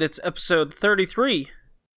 and 0.00 0.06
it's 0.06 0.20
episode 0.24 0.72
33 0.72 1.50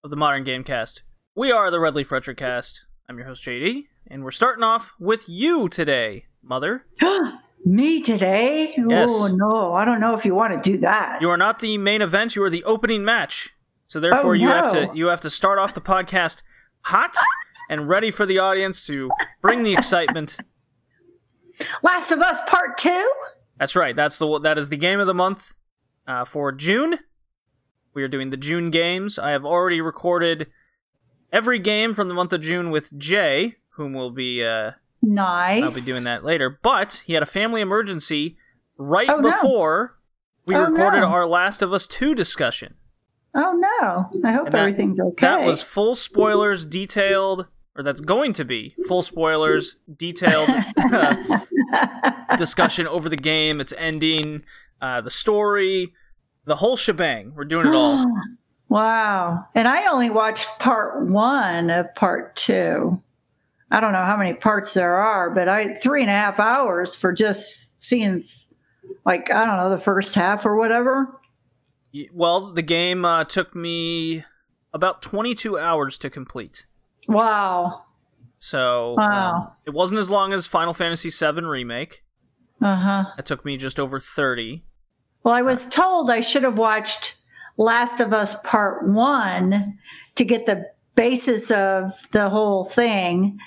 of 0.03 0.09
the 0.09 0.17
Modern 0.17 0.43
Gamecast. 0.43 1.03
We 1.35 1.53
are 1.53 1.71
the 1.71 1.79
Red 1.79 1.95
Leaf 1.95 2.11
cast. 2.35 2.85
I'm 3.07 3.17
your 3.17 3.27
host, 3.27 3.45
JD, 3.45 3.85
and 4.07 4.25
we're 4.25 4.31
starting 4.31 4.61
off 4.61 4.91
with 4.99 5.29
you 5.29 5.69
today, 5.69 6.25
Mother. 6.41 6.85
Me 7.65 8.01
today? 8.01 8.73
Yes. 8.75 9.09
Oh 9.09 9.33
no, 9.33 9.73
I 9.73 9.85
don't 9.85 10.01
know 10.01 10.15
if 10.15 10.25
you 10.25 10.35
want 10.35 10.61
to 10.61 10.69
do 10.71 10.79
that. 10.79 11.21
You 11.21 11.29
are 11.29 11.37
not 11.37 11.59
the 11.59 11.77
main 11.77 12.01
event, 12.01 12.35
you 12.35 12.43
are 12.43 12.49
the 12.49 12.65
opening 12.65 13.05
match. 13.05 13.51
So 13.87 14.01
therefore 14.01 14.31
Oh, 14.31 14.33
you 14.33 14.49
have 14.49 14.69
to 14.73 14.91
you 14.93 15.05
have 15.05 15.21
to 15.21 15.29
start 15.29 15.57
off 15.57 15.73
the 15.73 15.79
podcast 15.79 16.43
hot 16.81 17.15
and 17.69 17.87
ready 17.87 18.11
for 18.11 18.25
the 18.25 18.37
audience 18.37 18.85
to 18.87 19.11
bring 19.41 19.63
the 19.63 19.71
excitement. 19.71 20.39
Last 21.81 22.11
of 22.11 22.19
Us 22.19 22.41
Part 22.49 22.77
Two. 22.77 23.09
That's 23.57 23.77
right. 23.77 23.95
That's 23.95 24.19
the 24.19 24.39
that 24.39 24.57
is 24.57 24.67
the 24.67 24.75
game 24.75 24.99
of 24.99 25.07
the 25.07 25.13
month 25.13 25.53
uh, 26.05 26.25
for 26.25 26.51
June. 26.51 26.99
We 27.93 28.03
are 28.03 28.07
doing 28.07 28.29
the 28.29 28.37
June 28.37 28.69
games. 28.71 29.19
I 29.19 29.31
have 29.31 29.45
already 29.45 29.81
recorded 29.81 30.47
every 31.31 31.59
game 31.59 31.93
from 31.93 32.07
the 32.07 32.13
month 32.13 32.33
of 32.33 32.41
June 32.41 32.71
with 32.71 32.97
Jay, 32.97 33.55
whom 33.75 33.93
will 33.93 34.11
be 34.11 34.43
uh, 34.43 34.71
Nice. 35.01 35.63
I'll 35.75 35.75
be 35.85 35.85
doing 35.91 36.03
that 36.05 36.23
later. 36.23 36.59
But 36.61 37.03
he 37.05 37.13
had 37.13 37.23
a 37.23 37.27
family 37.27 37.61
emergency 37.61 38.37
right 38.77 39.09
Oh, 39.09 39.19
no. 39.19 39.29
before 39.31 39.97
we 40.45 40.55
Oh, 40.55 40.61
recorded 40.65 41.01
no. 41.01 41.07
our 41.07 41.25
Last 41.27 41.61
of 41.61 41.71
Us 41.73 41.87
Two 41.87 42.15
discussion. 42.15 42.75
Oh 43.35 43.53
no! 43.53 44.09
I 44.27 44.31
hope 44.33 44.51
that- 44.51 44.55
everything's 44.59 44.99
okay. 44.99 45.25
That 45.25 45.45
was 45.45 45.61
full 45.63 45.95
spoilers, 45.95 46.65
detailed, 46.67 47.47
or 47.75 47.83
that's 47.83 47.99
going 48.01 48.33
to 48.33 48.45
be 48.45 48.75
full 48.87 49.01
spoilers, 49.01 49.77
detailed 49.97 50.49
discussion 52.37 52.87
over 52.87 53.09
the 53.09 53.15
game, 53.17 53.59
its 53.59 53.73
ending, 53.77 54.43
uh, 54.81 55.01
the 55.01 55.09
story, 55.11 55.93
the 56.45 56.55
whole 56.55 56.75
shebang. 56.77 57.33
We're 57.35 57.45
doing 57.45 57.67
it 57.67 57.75
all. 57.75 58.05
wow. 58.69 59.45
And 59.55 59.67
I 59.67 59.87
only 59.91 60.09
watched 60.09 60.47
part 60.59 61.05
one 61.05 61.69
of 61.69 61.93
part 61.95 62.35
two. 62.35 62.99
I 63.71 63.79
don't 63.79 63.93
know 63.93 64.03
how 64.03 64.17
many 64.17 64.33
parts 64.33 64.73
there 64.73 64.95
are, 64.95 65.29
but 65.31 65.47
I 65.49 65.73
three 65.73 66.01
and 66.01 66.09
a 66.09 66.13
half 66.13 66.39
hours 66.39 66.95
for 66.95 67.11
just 67.11 67.81
seeing, 67.81 68.23
like 69.05 69.31
I 69.31 69.45
don't 69.45 69.57
know, 69.57 69.69
the 69.71 69.79
first 69.81 70.13
half 70.15 70.45
or 70.45 70.55
whatever. 70.57 71.19
Well, 72.11 72.51
the 72.53 72.61
game 72.61 73.05
uh, 73.05 73.23
took 73.23 73.55
me 73.55 74.25
about 74.73 75.01
22 75.01 75.57
hours 75.57 75.97
to 75.99 76.09
complete. 76.09 76.65
Wow. 77.07 77.83
So 78.39 78.95
Wow. 78.97 79.33
um, 79.35 79.51
it 79.65 79.73
wasn't 79.73 79.99
as 79.99 80.09
long 80.09 80.33
as 80.33 80.47
Final 80.47 80.73
Fantasy 80.73 81.09
VII 81.09 81.41
Remake. 81.41 82.03
Uh 82.61 82.75
huh. 82.75 83.03
It 83.17 83.25
took 83.25 83.43
me 83.45 83.57
just 83.57 83.79
over 83.79 83.99
30. 83.99 84.63
Well, 85.23 85.33
I 85.33 85.41
was 85.41 85.67
told 85.67 86.09
I 86.09 86.19
should 86.19 86.43
have 86.43 86.57
watched 86.57 87.17
Last 87.57 87.99
of 87.99 88.13
Us 88.13 88.39
Part 88.41 88.87
One 88.87 89.77
to 90.15 90.25
get 90.25 90.45
the 90.45 90.69
basis 90.95 91.49
of 91.51 91.93
the 92.11 92.29
whole 92.29 92.63
thing. 92.63 93.39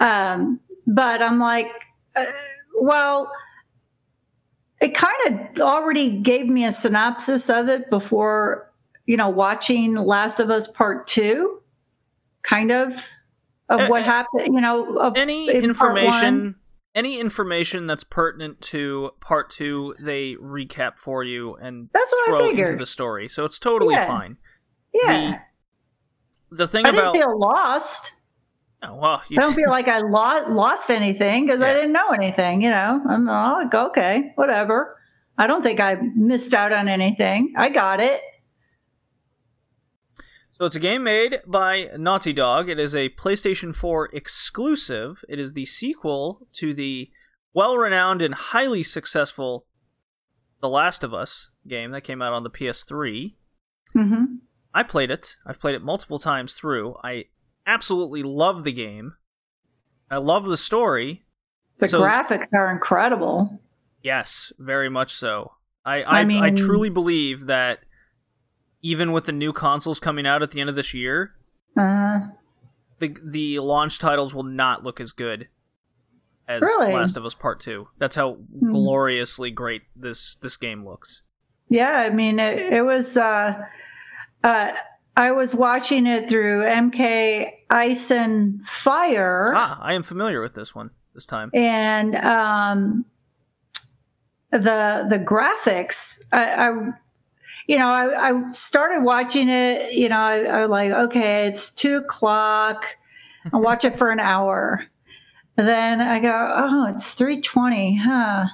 Um, 0.00 0.60
but 0.86 1.22
I'm 1.22 1.38
like, 1.38 1.70
uh, 2.14 2.24
well, 2.80 3.30
it 4.80 4.94
kind 4.94 5.14
of 5.26 5.62
already 5.62 6.10
gave 6.10 6.48
me 6.48 6.64
a 6.64 6.72
synopsis 6.72 7.48
of 7.48 7.68
it 7.68 7.88
before, 7.88 8.70
you 9.06 9.16
know, 9.16 9.28
watching 9.28 9.94
Last 9.94 10.38
of 10.40 10.50
Us 10.50 10.68
Part 10.68 11.06
Two, 11.06 11.62
kind 12.42 12.70
of 12.70 13.08
of 13.68 13.80
Uh, 13.80 13.86
what 13.88 14.02
happened, 14.02 14.54
you 14.54 14.60
know, 14.60 14.98
of 14.98 15.16
Any 15.16 15.48
in 15.48 15.64
information, 15.64 16.56
any 16.96 17.20
information 17.20 17.86
that's 17.86 18.02
pertinent 18.02 18.60
to 18.62 19.10
part 19.20 19.50
two, 19.50 19.94
they 20.00 20.34
recap 20.34 20.98
for 20.98 21.22
you 21.22 21.54
and 21.56 21.90
That's 21.92 22.10
what 22.10 22.28
I 22.34 22.38
throw 22.38 22.48
into 22.50 22.76
the 22.76 22.86
story. 22.86 23.28
So 23.28 23.44
it's 23.44 23.60
totally 23.60 23.94
Yeah. 23.94 24.06
fine. 24.08 24.38
Yeah, 24.94 25.38
The 26.50 26.66
thing 26.66 26.86
I 26.86 26.90
didn't 26.90 27.12
feel 27.12 27.38
lost. 27.38 28.12
oh, 28.82 28.94
well, 28.96 29.22
you, 29.28 29.38
I 29.38 29.42
don't 29.42 29.52
feel 29.54 29.68
like 29.78 29.88
I 29.88 29.98
lo- 29.98 30.48
lost 30.54 30.90
anything 30.90 31.44
because 31.46 31.60
I 31.60 31.74
didn't 31.74 31.92
know 31.92 32.10
anything. 32.12 32.62
You 32.62 32.70
know, 32.70 33.02
I'm 33.08 33.26
like, 33.26 33.74
okay, 33.74 34.32
whatever. 34.36 34.96
I 35.38 35.46
don't 35.46 35.62
think 35.62 35.80
I 35.80 35.96
missed 36.14 36.54
out 36.54 36.72
on 36.72 36.88
anything. 36.88 37.52
I 37.58 37.68
got 37.68 38.00
it. 38.00 38.22
So 40.58 40.64
it's 40.64 40.74
a 40.76 40.80
game 40.80 41.04
made 41.04 41.42
by 41.46 41.90
Naughty 41.98 42.32
Dog. 42.32 42.70
It 42.70 42.78
is 42.78 42.94
a 42.96 43.10
PlayStation 43.10 43.74
4 43.76 44.08
exclusive. 44.14 45.22
It 45.28 45.38
is 45.38 45.52
the 45.52 45.66
sequel 45.66 46.48
to 46.54 46.72
the 46.72 47.10
well-renowned 47.52 48.22
and 48.22 48.32
highly 48.34 48.82
successful 48.82 49.66
The 50.62 50.70
Last 50.70 51.04
of 51.04 51.12
Us 51.12 51.50
game 51.68 51.90
that 51.90 52.04
came 52.04 52.22
out 52.22 52.32
on 52.32 52.42
the 52.42 52.48
PS3. 52.48 53.34
hmm 53.92 54.24
I 54.72 54.82
played 54.82 55.10
it. 55.10 55.36
I've 55.46 55.60
played 55.60 55.74
it 55.74 55.82
multiple 55.82 56.18
times 56.18 56.54
through. 56.54 56.94
I 57.04 57.26
absolutely 57.66 58.22
love 58.22 58.64
the 58.64 58.72
game. 58.72 59.12
I 60.10 60.16
love 60.16 60.46
the 60.46 60.56
story. 60.56 61.26
The 61.80 61.88
So- 61.88 62.00
graphics 62.00 62.54
are 62.54 62.70
incredible. 62.70 63.60
Yes, 64.02 64.54
very 64.58 64.88
much 64.88 65.12
so. 65.14 65.52
I 65.84 66.02
I 66.02 66.20
I, 66.22 66.46
I, 66.46 66.50
truly 66.50 66.88
believe 66.88 67.46
that 67.46 67.80
even 68.82 69.12
with 69.12 69.24
the 69.24 69.32
new 69.32 69.52
consoles 69.52 69.98
coming 70.00 70.26
out 70.26 70.42
at 70.42 70.50
the 70.52 70.60
end 70.60 70.70
of 70.70 70.76
this 70.76 70.92
year, 70.94 71.34
Uh, 71.76 72.20
the 72.98 73.16
the 73.22 73.58
launch 73.58 73.98
titles 73.98 74.34
will 74.34 74.42
not 74.42 74.82
look 74.84 75.00
as 75.00 75.12
good 75.12 75.48
as 76.48 76.62
Really? 76.62 76.92
Last 76.94 77.16
of 77.16 77.24
Us 77.24 77.34
Part 77.34 77.60
Two. 77.60 77.88
That's 77.98 78.16
how 78.16 78.38
gloriously 78.70 79.50
great 79.50 79.82
this 79.94 80.36
this 80.36 80.56
game 80.56 80.84
looks. 80.84 81.22
yeah, 81.68 82.04
I 82.06 82.10
mean, 82.10 82.38
it, 82.38 82.72
it 82.74 82.82
was. 82.82 83.16
Uh, 83.16 83.62
uh, 84.44 84.72
I 85.16 85.32
was 85.32 85.54
watching 85.54 86.06
it 86.06 86.28
through 86.28 86.62
MK 86.62 87.50
Ice 87.70 88.10
and 88.10 88.62
Fire. 88.66 89.52
Ah, 89.54 89.80
I 89.82 89.94
am 89.94 90.02
familiar 90.02 90.40
with 90.40 90.54
this 90.54 90.74
one 90.74 90.90
this 91.14 91.26
time. 91.26 91.50
and 91.54 92.14
um, 92.16 93.04
the 94.50 95.06
the 95.08 95.18
graphics 95.18 96.20
I, 96.32 96.68
I 96.68 96.90
you 97.66 97.78
know 97.78 97.88
I, 97.88 98.30
I 98.30 98.50
started 98.52 99.02
watching 99.02 99.48
it 99.48 99.92
you 99.92 100.08
know 100.08 100.18
I, 100.18 100.38
I 100.44 100.60
was 100.62 100.70
like 100.70 100.90
okay 100.90 101.46
it's 101.46 101.70
two 101.70 101.98
o'clock. 101.98 102.96
I'll 103.52 103.62
watch 103.62 103.84
it 103.84 103.96
for 103.96 104.10
an 104.10 104.18
hour. 104.20 104.84
And 105.56 105.66
then 105.66 106.00
i 106.00 106.20
go 106.20 106.52
oh 106.54 106.86
it's 106.88 107.14
320 107.14 107.96
huh. 107.96 108.46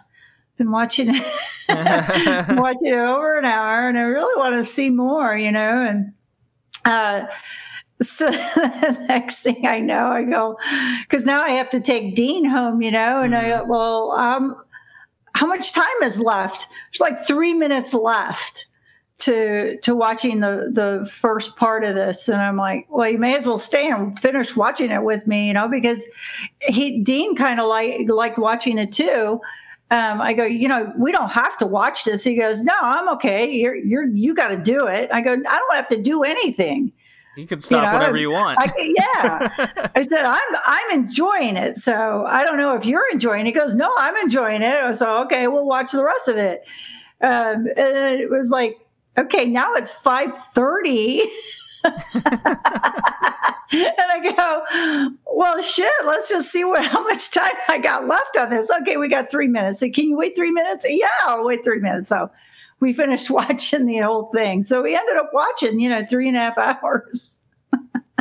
Been 0.57 0.71
watching 0.71 1.09
it 1.11 1.27
watching 2.59 2.89
it 2.89 2.95
over 2.95 3.39
an 3.39 3.45
hour 3.45 3.89
and 3.89 3.99
i 3.99 4.03
really 4.03 4.39
want 4.39 4.55
to 4.55 4.65
see 4.65 4.91
more 4.91 5.35
you 5.35 5.51
know 5.51 5.87
and 5.87 6.13
uh 6.85 7.27
so 8.03 8.31
the 8.31 9.05
next 9.09 9.43
thing 9.43 9.65
I 9.65 9.79
know, 9.79 10.09
I 10.09 10.25
go, 10.25 10.59
because 11.03 11.25
now 11.25 11.43
I 11.43 11.51
have 11.51 11.71
to 11.71 11.81
take 11.81 12.17
Dean 12.17 12.45
home, 12.45 12.83
you 12.83 12.91
know, 12.91 13.23
and 13.23 13.33
I 13.33 13.49
go, 13.49 13.65
well, 13.65 14.11
um, 14.13 14.57
how 15.35 15.47
much 15.47 15.73
time 15.73 15.87
is 16.03 16.19
left? 16.19 16.67
There's 16.91 17.01
like 17.01 17.25
three 17.25 17.55
minutes 17.55 17.95
left 17.95 18.67
to 19.23 19.79
to 19.79 19.95
watching 19.95 20.41
the 20.41 20.71
the 20.73 21.09
first 21.09 21.57
part 21.57 21.85
of 21.85 21.95
this, 21.95 22.29
and 22.29 22.41
I'm 22.41 22.57
like, 22.57 22.87
well, 22.91 23.09
you 23.09 23.19
may 23.19 23.37
as 23.37 23.47
well 23.47 23.59
stay 23.59 23.89
and 23.91 24.19
finish 24.19 24.57
watching 24.57 24.91
it 24.91 25.03
with 25.03 25.27
me, 25.27 25.47
you 25.47 25.53
know, 25.53 25.69
because 25.69 26.05
he 26.61 27.01
Dean 27.03 27.37
kind 27.37 27.61
of 27.61 27.69
like 27.69 28.09
liked 28.09 28.39
watching 28.39 28.79
it 28.79 28.93
too. 28.93 29.41
Um, 29.91 30.21
I 30.21 30.33
go, 30.33 30.45
you 30.45 30.69
know, 30.69 30.93
we 30.97 31.13
don't 31.13 31.31
have 31.31 31.57
to 31.59 31.67
watch 31.67 32.05
this. 32.05 32.25
He 32.25 32.35
goes, 32.35 32.63
no, 32.63 32.73
I'm 32.81 33.09
okay. 33.11 33.51
You're 33.51 33.77
you're 33.77 34.07
you 34.07 34.35
got 34.35 34.49
to 34.49 34.57
do 34.57 34.87
it. 34.87 35.13
I 35.13 35.21
go, 35.21 35.33
I 35.33 35.35
don't 35.35 35.77
have 35.77 35.89
to 35.89 36.03
do 36.03 36.25
anything. 36.25 36.93
You 37.37 37.47
can 37.47 37.61
stop 37.61 37.85
know, 37.85 37.99
whenever 37.99 38.17
you 38.17 38.31
want. 38.31 38.59
I, 38.59 38.71
yeah. 38.77 39.91
I 39.95 40.03
said, 40.03 40.25
I'm 40.25 40.57
I'm 40.65 41.01
enjoying 41.01 41.57
it. 41.57 41.77
So 41.77 42.27
I 42.27 42.45
don't 42.45 42.57
know 42.57 42.75
if 42.75 42.85
you're 42.85 43.11
enjoying 43.13 43.47
it. 43.47 43.51
He 43.51 43.53
goes, 43.53 43.75
No, 43.75 43.93
I'm 43.99 44.17
enjoying 44.17 44.63
it. 44.63 44.97
So 44.97 45.23
okay, 45.25 45.47
we'll 45.47 45.67
watch 45.67 45.93
the 45.93 46.05
rest 46.05 46.29
of 46.29 46.37
it. 46.37 46.63
Um, 47.21 47.69
and 47.77 48.21
it 48.21 48.31
was 48.31 48.51
like, 48.51 48.77
okay, 49.19 49.47
now 49.47 49.75
it's 49.75 49.93
5:30. 49.93 51.23
and 51.85 51.95
I 53.73 54.21
go, 54.37 55.17
well, 55.27 55.61
shit. 55.63 55.91
Let's 56.05 56.29
just 56.29 56.53
see 56.53 56.65
what 56.65 56.85
how 56.85 57.03
much 57.03 57.31
time 57.31 57.51
I 57.69 57.79
got 57.79 58.07
left 58.07 58.37
on 58.37 58.51
this. 58.51 58.71
Okay, 58.71 58.97
we 58.97 59.09
got 59.09 59.31
three 59.31 59.49
minutes. 59.49 59.81
So 59.81 59.91
can 59.91 60.05
you 60.05 60.17
wait 60.17 60.37
three 60.37 60.53
minutes? 60.53 60.87
Yeah, 60.89 61.09
I'll 61.23 61.45
wait 61.45 61.65
three 61.65 61.81
minutes. 61.81 62.09
So 62.09 62.31
we 62.81 62.93
finished 62.93 63.31
watching 63.31 63.87
the 63.87 63.99
whole 63.99 64.25
thing. 64.25 64.63
So 64.63 64.83
we 64.83 64.95
ended 64.95 65.17
up 65.17 65.31
watching, 65.33 65.81
you 65.81 65.89
know, 65.89 66.05
three 66.05 66.29
and 66.29 66.37
a 66.37 66.41
half 66.41 66.59
hours. 66.59 67.39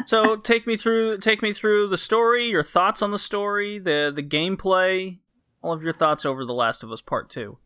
so 0.06 0.38
take 0.38 0.66
me 0.66 0.78
through 0.78 1.18
take 1.18 1.42
me 1.42 1.54
through 1.54 1.88
the 1.88 1.98
story, 1.98 2.46
your 2.46 2.64
thoughts 2.64 3.02
on 3.02 3.12
the 3.12 3.20
story, 3.20 3.78
the 3.80 4.12
the 4.14 4.24
gameplay, 4.24 5.20
all 5.62 5.74
of 5.74 5.84
your 5.84 5.94
thoughts 5.94 6.26
over 6.26 6.46
The 6.46 6.54
Last 6.54 6.84
of 6.84 6.92
Us 6.92 7.02
Part 7.02 7.30
Two. 7.30 7.58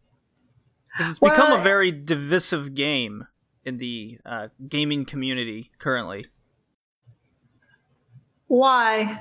It's 0.99 1.19
become 1.19 1.51
a 1.51 1.61
very 1.61 1.91
divisive 1.91 2.73
game 2.75 3.27
in 3.63 3.77
the 3.77 4.19
uh, 4.25 4.47
gaming 4.67 5.05
community 5.05 5.71
currently. 5.79 6.27
Why? 8.47 9.19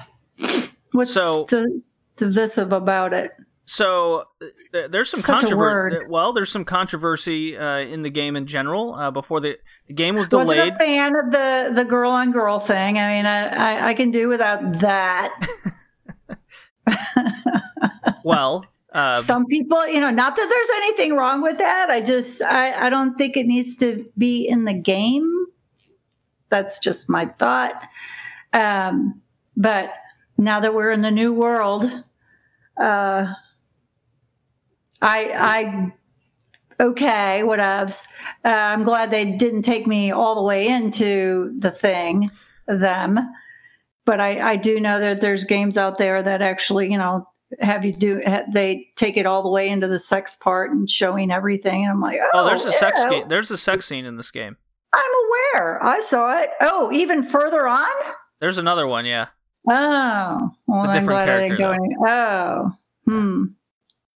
What's 0.93 1.13
So- 1.13 1.47
di- 1.49 1.83
divisive 2.17 2.73
about 2.73 3.13
it? 3.13 3.33
so 3.67 4.25
uh, 4.75 4.89
there's 4.91 5.09
some 5.09 5.23
controversy. 5.23 6.05
Well, 6.07 6.35
there's 6.35 6.53
some 6.53 6.67
controversy 6.67 7.57
uh, 7.57 7.79
in 7.79 8.03
the 8.03 8.11
game 8.11 8.37
in 8.37 8.47
general. 8.47 8.95
Uh, 8.95 9.11
before 9.11 9.41
the 9.41 9.59
the 9.87 9.95
game 9.95 10.17
was 10.17 10.29
Wasn't 10.31 10.55
delayed. 10.57 10.75
a 10.75 10.77
fan 10.77 11.17
of 11.17 11.31
the 11.33 11.73
the 11.75 11.85
girl 11.85 12.11
on 12.11 12.31
girl 12.31 12.59
thing. 12.59 12.99
I 12.99 13.09
mean, 13.17 13.25
I, 13.27 13.47
I, 13.47 13.89
I 13.89 13.95
can 13.95 14.11
do 14.11 14.29
without 14.29 14.81
that. 14.81 15.33
well, 18.25 18.67
uh, 18.95 19.17
Some 19.17 19.47
people, 19.47 19.87
you 19.89 20.01
know, 20.01 20.11
not 20.11 20.37
that 20.37 20.49
there's 20.49 20.83
anything 20.83 21.17
wrong 21.17 21.43
with 21.43 21.59
that. 21.59 21.91
I 21.91 22.01
just 22.01 22.41
I, 22.43 22.87
I 22.87 22.91
don't 22.91 23.17
think 23.17 23.37
it 23.37 23.47
needs 23.47 23.75
to 23.77 24.09
be 24.17 24.47
in 24.47 24.65
the 24.65 24.73
game. 24.73 25.47
That's 26.49 26.79
just 26.79 27.11
my 27.11 27.27
thought. 27.27 27.83
Um, 28.53 29.21
but 29.57 29.93
now 30.39 30.61
that 30.61 30.75
we're 30.75 30.93
in 30.93 31.03
the 31.03 31.11
new 31.11 31.33
world, 31.33 31.85
uh, 32.81 33.35
I 35.03 35.31
I 35.33 35.93
okay, 36.79 37.43
whatevs. 37.45 38.07
Uh, 38.45 38.49
I'm 38.49 38.85
glad 38.85 39.11
they 39.11 39.25
didn't 39.25 39.63
take 39.63 39.89
me 39.89 40.13
all 40.13 40.37
the 40.37 40.43
way 40.43 40.69
into 40.69 41.53
the 41.59 41.73
thing, 41.73 42.31
them. 42.69 43.19
But 44.05 44.21
I, 44.21 44.53
I 44.53 44.57
do 44.57 44.79
know 44.79 45.01
that 45.01 45.21
there's 45.21 45.45
games 45.45 45.79
out 45.79 45.99
there 45.99 46.23
that 46.23 46.43
actually, 46.43 46.93
you 46.93 46.99
know, 46.99 47.27
have 47.61 47.85
you 47.85 47.93
do 47.93 48.23
they 48.53 48.89
take 48.97 49.17
it 49.17 49.27
all 49.27 49.43
the 49.43 49.49
way 49.49 49.69
into 49.69 49.89
the 49.89 49.99
sex 49.99 50.37
part 50.37 50.71
and 50.71 50.89
showing 50.89 51.31
everything, 51.31 51.83
and 51.85 51.91
I'm 51.93 52.01
like, 52.01 52.19
oh, 52.23 52.31
oh, 52.35 52.47
there's 52.47 52.65
a 52.65 52.73
sex 52.73 53.05
game. 53.07 53.29
There's 53.29 53.51
a 53.51 53.59
sex 53.59 53.87
scene 53.87 54.05
in 54.05 54.17
this 54.17 54.31
game. 54.31 54.57
I'm 54.95 55.11
aware. 55.55 55.83
I 55.83 55.99
saw 56.01 56.41
it. 56.41 56.51
Oh, 56.61 56.91
even 56.93 57.23
further 57.23 57.67
on. 57.67 57.89
There's 58.41 58.59
another 58.59 58.87
one. 58.87 59.07
Yeah. 59.07 59.27
Oh, 59.69 60.51
well, 60.67 60.81
A 60.81 60.83
I'm 60.83 60.87
different 60.93 61.07
glad 61.09 61.29
I 61.31 61.49
didn't 61.49 61.57
character, 61.59 61.79
go. 61.79 62.13
Any- 62.13 62.15
oh, 62.15 62.71
hmm. 63.07 63.45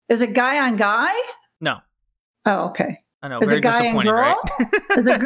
Is 0.09 0.21
it 0.21 0.33
guy 0.33 0.59
on 0.65 0.75
guy? 0.77 1.13
No. 1.59 1.77
Oh, 2.45 2.69
okay. 2.69 2.97
I 3.21 3.27
know. 3.27 3.39
Is 3.39 3.49
very 3.49 3.59
it 3.59 3.63
guy 3.63 3.85
and 3.85 4.01
girl? 4.01 4.13
right? 4.13 4.37
is 4.97 5.07
it 5.07 5.21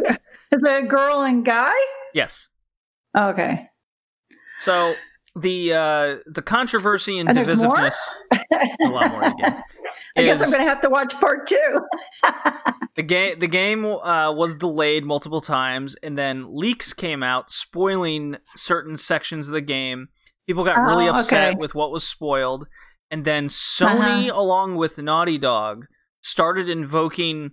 is 0.51 0.63
it 0.63 0.83
a 0.83 0.87
girl 0.87 1.21
and 1.21 1.45
guy? 1.45 1.73
yes. 2.13 2.49
Okay. 3.15 3.65
So 4.59 4.95
the 5.35 5.73
uh, 5.73 6.15
the 6.27 6.41
controversy 6.43 7.17
and, 7.19 7.29
And 7.29 7.37
divisiveness. 7.39 7.95
a 8.31 8.85
lot 8.89 9.11
more 9.11 9.23
again. 9.23 9.63
I 10.15 10.21
guess 10.23 10.41
I'm 10.43 10.51
going 10.51 10.61
to 10.63 10.69
have 10.69 10.81
to 10.81 10.89
watch 10.89 11.13
part 11.19 11.47
two. 11.47 11.79
The 12.95 13.01
game 13.01 13.39
the 13.39 13.47
game 13.47 13.83
uh, 13.85 14.31
was 14.31 14.53
delayed 14.53 15.03
multiple 15.03 15.41
times, 15.41 15.95
and 16.03 16.15
then 16.15 16.45
leaks 16.55 16.93
came 16.93 17.23
out 17.23 17.49
spoiling 17.49 18.37
certain 18.55 18.97
sections 18.97 19.47
of 19.47 19.53
the 19.55 19.61
game. 19.61 20.09
People 20.45 20.63
got 20.63 20.77
really 20.77 21.07
Oh, 21.09 21.13
upset 21.15 21.49
okay. 21.53 21.57
with 21.59 21.73
what 21.73 21.91
was 21.91 22.07
spoiled, 22.07 22.67
and 23.09 23.25
then 23.25 23.47
Sony, 23.47 24.29
Uh-huh. 24.29 24.39
along 24.39 24.75
with 24.75 24.99
Naughty 24.99 25.39
Dog, 25.39 25.87
started 26.21 26.69
invoking 26.69 27.51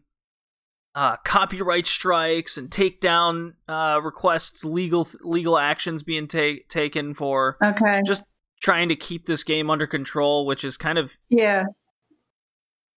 uh, 0.94 1.16
copyright 1.19 1.87
strikes 1.87 2.56
and 2.56 2.69
takedown 2.70 3.52
uh, 3.69 4.00
requests, 4.02 4.64
legal 4.64 5.06
legal 5.22 5.58
actions 5.58 6.02
being 6.02 6.26
ta- 6.26 6.60
taken 6.69 7.14
for 7.14 7.56
Okay. 7.62 8.02
just 8.04 8.25
trying 8.60 8.88
to 8.88 8.96
keep 8.96 9.26
this 9.26 9.44
game 9.44 9.70
under 9.70 9.87
control, 9.87 10.46
which 10.46 10.64
is 10.64 10.76
kind 10.76 10.98
of 10.98 11.16
yeah. 11.28 11.64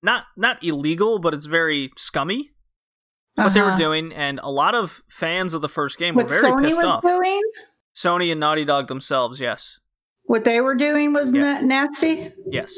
not 0.02 0.26
not 0.36 0.64
illegal, 0.64 1.20
but 1.20 1.34
it's 1.34 1.46
very 1.46 1.92
scummy 1.98 2.50
what 3.36 3.54
they 3.54 3.62
were 3.62 3.70
Uh-huh. 3.70 3.78
doing, 3.78 4.14
and 4.14 4.40
a 4.44 4.50
lot 4.52 4.76
of 4.76 5.02
fans 5.10 5.54
of 5.54 5.62
the 5.62 5.70
first 5.70 5.98
game 5.98 6.16
were 6.16 6.24
very 6.24 6.42
Sony 6.44 6.66
pissed 6.66 6.84
off. 6.84 7.02
doing, 7.02 7.42
Sony 7.96 8.32
and 8.32 8.40
Naughty 8.40 8.66
Dog 8.66 8.88
themselves, 8.88 9.40
yes, 9.42 9.80
what 10.24 10.44
they 10.44 10.62
were 10.62 10.76
doing 10.76 11.14
was 11.14 11.34
Yeah. 11.34 11.42
na- 11.42 11.62
nasty. 11.62 12.32
yes. 12.50 12.76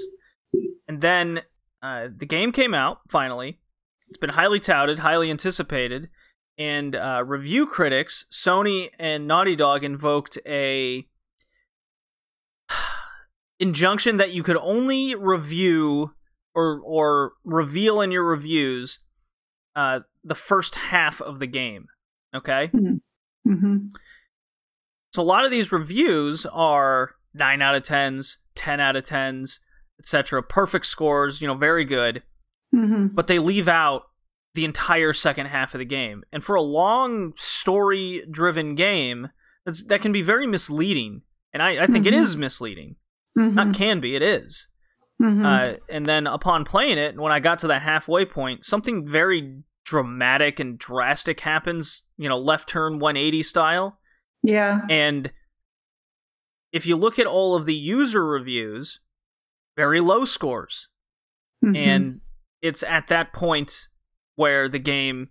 And 0.88 1.02
then 1.02 1.42
uh, 1.82 2.08
the 2.16 2.26
game 2.26 2.52
came 2.52 2.74
out 2.74 3.00
finally. 3.10 3.60
It's 4.08 4.18
been 4.18 4.32
highly 4.32 4.60
touted, 4.60 5.00
highly 5.00 5.32
anticipated, 5.32 6.10
and 6.58 6.96
uh, 6.96 7.24
review 7.26 7.66
critics, 7.66 8.26
Sony 8.32 8.90
and 9.00 9.28
Naughty 9.28 9.56
Dog 9.56 9.84
invoked 9.84 10.38
a 10.46 11.08
injunction 13.60 14.18
that 14.18 14.34
you 14.34 14.44
could 14.44 14.58
only 14.58 15.16
review 15.16 16.12
or 16.54 16.80
or 16.84 17.34
reveal 17.44 18.00
in 18.00 18.12
your 18.12 18.24
reviews 18.24 19.00
uh, 19.76 20.02
the 20.24 20.36
first 20.36 20.76
half 20.76 21.22
of 21.22 21.40
the 21.40 21.48
game. 21.48 21.88
Okay. 22.34 22.70
Mm-hmm. 22.74 23.88
So 25.14 25.22
a 25.22 25.24
lot 25.24 25.46
of 25.46 25.52
these 25.52 25.72
reviews 25.72 26.46
are 26.48 27.16
9 27.34 27.62
out 27.62 27.76
of 27.76 27.84
10s, 27.84 28.38
10 28.56 28.80
out 28.80 28.96
of 28.96 29.04
10s, 29.04 29.60
etc. 30.00 30.44
Perfect 30.44 30.86
scores, 30.86 31.42
you 31.42 31.48
know, 31.48 31.56
very 31.56 31.86
good, 31.86 32.24
hmm 32.76 33.08
but 33.08 33.28
they 33.28 33.40
leave 33.40 33.68
out 33.68 34.04
the 34.54 34.66
entire 34.66 35.14
second 35.14 35.48
half 35.48 35.74
of 35.74 35.80
the 35.80 35.86
game. 35.86 36.24
And 36.32 36.44
for 36.44 36.56
a 36.56 36.62
long 36.62 37.34
story-driven 37.36 38.76
game, 38.76 39.30
that's, 39.66 39.84
that 39.86 40.02
can 40.02 40.12
be 40.12 40.22
very 40.22 40.48
misleading. 40.48 41.22
And 41.54 41.62
I, 41.64 41.84
I 41.84 41.88
think 41.88 42.06
it 42.06 42.14
Mhm. 42.14 42.18
is 42.22 42.38
misleading. 42.38 42.96
hmm 43.38 43.54
Not 43.56 43.74
can 43.76 44.00
be, 44.00 44.16
it 44.16 44.22
is. 44.22 44.68
hmm 45.20 45.46
Uh, 45.46 45.74
and 45.90 46.06
then 46.06 46.26
upon 46.28 46.64
playing 46.66 46.98
it, 46.98 47.18
when 47.18 47.32
I 47.32 47.40
got 47.40 47.60
to 47.60 47.68
that 47.68 47.82
halfway 47.82 48.26
point, 48.26 48.64
something 48.64 49.06
very 49.08 49.62
dramatic 49.86 50.60
and 50.60 50.78
drastic 50.80 51.42
happens, 51.42 52.04
you 52.18 52.28
know, 52.30 52.38
left 52.38 52.70
turn 52.70 53.00
180 53.00 53.44
style. 53.44 54.00
yeah. 54.44 54.82
And 54.90 55.32
if 56.72 56.86
you 56.86 56.96
look 56.96 57.18
at 57.20 57.26
all 57.28 57.56
of 57.56 57.66
the 57.66 57.74
user 57.76 58.26
reviews, 58.26 59.00
very 59.78 60.00
low 60.00 60.24
scores. 60.26 60.88
Mhm. 61.64 61.76
And 61.78 62.22
it's 62.66 62.82
at 62.84 63.08
that 63.08 63.32
point 63.32 63.88
where 64.36 64.68
the 64.68 64.80
game 64.80 65.30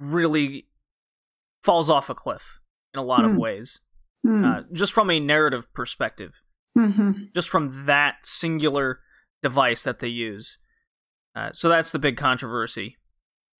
really 0.00 0.68
falls 1.62 1.90
off 1.90 2.08
a 2.08 2.14
cliff 2.14 2.60
in 2.94 3.00
a 3.00 3.04
lot 3.04 3.24
of 3.24 3.32
Hmm. 3.32 3.38
ways, 3.38 3.80
Mm. 4.24 4.44
uh, 4.44 4.62
just 4.72 4.92
from 4.92 5.10
a 5.10 5.18
narrative 5.20 5.72
perspective, 5.74 6.40
Mhm. 6.76 7.32
just 7.34 7.48
from 7.48 7.86
that 7.86 8.24
singular 8.24 9.02
device 9.42 9.82
that 9.82 9.98
they 9.98 10.08
use. 10.08 10.58
Uh, 11.34 11.50
so 11.52 11.68
that's 11.68 11.90
the 11.90 11.98
big 11.98 12.16
controversy 12.16 12.98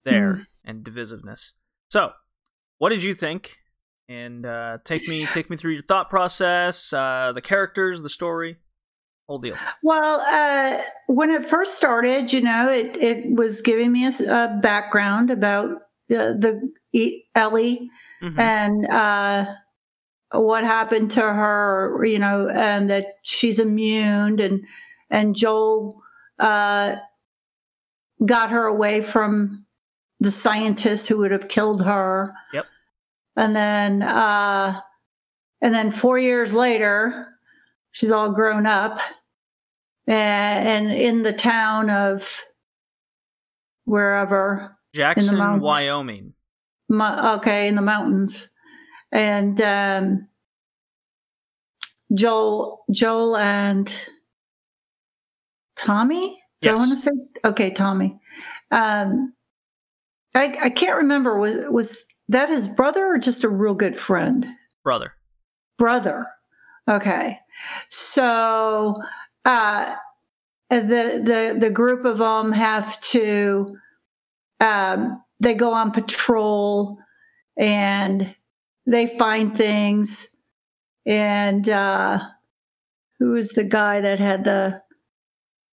there 0.05 0.35
Hmm. 0.37 0.43
and 0.65 0.85
divisiveness. 0.85 1.53
So, 1.91 2.15
what 2.79 2.91
did 2.91 3.03
you 3.03 3.15
think? 3.15 3.59
And 4.09 4.47
uh, 4.47 4.79
take 4.85 5.07
me 5.09 5.27
take 5.27 5.51
me 5.51 5.57
through 5.57 5.73
your 5.73 5.83
thought 5.83 6.09
process, 6.09 6.93
uh, 6.93 7.33
the 7.33 7.43
characters, 7.43 8.01
the 8.03 8.09
story, 8.09 8.59
whole 9.29 9.39
deal. 9.39 9.57
Well, 9.83 10.21
uh, 10.21 10.83
when 11.07 11.31
it 11.31 11.45
first 11.47 11.77
started, 11.77 12.33
you 12.33 12.41
know, 12.41 12.71
it, 12.71 12.97
it 12.97 13.31
was 13.31 13.61
giving 13.61 13.93
me 13.93 14.07
a 14.07 14.59
background 14.63 15.31
about 15.31 15.71
uh, 16.11 16.33
the 16.33 16.73
E- 16.93 17.25
Ellie 17.35 17.91
Mhm. 18.23 18.39
and 18.39 18.87
uh, 18.91 19.55
what 20.33 20.65
happened 20.65 21.11
to 21.13 21.21
her, 21.21 22.05
you 22.05 22.19
know, 22.19 22.49
and 22.49 22.89
that 22.91 23.07
she's 23.23 23.61
immune, 23.61 24.41
and 24.41 24.65
and 25.11 25.37
Joel 25.37 26.03
uh, 26.39 26.97
got 28.25 28.51
her 28.51 28.65
away 28.65 29.01
from 29.03 29.67
the 30.21 30.31
scientist 30.31 31.09
who 31.09 31.19
would 31.19 31.31
have 31.31 31.49
killed 31.49 31.85
her. 31.85 32.35
Yep. 32.53 32.67
And 33.37 33.55
then, 33.55 34.03
uh, 34.03 34.81
and 35.61 35.73
then 35.75 35.91
four 35.93 36.19
years 36.19 36.53
later, 36.53 37.38
she's 37.99 38.13
all 38.13 38.31
grown 38.31 38.65
up, 38.65 39.01
and, 40.07 40.89
and 40.89 40.93
in 40.93 41.23
the 41.23 41.33
town 41.33 41.91
of 41.91 42.45
wherever 43.85 44.77
Jackson. 44.95 45.61
Wyoming. 45.61 46.33
Mo- 46.89 47.35
okay, 47.37 47.67
in 47.69 47.75
the 47.75 47.83
mountains, 47.83 48.49
and 49.13 49.61
um, 49.61 50.29
Joel, 52.15 52.85
Joel, 52.91 53.37
and 53.37 53.93
Tommy. 55.77 56.39
Do 56.61 56.71
Yes. 56.71 56.79
I 56.79 56.81
want 56.81 56.91
to 56.93 56.97
say 56.97 57.11
okay, 57.45 57.71
Tommy? 57.71 58.19
Um, 58.71 59.35
I 60.35 60.57
I 60.63 60.71
can't 60.71 60.97
remember. 60.99 61.39
Was 61.39 61.59
was 61.69 61.99
that 62.31 62.49
his 62.49 62.69
brother 62.69 63.05
or 63.15 63.19
just 63.19 63.45
a 63.45 63.49
real 63.49 63.75
good 63.75 63.97
friend? 63.97 64.47
Brother. 64.85 65.13
brother. 65.77 66.27
Okay. 66.89 67.39
So 67.91 68.95
uh 69.45 69.95
the 70.71 70.77
the 70.81 71.57
the 71.59 71.71
group 71.71 72.05
of 72.05 72.19
them 72.19 72.53
have 72.53 73.01
to 73.01 73.77
um 74.61 75.23
they 75.41 75.55
go 75.55 75.73
on 75.73 75.91
patrol 75.91 76.99
and 77.57 78.35
they 78.87 79.07
find 79.07 79.57
things 79.57 80.29
and 81.07 81.69
uh 81.69 82.21
who 83.19 83.33
was 83.33 83.51
the 83.51 83.65
guy 83.65 84.01
that 84.01 84.19
had 84.19 84.45
the 84.45 84.83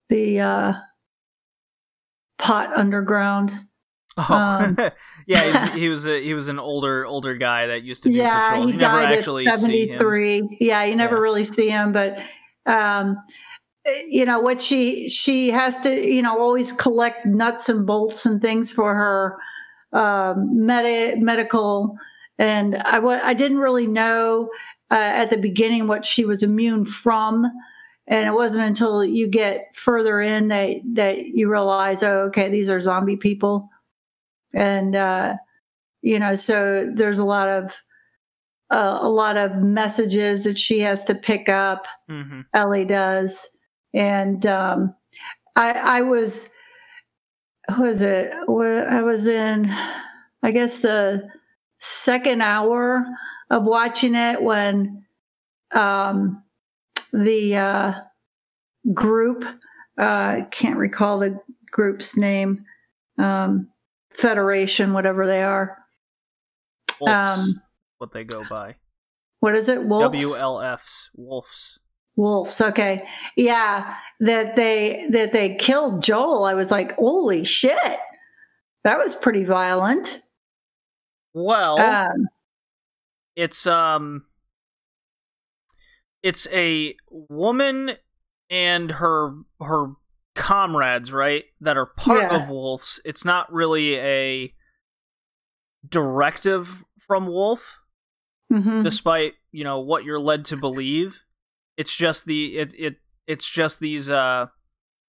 the 0.10 0.40
uh 0.40 0.74
pot 2.38 2.76
underground 2.76 3.52
Oh, 4.30 4.34
Um, 4.36 4.78
yeah, 5.28 5.44
he's, 5.44 5.74
he 5.82 5.90
was 5.90 6.08
a, 6.08 6.22
he 6.24 6.34
was 6.34 6.48
an 6.48 6.60
older 6.60 7.06
older 7.06 7.36
guy 7.36 7.68
that 7.68 7.84
used 7.84 8.04
to 8.04 8.10
do 8.10 8.18
yeah, 8.18 8.42
patrols. 8.50 8.70
he 8.70 8.74
You 8.74 8.80
never 8.80 9.00
died 9.00 9.14
actually 9.18 9.48
at 9.48 9.60
see 9.60 9.88
him. 9.88 10.00
73. 10.00 10.58
Yeah, 10.62 10.84
you 10.86 10.96
never 10.96 11.16
Yeah. 11.16 11.22
really 11.22 11.44
see 11.44 11.70
him, 11.70 11.92
but 11.92 12.18
um, 12.66 13.18
you 14.08 14.26
know 14.26 14.40
what 14.40 14.62
she 14.62 15.08
she 15.10 15.50
has 15.52 15.82
to 15.82 15.92
you 15.94 16.22
know 16.22 16.40
always 16.40 16.72
collect 16.72 17.26
nuts 17.26 17.70
and 17.70 17.86
bolts 17.86 18.26
and 18.26 18.42
things 18.42 18.72
for 18.72 18.96
her 18.96 19.38
um, 19.94 20.66
med- 20.66 21.20
medical 21.20 21.96
and 22.40 22.76
I 22.78 22.94
w- 22.96 23.20
I 23.24 23.34
didn't 23.34 23.60
really 23.60 23.88
know 23.88 24.50
uh, 24.92 24.96
at 24.96 25.30
the 25.30 25.38
beginning 25.38 25.88
what 25.88 26.04
she 26.06 26.26
was 26.26 26.42
immune 26.44 26.86
from 26.86 27.46
and 28.08 28.28
it 28.28 28.34
wasn't 28.34 28.68
until 28.68 29.04
you 29.06 29.28
get 29.28 29.68
further 29.76 30.20
in 30.20 30.48
that 30.50 30.78
that 30.94 31.20
you 31.28 31.50
realize 31.52 32.02
oh 32.04 32.24
okay 32.30 32.50
these 32.50 32.70
are 32.70 32.82
zombie 32.82 33.18
people 33.18 33.70
and 34.56 34.96
uh, 34.96 35.36
you 36.02 36.18
know 36.18 36.34
so 36.34 36.90
there's 36.92 37.20
a 37.20 37.26
lot 37.26 37.48
of 37.50 37.76
uh, 38.72 38.98
a 39.02 39.10
lot 39.10 39.38
of 39.38 39.58
messages 39.58 40.46
that 40.46 40.58
she 40.58 40.80
has 40.80 41.04
to 41.04 41.14
pick 41.14 41.50
up. 41.50 41.88
Hmm 42.10 42.42
ellie 42.54 42.86
does. 42.86 43.50
And 43.94 44.46
um, 44.46 44.96
I, 45.56 45.72
I 45.72 46.02
was 46.02 46.52
who 47.76 47.84
was 47.84 48.02
it? 48.02 48.34
I 48.34 49.02
was 49.02 49.28
in 49.28 49.72
i 50.44 50.52
guess 50.52 50.84
the 50.84 51.28
second 51.80 52.42
hour 52.42 53.06
of 53.50 53.66
watching 53.66 54.16
it 54.16 54.42
when 54.42 55.04
um, 55.74 56.44
the 57.12 57.56
uh, 57.56 57.94
group 58.94 59.44
uh, 59.98 60.42
can't 60.52 60.78
recall 60.78 61.20
the 61.20 61.40
group's 61.72 62.16
name 62.16 62.64
um, 63.18 63.68
federation 64.18 64.94
whatever 64.94 65.26
they 65.26 65.44
are. 65.44 65.78
Wolves, 67.00 67.40
Um, 67.40 67.62
what 67.98 68.12
they 68.12 68.24
go 68.24 68.44
by. 68.50 68.76
what 69.40 69.56
is 69.56 69.70
it? 69.70 69.84
Wolves 69.84 70.18
WLFs, 70.18 71.10
wolves. 71.16 71.80
wolves 72.16 72.62
okay. 72.62 73.08
Yeah 73.36 73.96
that 74.22 74.56
they 74.56 75.08
that 75.12 75.32
they 75.34 75.56
killed 75.56 76.02
joel. 76.02 76.46
I 76.46 76.54
was 76.54 76.72
like 76.72 76.96
holy 76.96 77.44
shit. 77.44 77.98
That 78.84 78.98
was 78.98 79.16
pretty 79.16 79.44
violent. 79.44 80.22
Well, 81.34 81.80
um, 81.80 82.28
it's 83.36 83.68
um, 83.68 84.26
it's 86.24 86.48
a 86.54 86.96
woman 87.10 87.92
and 88.50 88.92
her 88.92 89.34
her 89.60 89.88
comrades, 90.36 91.12
right? 91.12 91.46
That 91.62 91.78
are 91.78 91.86
part 91.86 92.24
Yeah. 92.24 92.36
of 92.44 92.50
wolves. 92.50 93.00
It's 93.06 93.26
not 93.26 93.52
really 93.52 93.96
a 93.96 94.54
directive 95.88 96.84
from 97.00 97.28
wolf, 97.28 97.80
mhm. 98.52 98.84
despite 98.84 99.34
you 99.52 99.64
know 99.64 99.80
what 99.80 100.04
you're 100.04 100.20
led 100.20 100.46
to 100.46 100.58
believe. 100.58 101.24
It's 101.78 101.96
just 101.96 102.26
the 102.26 102.58
it 102.58 102.74
it 102.78 102.96
it's 103.28 103.50
just 103.50 103.80
these 103.80 104.10
uh 104.10 104.48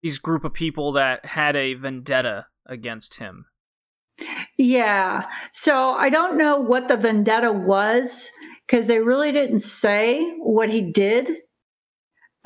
these 0.02 0.18
group 0.18 0.45
of 0.45 0.52
people 0.52 0.92
that 0.92 1.25
had 1.26 1.56
a 1.56 1.75
vendetta 1.75 2.47
against 2.66 3.18
him. 3.18 3.47
yeah 4.56 5.26
so 5.52 5.92
i 5.92 6.09
don't 6.09 6.38
know 6.38 6.59
what 6.59 6.88
the 6.88 6.97
vendetta 6.97 7.52
was 7.52 8.30
because 8.66 8.87
they 8.87 8.99
really 8.99 9.30
didn't 9.30 9.59
say 9.59 10.23
what 10.38 10.71
he 10.71 10.80
did 10.80 11.28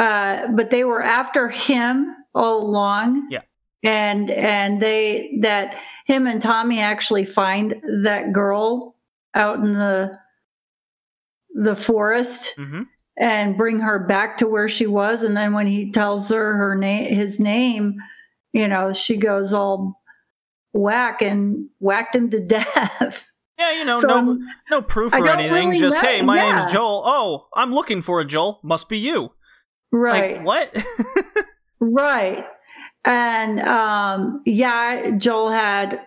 uh, 0.00 0.48
but 0.48 0.70
they 0.70 0.82
were 0.82 1.00
after 1.02 1.48
him 1.48 2.06
all 2.34 2.62
along 2.62 3.28
Yeah. 3.30 3.40
and 3.82 4.30
and 4.30 4.80
they 4.80 5.38
that 5.40 5.76
him 6.06 6.26
and 6.26 6.40
tommy 6.40 6.80
actually 6.80 7.24
find 7.26 7.74
that 8.04 8.32
girl 8.32 8.94
out 9.34 9.56
in 9.58 9.72
the 9.72 10.16
the 11.54 11.76
forest 11.76 12.52
hmm 12.56 12.82
and 13.18 13.58
bring 13.58 13.80
her 13.80 13.98
back 13.98 14.38
to 14.38 14.46
where 14.46 14.68
she 14.68 14.86
was 14.86 15.24
and 15.24 15.36
then 15.36 15.52
when 15.52 15.66
he 15.66 15.90
tells 15.90 16.30
her 16.30 16.56
her 16.56 16.74
name 16.74 17.12
his 17.14 17.38
name 17.40 17.96
you 18.52 18.66
know 18.66 18.92
she 18.94 19.16
goes 19.18 19.52
all 19.52 20.00
whack 20.72 21.20
and 21.20 21.68
whacked 21.80 22.14
him 22.14 22.30
to 22.30 22.40
death 22.46 23.26
Yeah, 23.58 23.72
you 23.72 23.84
know, 23.84 23.98
So, 23.98 24.08
no 24.08 24.16
um, 24.18 24.38
no 24.70 24.80
proof 24.80 25.12
or 25.12 25.28
anything. 25.28 25.52
really 25.68 25.78
just 25.78 26.00
know- 26.00 26.08
hey, 26.08 26.22
my 26.22 26.36
yeah. 26.36 26.56
name's 26.56 26.72
Joel. 26.72 27.02
Oh, 27.04 27.46
I'm 27.54 27.72
looking 27.74 28.00
for 28.00 28.20
a 28.20 28.24
Joel. 28.24 28.58
Must 28.62 28.88
be 28.88 28.96
you. 28.96 29.32
right 29.92 30.36
Like 30.38 30.46
what? 30.46 30.74
right 31.80 32.44
and 33.04 33.60
um 33.60 34.42
yeah 34.44 35.10
joel 35.16 35.50
had 35.50 36.00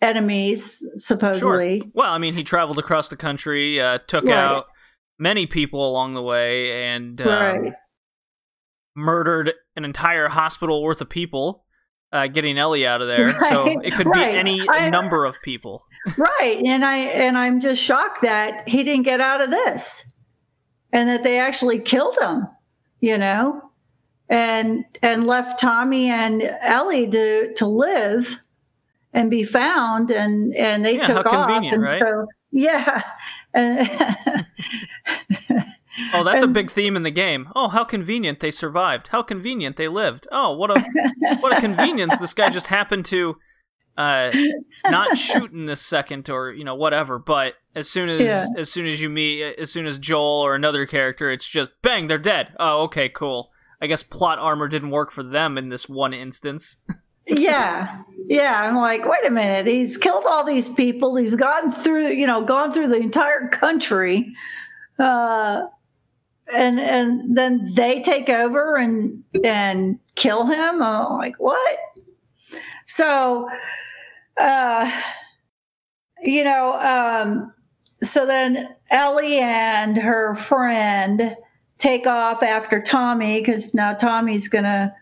enemies 0.00 0.84
supposedly 0.96 1.82
well, 1.94 2.12
I 2.12 2.18
mean, 2.18 2.34
he 2.34 2.42
traveled 2.42 2.78
across 2.78 3.08
the 3.08 3.16
country, 3.16 3.80
uh, 3.80 3.98
took 4.06 4.24
Right. 4.24 4.34
out 4.36 4.66
many 5.18 5.46
people 5.46 5.88
along 5.88 6.14
the 6.14 6.22
way, 6.22 6.88
and 6.88 7.20
um, 7.22 7.28
right 7.28 7.72
murdered 8.94 9.54
an 9.76 9.84
entire 9.84 10.28
hospital 10.28 10.82
worth 10.82 11.00
of 11.00 11.08
people, 11.08 11.64
uh, 12.12 12.26
getting 12.26 12.58
Ellie 12.58 12.86
out 12.86 13.00
of 13.00 13.08
there. 13.08 13.32
So 13.48 13.80
it 13.82 13.94
could 13.94 14.06
right. 14.06 14.32
be 14.32 14.38
any 14.38 14.68
I- 14.68 14.90
number 14.90 15.24
of 15.24 15.40
people. 15.42 15.84
right 16.18 16.60
and 16.66 16.84
i 16.84 16.96
and 16.96 17.38
i'm 17.38 17.60
just 17.60 17.80
shocked 17.80 18.22
that 18.22 18.68
he 18.68 18.82
didn't 18.82 19.04
get 19.04 19.20
out 19.20 19.40
of 19.40 19.50
this 19.50 20.12
and 20.92 21.08
that 21.08 21.22
they 21.22 21.38
actually 21.38 21.78
killed 21.78 22.16
him 22.20 22.48
you 22.98 23.16
know 23.16 23.70
and 24.32 24.84
and 25.02 25.26
left 25.26 25.60
tommy 25.60 26.08
and 26.08 26.42
ellie 26.62 27.06
to 27.08 27.52
to 27.54 27.66
live 27.66 28.40
and 29.12 29.30
be 29.30 29.44
found 29.44 30.10
and 30.10 30.54
and 30.54 30.84
they 30.84 30.96
Yeah, 30.96 31.02
took 31.02 31.26
how 31.30 31.40
off 31.42 31.62
and 31.62 31.82
right? 31.82 31.98
so 32.00 32.26
yeah 32.50 33.02
Oh, 36.14 36.24
that's 36.24 36.42
a 36.42 36.48
big 36.48 36.70
theme 36.70 36.96
in 36.96 37.02
the 37.02 37.10
game. 37.10 37.50
Oh, 37.54 37.68
how 37.68 37.84
convenient 37.84 38.40
they 38.40 38.50
survived. 38.50 39.08
How 39.08 39.20
convenient 39.22 39.76
they 39.76 39.88
lived. 39.88 40.26
Oh, 40.32 40.54
what 40.56 40.70
a 40.70 40.82
what 41.40 41.56
a 41.56 41.60
convenience. 41.60 42.16
This 42.18 42.32
guy 42.32 42.48
just 42.48 42.68
happened 42.68 43.04
to 43.06 43.36
uh 43.98 44.32
not 44.86 45.18
shoot 45.18 45.52
in 45.52 45.66
this 45.66 45.82
second 45.82 46.30
or 46.30 46.50
you 46.50 46.64
know 46.64 46.74
whatever 46.74 47.18
but 47.18 47.56
as 47.74 47.90
soon 47.90 48.08
as 48.08 48.22
Yeah. 48.22 48.46
as 48.56 48.72
soon 48.72 48.86
as 48.86 49.02
you 49.02 49.10
meet 49.10 49.42
as 49.58 49.70
soon 49.70 49.84
as 49.84 49.98
joel 49.98 50.40
or 50.40 50.54
another 50.54 50.86
character 50.86 51.30
it's 51.30 51.46
just 51.46 51.72
bang 51.82 52.06
they're 52.06 52.16
dead 52.16 52.54
oh 52.58 52.84
okay 52.84 53.10
cool 53.10 53.51
i 53.82 53.86
guess 53.86 54.02
plot 54.02 54.38
armor 54.38 54.68
didn't 54.68 54.90
work 54.90 55.10
for 55.10 55.22
them 55.22 55.58
in 55.58 55.68
this 55.68 55.88
one 55.88 56.14
instance. 56.14 56.76
Yeah. 57.24 58.02
Yeah 58.26 58.60
i'm 58.64 58.74
like 58.74 59.06
wait 59.06 59.24
a 59.24 59.30
minute 59.30 59.68
he's 59.68 59.96
killed 59.96 60.24
all 60.26 60.44
these 60.44 60.68
people 60.68 61.14
he's 61.14 61.36
gone 61.36 61.70
through 61.70 62.08
you 62.08 62.26
know 62.26 62.44
gone 62.44 62.72
through 62.72 62.88
the 62.88 62.96
entire 62.96 63.48
country 63.48 64.34
uh 64.98 65.62
and 66.52 66.78
and 66.78 67.36
then 67.36 67.66
they 67.74 68.02
take 68.02 68.28
over 68.28 68.76
and 68.76 69.22
and 69.44 69.98
kill 70.14 70.46
him? 70.46 70.82
I'm 70.82 71.18
like 71.18 71.36
what? 71.38 71.78
So 72.86 73.48
uh 74.38 75.02
you 76.22 76.44
know 76.44 76.74
um 76.74 77.52
so 78.02 78.26
then 78.26 78.68
ellie 78.90 79.38
and 79.38 79.96
her 79.96 80.34
friend 80.34 81.36
take 81.82 82.06
off 82.06 82.44
after 82.44 82.80
tommy 82.80 83.40
because 83.40 83.74
now 83.74 83.92
tommy's 83.92 84.46
gonna 84.46 84.94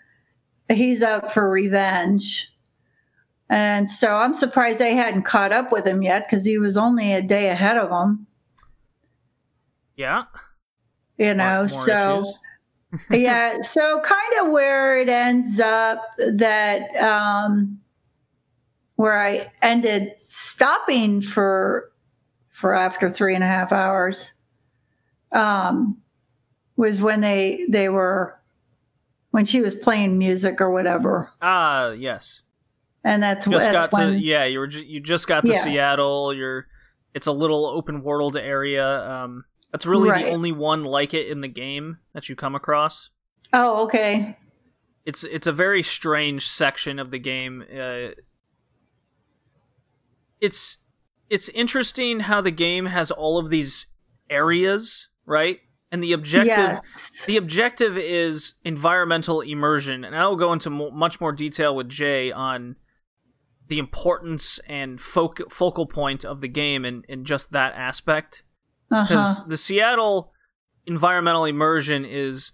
he's 0.69 1.03
out 1.03 1.33
for 1.33 1.51
revenge. 1.51 2.49
And 3.51 3.91
so 3.91 4.17
I'm 4.17 4.33
surprised 4.33 4.79
they 4.79 4.95
hadn't 4.95 5.25
caught 5.25 5.53
up 5.53 5.73
with 5.73 5.85
him 5.85 6.03
yet 6.03 6.27
because 6.27 6.45
he 6.45 6.57
was 6.57 6.77
only 6.77 7.13
a 7.13 7.21
day 7.21 7.49
ahead 7.49 7.77
of 7.77 7.91
them, 7.91 8.27
yeah 9.97 10.25
you 11.19 11.35
know. 11.35 11.45
More- 11.45 11.59
more 11.59 11.69
so, 11.69 12.25
yeah, 13.11 13.61
so 13.61 14.01
kind 14.01 14.33
of 14.47 14.51
where 14.51 14.99
it 14.99 15.09
ends 15.09 15.61
up 15.61 16.01
that 16.19 16.97
um, 16.97 17.81
where 18.97 19.21
I 19.21 19.53
ended 19.63 20.19
stopping 20.19 21.21
for 21.21 21.93
for 22.49 22.75
after 22.75 23.11
three 23.11 23.35
and 23.35 23.45
a 23.45 23.47
half 23.47 23.73
hours 23.73 24.35
um, 25.33 25.99
was 26.81 27.01
when 27.01 27.21
they 27.21 27.65
they 27.69 27.89
were 27.89 28.39
when 29.31 29.45
she 29.45 29.61
was 29.61 29.75
playing 29.75 30.19
music 30.19 30.61
or 30.61 30.71
whatever, 30.71 31.31
ah 31.41 31.91
yes 31.91 32.43
and 33.05 33.23
that's, 33.23 33.47
just 33.47 33.71
that's 33.71 33.87
got 33.87 33.99
when 33.99 34.13
to 34.13 34.19
yeah 34.19 34.45
you 34.45 34.59
were 34.59 34.67
ju- 34.67 34.85
you 34.85 35.01
just 35.01 35.27
got 35.27 35.45
to 35.47 35.53
Yeah. 35.53 35.59
seattle 35.63 36.35
you're 36.35 36.67
it's 37.15 37.27
a 37.27 37.33
little 37.33 37.65
open 37.67 38.03
world 38.03 38.37
area 38.37 38.87
um 39.11 39.45
that's 39.73 39.87
really 39.87 40.11
Right. 40.11 40.25
the 40.27 40.31
only 40.31 40.53
one 40.53 40.85
like 40.85 41.15
it 41.15 41.29
in 41.29 41.41
the 41.41 41.49
game 41.49 41.99
that 42.13 42.29
you 42.29 42.37
come 42.37 42.55
across 42.55 43.11
Oh, 43.53 43.85
okay. 43.85 44.37
it's 45.07 45.25
it's 45.25 45.47
a 45.47 45.53
very 45.53 45.83
strange 45.83 46.47
section 46.47 46.99
of 46.99 47.11
the 47.11 47.19
game. 47.19 47.65
Uh, 47.73 48.11
it's 50.41 50.79
it's 51.29 51.49
interesting 51.51 52.21
how 52.21 52.41
the 52.41 52.51
game 52.51 52.87
has 52.87 53.11
all 53.11 53.39
of 53.39 53.51
these 53.51 53.87
areas, 54.29 55.09
right? 55.27 55.61
And 55.93 56.03
the 56.03 56.13
objective 56.13 56.57
Yes. 56.85 57.25
the 57.27 57.37
objective 57.37 57.99
is 57.99 58.55
environmental 58.65 59.41
immersion, 59.41 60.05
and 60.05 60.15
I 60.15 60.27
will 60.29 60.37
go 60.37 60.53
into 60.53 60.71
mo- 60.71 60.91
much 60.93 61.21
more 61.21 61.33
detail 61.33 61.75
with 61.75 61.89
Jay 61.89 62.31
on 62.31 62.77
the 63.67 63.79
importance 63.79 64.59
and 64.69 64.99
foc- 64.99 65.51
focal 65.53 65.87
point 65.87 66.25
of 66.25 66.41
the 66.41 66.49
game 66.49 66.85
and 66.85 67.05
in 67.09 67.25
just 67.25 67.51
that 67.53 67.73
aspect 67.75 68.43
Uh-huh. 68.91 69.03
because 69.03 69.47
the 69.47 69.57
Seattle 69.57 70.33
environmental 70.87 71.45
immersion 71.45 72.05
is 72.05 72.53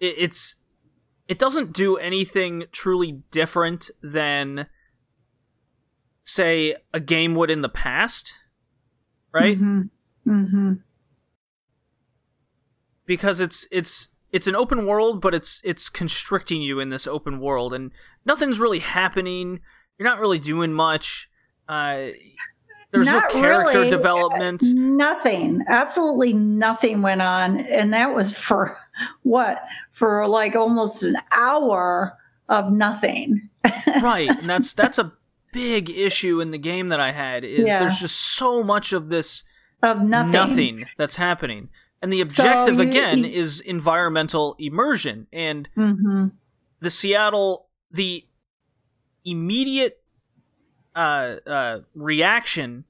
it, 0.00 0.14
it's 0.18 0.56
it 1.28 1.38
doesn't 1.38 1.72
do 1.72 1.96
anything 1.96 2.64
truly 2.72 3.22
different 3.30 3.90
than 4.02 4.66
say 6.24 6.74
a 6.92 7.00
game 7.00 7.34
would 7.34 7.50
in 7.50 7.62
the 7.62 7.68
past, 7.68 8.38
right? 9.32 9.58
Mm-hmm. 9.58 10.30
Mm-hmm. 10.30 10.72
Because 13.08 13.40
it's 13.40 13.66
it's 13.72 14.10
it's 14.30 14.46
an 14.46 14.54
open 14.54 14.86
world, 14.86 15.20
but 15.20 15.34
it's 15.34 15.60
it's 15.64 15.88
constricting 15.88 16.62
you 16.62 16.78
in 16.78 16.90
this 16.90 17.08
open 17.08 17.40
world, 17.40 17.74
and 17.74 17.90
nothing's 18.24 18.60
really 18.60 18.78
happening. 18.78 19.58
You're 19.98 20.08
not 20.08 20.20
really 20.20 20.38
doing 20.38 20.72
much. 20.72 21.28
Uh, 21.68 22.08
there's 22.90 23.06
Not 23.06 23.34
no 23.34 23.40
character 23.40 23.78
really. 23.80 23.90
development. 23.90 24.62
Nothing. 24.74 25.62
Absolutely 25.68 26.32
nothing 26.32 27.02
went 27.02 27.20
on. 27.20 27.58
And 27.60 27.92
that 27.92 28.14
was 28.14 28.32
for 28.38 28.78
what? 29.24 29.58
For 29.90 30.26
like 30.28 30.54
almost 30.54 31.02
an 31.02 31.16
hour 31.32 32.16
of 32.48 32.72
nothing. 32.72 33.50
right 34.02 34.28
and 34.30 34.48
that's 34.48 34.72
that's 34.72 34.98
a 34.98 35.12
big 35.52 35.90
issue 35.90 36.40
in 36.40 36.50
the 36.52 36.58
game 36.58 36.88
that 36.88 37.00
i 37.00 37.10
had 37.10 37.42
is 37.44 37.66
Yeah. 37.66 37.80
there's 37.80 37.98
just 37.98 38.16
so 38.16 38.62
much 38.62 38.92
of 38.92 39.08
this 39.08 39.42
Of 39.82 40.00
nothing. 40.02 40.86
that's 40.96 41.16
happening 41.16 41.68
and 42.02 42.12
the 42.12 42.18
So 42.28 42.44
objective 42.44 42.76
you- 42.76 42.88
again 42.88 43.18
you- 43.18 43.26
is 43.30 43.60
environmental 43.60 44.54
immersion 44.58 45.26
and 45.32 45.68
Mm-hmm. 45.76 46.28
the 46.80 46.90
seattle 46.90 47.68
the 47.90 48.24
immediate 49.24 50.02
uh, 50.94 51.36
uh, 51.46 51.80
reaction 51.94 52.84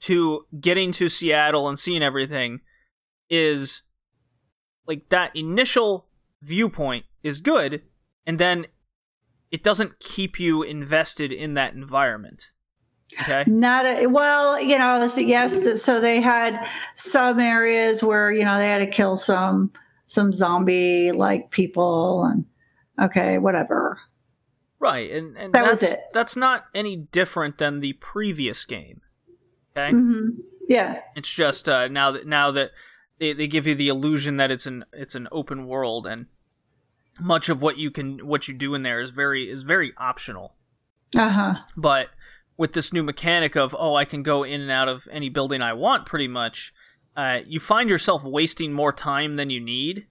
to 0.00 0.46
getting 0.60 0.92
to 0.92 1.08
seattle 1.08 1.68
and 1.68 1.78
seeing 1.78 2.02
everything 2.02 2.60
is 3.28 3.82
like 4.86 5.08
that 5.10 5.34
initial 5.36 6.06
viewpoint 6.42 7.04
is 7.22 7.38
good 7.40 7.82
and 8.26 8.38
then 8.38 8.66
it 9.50 9.62
doesn't 9.62 9.98
keep 9.98 10.38
you 10.40 10.62
invested 10.62 11.32
in 11.32 11.54
that 11.54 11.74
environment 11.74 12.52
okay 13.20 13.44
Not 13.46 13.86
a, 13.86 14.06
well, 14.06 14.60
you 14.60 14.78
know, 14.78 15.06
so 15.06 15.20
yes. 15.20 15.82
So 15.82 16.00
they 16.00 16.20
had 16.20 16.66
some 16.94 17.40
areas 17.40 18.02
where 18.02 18.30
you 18.32 18.44
know 18.44 18.58
they 18.58 18.68
had 18.68 18.78
to 18.78 18.86
kill 18.86 19.16
some 19.16 19.72
some 20.06 20.32
zombie 20.32 21.12
like 21.12 21.50
people 21.50 22.24
and 22.24 22.44
okay, 23.00 23.38
whatever. 23.38 23.98
right 24.78 25.10
and, 25.10 25.36
and 25.36 25.52
That 25.54 25.66
was 25.66 25.80
that's 25.80 25.92
it. 25.92 26.00
that's 26.12 26.36
not 26.36 26.66
any 26.74 26.96
different 26.96 27.58
than 27.58 27.80
the 27.80 27.94
previous 27.94 28.64
game 28.64 29.00
okay 29.76 29.92
Mm-hmm. 29.94 30.40
Yeah, 30.68 31.00
it's 31.16 31.32
just 31.32 31.68
uh 31.68 31.88
now 31.88 32.12
that 32.12 32.26
now 32.26 32.50
that 32.52 32.70
they, 33.18 33.32
they 33.32 33.46
give 33.48 33.66
you 33.66 33.74
the 33.74 33.88
illusion 33.88 34.36
that 34.36 34.50
it's 34.52 34.66
an 34.66 34.84
it's 34.92 35.14
an 35.16 35.26
open 35.32 35.66
world 35.66 36.06
and 36.06 36.26
much 37.20 37.48
of 37.48 37.60
what 37.60 37.76
you 37.76 37.90
can 37.90 38.26
what 38.26 38.46
you 38.48 38.54
do 38.54 38.74
in 38.74 38.82
there 38.84 39.00
is 39.00 39.10
very 39.10 39.50
is 39.50 39.62
very 39.64 39.92
optional 39.96 40.54
uh 41.18 41.28
huh. 41.28 41.54
but 41.76 42.08
with 42.60 42.74
this 42.74 42.92
new 42.92 43.02
mechanic 43.02 43.56
of 43.56 43.74
oh 43.78 43.94
i 43.94 44.04
can 44.04 44.22
go 44.22 44.44
in 44.44 44.60
and 44.60 44.70
out 44.70 44.88
of 44.88 45.08
any 45.10 45.28
building 45.28 45.62
i 45.62 45.72
want 45.72 46.06
pretty 46.06 46.28
much 46.28 46.72
uh, 47.16 47.40
you 47.46 47.60
find 47.60 47.90
yourself 47.90 48.22
wasting 48.24 48.72
more 48.72 48.92
time 48.92 49.34
than 49.34 49.50
you 49.50 49.60
need. 49.60 50.06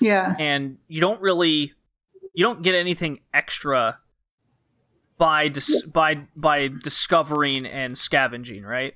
Yeah, 0.00 0.34
and 0.38 0.78
you 0.88 1.00
don't 1.00 1.20
really 1.20 1.74
you 2.32 2.44
don't 2.44 2.62
get 2.62 2.74
anything 2.74 3.20
extra 3.34 4.00
by 5.18 5.48
dis- 5.48 5.84
by 5.84 6.26
by 6.34 6.68
discovering 6.68 7.66
and 7.66 7.96
scavenging 7.96 8.62
right 8.62 8.94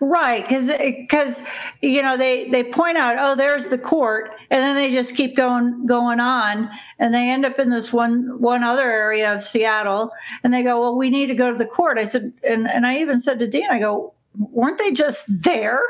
right. 0.00 0.46
Because 0.46 0.70
because 0.78 1.42
uh, 1.42 1.48
you 1.82 2.02
know 2.02 2.16
they 2.16 2.48
they 2.48 2.64
point 2.64 2.96
out 2.96 3.16
oh 3.18 3.34
there's 3.36 3.68
the 3.68 3.78
court 3.78 4.30
and 4.50 4.62
then 4.62 4.74
they 4.74 4.90
just 4.90 5.16
keep 5.16 5.36
going 5.36 5.86
going 5.86 6.20
on 6.20 6.70
and 6.98 7.14
they 7.14 7.30
end 7.30 7.44
up 7.44 7.58
in 7.58 7.70
this 7.70 7.92
one 7.92 8.40
one 8.40 8.64
other 8.64 8.90
area 8.90 9.32
of 9.32 9.42
Seattle 9.42 10.10
and 10.42 10.52
they 10.52 10.62
go 10.62 10.80
well 10.80 10.96
we 10.96 11.10
need 11.10 11.26
to 11.26 11.34
go 11.34 11.50
to 11.50 11.58
the 11.58 11.66
court. 11.66 11.98
I 11.98 12.04
said 12.04 12.32
and 12.42 12.68
and 12.68 12.86
I 12.86 12.98
even 12.98 13.20
said 13.20 13.38
to 13.38 13.46
Dean 13.46 13.70
I 13.70 13.78
go 13.78 14.14
weren't 14.34 14.78
they 14.78 14.92
just 14.92 15.24
there? 15.44 15.80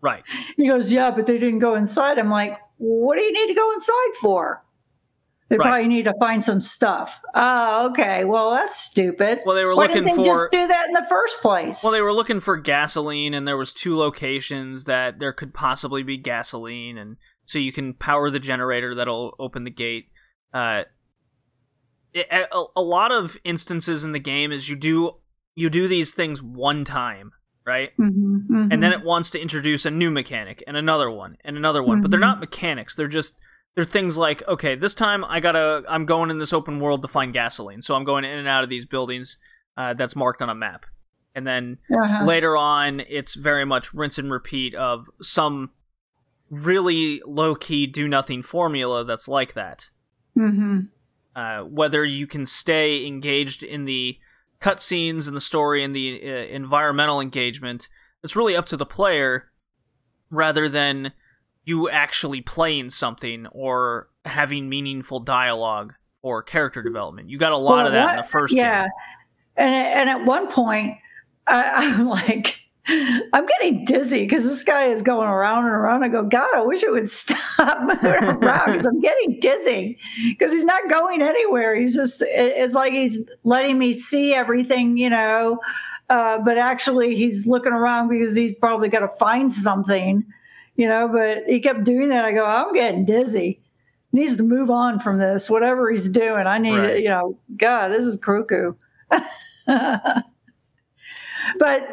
right 0.00 0.22
He 0.56 0.68
goes, 0.68 0.90
Yeah, 0.90 1.10
but 1.10 1.26
they 1.26 1.38
didn't 1.38 1.58
go 1.60 1.74
inside. 1.74 2.18
I'm 2.18 2.30
like, 2.30 2.58
What 2.78 3.16
do 3.16 3.22
you 3.22 3.32
need 3.32 3.52
to 3.52 3.54
go 3.54 3.72
inside 3.72 4.14
for? 4.20 4.62
They 5.50 5.56
Right. 5.56 5.64
probably 5.68 5.88
need 5.88 6.02
to 6.04 6.12
find 6.20 6.44
some 6.44 6.60
stuff. 6.60 7.20
Oh, 7.34 7.88
okay. 7.90 8.24
Well, 8.24 8.50
that's 8.50 8.78
stupid. 8.78 9.40
well 9.46 9.56
they 9.56 9.64
were 9.64 9.74
Why 9.74 9.84
looking 9.84 10.04
didn't 10.04 10.18
they 10.18 10.24
for 10.24 10.42
just 10.42 10.50
do 10.50 10.66
that 10.66 10.88
in 10.88 10.92
the 10.92 11.06
first 11.08 11.40
place? 11.40 11.82
Well, 11.82 11.92
they 11.92 12.02
were 12.02 12.12
looking 12.12 12.38
for 12.40 12.56
gasoline, 12.58 13.32
and 13.32 13.48
there 13.48 13.56
was 13.56 13.72
two 13.72 13.96
locations 13.96 14.84
that 14.84 15.20
there 15.20 15.32
could 15.32 15.54
possibly 15.54 16.02
be 16.02 16.18
gasoline, 16.18 16.98
and 16.98 17.16
so 17.46 17.58
you 17.58 17.72
can 17.72 17.94
power 17.94 18.28
the 18.28 18.38
generator 18.38 18.94
that'll 18.94 19.34
open 19.38 19.64
the 19.64 19.70
gate. 19.70 20.08
Uh, 20.52 20.84
it, 22.12 22.26
a, 22.30 22.64
a 22.76 22.82
lot 22.82 23.12
of 23.12 23.36
instances 23.44 24.04
in 24.04 24.12
the 24.12 24.18
game 24.18 24.52
is 24.52 24.68
you 24.68 24.76
do 24.76 25.16
you 25.54 25.70
do 25.70 25.88
these 25.88 26.12
things 26.14 26.42
one 26.42 26.84
time, 26.84 27.32
right? 27.66 27.90
Mhm, 27.98 28.46
mhm. 28.48 28.68
And 28.72 28.82
then 28.82 28.92
it 28.92 29.02
wants 29.02 29.30
to 29.30 29.40
introduce 29.40 29.84
a 29.86 29.90
new 29.90 30.10
mechanic 30.10 30.62
and 30.66 30.76
another 30.76 31.10
one 31.10 31.36
and 31.44 31.56
another 31.56 31.82
one, 31.82 32.00
but 32.00 32.10
they're 32.10 32.18
Mhm. 32.20 32.22
not 32.22 32.40
mechanics. 32.40 32.94
They're 32.94 33.08
just 33.08 33.34
they're 33.74 33.84
things 33.84 34.16
like 34.18 34.46
okay, 34.48 34.74
this 34.74 34.94
time 34.94 35.24
I 35.24 35.40
gotta 35.40 35.84
I'm 35.88 36.06
going 36.06 36.30
in 36.30 36.38
this 36.38 36.52
open 36.52 36.80
world 36.80 37.02
to 37.02 37.08
find 37.08 37.32
gasoline, 37.32 37.82
so 37.82 37.94
I'm 37.94 38.04
going 38.04 38.24
in 38.24 38.38
and 38.38 38.48
out 38.48 38.64
of 38.64 38.70
these 38.70 38.84
buildings 38.84 39.38
uh, 39.76 39.94
that's 39.94 40.16
marked 40.16 40.42
on 40.42 40.48
a 40.50 40.54
map, 40.54 40.86
and 41.34 41.46
then 41.46 41.78
Uh-huh. 41.90 42.24
later 42.24 42.56
on 42.56 43.00
it's 43.08 43.34
very 43.34 43.64
much 43.64 43.94
rinse 43.94 44.18
and 44.18 44.30
repeat 44.30 44.74
of 44.74 45.08
some 45.22 45.70
really 46.50 47.20
low 47.26 47.54
key 47.54 47.86
do 47.86 48.08
nothing 48.08 48.42
formula 48.42 49.04
that's 49.04 49.28
like 49.28 49.52
that. 49.52 49.90
Mhm. 50.36 50.88
Uh, 51.36 51.60
whether 51.62 52.04
you 52.04 52.26
can 52.26 52.44
stay 52.46 53.06
engaged 53.06 53.62
in 53.62 53.84
the 53.84 54.18
cutscenes 54.60 55.28
and 55.28 55.36
the 55.36 55.40
story 55.40 55.84
and 55.84 55.94
the 55.94 56.20
uh, 56.24 56.34
environmental 56.46 57.20
engagement, 57.20 57.88
it's 58.24 58.34
really 58.34 58.56
up 58.56 58.66
to 58.66 58.76
the 58.76 58.86
player 58.86 59.52
rather 60.30 60.68
than 60.68 61.12
you 61.68 61.88
actually 61.90 62.40
playing 62.40 62.90
something 62.90 63.46
or 63.48 64.08
having 64.24 64.68
meaningful 64.68 65.20
dialogue 65.20 65.94
or 66.22 66.42
character 66.42 66.82
development. 66.82 67.28
You 67.30 67.38
got 67.38 67.52
a 67.52 67.58
lot 67.58 67.76
Well, 67.76 67.86
of 67.86 67.92
that 67.92 68.10
in 68.10 68.16
the 68.16 68.22
first 68.22 68.54
yeah. 68.54 68.82
game. 68.84 68.90
And, 69.56 69.74
and 69.74 70.10
at 70.10 70.24
one 70.26 70.50
point, 70.50 70.98
I, 71.46 71.64
I'm 71.98 72.06
like, 72.08 72.60
I'm 72.88 73.44
getting 73.46 73.84
dizzy 73.84 74.24
because 74.24 74.44
this 74.44 74.64
guy 74.64 74.84
is 74.86 75.02
going 75.02 75.28
around 75.28 75.64
and 75.64 75.74
around. 75.74 76.04
I 76.04 76.08
go, 76.08 76.22
God, 76.24 76.48
I 76.54 76.62
wish 76.62 76.82
it 76.82 76.90
would 76.90 77.08
stop 77.22 77.80
moving 77.82 78.24
around 78.24 78.66
because 78.66 78.86
I'm 78.86 79.00
getting 79.00 79.38
dizzy 79.40 79.98
because 80.28 80.52
he's 80.52 80.64
not 80.64 80.88
going 80.90 81.20
anywhere. 81.22 81.76
He's 81.76 81.94
just, 81.94 82.22
it- 82.22 82.28
it's 82.56 82.74
like 82.74 82.92
he's 82.94 83.18
letting 83.44 83.78
me 83.78 83.92
see 83.94 84.34
everything, 84.34 84.96
you 84.96 85.10
know, 85.10 85.58
uh, 86.08 86.38
but 86.38 86.56
actually 86.56 87.14
he's 87.14 87.46
looking 87.46 87.72
around 87.72 88.08
because 88.08 88.34
he's 88.34 88.54
probably 88.54 88.88
got 88.88 89.00
to 89.00 89.08
find 89.08 89.52
something, 89.52 90.24
you 90.78 90.88
know, 90.88 91.08
but 91.08 91.42
he 91.46 91.60
kept 91.60 91.84
doing 91.84 92.08
that. 92.08 92.24
I 92.24 92.32
go, 92.32 92.46
I'm 92.46 92.72
getting 92.72 93.04
dizzy. 93.04 93.60
Needs 94.12 94.36
to 94.38 94.42
move 94.42 94.70
on 94.70 95.00
from 95.00 95.18
this, 95.18 95.50
whatever 95.50 95.90
he's 95.90 96.08
doing. 96.08 96.46
I 96.46 96.56
need, 96.56 96.78
Right. 96.78 97.02
you 97.02 97.08
know, 97.10 97.36
God, 97.56 97.88
this 97.88 98.06
is 98.06 98.16
cuckoo. 98.16 98.72
but 99.10 100.22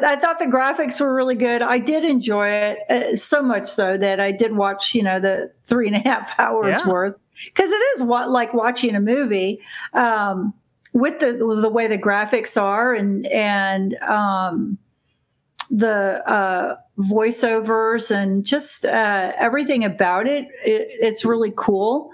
I 0.04 0.16
thought 0.16 0.38
the 0.38 0.46
graphics 0.46 1.00
were 1.00 1.14
really 1.14 1.34
good. 1.34 1.62
I 1.62 1.78
did 1.78 2.04
enjoy 2.04 2.48
it 2.48 2.78
uh, 2.90 3.16
so 3.16 3.42
much 3.42 3.66
so 3.66 3.96
that 3.98 4.20
I 4.20 4.32
did 4.32 4.56
watch, 4.56 4.94
you 4.94 5.02
know, 5.02 5.18
the 5.20 5.52
three 5.64 5.86
and 5.88 5.96
a 5.96 5.98
half 6.08 6.38
hours 6.38 6.78
Yeah. 6.84 6.88
worth 6.90 7.16
because 7.44 7.70
it 7.72 7.82
is 7.96 8.02
what 8.02 8.30
like 8.30 8.54
watching 8.54 8.94
a 8.94 9.00
movie 9.00 9.60
um, 9.92 10.54
with 10.92 11.18
the 11.18 11.32
the 11.32 11.68
way 11.68 11.86
the 11.86 11.98
graphics 11.98 12.60
are 12.60 12.94
and 12.94 13.26
and 13.26 13.94
um, 13.96 14.78
the 15.70 16.22
uh, 16.30 16.76
voiceovers 16.98 18.10
and 18.14 18.44
just 18.44 18.84
uh, 18.84 19.32
everything 19.38 19.84
about 19.84 20.26
it, 20.26 20.46
it. 20.64 20.88
It's 21.00 21.24
really 21.24 21.52
cool. 21.56 22.10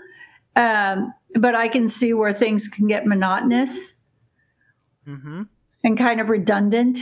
Um, 0.56 1.14
but 1.34 1.54
I 1.54 1.68
can 1.68 1.88
see 1.88 2.12
where 2.12 2.32
things 2.32 2.68
can 2.68 2.86
get 2.86 3.06
monotonous 3.06 3.94
Mm-hmm. 5.08 5.42
and 5.82 5.98
kind 5.98 6.20
of 6.20 6.30
redundant 6.30 6.96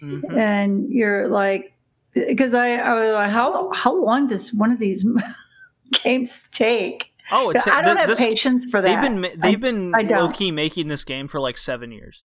hmm 0.00 0.20
and 0.36 0.90
you're 0.92 1.28
like 1.28 1.72
because 2.12 2.52
I, 2.52 2.74
I 2.76 2.94
was 3.00 3.12
like 3.14 3.30
how 3.30 3.72
how 3.72 3.96
long 4.04 4.26
does 4.26 4.52
one 4.52 4.70
of 4.70 4.78
these 4.78 5.06
games 6.04 6.46
take 6.52 7.06
Oh, 7.32 7.48
it's 7.50 7.66
i 7.66 7.80
don't 7.80 7.96
th- 7.96 7.98
have 8.00 8.08
this, 8.08 8.20
patience 8.20 8.70
for 8.70 8.82
that 8.82 9.00
They've 9.00 9.10
been 9.22 9.40
they've 9.40 9.60
been 9.60 9.94
I 9.94 10.02
low 10.02 10.28
key 10.30 10.50
making 10.50 10.88
this 10.88 11.04
game 11.04 11.26
for 11.26 11.40
like 11.40 11.56
seven 11.56 11.90
years. 11.90 12.22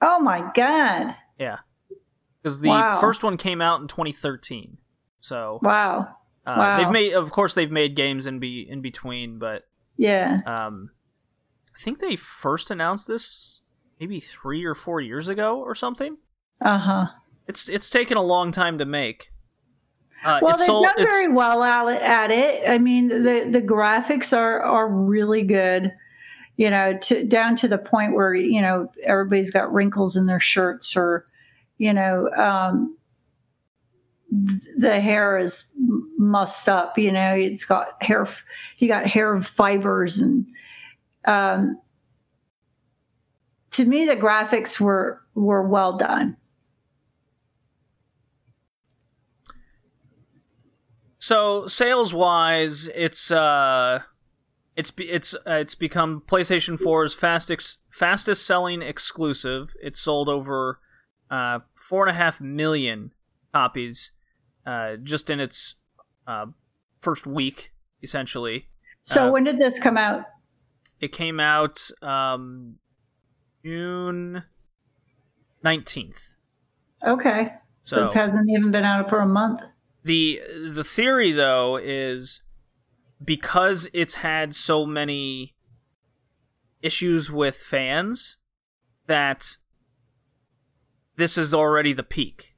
oh 0.00 0.20
my 0.20 0.48
god 0.54 1.16
Yeah, 1.36 1.58
because 2.42 2.60
the 2.60 2.68
Wow. 2.68 3.00
first 3.00 3.22
one 3.22 3.36
came 3.36 3.60
out 3.60 3.80
in 3.80 3.88
2013. 3.88 4.78
So 5.18 5.58
wow 5.62 6.16
uh, 6.46 6.54
Wow. 6.56 6.76
they've 6.76 6.90
made, 6.90 7.12
of 7.12 7.30
course, 7.32 7.52
they've 7.54 7.70
made 7.70 7.94
games 7.94 8.26
in 8.26 8.38
be 8.38 8.66
in 8.68 8.80
between, 8.80 9.38
but 9.38 9.64
yeah 9.96 10.40
um, 10.46 10.90
I 11.76 11.80
think 11.82 11.98
they 11.98 12.16
first 12.16 12.70
announced 12.70 13.06
this 13.06 13.60
maybe 13.98 14.18
three 14.20 14.64
or 14.64 14.74
four 14.74 15.00
years 15.00 15.28
ago 15.28 15.58
or 15.60 15.74
something. 15.74 16.16
uh-huh 16.62 17.06
It's 17.46 17.68
it's 17.68 17.90
taken 17.90 18.16
a 18.16 18.22
long 18.22 18.52
time 18.52 18.78
to 18.78 18.84
make. 18.84 19.30
Uh, 20.24 20.38
well, 20.42 20.56
they've 20.56 20.66
sold- 20.66 20.86
done 20.96 21.02
very 21.06 21.28
well 21.28 21.62
at, 21.62 22.02
at 22.02 22.30
it. 22.30 22.68
I 22.68 22.76
mean, 22.78 23.08
the 23.08 23.48
the 23.50 23.62
graphics 23.62 24.36
are 24.36 24.60
are 24.62 24.86
really 24.88 25.42
good. 25.42 25.92
You 26.56 26.68
know, 26.68 26.98
to 26.98 27.24
down 27.26 27.56
to 27.56 27.68
the 27.68 27.78
point 27.78 28.12
where 28.12 28.34
you 28.34 28.60
know 28.60 28.90
everybody's 29.02 29.50
got 29.50 29.72
wrinkles 29.72 30.16
in 30.16 30.26
their 30.26 30.38
shirts, 30.40 30.94
or 30.94 31.24
you 31.80 31.94
know, 31.94 32.28
um, 32.36 32.94
the 34.76 35.00
hair 35.00 35.38
is 35.38 35.72
mussed 36.18 36.68
up. 36.68 36.98
You 36.98 37.10
know, 37.10 37.34
it's 37.34 37.64
got 37.64 38.00
hair. 38.02 38.28
You 38.76 38.86
got 38.86 39.06
hair 39.06 39.40
fibers, 39.40 40.20
and 40.20 40.46
um, 41.24 41.80
to 43.70 43.86
me, 43.86 44.04
the 44.04 44.14
graphics 44.14 44.78
were 44.78 45.22
were 45.34 45.66
well 45.66 45.96
done. 45.96 46.36
So 51.16 51.66
sales 51.66 52.12
wise, 52.12 52.90
it's 52.94 53.30
uh, 53.30 54.00
it's 54.76 54.92
it's 54.98 55.32
uh, 55.34 55.54
it's 55.54 55.74
become 55.74 56.24
PlayStation 56.26 56.78
4's 56.78 57.14
fastest 57.14 57.78
fastest 57.90 58.46
selling 58.46 58.82
exclusive. 58.82 59.72
It's 59.82 59.98
sold 59.98 60.28
over 60.28 60.78
uh 61.30 61.60
four 61.90 62.06
and 62.06 62.16
a 62.16 62.18
half 62.18 62.40
million 62.40 63.12
copies, 63.52 64.12
uh, 64.64 64.94
just 64.96 65.28
in 65.28 65.40
its 65.40 65.74
uh 66.26 66.46
first 67.00 67.26
week, 67.26 67.72
essentially. 68.00 68.68
So, 69.02 69.26
Uh, 69.26 69.32
when 69.32 69.42
did 69.44 69.58
this 69.58 69.80
come 69.80 69.96
out? 69.96 70.24
It 71.00 71.08
came 71.12 71.40
out 71.40 71.90
um 72.00 72.76
June 73.64 74.44
nineteenth. 75.64 76.34
Okay. 77.04 77.54
So, 77.82 77.96
So- 77.96 78.06
it 78.06 78.12
hasn't 78.12 78.48
even 78.48 78.70
been 78.70 78.84
out 78.84 79.08
for 79.10 79.18
a 79.18 79.26
month. 79.26 79.60
the 80.04 80.40
the 80.72 80.84
theory 80.84 81.32
though 81.32 81.76
is 81.76 82.42
because 83.22 83.88
it's 83.92 84.14
had 84.16 84.54
so 84.54 84.86
many 84.86 85.54
issues 86.80 87.30
with 87.30 87.56
fans 87.56 88.38
that 89.06 89.56
this 91.20 91.36
is 91.38 91.52
already 91.54 91.92
the 91.92 92.02
peak 92.02 92.54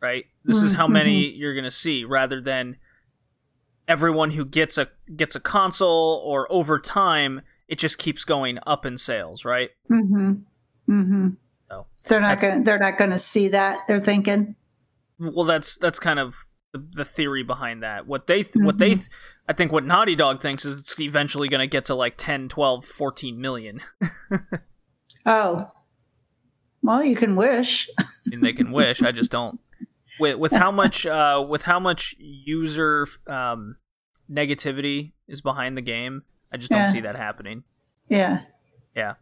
right 0.00 0.26
this 0.44 0.62
is 0.62 0.72
how 0.72 0.86
many 0.86 1.28
you're 1.30 1.54
going 1.54 1.64
to 1.64 1.70
see 1.70 2.04
rather 2.04 2.40
than 2.40 2.76
everyone 3.88 4.30
who 4.32 4.44
gets 4.44 4.76
a 4.78 4.88
gets 5.16 5.34
a 5.34 5.40
console 5.40 6.22
or 6.24 6.46
over 6.52 6.78
time 6.78 7.40
it 7.66 7.78
just 7.78 7.98
keeps 7.98 8.24
going 8.24 8.58
up 8.66 8.84
in 8.86 8.96
sales 8.98 9.44
right 9.44 9.70
Mm-hmm. 9.90 10.32
Mm-hmm. 10.88 11.28
So, 11.70 11.86
they're 12.04 12.20
not 12.20 12.38
that's- 12.38 12.48
going. 12.48 12.64
They're 12.64 12.78
not 12.78 12.96
going 12.96 13.10
to 13.10 13.18
see 13.18 13.48
that. 13.48 13.80
They're 13.88 14.00
thinking. 14.04 14.54
well 15.18 15.44
that's 15.44 15.76
that's 15.76 15.98
kind 15.98 16.18
of 16.18 16.44
the, 16.72 16.78
the 16.92 17.04
theory 17.04 17.42
behind 17.42 17.82
that 17.82 18.06
what 18.06 18.26
they 18.26 18.42
th- 18.42 18.62
what 18.64 18.76
they 18.78 18.90
th- 18.94 19.08
i 19.48 19.52
think 19.54 19.72
what 19.72 19.84
naughty 19.86 20.14
dog 20.14 20.40
thinks 20.42 20.64
is 20.66 20.78
it's 20.78 20.98
eventually 21.00 21.48
going 21.48 21.60
to 21.60 21.66
get 21.66 21.86
to 21.86 21.94
like 21.94 22.14
10 22.18 22.48
12 22.48 22.84
14 22.84 23.40
million 23.40 23.80
Oh, 25.26 25.70
well, 26.82 27.02
you 27.04 27.16
can 27.16 27.36
wish. 27.36 27.88
Mean, 28.26 28.40
they 28.40 28.52
can 28.52 28.70
wish 28.72 29.02
i 29.02 29.10
just 29.12 29.32
don't 29.32 29.58
with 30.20 30.36
with 30.36 30.52
how 30.52 30.70
much 30.70 31.06
uh 31.06 31.44
with 31.48 31.62
how 31.62 31.80
much 31.80 32.14
user 32.18 33.06
um 33.26 33.76
negativity 34.30 35.12
is 35.26 35.40
behind 35.40 35.76
the 35.76 35.82
game 35.82 36.22
i 36.52 36.56
just 36.56 36.70
don't 36.70 36.80
Yeah. 36.80 36.84
see 36.86 37.00
that 37.00 37.16
happening 37.16 37.64
Yeah. 38.08 38.40
Yeah. 38.94 39.14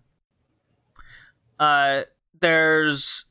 Uh, 1.59 2.03
there's, 2.41 3.25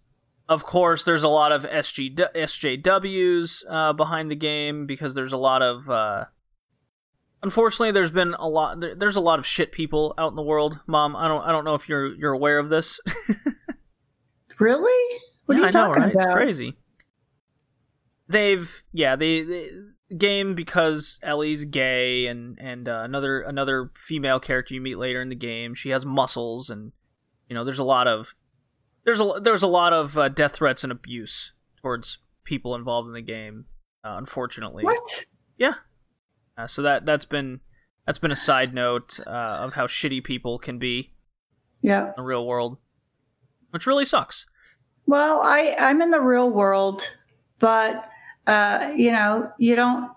of 0.49 0.63
course, 0.65 1.03
there's 1.03 1.23
a 1.23 1.27
lot 1.27 1.51
of 1.51 1.63
SG 1.63 2.15
SJWs 2.15 3.63
uh, 3.69 3.93
behind 3.93 4.31
the 4.31 4.35
game 4.35 4.85
because 4.85 5.13
there's 5.15 5.33
a 5.33 5.37
lot 5.37 5.61
of. 5.61 5.89
Uh, 5.89 6.25
unfortunately, 7.43 7.91
there's 7.91 8.11
been 8.11 8.33
a 8.39 8.49
lot. 8.49 8.83
There's 8.97 9.15
a 9.15 9.21
lot 9.21 9.37
of 9.39 9.45
shit 9.45 9.71
people 9.71 10.13
out 10.17 10.31
in 10.31 10.35
the 10.35 10.41
world. 10.41 10.79
Mom, 10.87 11.15
I 11.15 11.27
don't. 11.27 11.41
I 11.43 11.51
don't 11.51 11.65
know 11.65 11.75
if 11.75 11.87
you're 11.87 12.07
you're 12.15 12.33
aware 12.33 12.57
of 12.59 12.69
this. 12.69 12.99
Really? 14.59 15.19
What 15.45 15.55
yeah, 15.55 15.61
are 15.61 15.63
you 15.63 15.67
I 15.67 15.69
know, 15.69 15.87
talking 15.87 16.03
right? 16.03 16.13
about? 16.13 16.25
It's 16.27 16.33
crazy. 16.33 16.77
They've 18.27 18.83
yeah 18.91 19.15
they, 19.15 19.41
they 19.43 19.69
game 20.17 20.55
because 20.55 21.19
Ellie's 21.21 21.65
gay 21.65 22.25
and 22.27 22.57
and 22.59 22.89
uh, 22.89 23.01
another 23.03 23.41
another 23.41 23.91
female 23.95 24.39
character 24.39 24.73
you 24.73 24.81
meet 24.81 24.97
later 24.97 25.21
in 25.21 25.29
the 25.29 25.35
game. 25.35 25.75
She 25.75 25.89
has 25.89 26.05
muscles 26.05 26.69
and 26.69 26.91
you 27.47 27.53
know 27.53 27.63
there's 27.63 27.79
a 27.79 27.83
lot 27.83 28.07
of 28.07 28.33
there's 29.03 29.19
a 29.21 29.39
there's 29.41 29.61
a 29.63 29.67
lot 29.67 29.93
of 29.93 30.17
uh, 30.17 30.29
death 30.29 30.55
threats 30.55 30.83
and 30.83 30.91
abuse 30.91 31.53
towards 31.81 32.17
people 32.43 32.73
involved 32.73 33.07
in 33.07 33.13
the 33.13 33.21
game. 33.21 33.65
Uh, 34.03 34.15
unfortunately, 34.17 34.83
What? 34.83 35.25
yeah. 35.57 35.75
Uh, 36.57 36.65
so 36.67 36.81
that 36.81 37.05
that's 37.05 37.25
been 37.25 37.59
that's 38.07 38.19
been 38.19 38.31
a 38.31 38.35
side 38.35 38.73
note 38.73 39.19
uh, 39.27 39.29
of 39.29 39.73
how 39.73 39.85
shitty 39.85 40.23
people 40.23 40.57
can 40.57 40.79
be 40.79 41.11
Yeah. 41.81 42.07
in 42.07 42.13
the 42.17 42.23
real 42.23 42.45
world, 42.47 42.77
which 43.75 43.85
really 43.85 44.05
sucks. 44.05 44.45
Well, 45.05 45.41
I 45.43 45.75
I'm 45.77 46.01
in 46.01 46.11
the 46.11 46.21
real 46.21 46.49
world, 46.49 47.01
but 47.59 48.09
uh, 48.47 48.93
you 48.95 49.11
know, 49.11 49.51
you 49.59 49.75
don't. 49.75 50.11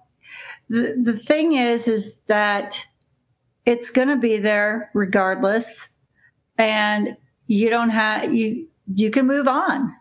The 0.68 0.96
the 1.02 1.16
thing 1.16 1.54
is, 1.54 1.88
is 1.88 2.20
that 2.28 2.86
it's 3.66 3.90
going 3.90 4.08
to 4.08 4.16
be 4.16 4.38
there 4.38 4.92
regardless, 4.94 5.88
and 6.56 7.16
you 7.48 7.68
don't 7.68 7.90
have 7.90 8.32
you 8.32 8.68
you 8.94 9.10
can 9.10 9.26
move 9.26 9.48
on. 9.48 9.92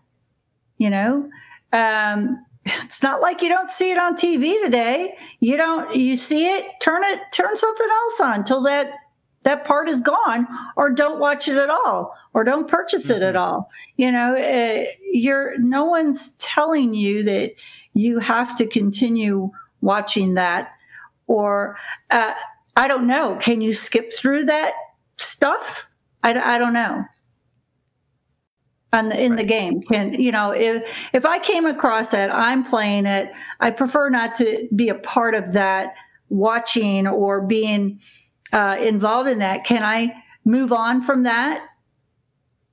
You 0.77 0.91
know, 0.91 1.29
um, 1.73 2.45
it's 2.65 3.01
not 3.01 3.21
like 3.21 3.41
you 3.41 3.49
don't 3.49 3.69
see 3.69 3.89
it 3.89 3.97
on 3.97 4.15
TV 4.15 4.61
today. 4.63 5.17
You 5.39 5.57
don't 5.57 5.95
you 5.95 6.15
see 6.15 6.45
it, 6.45 6.65
turn 6.79 7.03
it, 7.03 7.21
turn 7.33 7.57
something 7.57 7.89
else 7.89 8.21
on 8.21 8.43
till 8.43 8.61
that 8.63 8.91
that 9.47 9.63
part 9.63 9.87
is 9.87 10.01
gone, 10.01 10.45
or 10.75 10.89
don't 10.89 11.21
watch 11.21 11.47
it 11.47 11.55
at 11.55 11.69
all, 11.69 12.13
or 12.33 12.43
don't 12.43 12.67
purchase 12.67 13.09
it 13.09 13.21
at 13.21 13.37
all. 13.37 13.71
You 13.95 14.11
know, 14.11 14.35
uh, 14.35 14.83
you're 15.09 15.57
no 15.57 15.85
one's 15.85 16.35
telling 16.35 16.93
you 16.93 17.23
that 17.23 17.53
you 17.93 18.19
have 18.19 18.57
to 18.57 18.67
continue 18.67 19.49
watching 19.79 20.33
that, 20.33 20.73
or 21.27 21.77
uh, 22.11 22.33
I 22.75 22.89
don't 22.89 23.07
know. 23.07 23.37
Can 23.37 23.61
you 23.61 23.71
skip 23.71 24.11
through 24.11 24.45
that 24.45 24.73
stuff? 25.15 25.87
I, 26.23 26.55
I 26.55 26.57
don't 26.57 26.73
know. 26.73 27.05
On 28.91 29.07
the, 29.07 29.17
in 29.17 29.37
the 29.37 29.45
game, 29.45 29.81
can 29.81 30.13
you 30.13 30.33
know 30.33 30.51
if 30.51 30.83
if 31.13 31.25
I 31.25 31.39
came 31.39 31.65
across 31.65 32.11
that, 32.11 32.35
I'm 32.35 32.65
playing 32.65 33.05
it. 33.05 33.31
I 33.61 33.71
prefer 33.71 34.09
not 34.09 34.35
to 34.35 34.67
be 34.75 34.89
a 34.89 34.95
part 34.95 35.35
of 35.35 35.53
that, 35.53 35.93
watching 36.27 37.07
or 37.07 37.39
being 37.39 38.01
uh, 38.53 38.77
involved 38.81 39.29
in 39.29 39.39
that. 39.39 39.63
Can 39.65 39.83
I 39.83 40.13
move 40.45 40.71
on 40.71 41.01
from 41.01 41.23
that? 41.23 41.65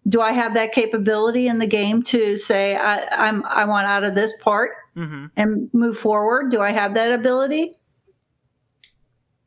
Do 0.06 0.20
I 0.20 0.32
have 0.32 0.54
that 0.54 0.72
capability 0.72 1.46
in 1.48 1.58
the 1.58 1.66
game 1.66 2.02
to 2.04 2.36
say 2.36 2.76
I, 2.76 3.06
I'm 3.28 3.44
I 3.46 3.64
want 3.64 3.86
out 3.86 4.04
of 4.04 4.14
this 4.14 4.32
part 4.42 4.72
Mm-hmm. 4.96 5.26
and 5.36 5.68
move 5.72 5.98
forward? 5.98 6.52
Do 6.52 6.60
I 6.60 6.70
have 6.70 6.94
that 6.94 7.10
ability? 7.10 7.72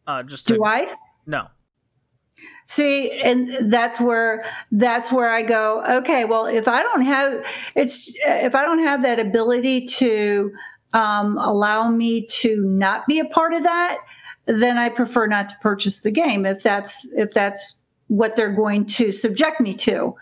Uh, 0.06 0.24
just 0.24 0.48
to, 0.48 0.56
Do 0.56 0.66
I? 0.66 0.94
no. 1.26 1.48
See, 2.70 3.12
and 3.12 3.72
that's 3.72 3.98
where 4.02 4.44
that's 4.74 5.10
where 5.10 5.30
I 5.30 5.42
go. 5.42 5.84
Okay, 6.00 6.26
well, 6.26 6.48
if 6.48 6.68
I 6.68 6.84
don't 6.84 7.02
have 7.04 7.46
it's 7.76 8.12
if 8.26 8.56
I 8.56 8.64
don't 8.66 8.84
have 8.84 9.04
that 9.04 9.20
ability 9.22 9.86
to 9.86 10.52
um, 10.92 11.38
allow 11.38 11.90
me 11.90 12.26
to 12.42 12.62
not 12.66 13.08
be 13.08 13.20
a 13.20 13.26
part 13.26 13.54
of 13.54 13.64
that, 13.64 14.00
then 14.48 14.78
I 14.78 14.90
prefer 14.90 15.28
not 15.28 15.50
to 15.50 15.56
purchase 15.62 16.02
the 16.02 16.12
game. 16.12 16.46
If 16.46 16.64
that's 16.64 17.12
if 17.14 17.34
that's 17.34 17.76
what 18.08 18.38
they're 18.38 18.54
going 18.54 18.86
to 18.86 19.12
subject 19.12 19.60
me 19.60 19.74
to. 19.74 20.16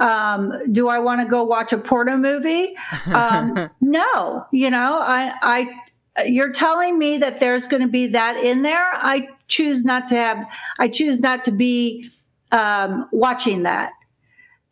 Um, 0.00 0.52
do 0.72 0.88
I 0.88 0.98
want 0.98 1.20
to 1.20 1.26
go 1.26 1.44
watch 1.44 1.72
a 1.72 1.78
porno 1.78 2.16
movie? 2.16 2.74
Um, 3.06 3.70
no, 3.80 4.44
you 4.52 4.70
know, 4.70 4.98
I, 5.00 5.32
I, 6.16 6.26
you're 6.26 6.52
telling 6.52 6.98
me 6.98 7.18
that 7.18 7.38
there's 7.38 7.68
going 7.68 7.82
to 7.82 7.88
be 7.88 8.08
that 8.08 8.36
in 8.36 8.62
there. 8.62 8.90
I 8.92 9.28
choose 9.46 9.84
not 9.84 10.08
to 10.08 10.16
have, 10.16 10.46
I 10.80 10.88
choose 10.88 11.20
not 11.20 11.44
to 11.44 11.52
be 11.52 12.10
um, 12.50 13.08
watching 13.12 13.62
that. 13.62 13.92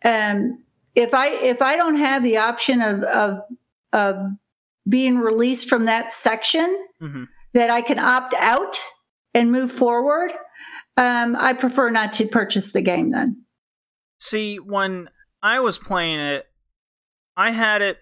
Um, 0.05 0.65
if 0.97 1.15
I, 1.15 1.29
if 1.29 1.63
I 1.63 1.77
don't 1.77 1.97
have 1.97 2.25
the 2.25 2.39
option 2.39 2.83
of, 2.83 3.03
of, 3.05 3.41
of 3.93 4.17
being 4.89 5.19
released 5.19 5.69
from 5.69 5.85
that 5.85 6.11
section, 6.11 6.85
hmm 6.99 7.25
that 7.57 7.71
I 7.71 7.81
can 7.81 7.99
opt 7.99 8.35
out 8.35 8.77
and 9.37 9.53
move 9.53 9.71
forward, 9.71 10.33
um, 10.97 11.37
I 11.39 11.53
prefer 11.53 11.91
not 11.91 12.13
to 12.15 12.27
purchase 12.27 12.73
the 12.73 12.81
game 12.81 13.11
then. 13.11 13.45
See, 14.19 14.57
when 14.57 15.11
I 15.43 15.61
was 15.61 15.79
playing 15.79 16.19
it, 16.19 16.47
I 17.37 17.51
had 17.51 17.83
it 17.83 17.99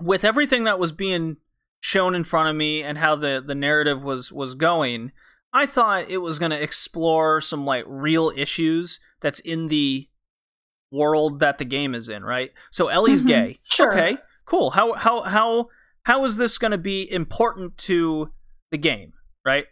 with 0.00 0.22
everything 0.24 0.64
that 0.64 0.78
was 0.78 0.92
being 0.92 1.38
shown 1.80 2.14
in 2.14 2.24
front 2.24 2.50
of 2.50 2.56
me 2.56 2.82
and 2.82 2.98
how 2.98 3.16
the, 3.16 3.42
the 3.44 3.54
narrative 3.54 4.02
was 4.02 4.30
was 4.30 4.54
going. 4.54 5.12
I 5.52 5.64
thought 5.64 6.10
it 6.10 6.18
was 6.18 6.38
going 6.38 6.50
to 6.50 6.62
explore 6.62 7.40
some 7.40 7.64
like 7.64 7.84
real 7.88 8.30
issues 8.36 9.00
that's 9.20 9.40
in 9.40 9.68
the 9.68 10.08
world 10.92 11.40
that 11.40 11.56
the 11.56 11.64
game 11.64 11.94
is 11.94 12.10
in, 12.10 12.22
right? 12.22 12.52
So 12.70 12.88
Ellie's 12.88 13.22
Mhm, 13.22 13.26
gay. 13.28 13.54
sure. 13.62 13.88
Okay, 13.90 14.18
cool. 14.44 14.70
How 14.70 14.92
how 14.92 15.22
how 15.22 15.68
how 16.04 16.24
is 16.26 16.36
this 16.36 16.58
going 16.58 16.72
to 16.72 16.78
be 16.78 17.10
important 17.10 17.78
to 17.78 18.30
the 18.70 18.78
game, 18.78 19.14
right? 19.46 19.66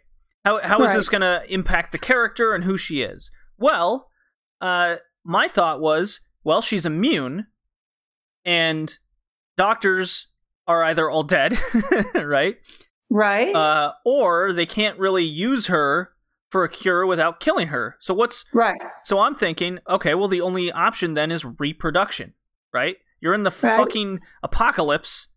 How 0.45 0.59
how 0.59 0.81
is 0.83 0.91
Right. 0.91 0.97
this 0.97 1.09
going 1.09 1.21
to 1.21 1.43
impact 1.51 1.91
the 1.91 1.97
character 1.97 2.53
and 2.53 2.63
who 2.63 2.77
she 2.77 3.01
is? 3.01 3.31
Well, 3.57 4.09
uh, 4.61 4.97
my 5.23 5.47
thought 5.47 5.81
was, 5.81 6.21
well, 6.43 6.61
she's 6.61 6.85
immune, 6.85 7.47
and 8.45 8.97
doctors 9.57 10.27
are 10.67 10.83
either 10.83 11.09
all 11.09 11.23
dead, 11.23 11.57
right? 12.15 12.57
Right. 13.09 13.55
Uh, 13.55 13.93
or 14.05 14.53
they 14.53 14.65
can't 14.65 14.97
really 14.99 15.23
use 15.23 15.67
her 15.67 16.11
for 16.51 16.63
a 16.63 16.69
cure 16.69 17.05
without 17.05 17.39
killing 17.39 17.67
her. 17.67 17.95
So 17.99 18.13
what's 18.13 18.45
right. 18.53 18.79
so 19.03 19.19
I'm 19.19 19.35
thinking, 19.35 19.79
okay, 19.89 20.13
well 20.15 20.27
the 20.27 20.41
only 20.41 20.71
option 20.71 21.13
then 21.15 21.31
is 21.31 21.43
reproduction, 21.59 22.33
right? 22.73 22.97
You're 23.19 23.33
in 23.33 23.43
the 23.43 23.49
Right. 23.61 23.77
fucking 23.77 24.19
apocalypse. 24.43 25.27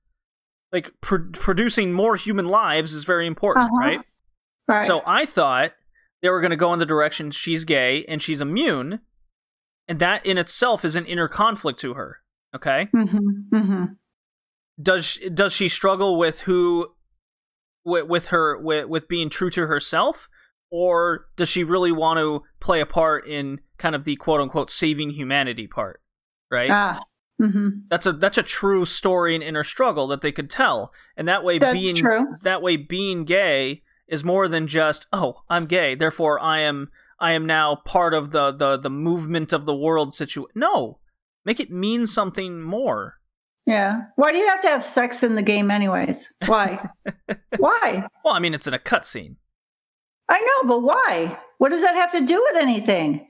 Like 0.70 0.92
pr- 1.00 1.30
producing 1.32 1.92
more 1.94 2.16
human 2.16 2.44
lives 2.46 2.92
is 2.92 3.04
very 3.04 3.26
important, 3.26 3.66
Uh-huh. 3.66 3.78
right? 3.86 4.00
Right. 4.68 4.84
So 4.84 5.02
I 5.06 5.24
thought 5.24 5.72
they 6.22 6.28
were 6.30 6.40
going 6.40 6.50
to 6.50 6.56
go 6.56 6.72
in 6.72 6.78
the 6.78 6.86
direction 6.86 7.30
she's 7.30 7.64
gay 7.64 8.04
and 8.04 8.20
she's 8.20 8.40
immune, 8.40 9.00
and 9.88 9.98
that 9.98 10.24
in 10.26 10.36
itself 10.38 10.84
is 10.84 10.94
an 10.96 11.06
inner 11.06 11.28
conflict 11.28 11.78
to 11.80 11.94
her. 11.94 12.18
Okay, 12.54 12.88
Mm-hmm. 12.94 13.54
Mm-hmm. 13.56 13.84
does 14.82 15.04
she, 15.04 15.28
does 15.28 15.52
she 15.52 15.68
struggle 15.68 16.16
with 16.18 16.40
who 16.42 16.88
with, 17.84 18.06
with 18.06 18.28
her 18.28 18.58
with, 18.58 18.86
with 18.88 19.08
being 19.08 19.28
true 19.30 19.50
to 19.50 19.66
herself, 19.66 20.28
or 20.70 21.26
does 21.36 21.48
she 21.48 21.62
really 21.64 21.92
want 21.92 22.18
to 22.18 22.42
play 22.60 22.80
a 22.80 22.86
part 22.86 23.26
in 23.28 23.60
kind 23.78 23.94
of 23.94 24.04
the 24.04 24.16
quote 24.16 24.40
unquote 24.40 24.70
saving 24.70 25.10
humanity 25.10 25.66
part? 25.66 26.00
Right. 26.50 26.70
Ah. 26.70 27.00
Mm-hmm. 27.40 27.68
that's 27.88 28.04
a 28.04 28.12
that's 28.14 28.36
a 28.38 28.42
true 28.42 28.84
story 28.84 29.34
and 29.36 29.44
inner 29.44 29.62
struggle 29.62 30.08
that 30.08 30.22
they 30.22 30.32
could 30.32 30.50
tell, 30.50 30.92
and 31.16 31.28
that 31.28 31.44
way 31.44 31.58
That's 31.58 31.72
being 31.72 31.94
true. 31.94 32.26
that 32.42 32.62
way 32.62 32.76
being 32.76 33.22
gay 33.24 33.82
is 34.08 34.24
more 34.24 34.48
than 34.48 34.66
just 34.66 35.06
oh 35.12 35.42
I'm 35.48 35.66
gay, 35.66 35.94
therefore 35.94 36.40
I 36.40 36.60
am 36.60 36.90
I 37.20 37.32
am 37.32 37.46
now 37.46 37.76
part 37.76 38.14
of 38.14 38.30
the 38.30 38.52
the 38.52 38.76
the 38.76 38.90
movement 38.90 39.52
of 39.52 39.66
the 39.66 39.76
world 39.76 40.14
situation. 40.14 40.50
No, 40.54 40.98
make 41.44 41.60
it 41.60 41.70
mean 41.70 42.06
something 42.06 42.60
more. 42.62 43.14
Yeah. 43.66 44.02
Why 44.16 44.32
do 44.32 44.38
you 44.38 44.48
have 44.48 44.62
to 44.62 44.68
have 44.68 44.82
sex 44.82 45.22
in 45.22 45.34
the 45.34 45.42
game, 45.42 45.70
anyways? 45.70 46.32
Why? 46.46 46.88
why? 47.58 48.06
Well, 48.24 48.34
I 48.34 48.38
mean 48.38 48.54
it's 48.54 48.66
in 48.66 48.74
a 48.74 48.78
cutscene. 48.78 49.36
I 50.28 50.40
know, 50.40 50.68
but 50.68 50.80
why? 50.80 51.38
What 51.58 51.70
does 51.70 51.82
that 51.82 51.94
have 51.94 52.12
to 52.12 52.24
do 52.24 52.44
with 52.48 52.62
anything? 52.62 53.28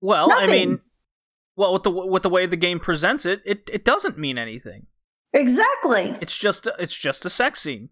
Well, 0.00 0.32
I 0.32 0.46
mean, 0.46 0.80
well 1.56 1.74
with 1.74 1.82
the 1.82 1.90
with 1.90 2.22
the 2.22 2.30
way 2.30 2.46
the 2.46 2.56
game 2.56 2.80
presents 2.80 3.26
it, 3.26 3.42
it 3.44 3.68
it 3.72 3.84
doesn't 3.84 4.18
mean 4.18 4.38
anything. 4.38 4.86
Exactly. 5.32 6.16
It's 6.20 6.36
just 6.36 6.68
it's 6.78 6.96
just 6.96 7.26
a 7.26 7.30
sex 7.30 7.60
scene, 7.60 7.90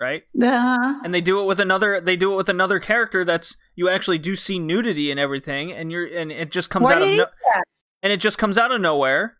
right? 0.00 0.22
Uh, 0.40 1.00
and 1.04 1.12
they 1.12 1.20
do 1.20 1.40
it 1.40 1.44
with 1.44 1.60
another 1.60 2.00
they 2.00 2.16
do 2.16 2.32
it 2.32 2.36
with 2.36 2.48
another 2.48 2.78
character 2.78 3.24
that's 3.24 3.56
you 3.74 3.88
actually 3.88 4.18
do 4.18 4.36
see 4.36 4.58
nudity 4.58 5.10
and 5.10 5.18
everything 5.20 5.72
and 5.72 5.90
you're 5.90 6.06
and 6.06 6.30
it 6.32 6.50
just 6.50 6.70
comes 6.70 6.88
why 6.88 6.94
out 6.94 7.02
of 7.02 7.08
no, 7.08 7.26
and 8.02 8.12
it 8.12 8.20
just 8.20 8.38
comes 8.38 8.58
out 8.58 8.72
of 8.72 8.80
nowhere 8.80 9.38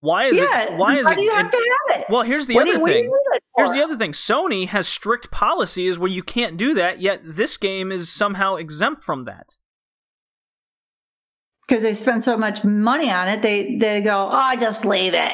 why 0.00 0.26
is 0.26 0.36
yeah. 0.36 0.62
it 0.64 0.78
why 0.78 0.96
is 0.96 1.04
why 1.04 1.12
it 1.12 1.16
do 1.16 1.22
you 1.22 1.34
have 1.34 1.50
to 1.50 1.56
have 1.90 2.00
it? 2.00 2.06
well 2.10 2.22
here's 2.22 2.46
the 2.46 2.54
what 2.54 2.68
other 2.68 2.78
do 2.78 2.84
thing 2.84 3.10
here's 3.56 3.72
the 3.72 3.82
other 3.82 3.96
thing 3.96 4.12
sony 4.12 4.68
has 4.68 4.86
strict 4.86 5.30
policies 5.30 5.98
where 5.98 6.10
you 6.10 6.22
can't 6.22 6.56
do 6.56 6.74
that 6.74 7.00
yet 7.00 7.20
this 7.24 7.56
game 7.56 7.90
is 7.90 8.12
somehow 8.12 8.56
exempt 8.56 9.02
from 9.02 9.24
that 9.24 9.56
because 11.66 11.82
they 11.82 11.94
spend 11.94 12.22
so 12.22 12.36
much 12.36 12.64
money 12.64 13.10
on 13.10 13.28
it, 13.28 13.42
they 13.42 13.76
they 13.76 14.00
go, 14.00 14.28
oh, 14.30 14.56
just 14.58 14.84
leave 14.84 15.14
it. 15.14 15.32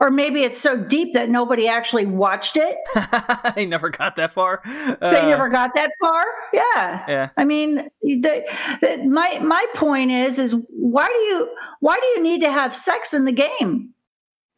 Or 0.00 0.10
maybe 0.10 0.42
it's 0.42 0.60
so 0.60 0.76
deep 0.76 1.14
that 1.14 1.28
nobody 1.28 1.68
actually 1.68 2.06
watched 2.06 2.56
it. 2.56 2.76
they 3.56 3.66
never 3.66 3.90
got 3.90 4.16
that 4.16 4.32
far 4.32 4.62
They 4.64 4.96
Uh, 5.00 5.26
never 5.28 5.48
got 5.48 5.74
that 5.74 5.90
far. 6.00 6.24
Yeah. 6.52 7.04
yeah 7.08 7.28
I 7.36 7.44
mean, 7.44 7.88
the, 8.02 8.44
the, 8.80 9.04
my 9.08 9.38
my 9.40 9.64
point 9.74 10.10
is 10.10 10.38
is 10.38 10.54
why 10.70 11.06
do 11.06 11.18
you 11.18 11.48
why 11.80 11.98
do 12.00 12.06
you 12.06 12.22
need 12.22 12.40
to 12.42 12.50
have 12.52 12.74
sex 12.74 13.12
in 13.12 13.24
the 13.24 13.32
game? 13.32 13.94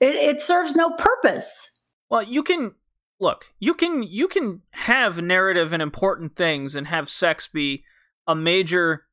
It, 0.00 0.14
it 0.16 0.40
serves 0.40 0.74
no 0.74 0.90
purpose. 0.90 1.70
Well, 2.10 2.22
you 2.22 2.42
can 2.42 2.72
look. 3.20 3.46
You 3.58 3.74
can 3.74 4.02
you 4.02 4.28
can 4.28 4.62
have 4.72 5.22
narrative 5.22 5.72
and 5.72 5.82
important 5.82 6.36
things 6.36 6.74
and 6.76 6.86
have 6.88 7.08
sex 7.08 7.48
be 7.48 7.84
a 8.26 8.34
major 8.34 9.06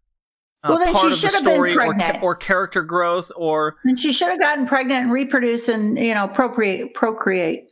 Well, 0.63 0.77
then 0.77 0.93
she 0.93 1.15
should 1.15 1.33
have 1.33 1.43
been 1.43 1.53
story 1.55 1.73
or, 1.73 1.77
pregnant. 1.77 2.21
or 2.23 2.35
character 2.35 2.83
growth 2.83 3.31
or 3.35 3.77
And 3.83 3.97
she 3.99 4.13
should 4.13 4.29
have 4.29 4.39
gotten 4.39 4.67
pregnant 4.67 5.03
and 5.05 5.11
reproduce 5.11 5.67
and 5.69 5.97
you 5.97 6.13
know 6.13 6.27
procreate 6.27 6.93
procreate. 6.93 7.71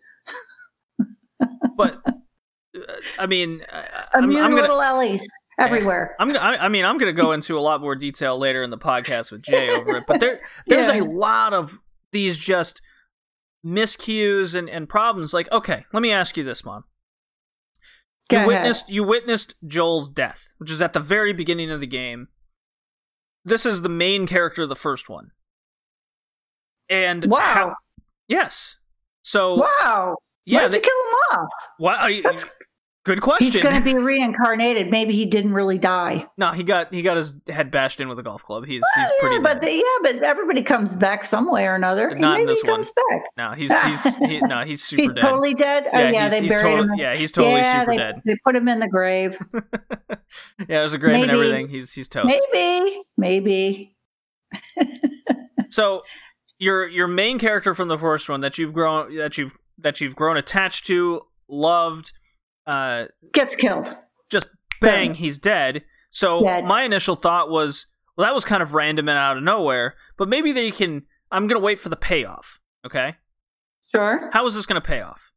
but 1.76 2.02
uh, 2.06 2.82
I 3.20 3.26
mean 3.28 3.64
I, 3.72 4.08
I'm, 4.14 4.24
Immune 4.26 4.42
I'm 4.44 4.50
gonna 4.52 4.62
little 4.62 4.82
Ellies 4.82 5.28
everywhere. 5.60 6.16
I'm 6.20 6.36
I 6.36 6.66
I 6.66 6.70
mean 6.70 6.86
I'm 6.86 6.98
going 6.98 7.14
to 7.14 7.22
go 7.22 7.32
into 7.32 7.58
a 7.58 7.62
lot 7.62 7.82
more 7.82 7.96
detail 7.96 8.38
later 8.38 8.64
in 8.64 8.70
the 8.72 8.78
podcast 8.78 9.32
with 9.32 9.42
Jay 9.44 9.70
over 9.70 9.98
it, 9.98 10.06
but 10.08 10.20
there 10.20 10.40
there's 10.68 10.88
Yeah. 10.88 11.02
a 11.02 11.04
lot 11.04 11.54
of 11.54 11.80
these 12.12 12.38
just 12.38 12.82
miscues 13.66 14.56
and, 14.56 14.70
and 14.70 14.88
problems. 14.90 15.34
Like, 15.34 15.52
okay, 15.52 15.86
let 15.94 16.02
me 16.02 16.12
ask 16.12 16.38
you 16.38 16.44
this, 16.44 16.64
mom. 16.66 16.86
Go 18.30 18.38
you 18.42 18.50
ahead. 18.50 18.62
witnessed 18.64 18.90
you 18.90 19.04
witnessed 19.04 19.56
Joel's 19.66 20.10
death, 20.10 20.54
which 20.58 20.72
is 20.72 20.82
at 20.82 20.94
the 20.94 21.00
very 21.00 21.34
beginning 21.34 21.70
of 21.72 21.80
the 21.80 21.88
game. 21.88 22.28
This 23.46 23.66
is 23.66 23.82
the 23.82 23.90
main 23.90 24.28
character 24.28 24.64
of 24.64 24.70
the 24.70 24.76
first 24.76 25.10
one. 25.10 25.32
And 26.90 27.26
Wow. 27.26 27.40
how- 27.40 27.76
yes. 28.28 28.78
So 29.22 29.56
Wow. 29.82 30.18
yeah, 30.46 30.62
Why'd 30.64 30.72
they, 30.74 30.80
kill 30.80 30.90
him 31.08 31.40
off? 31.40 31.50
why 31.78 31.96
are 31.98 32.10
you, 32.10 32.22
That's 32.24 32.58
good 33.10 33.22
question. 33.22 33.52
he's 33.52 33.62
going 33.64 33.76
to 33.76 33.84
be 33.84 33.96
reincarnated. 33.98 34.90
Maybe 34.92 35.14
he 35.16 35.26
didn't 35.26 35.54
really 35.54 35.78
die. 35.78 36.28
no, 36.38 36.52
he 36.52 36.64
got 36.64 36.94
he 36.94 37.02
got 37.02 37.18
his 37.18 37.36
head 37.48 37.72
bashed 37.72 38.00
in 38.00 38.08
with 38.08 38.20
a 38.20 38.24
golf 38.24 38.44
club. 38.44 38.66
He's 38.66 38.84
he's 38.96 39.06
Well, 39.06 39.12
pretty 39.20 39.36
yeah, 39.36 39.42
but 39.42 39.62
they, 39.62 39.78
yeah, 39.78 39.84
but 40.04 40.24
everybody 40.24 40.62
comes 40.62 40.94
back 40.96 41.26
some 41.26 41.50
way 41.52 41.66
or 41.66 41.76
another. 41.76 42.10
Not 42.16 42.40
in 42.40 42.46
Maybe 42.46 42.54
this 42.54 42.62
he 42.62 42.68
comes 42.68 42.92
back. 42.92 43.24
no, 43.38 43.52
he's 43.52 43.82
he's 43.84 44.16
he, 44.18 44.42
no, 44.42 44.64
he's 44.64 44.84
super 44.84 45.02
He's 45.02 45.12
dead. 45.14 45.22
totally 45.22 45.54
dead. 45.56 45.88
oh 45.92 45.98
yeah, 46.00 46.24
he's, 46.24 46.32
they 46.32 46.42
he's 46.42 46.52
buried 46.52 46.62
totally, 46.64 46.88
him. 46.90 46.96
Yeah, 46.98 47.16
he's 47.16 47.32
totally 47.32 47.56
yeah, 47.56 47.80
super 47.82 47.92
they, 47.94 47.98
dead. 47.98 48.22
they 48.26 48.36
put 48.46 48.56
him 48.56 48.68
in 48.68 48.80
the 48.80 48.88
grave. 48.88 49.38
yeah, 49.54 50.18
there's 50.68 50.94
a 50.94 50.98
grave 50.98 51.24
and 51.24 51.32
everything. 51.32 51.68
He's 51.70 51.94
he's 51.94 52.08
toast. 52.08 52.28
maybe, 52.54 53.02
maybe. 53.18 53.96
So 55.70 56.02
your 56.58 56.88
your 56.88 57.08
main 57.08 57.38
character 57.38 57.76
from 57.76 57.88
the 57.90 57.98
first 57.98 58.28
one 58.28 58.42
that 58.42 58.58
you've 58.58 58.74
grown 58.74 59.16
that 59.16 59.38
you've 59.38 59.56
that 59.78 60.02
you've 60.02 60.16
grown 60.16 60.36
attached 60.36 60.86
to, 60.88 61.22
loved, 61.48 62.12
uh, 62.70 63.06
Gets 63.34 63.56
killed. 63.56 63.94
just 64.30 64.48
bang, 64.82 65.14
he's 65.16 65.38
dead. 65.38 65.84
So 66.10 66.42
Dead. 66.44 66.66
my 66.66 66.84
initial 66.84 67.16
thought 67.16 67.50
was, 67.50 67.86
well, 68.18 68.26
that 68.28 68.34
was 68.34 68.46
kind 68.46 68.64
of 68.64 68.74
random 68.74 69.08
and 69.10 69.18
out 69.18 69.38
of 69.38 69.44
nowhere. 69.44 69.96
But 70.18 70.28
maybe 70.30 70.52
they 70.52 70.72
can. 70.72 71.04
I'm 71.32 71.48
gonna 71.48 71.60
wait 71.60 71.80
for 71.80 71.90
the 71.90 71.96
payoff. 71.96 72.60
Okay, 72.86 73.16
Sure. 73.94 74.30
how 74.34 74.46
is 74.48 74.56
this 74.56 74.66
gonna 74.66 74.82
pay 74.82 75.02
off? 75.02 75.32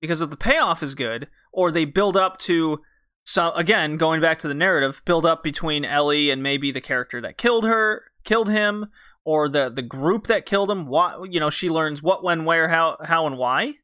Because 0.00 0.20
if 0.20 0.30
the 0.30 0.36
payoff 0.36 0.82
is 0.82 0.94
good, 0.94 1.28
or 1.52 1.70
they 1.72 1.84
build 1.84 2.16
up 2.16 2.36
to 2.38 2.80
so 3.24 3.50
again 3.52 3.96
going 3.96 4.20
back 4.20 4.38
to 4.40 4.48
the 4.48 4.54
narrative, 4.54 5.02
build 5.04 5.24
up 5.26 5.42
between 5.42 5.84
Ellie 5.84 6.30
and 6.30 6.42
maybe 6.42 6.70
the 6.70 6.80
character 6.80 7.20
that 7.20 7.38
killed 7.38 7.64
her, 7.64 8.04
killed 8.24 8.48
him, 8.50 8.86
or 9.24 9.48
the 9.48 9.68
the 9.70 9.82
group 9.82 10.26
that 10.26 10.44
killed 10.46 10.70
him. 10.70 10.86
Why 10.86 11.24
you 11.30 11.40
know 11.40 11.50
she 11.50 11.70
learns 11.70 12.02
what, 12.02 12.22
when, 12.22 12.44
where, 12.44 12.68
how, 12.68 12.96
how, 13.02 13.26
and 13.26 13.36
why. 13.38 13.74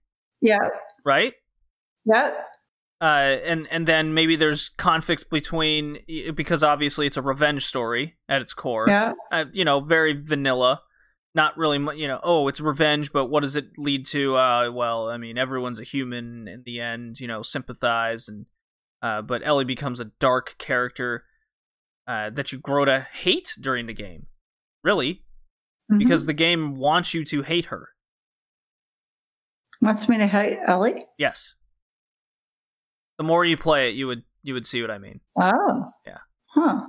Yeah. 0.40 0.68
Right. 1.04 1.34
Yeah. 2.04 2.32
Uh, 3.00 3.04
and 3.44 3.66
and 3.70 3.86
then 3.86 4.14
maybe 4.14 4.36
there's 4.36 4.70
conflict 4.70 5.28
between 5.30 5.98
because 6.34 6.62
obviously 6.62 7.06
it's 7.06 7.16
a 7.16 7.22
revenge 7.22 7.64
story 7.66 8.16
at 8.28 8.40
its 8.40 8.54
core. 8.54 8.86
Yeah. 8.88 9.12
Uh, 9.30 9.46
you 9.52 9.64
know, 9.64 9.80
very 9.80 10.12
vanilla. 10.12 10.80
Not 11.36 11.56
really, 11.58 11.78
you 11.98 12.06
know. 12.06 12.20
Oh, 12.22 12.46
it's 12.46 12.60
revenge, 12.60 13.12
but 13.12 13.26
what 13.26 13.40
does 13.42 13.56
it 13.56 13.70
lead 13.76 14.06
to? 14.06 14.36
Uh, 14.36 14.70
well, 14.72 15.08
I 15.08 15.16
mean, 15.16 15.36
everyone's 15.36 15.80
a 15.80 15.84
human 15.84 16.46
in 16.46 16.62
the 16.64 16.80
end. 16.80 17.18
You 17.20 17.26
know, 17.28 17.42
sympathize 17.42 18.28
and. 18.28 18.46
Uh, 19.02 19.20
but 19.20 19.42
Ellie 19.44 19.66
becomes 19.66 20.00
a 20.00 20.06
dark 20.18 20.54
character 20.56 21.24
uh, 22.06 22.30
that 22.30 22.52
you 22.52 22.58
grow 22.58 22.86
to 22.86 23.00
hate 23.00 23.52
during 23.60 23.84
the 23.84 23.92
game. 23.92 24.28
Really, 24.82 25.24
Mhm. 25.92 25.98
because 25.98 26.24
the 26.24 26.32
game 26.32 26.76
wants 26.76 27.12
you 27.12 27.22
to 27.26 27.42
hate 27.42 27.66
her. 27.66 27.90
wants 29.82 30.08
me 30.08 30.16
to 30.16 30.26
hate 30.26 30.58
Ellie. 30.66 31.04
Yes. 31.18 31.54
The 33.18 33.24
more 33.24 33.44
you 33.44 33.56
play 33.56 33.88
it, 33.88 33.94
you 33.94 34.06
would 34.06 34.22
you 34.42 34.54
would 34.54 34.66
see 34.66 34.80
what 34.82 34.90
I 34.90 34.98
mean. 34.98 35.20
Oh. 35.40 35.90
Yeah. 36.06 36.18
Huh. 36.54 36.86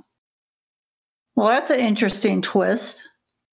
Well, 1.34 1.48
that's 1.48 1.70
an 1.70 1.80
interesting 1.80 2.42
twist. 2.42 3.02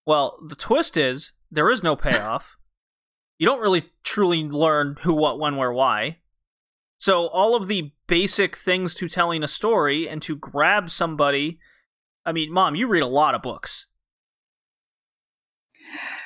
Well, 0.05 0.37
the 0.47 0.55
twist 0.55 0.97
is 0.97 1.31
there 1.51 1.69
is 1.69 1.83
no 1.83 1.95
payoff. 1.95 2.57
you 3.37 3.45
don't 3.45 3.61
really 3.61 3.91
truly 4.03 4.43
learn 4.43 4.95
who, 5.01 5.13
what, 5.13 5.39
when, 5.39 5.55
where, 5.57 5.71
why. 5.71 6.17
So 6.97 7.27
all 7.27 7.55
of 7.55 7.67
the 7.67 7.91
basic 8.07 8.55
things 8.55 8.95
to 8.95 9.09
telling 9.09 9.43
a 9.43 9.47
story 9.47 10.07
and 10.07 10.21
to 10.23 10.35
grab 10.35 10.89
somebody. 10.89 11.59
I 12.25 12.31
mean, 12.31 12.51
mom, 12.53 12.75
you 12.75 12.87
read 12.87 13.03
a 13.03 13.07
lot 13.07 13.35
of 13.35 13.41
books. 13.41 13.87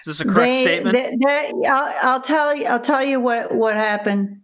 Is 0.05 0.17
this 0.17 0.21
a 0.21 0.25
correct 0.25 0.53
They- 0.53 0.61
statement? 0.61 0.95
they- 0.95 1.15
they- 1.25 1.67
I'll, 1.67 1.95
I'll 2.01 2.21
tell 2.21 2.55
you. 2.55 2.65
I'll 2.65 2.79
tell 2.79 3.03
you 3.03 3.19
what 3.19 3.53
what 3.53 3.75
happened. 3.75 4.41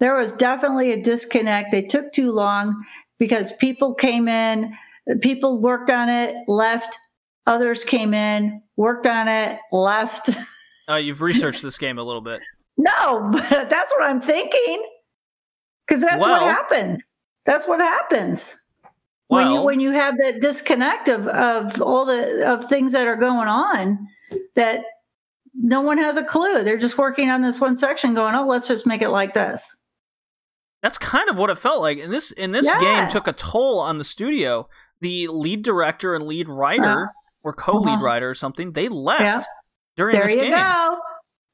There 0.00 0.18
was 0.18 0.32
definitely 0.32 0.92
a 0.92 1.02
disconnect. 1.02 1.70
They 1.70 1.82
took 1.82 2.12
too 2.12 2.32
long 2.32 2.84
because 3.18 3.52
people 3.52 3.94
came 3.94 4.28
in, 4.28 4.74
people 5.20 5.58
worked 5.58 5.90
on 5.90 6.08
it, 6.08 6.36
left. 6.48 6.98
Others 7.46 7.84
came 7.84 8.14
in, 8.14 8.62
worked 8.76 9.06
on 9.06 9.28
it, 9.28 9.58
left. 9.70 10.30
uh, 10.88 10.94
you've 10.94 11.22
researched 11.22 11.62
this 11.62 11.78
game 11.78 11.98
a 11.98 12.02
little 12.02 12.22
bit. 12.22 12.40
no, 12.76 13.28
but 13.32 13.68
that's 13.68 13.92
what 13.92 14.02
I'm 14.02 14.20
thinking. 14.20 14.82
Because 15.86 16.02
that's 16.02 16.20
what 16.20 16.42
happens. 16.42 17.04
That's 17.44 17.68
what 17.68 17.78
happens 17.78 18.56
when 19.28 19.50
you 19.50 19.62
when 19.62 19.80
you 19.80 19.90
have 19.90 20.16
that 20.18 20.40
disconnect 20.40 21.08
of 21.08 21.26
of 21.28 21.80
all 21.80 22.04
the 22.04 22.44
of 22.46 22.68
things 22.68 22.92
that 22.92 23.06
are 23.06 23.16
going 23.16 23.48
on 23.48 24.06
that 24.54 24.84
no 25.54 25.80
one 25.80 25.98
has 25.98 26.16
a 26.16 26.24
clue 26.24 26.62
they're 26.62 26.78
just 26.78 26.98
working 26.98 27.30
on 27.30 27.40
this 27.40 27.60
one 27.60 27.76
section 27.76 28.14
going 28.14 28.34
oh 28.34 28.46
let's 28.46 28.68
just 28.68 28.86
make 28.86 29.02
it 29.02 29.10
like 29.10 29.34
this 29.34 29.76
That's 30.84 30.98
kind 30.98 31.28
of 31.30 31.38
what 31.38 31.48
it 31.50 31.56
felt 31.58 31.80
like. 31.80 31.98
And 31.98 32.12
this 32.12 32.30
in 32.30 32.52
this 32.52 32.66
Yeah. 32.66 32.78
game 32.78 33.08
took 33.08 33.26
a 33.26 33.32
toll 33.32 33.80
on 33.80 33.98
the 33.98 34.04
studio. 34.04 34.68
The 35.00 35.26
lead 35.28 35.62
director 35.64 36.14
and 36.14 36.24
lead 36.26 36.48
writer 36.48 37.08
or 37.42 37.52
co-lead 37.54 37.94
Uh-huh. 37.94 38.04
writer 38.04 38.30
or 38.30 38.34
something, 38.34 38.72
they 38.72 38.88
left 38.88 39.22
Yeah. 39.22 39.42
during 39.96 40.14
there 40.16 40.24
this 40.26 40.34
you 40.34 40.40
game. 40.42 40.52
go 40.52 40.98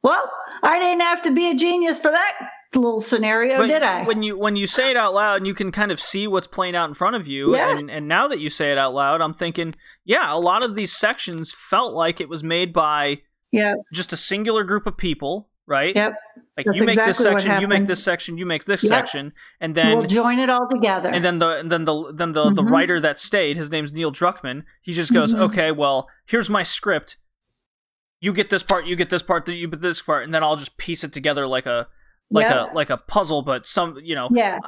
well 0.02 0.30
i 0.62 0.78
didn't 0.78 1.02
have 1.02 1.20
to 1.22 1.30
be 1.30 1.50
a 1.50 1.54
genius 1.54 2.00
for 2.00 2.10
that 2.10 2.32
little 2.74 3.00
scenario 3.00 3.58
But 3.58 3.66
did 3.66 3.82
i 3.82 4.04
when 4.04 4.22
you 4.22 4.38
when 4.38 4.56
you 4.56 4.66
say 4.66 4.90
it 4.90 4.96
out 4.96 5.12
loud 5.12 5.36
and 5.38 5.46
you 5.46 5.52
can 5.54 5.70
kind 5.72 5.92
of 5.92 6.00
see 6.00 6.26
what's 6.26 6.46
playing 6.46 6.74
out 6.74 6.88
in 6.88 6.94
front 6.94 7.16
of 7.16 7.26
you 7.28 7.54
Yeah. 7.54 7.76
and 7.76 7.90
and 7.90 8.08
now 8.08 8.26
that 8.28 8.38
you 8.40 8.48
say 8.50 8.72
it 8.72 8.78
out 8.78 8.94
loud 8.94 9.20
i'm 9.20 9.34
thinking 9.34 9.74
yeah 10.04 10.32
a 10.32 10.38
lot 10.40 10.64
of 10.64 10.74
these 10.74 10.92
sections 10.92 11.52
felt 11.52 11.92
like 11.92 12.18
it 12.20 12.28
was 12.30 12.42
made 12.42 12.72
by 12.72 13.18
yeah 13.52 13.74
just 13.92 14.12
a 14.12 14.16
singular 14.16 14.64
group 14.64 14.86
of 14.86 14.96
people 14.96 15.50
right 15.66 15.94
yep 15.94 16.14
like 16.60 16.66
That's 16.66 16.80
you 16.80 16.86
make 16.86 16.96
this 16.96 17.18
exactly 17.20 17.32
what 17.34 17.42
section 17.42 17.60
you 17.60 17.68
make 17.68 17.86
this 17.86 18.04
section 18.04 18.38
you 18.38 18.46
make 18.46 18.64
this 18.64 18.82
Yep. 18.84 18.88
section 18.90 19.32
and 19.60 19.74
then 19.74 19.98
we'll 19.98 20.06
join 20.06 20.38
it 20.38 20.48
all 20.50 20.68
together. 20.70 21.08
and 21.08 21.24
then 21.24 21.38
the 21.38 21.58
and 21.58 21.70
then 21.70 21.84
the 21.84 22.12
then 22.14 22.32
the, 22.32 22.50
the 22.50 22.62
Mhm. 22.62 22.70
writer 22.70 23.00
that 23.00 23.18
stayed 23.18 23.56
his 23.56 23.70
name's 23.70 23.92
neil 23.92 24.12
druckmann 24.12 24.64
he 24.82 24.92
just 24.92 25.12
goes 25.12 25.34
Mhm. 25.34 25.40
okay 25.40 25.72
well 25.72 26.08
here's 26.26 26.48
my 26.50 26.62
script. 26.62 27.16
You 28.20 28.32
get 28.34 28.50
this 28.50 28.62
part 28.62 28.84
you 28.86 28.96
get 28.96 29.08
this 29.10 29.22
part 29.22 29.48
you 29.48 29.66
get 29.68 29.80
this 29.80 30.02
part 30.02 30.24
and 30.24 30.34
then 30.34 30.42
i'll 30.44 30.56
just 30.56 30.76
piece 30.76 31.02
it 31.04 31.12
together 31.12 31.46
like 31.46 31.66
a 31.66 31.88
like 32.30 32.46
Yep. 32.48 32.70
a 32.70 32.74
like 32.74 32.90
a 32.90 32.96
puzzle 32.98 33.42
but 33.42 33.66
some 33.66 33.96
you 34.02 34.14
know 34.14 34.28
yeah. 34.32 34.58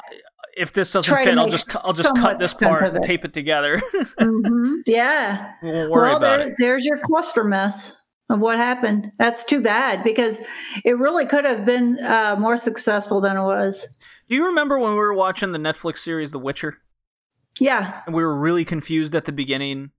If 0.55 0.73
this 0.75 0.93
doesn't 0.93 1.11
Try 1.15 1.25
fit 1.25 1.39
i'll 1.39 1.49
just 1.49 1.75
i'll 1.85 1.93
just 1.95 2.15
cut 2.17 2.39
this 2.39 2.53
part 2.55 2.83
and 2.83 3.03
tape 3.03 3.25
it 3.25 3.33
together. 3.33 3.81
Hmm 4.19 4.81
yeah. 4.87 5.53
We 5.63 5.71
won't 5.71 5.91
worry 5.91 6.09
well, 6.09 6.17
about 6.19 6.39
there, 6.41 6.49
it. 6.49 6.55
there's 6.59 6.85
your 6.85 6.99
cluster 6.99 7.45
mess 7.45 7.97
of 8.33 8.41
what 8.41 8.57
happened. 8.59 9.13
That's 9.19 9.45
too 9.45 9.61
bad 9.61 10.03
because 10.03 10.41
it 10.85 10.99
really 10.99 11.27
could 11.27 11.45
have 11.45 11.65
been 11.65 11.99
uh, 12.05 12.37
more 12.39 12.57
successful 12.57 13.21
than 13.21 13.37
it 13.37 13.43
was. 13.43 13.87
do 14.29 14.35
you 14.35 14.47
remember 14.47 14.79
when 14.79 14.93
we 14.93 14.99
were 14.99 15.15
watching 15.15 15.53
the 15.53 15.59
netflix 15.59 15.99
series 15.99 16.33
the 16.33 16.39
witcher? 16.39 16.79
Yeah, 17.61 18.01
and 18.07 18.15
we 18.15 18.23
were 18.23 18.35
really 18.37 18.65
confused 18.65 19.15
at 19.15 19.27
the 19.27 19.33
beginning. 19.33 19.91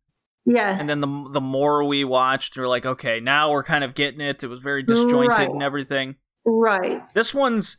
Yeah, 0.45 0.75
and 0.77 0.89
then 0.89 0.99
the 1.01 1.29
the 1.31 1.41
more 1.41 1.83
we 1.83 2.03
watched 2.03 2.57
we 2.57 2.63
are 2.63 2.67
like 2.67 2.85
okay 2.85 3.19
now 3.21 3.51
we're 3.51 3.63
kind 3.63 3.83
of 3.83 3.95
getting 3.95 4.19
it. 4.21 4.43
It 4.43 4.47
was 4.47 4.59
very 4.59 4.83
disjointed 4.83 5.37
Right. 5.37 5.49
and 5.49 5.63
everything. 5.63 6.15
Right. 6.45 7.01
this 7.13 7.33
one's 7.33 7.77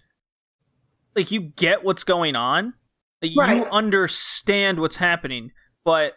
like 1.17 1.31
you 1.31 1.41
get 1.41 1.85
what's 1.85 2.05
going 2.05 2.37
on. 2.37 2.75
Like, 3.21 3.33
you 3.33 3.65
understand 3.67 4.79
what's 4.81 4.97
happening. 4.97 5.51
But 5.85 6.15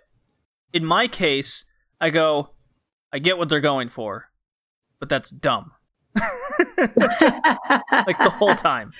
in 0.73 0.85
my 0.85 1.07
case 1.07 1.65
i 1.99 2.09
go 2.09 2.49
i 3.17 3.19
get 3.19 3.37
what 3.37 3.49
they're 3.49 3.59
going 3.59 3.89
for 3.89 4.29
but 4.99 5.09
that's 5.09 5.29
dumb 5.29 5.71
like 6.77 8.17
the 8.19 8.33
whole 8.37 8.55
time 8.55 8.91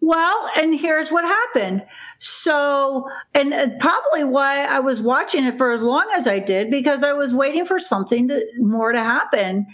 Well, 0.00 0.50
and 0.56 0.78
here's 0.78 1.10
what 1.10 1.24
happened. 1.24 1.84
So, 2.18 3.08
and 3.34 3.52
uh, 3.52 3.68
probably 3.80 4.24
why 4.24 4.64
I 4.64 4.80
was 4.80 5.02
watching 5.02 5.44
it 5.44 5.58
for 5.58 5.72
as 5.72 5.82
long 5.82 6.06
as 6.14 6.26
I 6.26 6.38
did 6.38 6.70
because 6.70 7.02
I 7.02 7.12
was 7.12 7.34
waiting 7.34 7.66
for 7.66 7.80
something 7.80 8.28
to, 8.28 8.44
more 8.58 8.92
to 8.92 9.02
happen, 9.02 9.66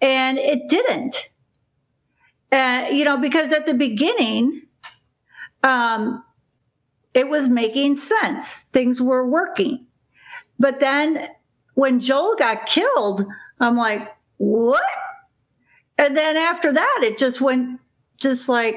and 0.00 0.38
it 0.38 0.68
didn't. 0.68 1.30
Uh, 2.52 2.86
you 2.92 3.04
know, 3.04 3.16
because 3.18 3.52
at 3.52 3.66
the 3.66 3.74
beginning, 3.74 4.62
um, 5.62 6.24
it 7.14 7.28
was 7.28 7.48
making 7.48 7.96
sense. 7.96 8.62
Things 8.72 9.00
were 9.00 9.28
working, 9.28 9.86
but 10.58 10.80
then 10.80 11.28
when 11.76 12.00
Joel 12.00 12.34
got 12.36 12.66
killed, 12.66 13.24
I'm 13.60 13.76
like, 13.76 14.12
what? 14.38 14.82
And 15.96 16.16
then 16.16 16.36
after 16.36 16.72
that, 16.72 17.00
it 17.02 17.16
just 17.16 17.40
went 17.40 17.80
just 18.20 18.48
like 18.48 18.76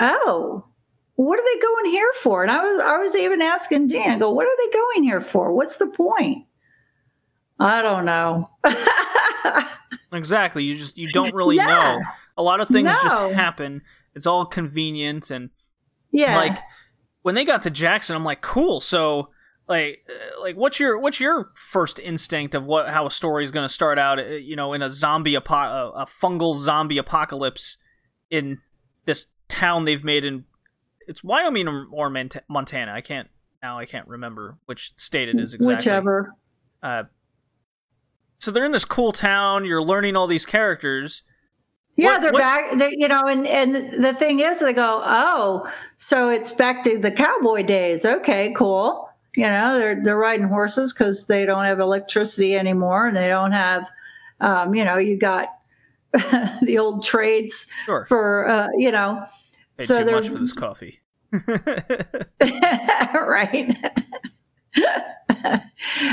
oh 0.00 0.64
what 1.14 1.38
are 1.38 1.54
they 1.54 1.60
going 1.60 1.86
here 1.92 2.12
for? 2.20 2.42
And 2.42 2.50
i 2.50 2.60
was 2.62 2.80
i 2.80 2.98
was 2.98 3.14
even 3.16 3.40
asking 3.40 3.86
dan 3.86 4.10
I 4.10 4.18
go 4.18 4.30
what 4.32 4.46
are 4.46 4.56
they 4.66 4.72
going 4.72 5.04
here 5.04 5.20
for? 5.20 5.52
What's 5.52 5.76
the 5.76 5.86
point? 5.86 6.46
I 7.58 7.80
don't 7.80 8.04
know. 8.04 8.50
Exactly. 10.12 10.62
You 10.62 10.76
just 10.76 10.96
you 10.96 11.10
don't 11.10 11.34
really 11.34 11.56
Yeah. 11.56 11.66
know. 11.66 12.00
A 12.36 12.42
lot 12.42 12.60
of 12.60 12.68
things 12.68 12.88
just 13.02 13.18
happen. 13.34 13.82
It's 14.14 14.26
all 14.26 14.46
convenient 14.46 15.30
and 15.30 15.50
yeah. 16.12 16.36
like 16.36 16.58
when 17.22 17.34
they 17.34 17.44
got 17.44 17.62
to 17.62 17.70
Jackson, 17.70 18.14
I'm 18.14 18.24
like, 18.24 18.40
cool. 18.40 18.80
So 18.80 19.30
like, 19.68 20.04
uh, 20.08 20.40
like 20.42 20.56
what's 20.56 20.78
your 20.78 20.98
what's 20.98 21.20
your 21.20 21.50
first 21.54 21.98
instinct 21.98 22.54
of 22.54 22.66
what 22.66 22.88
how 22.88 23.06
a 23.06 23.10
story 23.10 23.44
is 23.44 23.50
going 23.50 23.66
to 23.66 23.72
start 23.72 23.98
out? 23.98 24.18
uh, 24.18 24.22
You 24.24 24.56
know, 24.56 24.72
in 24.72 24.82
a 24.82 24.90
zombie 24.90 25.36
apo- 25.36 25.54
a, 25.54 25.90
a 26.02 26.06
fungal 26.06 26.54
zombie 26.56 26.98
apocalypse 26.98 27.78
in 28.30 28.58
this 29.04 29.28
town 29.48 29.84
they've 29.84 30.04
made 30.04 30.24
in 30.24 30.44
it's 31.06 31.22
Wyoming 31.22 31.68
or, 31.68 31.86
or 31.92 32.10
Montana. 32.48 32.92
I 32.92 33.00
can't 33.00 33.28
now. 33.62 33.78
I 33.78 33.84
can't 33.84 34.08
remember 34.08 34.56
which 34.66 34.92
state 34.96 35.28
it 35.28 35.38
is 35.38 35.54
exactly. 35.54 35.76
whichever 35.76 36.32
Uh, 36.82 37.04
so 38.38 38.50
they're 38.50 38.64
in 38.64 38.72
this 38.72 38.84
cool 38.84 39.12
town. 39.12 39.64
You're 39.64 39.82
learning 39.82 40.16
all 40.16 40.26
these 40.26 40.44
characters. 40.46 41.22
yeah 41.96 42.12
What- 42.12 42.20
they're 42.22 42.32
what- 42.32 42.38
back 42.40 42.78
they, 42.78 42.90
you 42.92 43.08
know 43.08 43.22
and 43.26 43.46
and 43.46 44.04
the 44.04 44.12
thing 44.14 44.40
is 44.40 44.60
they 44.60 44.72
go 44.74 45.02
oh 45.04 45.70
so 45.96 46.28
it's 46.28 46.52
back 46.52 46.82
to 46.84 46.98
the 46.98 47.10
cowboy 47.10 47.62
days 47.62 48.04
okay 48.04 48.52
cool 48.56 49.08
you 49.36 49.44
know 49.44 49.78
they're 49.78 50.02
they're 50.02 50.16
riding 50.16 50.48
horses 50.48 50.92
because 50.92 51.26
they 51.26 51.44
don't 51.44 51.64
have 51.64 51.80
electricity 51.80 52.56
anymore 52.56 53.06
and 53.06 53.16
they 53.16 53.28
don't 53.28 53.52
have 53.52 53.88
um, 54.40 54.74
you 54.74 54.84
know 54.84 54.96
you 54.96 55.16
got 55.16 55.48
the 56.62 56.78
old 56.78 57.04
trades 57.04 57.66
Sure, 57.86 58.06
for 58.06 58.48
uh, 58.48 58.68
you 58.76 58.92
know 58.92 59.24
Paid 59.76 59.86
so 59.86 60.04
too 60.04 60.10
much 60.10 60.28
for 60.28 60.38
this 60.38 60.52
coffee. 60.52 61.00
right. 61.32 61.46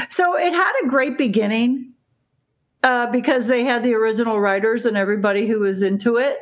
so 0.09 0.37
it 0.37 0.53
had 0.53 0.73
a 0.83 0.87
great 0.87 1.17
beginning 1.17 1.93
uh, 2.83 3.07
because 3.11 3.47
they 3.47 3.63
had 3.63 3.83
the 3.83 3.93
original 3.93 4.39
writers 4.39 4.87
and 4.87 4.97
everybody 4.97 5.47
who 5.47 5.59
was 5.59 5.83
into 5.83 6.17
it. 6.17 6.39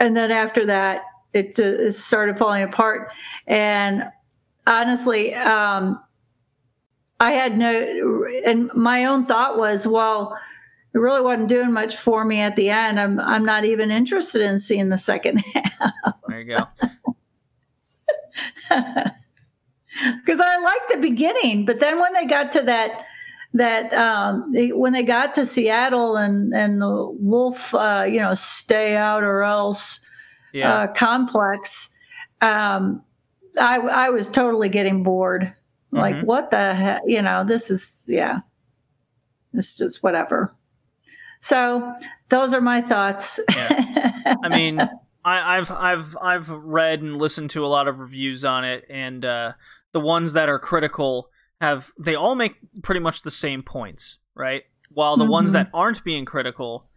And 0.00 0.16
then 0.16 0.32
after 0.32 0.66
that, 0.66 1.02
it, 1.32 1.60
uh, 1.60 1.62
it 1.62 1.92
started 1.92 2.36
falling 2.36 2.64
apart. 2.64 3.12
And 3.46 4.02
honestly, 4.66 5.34
um, 5.34 6.00
I 7.20 7.32
had 7.32 7.56
no, 7.56 8.24
and 8.44 8.70
my 8.74 9.04
own 9.04 9.24
thought 9.26 9.56
was, 9.56 9.86
well, 9.86 10.36
it 10.94 10.98
really 10.98 11.20
wasn't 11.20 11.48
doing 11.48 11.72
much 11.72 11.96
for 11.96 12.24
me 12.24 12.40
at 12.40 12.56
the 12.56 12.70
end. 12.70 13.00
I'm, 13.00 13.18
I'm 13.20 13.44
not 13.44 13.64
even 13.64 13.90
interested 13.90 14.40
in 14.42 14.58
seeing 14.58 14.88
the 14.90 14.98
second 14.98 15.38
half. 15.38 16.14
there 16.28 16.40
you 16.40 16.56
go. 16.56 16.66
because 18.68 20.40
I 20.40 20.58
liked 20.58 20.90
the 20.92 20.98
beginning, 21.00 21.64
but 21.64 21.80
then 21.80 22.00
when 22.00 22.12
they 22.12 22.26
got 22.26 22.52
to 22.52 22.62
that 22.62 23.06
that 23.56 23.94
um, 23.94 24.50
they, 24.52 24.72
when 24.72 24.92
they 24.92 25.04
got 25.04 25.34
to 25.34 25.46
Seattle 25.46 26.16
and 26.16 26.52
and 26.54 26.80
the 26.82 27.08
wolf, 27.18 27.74
uh, 27.74 28.04
you 28.08 28.18
know, 28.18 28.34
stay 28.34 28.96
out 28.96 29.22
or 29.22 29.42
else 29.44 30.00
Yeah. 30.52 30.74
uh, 30.74 30.86
complex, 30.92 31.90
um, 32.40 33.02
I 33.60 33.76
I 33.78 34.08
was 34.10 34.30
totally 34.30 34.68
getting 34.68 35.02
bored. 35.02 35.52
Like 35.92 36.16
Mhm. 36.16 36.24
what 36.24 36.50
the 36.50 36.74
heck, 36.74 37.02
you 37.06 37.22
know? 37.22 37.44
This 37.44 37.70
is 37.70 38.06
yeah, 38.10 38.40
it's 39.52 39.76
just 39.76 40.02
whatever. 40.02 40.54
So 41.40 41.94
those 42.30 42.52
are 42.54 42.60
my 42.60 42.80
thoughts. 42.80 43.38
I 43.48 44.48
mean, 44.50 44.80
I, 45.24 45.58
I've 45.58 45.70
I've 45.70 46.16
I've 46.20 46.48
read 46.50 47.02
and 47.02 47.16
listened 47.18 47.50
to 47.50 47.64
a 47.64 47.68
lot 47.68 47.86
of 47.86 47.98
reviews 47.98 48.44
on 48.44 48.64
it, 48.64 48.84
and 48.90 49.24
uh, 49.24 49.52
the 49.92 50.00
ones 50.00 50.32
that 50.32 50.48
are 50.48 50.58
critical 50.58 51.28
have 51.60 51.92
they 52.02 52.14
all 52.14 52.34
make 52.34 52.56
pretty 52.82 53.00
much 53.00 53.22
the 53.22 53.30
same 53.30 53.62
points, 53.62 54.18
right? 54.34 54.64
While 54.90 55.16
the 55.16 55.26
ones 55.26 55.50
Mhm. 55.50 55.52
that 55.54 55.70
aren't 55.72 56.02
being 56.02 56.24
critical 56.24 56.88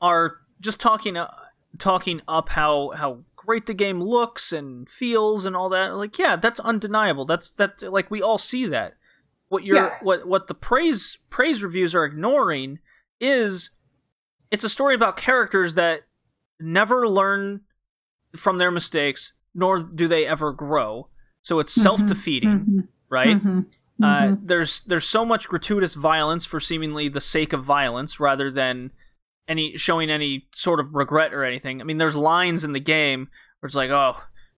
are 0.00 0.38
just 0.60 0.80
talking 0.80 1.16
uh, 1.16 1.30
talking 1.78 2.20
up 2.28 2.48
how 2.50 2.90
how 2.90 3.20
great 3.46 3.66
the 3.66 3.74
game 3.74 4.00
looks 4.02 4.52
and 4.52 4.88
feels 4.88 5.46
and 5.46 5.54
all 5.56 5.68
that. 5.68 5.94
Like, 5.96 6.18
yeah, 6.18 6.36
that's 6.36 6.60
undeniable. 6.60 7.24
That's 7.24 7.50
that 7.52 7.82
like 7.82 8.10
we 8.10 8.20
all 8.20 8.38
see 8.38 8.66
that. 8.66 8.94
What 9.48 9.64
you're 9.64 9.76
Yeah. 9.76 9.96
what 10.02 10.26
what 10.26 10.48
the 10.48 10.54
praise 10.54 11.18
praise 11.30 11.62
reviews 11.62 11.94
are 11.94 12.04
ignoring 12.04 12.80
is 13.20 13.70
it's 14.50 14.64
a 14.64 14.68
story 14.68 14.94
about 14.94 15.16
characters 15.16 15.74
that 15.76 16.02
never 16.60 17.08
learn 17.08 17.60
from 18.36 18.58
their 18.58 18.70
mistakes, 18.70 19.32
nor 19.54 19.78
do 19.78 20.08
they 20.08 20.26
ever 20.26 20.52
grow. 20.52 21.08
So 21.42 21.60
it's 21.60 21.72
self 21.72 22.04
defeating, 22.04 22.50
Mhm. 22.68 22.88
right? 23.08 23.42
Mhm. 23.42 23.66
Uh, 24.02 24.20
Mhm. 24.22 24.40
there's 24.48 24.80
there's 24.82 25.06
so 25.06 25.24
much 25.24 25.48
gratuitous 25.48 25.94
violence 25.94 26.44
for 26.44 26.58
seemingly 26.60 27.08
the 27.08 27.20
sake 27.20 27.52
of 27.52 27.64
violence, 27.64 28.18
rather 28.20 28.50
than 28.50 28.90
any 29.48 29.76
showing 29.76 30.10
any 30.10 30.48
sort 30.54 30.80
of 30.80 30.94
regret 30.94 31.32
or 31.34 31.44
anything. 31.44 31.80
I 31.80 31.84
mean, 31.84 31.98
there's 31.98 32.16
lines 32.16 32.64
in 32.64 32.72
the 32.72 32.80
game 32.80 33.28
where 33.60 33.68
it's 33.68 33.74
like, 33.76 33.90
oh, 33.90 34.16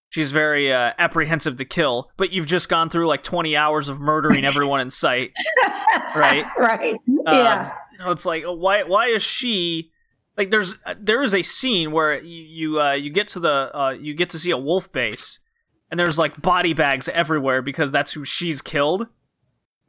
she's 0.09 0.33
very 0.33 0.73
uh, 0.73 0.93
apprehensive 0.99 1.57
to 1.57 1.65
kill, 1.65 2.11
but 2.17 2.33
you've 2.33 2.47
just 2.47 2.69
gone 2.69 2.89
through 2.91 3.07
like 3.07 3.23
20 3.23 3.57
hours 3.57 3.89
of 3.89 4.01
murdering 4.01 4.45
everyone 4.45 4.81
in 4.81 4.91
sight, 4.91 5.33
right? 6.17 6.45
right. 6.59 6.95
Um, 7.09 7.35
yeah. 7.35 7.73
so 7.99 8.11
it's 8.11 8.25
like, 8.27 8.45
why 8.45 8.83
why 8.85 9.07
is 9.09 9.23
she 9.23 9.91
like? 10.37 10.51
There's 10.51 10.77
there 10.99 11.23
is 11.23 11.35
a 11.35 11.43
scene 11.43 11.93
where 11.93 12.23
you 12.23 12.43
you, 12.45 12.81
uh, 12.81 12.93
you 12.93 13.11
get 13.11 13.29
to 13.29 13.41
the 13.41 13.71
uh, 13.75 13.91
you 13.91 14.15
get 14.15 14.31
to 14.31 14.39
see 14.39 14.51
a 14.51 14.59
wolf 14.59 14.91
base, 14.93 15.41
and 15.91 15.99
there's 16.01 16.19
like 16.19 16.41
body 16.41 16.73
bags 16.75 17.09
everywhere 17.11 17.61
because 17.63 17.93
that's 17.93 18.13
who 18.13 18.25
she's 18.25 18.63
killed 18.63 19.09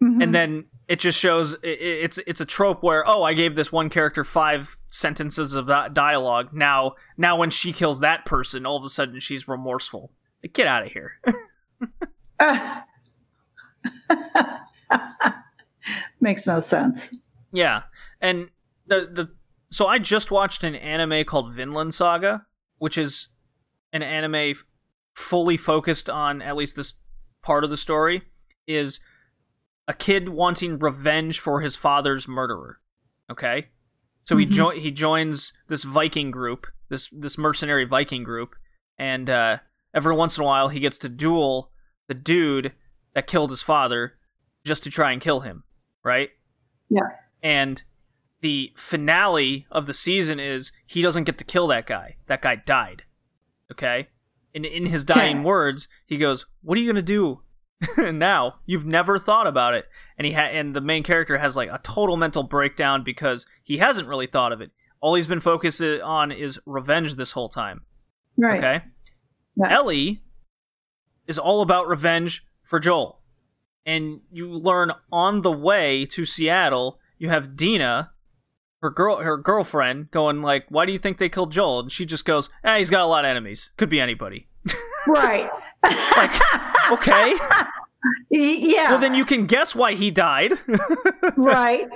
Mhm. 0.02 0.24
and 0.24 0.34
then 0.34 0.66
it 0.90 1.00
just 1.00 1.20
shows 1.20 1.56
it's 1.64 2.18
it's 2.26 2.42
a 2.42 2.46
trope 2.46 2.82
where 2.84 3.08
oh 3.08 3.22
I 3.24 3.34
gave 3.36 3.56
this 3.56 3.72
one 3.72 3.90
character 3.90 4.26
five 4.26 4.78
sentences 4.90 5.54
of 5.54 5.68
that 5.68 5.94
dialogue 5.94 6.50
now 6.52 6.96
now 7.16 7.38
when 7.38 7.52
she 7.52 7.72
kills 7.72 8.00
that 8.00 8.26
person 8.26 8.66
all 8.66 8.76
of 8.76 8.84
a 8.84 8.90
sudden 8.90 9.20
she's 9.22 9.48
remorseful 9.48 10.12
like, 10.44 10.52
get 10.54 10.68
out 10.68 10.86
of 10.86 10.92
here 10.92 11.14
Ah. 12.42 12.86
Makes 16.20 16.48
no 16.48 16.60
sense. 16.60 17.10
yeah 17.54 17.84
and 18.20 18.50
the 18.88 19.08
the 19.12 19.30
so 19.72 19.86
I 19.86 20.00
just 20.00 20.32
watched 20.32 20.64
an 20.64 20.76
anime 20.76 21.24
called 21.24 21.54
Vinland 21.54 21.94
Saga 21.94 22.46
which 22.80 22.98
is 22.98 23.28
an 23.94 24.02
anime 24.02 24.56
fully 25.14 25.58
focused 25.58 26.10
on 26.10 26.42
at 26.42 26.56
least 26.56 26.76
this 26.76 26.96
part 27.44 27.64
of 27.64 27.70
the 27.70 27.78
story 27.78 28.24
is 28.68 29.00
a 29.90 29.94
kid 29.94 30.30
wanting 30.30 30.80
revenge 30.80 31.40
for 31.42 31.60
his 31.62 31.76
father's 31.76 32.28
murderer 32.28 32.80
okay 33.30 33.68
so 34.24 34.38
he 34.38 34.46
Mhm. 34.46 34.52
jo- 34.52 34.70
he 34.70 34.92
joins 34.92 35.54
this 35.70 35.84
Viking 35.84 36.30
group, 36.30 36.68
this 36.90 37.10
this 37.10 37.36
mercenary 37.38 37.84
Viking 37.86 38.24
group, 38.24 38.56
and 38.96 39.28
uh, 39.28 39.58
every 39.92 40.14
once 40.14 40.38
in 40.38 40.44
a 40.44 40.46
while 40.46 40.70
he 40.70 40.80
gets 40.80 41.00
to 41.00 41.10
duel 41.10 41.72
the 42.08 42.14
dude 42.14 42.74
that 43.16 43.26
killed 43.26 43.50
his 43.50 43.64
father, 43.64 44.20
just 44.64 44.84
to 44.84 44.92
try 44.92 45.12
and 45.12 45.20
kill 45.20 45.40
him, 45.40 45.64
right? 46.04 46.30
Yeah. 46.90 47.10
And 47.42 47.84
the 48.42 48.72
finale 48.78 49.66
of 49.72 49.88
the 49.88 49.96
season 49.96 50.40
is 50.40 50.72
he 50.86 51.02
doesn't 51.02 51.24
get 51.24 51.40
to 51.40 51.44
kill 51.44 51.66
that 51.68 51.88
guy. 51.88 52.18
That 52.28 52.44
guy 52.44 52.56
died. 52.56 53.06
Okay. 53.72 54.10
And 54.54 54.64
in 54.64 54.86
his 54.88 55.04
dying 55.04 55.42
words, 55.44 55.88
he 56.06 56.18
goes, 56.18 56.46
"What 56.62 56.78
are 56.78 56.82
you 56.82 56.88
gonna 56.92 57.02
do 57.02 57.42
now? 57.97 58.55
You've 58.65 58.86
never 58.86 59.19
thought 59.19 59.47
about 59.47 59.73
it." 59.73 59.88
And 60.17 60.25
he 60.25 60.34
ha- 60.34 60.41
and 60.51 60.75
the 60.75 60.82
main 60.82 61.03
character 61.03 61.38
has 61.38 61.55
like 61.55 61.69
a 61.69 61.80
total 61.84 62.17
mental 62.17 62.43
breakdown 62.43 63.03
because 63.03 63.45
he 63.63 63.77
hasn't 63.77 64.07
really 64.07 64.27
thought 64.27 64.51
of 64.51 64.61
it. 64.61 64.71
All 65.01 65.15
he's 65.15 65.27
been 65.27 65.39
focused 65.39 65.82
on 65.82 66.32
is 66.32 66.59
revenge 66.65 67.15
this 67.15 67.32
whole 67.32 67.49
time. 67.49 67.82
Right. 68.38 68.57
Okay. 68.57 68.84
Yeah. 69.55 69.73
Ellie 69.73 70.21
is 71.27 71.39
all 71.39 71.61
about 71.61 71.88
revenge 71.88 72.45
for 72.63 72.80
Joel. 72.80 73.21
And 73.86 74.21
you 74.32 74.49
learn 74.49 74.91
on 75.11 75.41
the 75.41 75.51
way 75.51 76.05
to 76.07 76.25
Seattle, 76.25 76.99
you 77.17 77.30
have 77.30 77.55
Dina, 77.55 78.11
her 78.82 78.89
girl 78.89 79.17
her 79.17 79.38
girlfriend, 79.38 80.11
going 80.11 80.41
like, 80.41 80.65
Why 80.69 80.86
do 80.86 80.91
you 80.91 80.99
think 80.99 81.17
they 81.17 81.30
killed 81.30 81.51
Joel? 81.51 81.80
And 81.80 81.91
she 81.91 82.05
just 82.05 82.25
goes, 82.25 82.49
Ah, 82.63 82.77
he's 82.77 82.89
got 82.89 83.03
a 83.03 83.07
lot 83.07 83.25
of 83.25 83.30
enemies. 83.30 83.71
Could 83.77 83.89
be 83.89 84.01
anybody. 84.01 84.47
Right. 85.07 85.49
Like, 85.84 86.32
okay. 86.91 87.36
Yeah. 88.32 88.91
Well 88.91 88.99
then 88.99 89.13
you 89.13 89.25
can 89.25 89.45
guess 89.45 89.75
why 89.75 89.93
he 89.93 90.09
died. 90.09 90.53
right. 91.38 91.88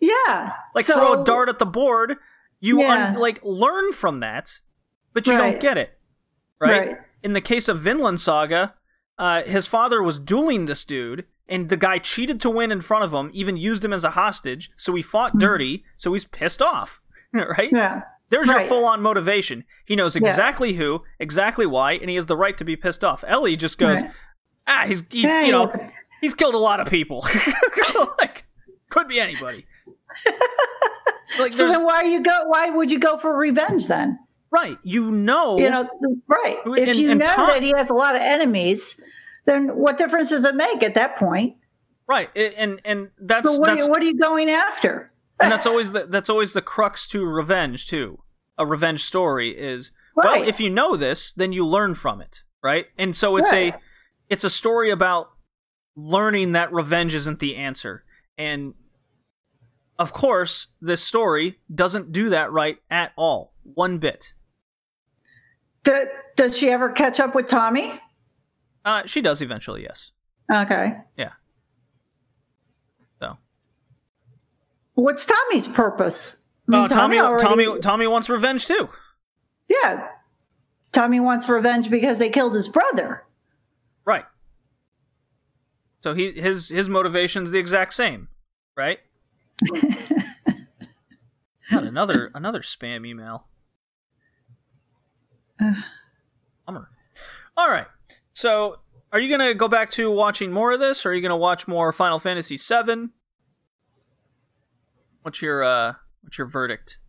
Yeah. 0.00 0.52
like 0.74 0.84
So- 0.84 0.94
throw 0.94 1.22
a 1.22 1.24
dart 1.24 1.48
at 1.48 1.58
the 1.58 1.64
board. 1.66 2.16
You 2.60 2.80
Yeah. 2.82 3.08
un- 3.08 3.14
like 3.14 3.40
learn 3.42 3.92
from 3.92 4.20
that, 4.20 4.60
but 5.14 5.26
you 5.26 5.32
don't 5.36 5.58
get 5.60 5.78
it. 5.78 5.98
Right? 6.60 6.88
Right. 6.88 6.96
In 7.22 7.32
the 7.32 7.40
case 7.40 7.68
of 7.68 7.80
Vinland 7.80 8.20
Saga, 8.20 8.74
uh, 9.18 9.42
his 9.44 9.66
father 9.66 10.02
was 10.02 10.18
dueling 10.18 10.66
this 10.66 10.84
dude, 10.84 11.24
and 11.48 11.68
the 11.70 11.76
guy 11.78 11.98
cheated 11.98 12.40
to 12.42 12.50
win 12.50 12.70
in 12.70 12.80
front 12.82 13.04
of 13.04 13.12
him, 13.12 13.30
even 13.32 13.56
used 13.56 13.84
him 13.84 13.92
as 13.92 14.04
a 14.04 14.10
hostage, 14.10 14.70
so 14.76 14.94
he 14.94 15.02
fought 15.02 15.38
dirty, 15.38 15.84
so 15.96 16.12
he's 16.12 16.24
pissed 16.26 16.60
off. 16.60 17.00
right? 17.32 17.70
Yeah. 17.72 18.02
There's 18.28 18.48
your 18.48 18.60
full 18.62 18.84
on 18.84 19.02
motivation. 19.02 19.64
He 19.84 19.94
knows 19.96 20.16
exactly 20.16 20.72
who, 20.74 21.02
exactly 21.20 21.66
why, 21.66 21.92
and 21.92 22.10
he 22.10 22.16
has 22.16 22.26
the 22.26 22.36
right 22.36 22.56
to 22.58 22.64
be 22.64 22.74
pissed 22.76 23.04
off. 23.04 23.22
Ellie 23.26 23.56
just 23.56 23.78
goes, 23.78 24.02
Right. 24.02 24.10
ah, 24.66 24.84
he's, 24.86 25.04
he's 25.10 25.24
Yeah, 25.24 25.42
you 25.44 25.52
know, 25.52 25.66
he- 25.68 25.80
he's 26.22 26.34
killed 26.34 26.54
a 26.54 26.58
lot 26.58 26.80
of 26.80 26.88
people. 26.88 27.24
like, 28.18 28.44
could 28.90 29.06
be 29.08 29.20
anybody. 29.20 29.66
like, 31.38 31.52
So 31.52 31.68
then 31.68 31.84
why 31.84 32.02
you 32.02 32.22
go 32.22 32.44
why 32.46 32.70
would 32.70 32.90
you 32.90 32.98
go 32.98 33.16
for 33.18 33.36
revenge 33.36 33.86
then? 33.88 34.18
right, 34.50 34.78
you 34.84 35.10
know, 35.10 35.58
You 35.58 35.68
know, 35.70 35.88
right. 36.28 36.56
If 36.66 36.88
And- 36.88 36.98
you 36.98 37.10
and 37.10 37.20
know 37.20 37.26
Tom- 37.26 37.48
that 37.48 37.62
he 37.62 37.72
has 37.76 37.90
a 37.90 37.94
lot 37.94 38.16
of 38.16 38.22
enemies, 38.22 39.00
then 39.44 39.76
what 39.76 39.98
difference 39.98 40.30
does 40.30 40.44
it 40.44 40.54
make 40.54 40.82
at 40.82 40.94
that 40.94 41.16
point? 41.16 41.56
right, 42.08 42.30
and 42.36 42.80
and 42.84 43.10
that's 43.20 43.52
So 43.52 43.60
what, 43.60 43.68
are 43.70 43.74
that's 43.74 43.86
you, 43.86 43.90
what 43.90 44.00
are 44.02 44.04
you 44.06 44.16
going 44.18 44.48
after? 44.48 45.10
And 45.40 45.50
that's 45.52 45.66
always 45.66 45.92
the 45.92 46.06
that's 46.06 46.30
always 46.30 46.52
the 46.52 46.62
crux 46.62 47.06
to 47.08 47.24
revenge 47.24 47.88
too. 47.88 48.22
A 48.58 48.66
revenge 48.66 49.04
story 49.04 49.50
is 49.50 49.92
well, 50.14 50.42
if 50.42 50.60
you 50.60 50.70
know 50.70 50.96
this, 50.96 51.32
then 51.32 51.52
you 51.52 51.66
learn 51.66 51.94
from 51.94 52.20
it, 52.22 52.44
right? 52.62 52.86
And 52.96 53.14
so 53.14 53.36
it's 53.36 53.52
Right. 53.52 53.74
a 53.74 53.78
it's 54.28 54.44
a 54.44 54.50
story 54.50 54.90
about 54.90 55.30
learning 55.94 56.52
that 56.52 56.72
revenge 56.72 57.14
isn't 57.14 57.38
the 57.38 57.56
answer. 57.56 58.04
And 58.38 58.74
of 59.98 60.12
course, 60.12 60.68
this 60.80 61.02
story 61.02 61.58
doesn't 61.74 62.12
do 62.12 62.28
that 62.30 62.50
right 62.52 62.78
at 62.90 63.12
all, 63.16 63.52
one 63.62 63.98
bit. 63.98 64.34
Do- 65.84 66.08
does 66.34 66.56
she 66.58 66.70
ever 66.70 66.90
catch 66.90 67.20
up 67.20 67.34
with 67.34 67.46
Tommy? 67.48 68.00
Uh, 68.84 69.02
she 69.06 69.20
does 69.20 69.40
eventually, 69.40 69.82
yes. 69.84 70.12
Okay. 70.52 70.98
Yeah. 71.16 71.32
What's 74.96 75.24
Tommy's 75.26 75.66
purpose? 75.66 76.36
I 76.68 76.72
mean, 76.72 76.80
uh, 76.82 76.88
Tommy, 76.88 77.18
already- 77.20 77.42
Tommy, 77.44 77.78
Tommy 77.80 78.06
wants 78.08 78.28
revenge 78.28 78.66
too. 78.66 78.88
Yeah. 79.68 80.08
Tommy 80.92 81.20
wants 81.20 81.48
revenge 81.48 81.90
because 81.90 82.18
they 82.18 82.30
killed 82.30 82.54
his 82.54 82.68
brother. 82.68 83.24
Right. 84.04 84.24
So 86.00 86.14
he 86.14 86.32
his 86.32 86.70
his 86.70 86.88
motivation's 86.88 87.50
the 87.50 87.58
exact 87.58 87.92
same, 87.94 88.28
right? 88.76 89.00
Got 91.70 91.84
another 91.84 92.30
another 92.34 92.60
spam 92.60 93.06
email. 93.06 93.46
Bummer. 96.66 96.88
All 97.56 97.68
right. 97.68 97.86
So, 98.32 98.80
are 99.12 99.18
you 99.18 99.28
gonna 99.28 99.52
go 99.54 99.68
back 99.68 99.90
to 99.92 100.10
watching 100.10 100.52
more 100.52 100.72
of 100.72 100.80
this, 100.80 101.04
or 101.04 101.10
are 101.10 101.14
you 101.14 101.20
gonna 101.22 101.36
watch 101.36 101.66
more 101.66 101.92
Final 101.92 102.18
Fantasy 102.18 102.56
VII? 102.56 103.08
What's 105.26 105.42
your 105.42 105.64
uh 105.64 105.94
What's 106.22 106.38
your 106.38 106.46
verdict? 106.46 107.00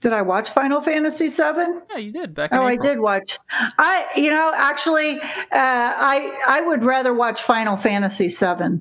Did 0.00 0.12
I 0.12 0.22
watch 0.22 0.50
Final 0.50 0.80
Fantasy 0.80 1.28
VII? 1.28 1.82
Yeah, 1.88 1.98
you 1.98 2.10
did 2.10 2.34
back 2.34 2.50
in 2.50 2.58
Oh, 2.58 2.64
I 2.64 2.74
did 2.74 2.98
watch. 2.98 3.38
I, 3.48 4.06
you 4.16 4.28
know, 4.28 4.52
actually, 4.56 5.20
uh, 5.20 5.22
I 5.52 6.36
I 6.48 6.62
would 6.62 6.82
rather 6.82 7.14
watch 7.14 7.40
Final 7.42 7.76
Fantasy 7.76 8.26
VII 8.26 8.80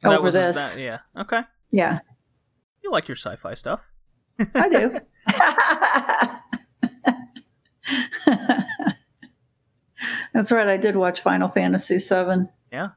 That 0.00 0.18
over 0.18 0.30
this. 0.30 0.56
that- 0.74 0.80
yeah. 0.80 1.00
Okay. 1.20 1.42
Yeah, 1.70 1.98
You 2.82 2.90
like 2.92 3.08
your 3.08 3.16
sci-fi 3.16 3.52
stuff. 3.52 3.92
I 4.54 4.68
do. 4.70 5.00
That's 10.32 10.50
right. 10.50 10.66
I 10.66 10.78
did 10.78 10.96
watch 10.96 11.20
Final 11.20 11.48
Fantasy 11.48 11.98
VII. 11.98 12.46
Yeah. 12.72 12.88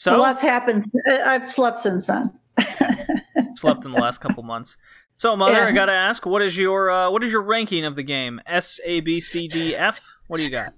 So 0.00 0.18
lot's 0.18 0.40
happened. 0.40 0.84
Uh, 1.06 1.12
I've 1.26 1.50
slept 1.52 1.78
since 1.78 2.06
then. 2.06 2.32
slept 3.54 3.84
in 3.84 3.90
the 3.90 3.98
last 3.98 4.22
couple 4.22 4.42
months. 4.42 4.78
So, 5.16 5.36
mother, 5.36 5.58
Yeah. 5.58 5.66
I 5.66 5.72
gotta 5.72 5.92
ask, 5.92 6.24
what 6.24 6.40
is 6.40 6.56
your 6.56 6.90
uh, 6.90 7.10
what 7.10 7.22
is 7.22 7.30
your 7.30 7.42
ranking 7.42 7.84
of 7.84 7.96
the 7.96 8.02
game? 8.02 8.40
S, 8.46 8.80
A, 8.86 9.00
B, 9.00 9.20
C, 9.20 9.46
D, 9.46 9.76
F. 9.76 10.00
What 10.26 10.38
do 10.38 10.42
you 10.42 10.48
got? 10.48 10.68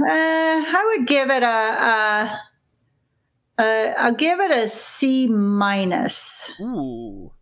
Uh, 0.00 0.06
I 0.08 0.94
would 0.96 1.06
give 1.06 1.28
it 1.28 1.42
a. 1.42 2.40
I'll 3.58 4.14
give 4.14 4.40
it 4.40 4.50
a 4.50 4.68
C 4.68 5.26
minus. 5.28 6.50
Ooh, 6.58 7.32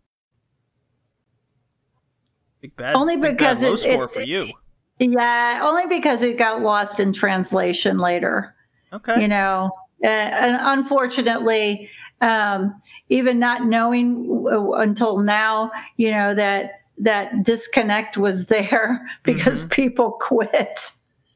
big 2.61 2.75
bad. 2.75 2.95
Only 2.95 3.15
big 3.15 3.37
bad 3.37 3.57
because 3.57 3.63
low 3.63 3.73
it- 3.73 3.77
score 3.77 4.03
it- 4.03 4.11
for 4.11 4.21
you. 4.21 4.51
Yeah, 4.99 5.61
only 5.63 5.87
because 5.87 6.21
it 6.23 6.37
got 6.37 6.61
lost 6.61 6.99
in 6.99 7.13
translation 7.13 7.97
later. 7.99 8.53
Okay. 8.91 9.21
You 9.21 9.27
know, 9.29 9.71
uh, 10.03 10.07
and 10.07 10.57
unfortunately, 10.59 11.89
um, 12.21 12.79
even 13.09 13.39
not 13.39 13.65
knowing 13.65 14.27
w- 14.27 14.73
until 14.73 15.19
now, 15.19 15.71
you 15.97 16.11
know 16.11 16.33
that 16.35 16.81
that 16.97 17.43
disconnect 17.43 18.17
was 18.17 18.47
there 18.47 19.05
because 19.23 19.63
Mhm. 19.63 19.71
people 19.71 20.11
quit 20.21 20.91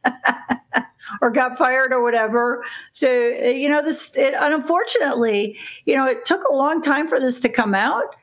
or 1.22 1.30
got 1.32 1.58
fired 1.58 1.92
or 1.92 2.02
whatever. 2.04 2.64
So 2.92 3.08
uh, 3.10 3.46
you 3.48 3.70
know 3.70 3.84
this. 3.84 4.16
It, 4.18 4.34
unfortunately, 4.38 5.58
you 5.86 5.96
know 5.96 6.06
it 6.06 6.26
took 6.26 6.44
a 6.50 6.54
long 6.54 6.82
time 6.82 7.08
for 7.08 7.20
this 7.20 7.40
to 7.42 7.50
come 7.50 7.74
out, 7.76 8.16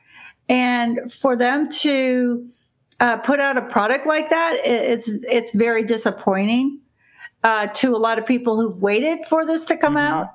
and 0.49 1.11
for 1.11 1.35
them 1.35 1.69
to 1.69 2.49
uh, 2.99 3.17
put 3.17 3.39
out 3.39 3.57
a 3.57 3.61
product 3.63 4.07
like 4.07 4.29
that, 4.29 4.55
it, 4.63 4.91
it's 4.91 5.23
it's 5.25 5.53
very 5.55 5.83
disappointing 5.83 6.79
uh, 7.47 7.67
to 7.67 7.95
a 7.95 8.01
lot 8.07 8.17
of 8.19 8.25
people 8.25 8.53
who've 8.59 8.81
waited 8.81 9.19
for 9.29 9.45
this 9.45 9.63
to 9.65 9.77
come 9.77 9.95
Mhm. 9.95 10.09
out, 10.11 10.27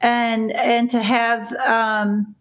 and 0.00 0.52
and 0.52 0.88
to 0.90 1.02
have 1.02 1.52
um, 1.54 2.34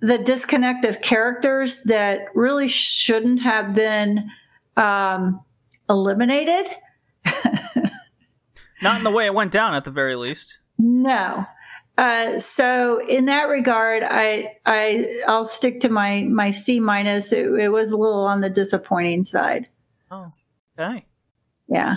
the 0.00 0.18
disconnect 0.18 0.84
of 0.84 1.00
characters 1.00 1.82
that 1.84 2.18
really 2.34 2.68
shouldn't 2.68 3.42
have 3.42 3.74
been 3.74 4.30
um, 4.76 5.40
eliminated. 5.88 6.66
Not 8.82 8.96
in 8.98 9.04
the 9.04 9.10
way 9.10 9.26
it 9.26 9.34
went 9.34 9.52
down, 9.52 9.74
at 9.74 9.84
the 9.84 9.90
very 9.90 10.14
least. 10.16 10.60
No. 10.78 11.44
Uh, 11.98 12.38
so 12.38 13.04
in 13.06 13.26
that 13.26 13.42
regard, 13.44 14.02
I 14.02 14.56
I 14.64 15.22
I'll 15.28 15.44
stick 15.44 15.80
to 15.80 15.90
my 15.90 16.22
my 16.22 16.50
C 16.50 16.80
minus. 16.80 17.32
It, 17.32 17.46
it 17.46 17.68
was 17.68 17.90
a 17.92 17.96
little 17.98 18.24
on 18.24 18.40
the 18.40 18.48
disappointing 18.48 19.24
side. 19.24 19.68
Oh, 20.10 20.32
okay. 20.78 21.04
Yeah. 21.68 21.96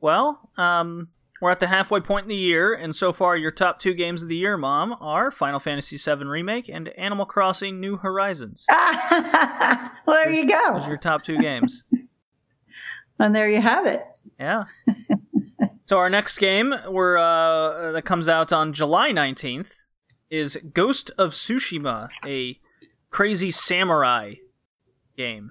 Well, 0.00 0.50
um, 0.56 1.08
we're 1.40 1.50
at 1.50 1.60
the 1.60 1.68
halfway 1.68 2.00
point 2.00 2.24
in 2.24 2.28
the 2.28 2.34
year, 2.34 2.74
and 2.74 2.94
so 2.94 3.12
far, 3.12 3.36
your 3.36 3.50
top 3.50 3.78
two 3.78 3.94
games 3.94 4.22
of 4.22 4.28
the 4.28 4.36
year, 4.36 4.56
Mom, 4.56 4.96
are 5.00 5.30
Final 5.30 5.60
Fantasy 5.60 5.96
VII 5.96 6.24
Remake 6.24 6.68
and 6.68 6.88
Animal 6.90 7.26
Crossing 7.26 7.80
New 7.80 7.96
Horizons. 7.96 8.66
well, 8.70 9.90
there 10.06 10.30
you 10.30 10.48
go. 10.48 10.74
Those 10.74 10.86
are 10.86 10.90
your 10.90 10.98
top 10.98 11.22
two 11.24 11.38
games. 11.38 11.84
And 13.20 13.34
there 13.34 13.48
you 13.48 13.60
have 13.60 13.84
it. 13.84 14.04
Yeah. 14.38 14.66
so 15.86 15.98
our 15.98 16.08
next 16.08 16.38
game, 16.38 16.72
we're 16.86 17.16
uh, 17.18 17.90
that 17.90 18.04
comes 18.04 18.28
out 18.28 18.52
on 18.52 18.72
July 18.72 19.10
nineteenth, 19.10 19.82
is 20.30 20.56
Ghost 20.72 21.10
of 21.18 21.32
Tsushima, 21.32 22.10
a 22.24 22.60
crazy 23.10 23.50
samurai 23.50 24.34
game 25.16 25.50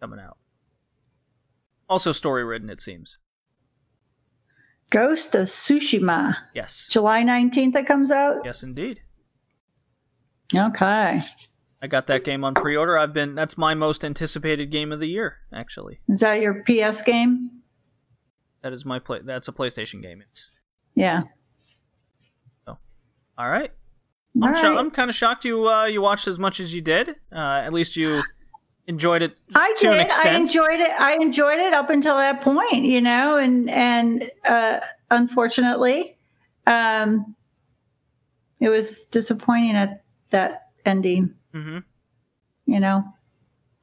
coming 0.00 0.20
out. 0.20 0.36
Also 1.92 2.10
story 2.12 2.42
written, 2.42 2.70
it 2.70 2.80
seems. 2.80 3.18
Ghost 4.88 5.34
of 5.34 5.42
Tsushima. 5.42 6.36
Yes. 6.54 6.86
July 6.90 7.22
19th 7.22 7.76
it 7.76 7.86
comes 7.86 8.10
out? 8.10 8.36
Yes, 8.46 8.62
indeed. 8.62 9.02
Okay. 10.54 11.20
I 11.82 11.86
got 11.86 12.06
that 12.06 12.24
game 12.24 12.44
on 12.44 12.54
pre-order. 12.54 12.96
I've 12.96 13.12
been 13.12 13.34
that's 13.34 13.58
my 13.58 13.74
most 13.74 14.06
anticipated 14.06 14.70
game 14.70 14.90
of 14.90 15.00
the 15.00 15.06
year, 15.08 15.36
actually. 15.52 16.00
Is 16.08 16.20
that 16.20 16.40
your 16.40 16.62
PS 16.64 17.02
game? 17.02 17.60
That 18.62 18.72
is 18.72 18.86
my 18.86 18.98
play 18.98 19.20
that's 19.22 19.48
a 19.48 19.52
PlayStation 19.52 20.00
game. 20.00 20.22
It's 20.30 20.50
Yeah. 20.94 21.24
all 22.66 23.50
right. 23.50 23.70
All 24.40 24.48
I'm, 24.48 24.54
sho- 24.54 24.70
right. 24.70 24.78
I'm 24.78 24.90
kind 24.90 25.10
of 25.10 25.14
shocked 25.14 25.44
you 25.44 25.68
uh, 25.68 25.84
you 25.84 26.00
watched 26.00 26.26
as 26.26 26.38
much 26.38 26.58
as 26.58 26.74
you 26.74 26.80
did. 26.80 27.16
Uh, 27.30 27.60
at 27.66 27.72
least 27.74 27.96
you 27.98 28.22
enjoyed 28.86 29.22
it 29.22 29.40
I 29.54 29.74
to 29.78 29.90
an 29.90 29.98
did. 29.98 30.10
I 30.12 30.34
enjoyed 30.34 30.80
it. 30.80 30.90
I 30.98 31.14
enjoyed 31.14 31.58
it 31.58 31.72
up 31.72 31.90
until 31.90 32.16
that 32.16 32.40
point, 32.40 32.84
you 32.84 33.00
know, 33.00 33.36
and 33.36 33.70
and 33.70 34.30
uh, 34.48 34.80
unfortunately, 35.10 36.16
um, 36.66 37.36
it 38.60 38.68
was 38.68 39.06
disappointing 39.06 39.76
at 39.76 40.04
that 40.30 40.68
ending. 40.84 41.34
hmm 41.52 41.78
You 42.66 42.80
know, 42.80 43.04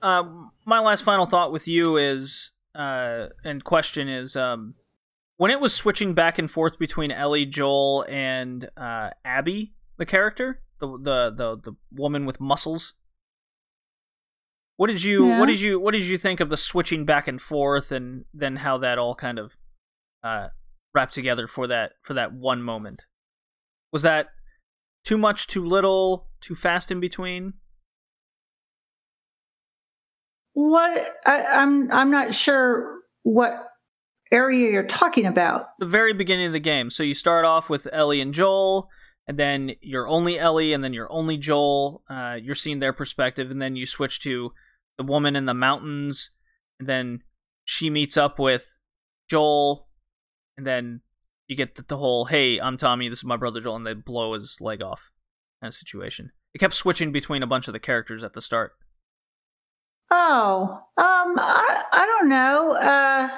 Um, 0.02 0.52
my 0.66 0.80
last 0.80 1.04
final 1.04 1.26
thought 1.26 1.52
with 1.52 1.68
you 1.68 1.98
is, 1.98 2.52
uh, 2.76 3.28
and 3.44 3.64
question 3.64 4.08
is, 4.08 4.36
um, 4.36 4.76
when 5.38 5.52
it 5.52 5.60
was 5.60 5.74
switching 5.74 6.14
back 6.14 6.38
and 6.40 6.50
forth 6.50 6.78
between 6.80 7.12
Ellie, 7.12 7.46
Joel, 7.46 8.06
and 8.10 8.70
uh, 8.76 9.12
Abby, 9.24 9.74
the 9.98 10.06
character, 10.06 10.62
the 10.80 10.88
the 10.88 11.34
the 11.36 11.58
the 11.72 11.76
woman 11.92 12.26
with 12.26 12.40
muscles. 12.40 12.94
What 14.80 14.88
did 14.88 15.04
you 15.04 15.28
Yeah. 15.28 15.40
what 15.42 15.48
did 15.48 15.60
you 15.60 15.78
what 15.78 15.92
did 15.92 16.06
you 16.06 16.18
think 16.18 16.40
of 16.40 16.50
the 16.50 16.56
switching 16.56 17.04
back 17.04 17.28
and 17.28 17.42
forth, 17.42 17.92
and 17.92 18.24
then 18.34 18.56
how 18.56 18.78
that 18.78 18.98
all 18.98 19.14
kind 19.14 19.38
of 19.38 19.58
uh, 20.24 20.48
wrapped 20.96 21.14
together 21.14 21.48
for 21.48 21.68
that 21.68 21.92
for 22.02 22.14
that 22.14 22.32
one 22.32 22.64
moment? 22.64 23.06
Was 23.92 24.04
that 24.04 24.28
too 25.04 25.18
much, 25.18 25.48
too 25.48 25.66
little, 25.66 26.30
too 26.40 26.56
fast 26.56 26.92
in 26.92 27.02
between? 27.02 27.56
what 30.54 31.08
I, 31.26 31.44
I'm 31.44 31.92
I'm 31.92 32.12
not 32.12 32.34
sure 32.34 33.00
what 33.24 33.52
area 34.32 34.72
you're 34.72 34.84
talking 34.88 35.26
about. 35.26 35.68
the 35.80 35.86
very 35.86 36.14
beginning 36.14 36.48
of 36.48 36.54
the 36.54 36.60
game. 36.60 36.90
So 36.90 37.04
you 37.04 37.14
start 37.14 37.44
off 37.46 37.70
with 37.70 37.86
Ellie 37.92 38.22
and 38.22 38.34
Joel, 38.34 38.90
and 39.28 39.38
then 39.38 39.72
you're 39.82 40.08
only 40.08 40.40
Ellie, 40.40 40.72
and 40.72 40.84
then 40.84 40.94
you're 40.94 41.12
only 41.12 41.38
Joel. 41.38 42.04
Uh, 42.10 42.38
you're 42.42 42.56
seeing 42.56 42.80
their 42.80 42.94
perspective, 42.94 43.52
and 43.52 43.62
then 43.62 43.76
you 43.76 43.86
switch 43.86 44.22
to 44.22 44.54
the 45.00 45.04
woman 45.06 45.36
in 45.36 45.46
the 45.46 45.54
mountains, 45.54 46.32
and 46.78 46.88
then 46.88 47.24
she 47.64 47.90
meets 47.90 48.18
up 48.18 48.38
with 48.38 48.78
Joel, 49.30 49.88
and 50.58 50.68
then 50.68 51.02
you 51.48 51.56
get 51.56 51.76
the, 51.76 51.84
the 51.84 51.98
whole 51.98 52.26
"Hey, 52.26 52.60
I'm 52.60 52.76
Tommy. 52.76 53.08
This 53.08 53.20
is 53.20 53.26
my 53.26 53.38
brother 53.38 53.62
Joel," 53.62 53.78
and 53.78 53.88
they 53.88 53.94
blow 53.94 54.34
his 54.34 54.58
leg 54.60 54.84
off 54.84 55.10
kind 55.62 55.70
of 55.70 55.74
situation. 55.74 56.32
It 56.54 56.60
kept 56.60 56.74
switching 56.74 57.14
between 57.14 57.42
a 57.42 57.48
bunch 57.48 57.68
of 57.68 57.74
the 57.74 57.80
characters 57.80 58.26
at 58.26 58.34
the 58.34 58.42
start. 58.42 58.74
Oh, 60.12 60.82
um, 60.98 61.40
I 61.40 61.84
I 61.94 62.06
don't 62.06 62.30
know. 62.30 62.74
Uh, 62.74 63.30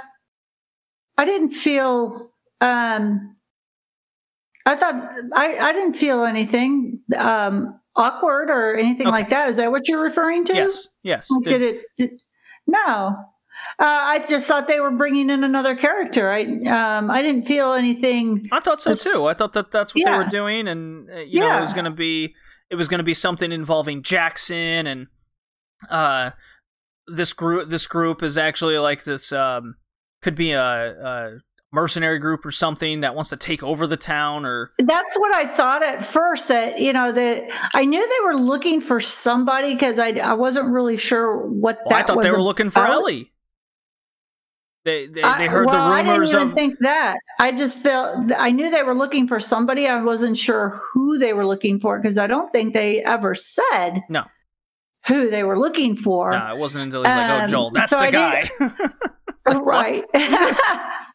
I 1.17 1.25
didn't 1.25 1.51
feel. 1.51 2.31
Um, 2.59 3.35
I 4.65 4.75
thought 4.75 4.95
I 5.35 5.57
I 5.59 5.73
didn't 5.73 5.93
feel 5.93 6.23
anything 6.23 7.01
um 7.15 7.80
awkward 7.95 8.49
or 8.49 8.75
anything 8.77 9.07
Okay. 9.07 9.11
like 9.15 9.29
that. 9.29 9.49
Is 9.49 9.57
that 9.57 9.71
what 9.71 9.87
you're 9.87 10.01
referring 10.01 10.45
to? 10.45 10.53
Yes, 10.53 10.87
yes. 11.03 11.29
Like, 11.29 11.43
Did- 11.43 11.59
did 11.59 11.61
it? 11.75 11.81
Did, 11.97 12.21
no. 12.67 13.15
Uh, 13.77 13.83
I 13.85 14.25
just 14.27 14.47
thought 14.47 14.67
they 14.67 14.79
were 14.79 14.91
bringing 14.91 15.29
in 15.29 15.43
another 15.43 15.75
character. 15.75 16.31
I 16.31 16.43
um 16.43 17.11
I 17.11 17.21
didn't 17.21 17.45
feel 17.45 17.73
anything. 17.73 18.47
I 18.51 18.59
thought 18.59 18.81
so 18.81 18.93
too. 18.93 19.25
I 19.27 19.33
thought 19.35 19.53
that 19.53 19.69
that's 19.71 19.93
what 19.93 20.03
they 20.03 20.17
were 20.17 20.25
doing, 20.25 20.67
and 20.67 21.09
uh, 21.09 21.19
you 21.19 21.39
know, 21.41 21.55
it 21.57 21.59
was 21.61 21.73
going 21.73 21.85
to 21.85 21.91
be 21.91 22.33
it 22.71 22.75
was 22.75 22.87
going 22.87 22.97
to 22.99 23.03
be 23.03 23.13
something 23.13 23.51
involving 23.51 24.01
Jackson 24.01 24.87
and 24.87 25.07
uh 25.89 26.31
this 27.07 27.33
group. 27.33 27.69
This 27.69 27.85
group 27.87 28.23
is 28.23 28.37
actually 28.37 28.77
like 28.79 29.03
this 29.03 29.31
um 29.31 29.75
could 30.23 30.35
be 30.35 30.51
a, 30.53 30.61
a 30.63 31.37
mercenary 31.73 32.19
group 32.19 32.45
or 32.45 32.51
something 32.51 33.01
that 33.01 33.15
wants 33.15 33.29
to 33.29 33.37
take 33.37 33.63
over 33.63 33.87
the 33.87 33.95
town 33.97 34.45
or 34.45 34.71
That's 34.77 35.17
what 35.17 35.33
I 35.33 35.45
thought 35.47 35.83
at 35.83 36.03
first. 36.05 36.49
That 36.49 36.79
you 36.79 36.91
know 36.93 37.11
that 37.11 37.49
I 37.73 37.85
knew 37.85 38.01
they 38.07 38.25
were 38.25 38.35
looking 38.39 38.81
for 38.81 38.99
somebody 38.99 39.73
because 39.73 39.97
I 39.99 40.09
I 40.11 40.33
wasn't 40.33 40.69
really 40.71 40.97
sure 40.97 41.47
what 41.47 41.79
well, 41.85 41.97
I 41.99 42.03
thought 42.03 42.17
was. 42.17 42.25
they 42.25 42.31
were 42.31 42.41
looking 42.41 42.69
for 42.69 42.81
about. 42.83 42.93
Ellie. 42.93 43.31
They 44.83 45.05
they, 45.05 45.21
I- 45.21 45.37
they 45.37 45.47
heard 45.47 45.67
well, 45.67 45.89
the 45.91 45.95
rumors 46.03 46.33
I 46.33 46.39
didn't 46.39 46.39
even 46.39 46.47
of 46.47 46.53
think 46.55 46.79
that. 46.79 47.17
I 47.39 47.51
just 47.51 47.77
felt 47.79 48.31
I 48.37 48.49
knew 48.51 48.71
they 48.71 48.81
were 48.83 48.95
looking 48.95 49.27
for 49.27 49.39
somebody. 49.39 49.87
I 49.87 50.01
wasn't 50.01 50.37
sure 50.37 50.81
who 50.93 51.19
they 51.19 51.33
were 51.33 51.45
looking 51.45 51.79
for 51.79 51.99
because 51.99 52.17
I 52.17 52.25
don't 52.27 52.51
think 52.51 52.73
they 52.73 53.03
ever 53.03 53.35
said 53.35 54.01
No. 54.09 54.23
who 55.07 55.29
they 55.29 55.43
were 55.43 55.59
looking 55.59 55.95
for. 55.95 56.31
Nah, 56.31 56.53
it 56.55 56.57
wasn't 56.57 56.85
until 56.85 57.03
he's 57.03 57.15
like, 57.15 57.29
"Oh, 57.29 57.43
Um, 57.43 57.47
Joel, 57.47 57.69
that's 57.71 57.91
so 57.91 57.97
the 57.97 58.01
I 58.07 58.11
guy." 58.11 58.49
right. 59.53 60.01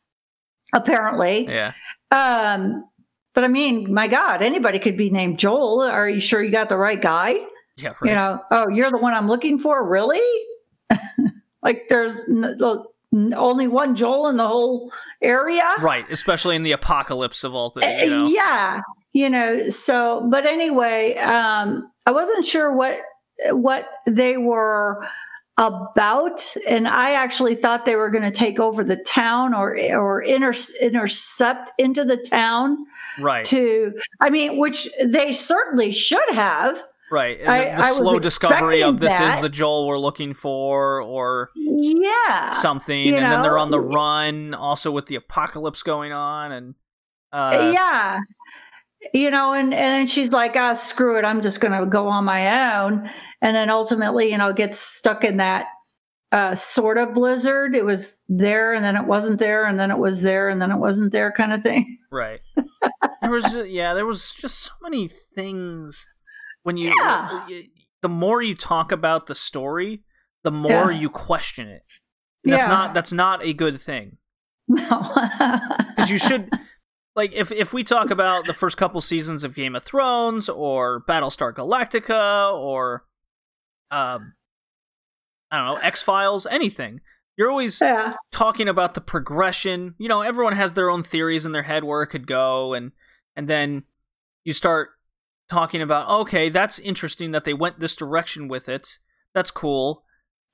Apparently. 0.77 1.47
yeah, 1.49 1.73
Um, 2.11 2.85
but 3.35 3.45
I 3.45 3.49
mean, 3.49 3.93
my 3.93 4.07
God, 4.09 4.43
anybody 4.43 4.79
could 4.79 4.97
be 4.97 5.11
named 5.11 5.39
Joel. 5.39 5.83
Are 5.83 6.09
you 6.09 6.21
sure 6.21 6.43
you 6.43 6.51
got 6.51 6.69
the 6.69 6.77
right 6.77 7.01
guy? 7.01 7.35
yeah, 7.77 7.93
right. 8.01 8.11
You 8.11 8.15
know, 8.15 8.41
oh, 8.51 8.69
you're 8.69 8.91
the 8.91 8.99
one 8.99 9.13
I'm 9.15 9.29
looking 9.29 9.59
for, 9.59 9.87
really? 9.87 10.21
like, 11.63 11.89
there's 11.89 12.29
only 13.13 13.69
one 13.69 13.95
Joel 13.95 14.29
in 14.29 14.37
the 14.37 14.47
whole 14.47 14.93
area. 15.23 15.69
right, 15.81 16.05
especially 16.11 16.57
in 16.57 16.63
the 16.63 16.73
apocalypse 16.73 17.45
of 17.45 17.55
all 17.55 17.71
things. 17.71 17.87
Uh, 17.87 18.05
You 18.05 18.11
know? 18.11 18.27
Yeah, 18.29 18.81
you 19.13 19.31
know. 19.31 19.69
So, 19.71 20.29
but 20.31 20.47
anyway, 20.47 21.17
um, 21.17 21.91
I 22.07 22.13
wasn't 22.13 22.45
sure 22.45 22.73
what 22.75 22.99
what 23.51 23.89
they 24.07 24.37
were 24.39 25.07
about, 25.59 26.55
and 26.67 26.87
I 26.87 27.13
actually 27.15 27.57
thought 27.57 27.87
they 27.87 27.97
were 27.97 28.11
going 28.11 28.25
to 28.25 28.31
take 28.31 28.61
over 28.61 28.85
the 28.85 28.97
town 28.97 29.55
or 29.55 29.77
or 29.95 30.21
inter- 30.21 30.53
intercept 30.81 31.71
into 31.79 32.05
the 32.05 32.17
town 32.19 32.77
Right, 33.19 33.45
to. 33.47 33.95
I 34.21 34.31
mean, 34.31 34.59
which 34.59 34.89
they 35.03 35.33
certainly 35.33 35.93
should 35.93 36.29
have. 36.35 36.83
right. 37.11 37.39
The, 37.41 37.49
I- 37.51 37.77
the 37.77 37.83
slow 37.85 38.19
discovery 38.19 38.83
of 38.83 39.01
this 39.01 39.19
is 39.19 39.37
the 39.41 39.49
Joel 39.49 39.87
we're 39.87 39.99
looking 39.99 40.35
for, 40.35 41.01
or 41.03 41.51
Yeah, 41.55 42.51
something, 42.51 43.15
and 43.15 43.33
then 43.33 43.43
they're 43.43 43.59
on 43.59 43.71
the 43.71 43.81
run, 43.81 44.53
also 44.55 44.91
with 44.91 45.07
the 45.07 45.17
apocalypse 45.17 45.83
going 45.83 46.13
on, 46.13 46.53
and 46.53 46.75
uh, 47.33 47.73
yeah 47.75 48.21
you 49.13 49.31
know, 49.31 49.53
and 49.53 49.73
and 49.75 50.09
she's 50.11 50.33
like, 50.33 50.57
ah, 50.57 50.75
screw 50.75 51.19
it, 51.19 51.25
I'm 51.25 51.41
just 51.43 51.61
going 51.61 51.79
to 51.79 51.87
go 51.87 52.09
on 52.09 52.25
my 52.25 52.75
own, 52.79 53.09
and 53.43 53.55
then 53.57 53.71
ultimately, 53.71 54.31
you 54.31 54.39
know, 54.39 54.53
gets 54.53 54.79
stuck 54.79 55.25
in 55.25 55.37
that 55.39 55.67
uh, 56.33 56.55
sort 56.55 56.99
of 56.99 57.15
blizzard. 57.15 57.75
It 57.75 57.85
was 57.85 58.21
there, 58.29 58.73
and 58.75 58.85
then 58.85 58.97
it 58.97 59.07
wasn't 59.07 59.39
there, 59.39 59.65
and 59.67 59.79
then 59.79 59.91
it 59.91 59.99
was 59.99 60.23
there, 60.23 60.49
and 60.49 60.61
then 60.61 60.71
it 60.71 60.79
wasn't 60.79 61.13
there, 61.13 61.33
kind 61.33 61.53
of 61.53 61.63
thing. 61.63 61.99
Right. 62.11 62.41
there 63.21 63.31
was 63.31 63.55
yeah, 63.67 63.93
there 63.93 64.07
was 64.07 64.33
just 64.33 64.59
so 64.61 64.71
many 64.81 65.09
things 65.09 66.09
when 66.63 66.77
you, 66.79 66.95
Yeah. 66.97 67.43
the 68.01 68.09
more 68.09 68.41
you 68.43 68.55
talk 68.55 68.91
about 68.91 69.27
the 69.27 69.35
story, 69.35 70.03
the 70.43 70.51
more 70.53 70.91
Yeah. 70.93 70.99
you 71.01 71.11
question 71.11 71.69
it. 71.69 71.83
And 72.45 72.53
That's 72.55 72.63
Yeah. 72.63 72.69
not 72.69 72.95
that's 72.95 73.13
not 73.13 73.45
a 73.45 73.53
good 73.53 73.79
thing. 73.81 74.17
No. 74.69 75.13
because 75.91 76.11
you 76.11 76.19
should 76.19 76.49
like 77.17 77.33
if 77.33 77.51
if 77.51 77.73
we 77.73 77.83
talk 77.83 78.11
about 78.11 78.47
the 78.47 78.55
first 78.55 78.77
couple 78.77 79.01
seasons 79.01 79.43
of 79.43 79.55
Game 79.55 79.75
of 79.75 79.83
Thrones 79.83 80.49
or 80.49 81.03
Battlestar 81.09 81.53
Galactica 81.53 82.55
or 82.55 83.05
um 83.91 84.35
I 85.51 85.59
don't 85.59 85.67
know 85.67 85.81
X 85.83 86.03
Files 86.03 86.47
anything 86.47 87.01
you're 87.37 87.51
always 87.51 87.81
yeah. 87.81 88.15
talking 88.33 88.69
about 88.69 88.95
the 88.95 89.01
progression 89.01 89.95
you 89.99 90.09
know 90.09 90.23
everyone 90.23 90.55
has 90.55 90.75
their 90.75 90.91
own 90.91 91.03
theories 91.03 91.45
in 91.45 91.53
their 91.53 91.63
head 91.63 91.85
where 91.85 92.03
it 92.03 92.09
could 92.09 92.27
go 92.27 92.75
and 92.75 92.93
and 93.35 93.49
then 93.49 93.85
you 94.45 94.53
start 94.53 94.91
talking 95.49 95.81
about 95.81 96.09
okay 96.09 96.49
that's 96.49 96.79
interesting 96.79 97.31
that 97.31 97.45
they 97.45 97.55
went 97.55 97.81
this 97.81 97.97
direction 97.97 98.49
with 98.49 98.69
it 98.69 98.99
that's 99.35 99.51
cool 99.51 100.05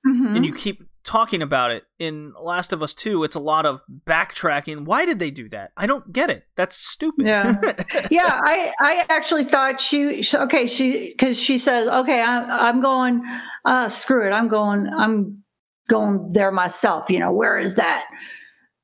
Mhm. 0.07 0.37
and 0.37 0.45
you 0.45 0.53
keep 0.53 0.83
talking 1.05 1.43
about 1.43 1.71
it 1.71 1.85
in 1.99 2.33
last 2.41 2.73
of 2.73 2.83
us 2.83 2.95
2 2.95 3.25
it's 3.25 3.35
a 3.35 3.41
lot 3.41 3.67
of 3.67 3.81
backtracking. 4.07 4.85
Why 4.85 5.05
did 5.05 5.19
they 5.19 5.31
do 5.31 5.49
that? 5.49 5.73
I 5.77 5.87
don't 5.87 6.13
get 6.13 6.31
it. 6.31 6.45
That's 6.57 6.77
stupid. 6.77 7.27
Yeah. 7.27 7.61
yeah, 8.11 8.41
I 8.43 8.73
I 8.81 9.05
actually 9.09 9.45
thought 9.45 9.81
she, 9.81 10.23
okay 10.35 10.67
she 10.67 11.09
because 11.09 11.41
she 11.41 11.59
says 11.59 11.89
okay 11.89 12.21
I, 12.21 12.69
I'm 12.69 12.81
going 12.81 13.23
uh 13.65 13.89
screw 13.89 14.27
it 14.27 14.33
I'm 14.33 14.49
going 14.49 14.89
I'm 14.89 15.43
going 15.89 16.33
there 16.33 16.53
myself 16.53 17.11
you 17.11 17.19
know 17.19 17.33
where 17.33 17.59
is 17.59 17.75
that 17.77 18.07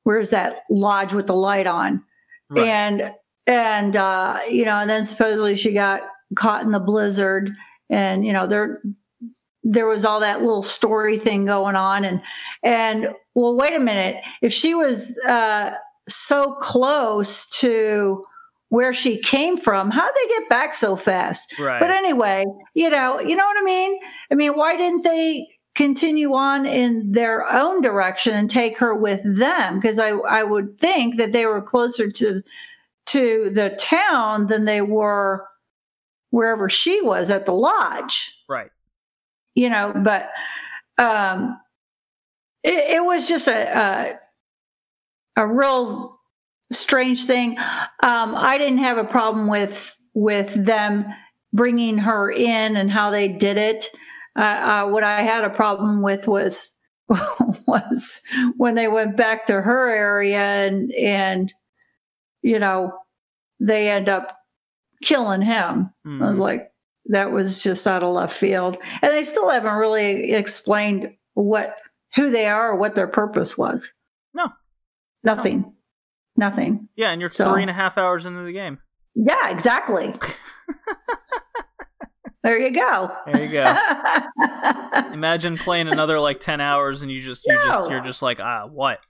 where 0.02 0.18
is 0.18 0.30
that 0.30 0.64
lodge 0.70 1.12
with 1.12 1.26
the 1.26 1.34
light 1.34 1.66
on? 1.66 2.02
Right. 2.50 2.66
and 2.66 3.12
and 3.46 3.94
uh 3.94 4.38
you 4.48 4.64
know 4.64 4.76
and 4.78 4.90
then 4.90 5.04
supposedly 5.04 5.54
she 5.54 5.72
got 5.72 6.00
caught 6.34 6.62
in 6.62 6.70
the 6.70 6.80
blizzard 6.80 7.50
and 7.90 8.24
you 8.24 8.32
know 8.32 8.46
there 8.46 8.80
there 9.64 9.86
was 9.86 10.04
all 10.04 10.20
that 10.20 10.40
little 10.40 10.62
story 10.62 11.18
thing 11.18 11.44
going 11.44 11.76
on. 11.76 12.04
And 12.04 12.20
and 12.62 13.09
well 13.34 13.56
wait 13.56 13.74
a 13.74 13.80
minute. 13.80 14.22
If 14.42 14.52
she 14.52 14.74
was 14.74 15.18
uh 15.26 15.72
so 16.09 16.54
close 16.54 17.46
to 17.48 18.24
where 18.70 18.92
she 18.92 19.18
came 19.18 19.56
from 19.56 19.90
how 19.90 20.06
did 20.06 20.14
they 20.14 20.28
get 20.28 20.48
back 20.48 20.74
so 20.74 20.96
fast? 20.96 21.52
Right. 21.59 21.80
But 21.80 21.90
anyway 21.90 22.44
you 22.74 22.90
know 22.90 23.20
you 23.20 23.36
know 23.36 23.44
what 23.44 23.56
i 23.61 23.64
mean? 23.64 23.98
I 24.30 24.34
mean 24.34 24.52
why 24.52 24.76
didn't 24.76 25.02
they 25.02 25.46
continue 25.74 26.34
on 26.34 26.66
in 26.66 27.12
their 27.12 27.48
own 27.48 27.80
direction 27.80 28.34
and 28.34 28.50
take 28.50 28.78
her 28.78 28.94
with 28.94 29.22
them? 29.24 29.76
Because 29.76 29.98
i 29.98 30.11
i 30.11 30.42
would 30.42 30.78
think 30.78 31.16
that 31.18 31.32
they 31.32 31.46
were 31.46 31.62
closer 31.62 32.11
to 32.11 32.42
to 33.06 33.50
the 33.52 33.70
town 33.70 34.46
than 34.46 34.66
they 34.66 34.82
were 34.82 35.46
wherever 36.30 36.68
she 36.68 37.00
was 37.00 37.30
at 37.30 37.46
the 37.46 37.52
lodge. 37.52 38.44
Right 38.48 38.70
you 39.59 39.68
know 39.68 39.92
but 40.04 40.30
um 40.98 41.59
it, 42.62 42.96
it 42.96 43.04
was 43.04 43.28
just 43.28 43.48
a, 43.48 43.78
a 43.78 45.42
a 45.42 45.46
real 45.46 46.18
strange 46.72 47.24
thing. 47.24 47.59
Um 48.02 48.34
i 48.36 48.56
didn't 48.59 48.78
have 48.78 48.98
a 48.98 49.04
problem 49.04 49.48
with 49.48 49.96
with 50.14 50.54
them 50.64 51.06
bringing 51.52 51.98
her 51.98 52.30
in 52.30 52.76
and 52.76 52.90
how 52.90 53.11
they 53.11 53.28
did 53.28 53.56
it. 53.56 53.86
Uh, 54.36 54.40
uh 54.42 54.88
what 54.88 55.02
i 55.04 55.22
had 55.22 55.44
a 55.44 55.50
problem 55.50 56.02
with 56.02 56.28
was 56.28 56.74
was 57.66 58.20
when 58.56 58.74
they 58.74 58.86
went 58.86 59.16
back 59.16 59.46
to 59.46 59.61
her 59.62 59.88
area 59.88 60.40
and 60.66 60.92
and 60.92 61.52
you 62.42 62.59
know 62.59 62.92
they 63.61 63.88
end 63.88 64.09
up 64.09 64.36
killing 65.02 65.42
him. 65.42 65.90
Mhm. 66.06 66.22
I 66.24 66.28
was 66.30 66.38
like, 66.38 66.70
that 67.09 67.32
was 67.32 67.62
just 67.62 67.86
out 67.86 68.02
of 68.02 68.12
left 68.14 68.34
field. 68.36 68.76
And 69.02 69.12
they 69.12 69.22
still 69.24 69.50
haven't 69.50 69.74
really 69.76 70.32
explained 70.32 71.14
what 71.34 71.74
who 72.14 72.30
they 72.30 72.46
are 72.46 72.70
or 72.72 72.76
what 72.76 72.94
their 72.94 73.06
purpose 73.09 73.56
was. 73.59 73.92
No. 74.34 74.48
Nothing. 75.24 75.74
Nothing. 76.36 76.88
yeah 76.96 77.11
and 77.11 77.20
you're 77.20 77.30
So- 77.30 77.50
three 77.52 77.62
and 77.62 77.70
a 77.70 77.74
half 77.74 77.98
hours 77.98 78.24
into 78.24 78.42
the 78.42 78.52
game 78.52 78.78
Yeah, 79.16 79.48
exactly. 79.50 80.14
there 82.44 82.61
you 82.61 82.70
go. 82.70 83.11
there 83.26 83.42
you 83.44 83.50
go 83.52 83.76
imagine 85.12 85.56
playing 85.59 85.88
another 85.88 86.20
like 86.20 86.38
10 86.40 86.61
hours 86.61 87.02
and 87.02 87.11
you 87.11 87.20
just 87.20 87.44
you 87.46 87.54
just 87.54 87.90
you're 87.90 88.00
just 88.02 88.22
like 88.22 88.38
ah 88.40 88.66
what 88.70 89.00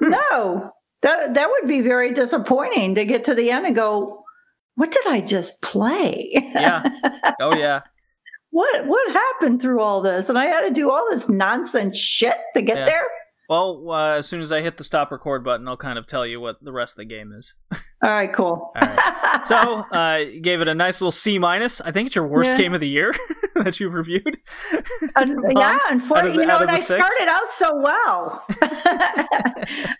no. 0.00 0.72
That 1.02 1.34
that 1.34 1.48
would 1.50 1.68
be 1.68 1.80
very 1.82 2.12
disappointing 2.14 2.94
to 2.96 3.04
get 3.04 3.24
to 3.24 3.34
the 3.34 3.50
end 3.50 3.66
and 3.66 3.76
go, 3.76 4.20
what 4.76 4.92
did 4.92 5.06
I 5.08 5.20
just 5.20 5.60
play? 5.62 6.30
Yeah. 6.32 6.82
oh 7.40 7.54
yeah 7.56 7.80
what 8.50 8.86
what 8.86 9.12
happened 9.12 9.60
through 9.60 9.80
all 9.80 10.00
this? 10.00 10.28
And 10.30 10.38
I 10.38 10.46
had 10.46 10.62
to 10.68 10.70
do 10.70 10.90
all 10.90 11.06
this 11.10 11.28
nonsense 11.28 11.98
shit 11.98 12.36
to 12.54 12.62
get 12.62 12.76
Yeah. 12.78 12.84
there? 12.86 13.08
Well 13.48 13.90
uh, 13.90 14.16
as 14.18 14.26
soon 14.26 14.40
as 14.40 14.50
i 14.52 14.60
hit 14.60 14.76
the 14.76 14.84
stop 14.84 15.10
record 15.10 15.44
button 15.44 15.66
i'll 15.68 15.76
kind 15.76 15.98
of 15.98 16.06
tell 16.06 16.26
you 16.26 16.40
what 16.40 16.56
the 16.62 16.72
rest 16.72 16.94
of 16.94 16.96
the 16.98 17.04
game 17.04 17.32
is 17.32 17.54
All 18.02 18.10
right, 18.10 18.30
cool. 18.32 18.72
All 18.76 18.82
right. 18.82 19.40
so 19.46 19.56
uh 19.56 20.16
you 20.30 20.40
gave 20.40 20.60
it 20.60 20.68
a 20.68 20.74
nice 20.74 21.00
little 21.00 21.10
c 21.12 21.38
minus 21.38 21.80
i 21.80 21.90
think 21.90 22.06
it's 22.06 22.14
your 22.14 22.26
worst 22.26 22.50
Yeah. 22.50 22.56
game 22.56 22.74
of 22.74 22.80
the 22.80 22.88
year 22.88 23.14
that 23.56 23.80
you've 23.80 23.94
reviewed 23.94 24.38
Mom, 25.16 25.42
yeah, 25.56 25.78
unfortunately, 25.88 26.42
you 26.42 26.46
know, 26.46 26.58
I 26.68 26.76
six? 26.78 26.86
started 27.02 27.28
out 27.30 27.48
so 27.48 27.70
well. 27.82 28.46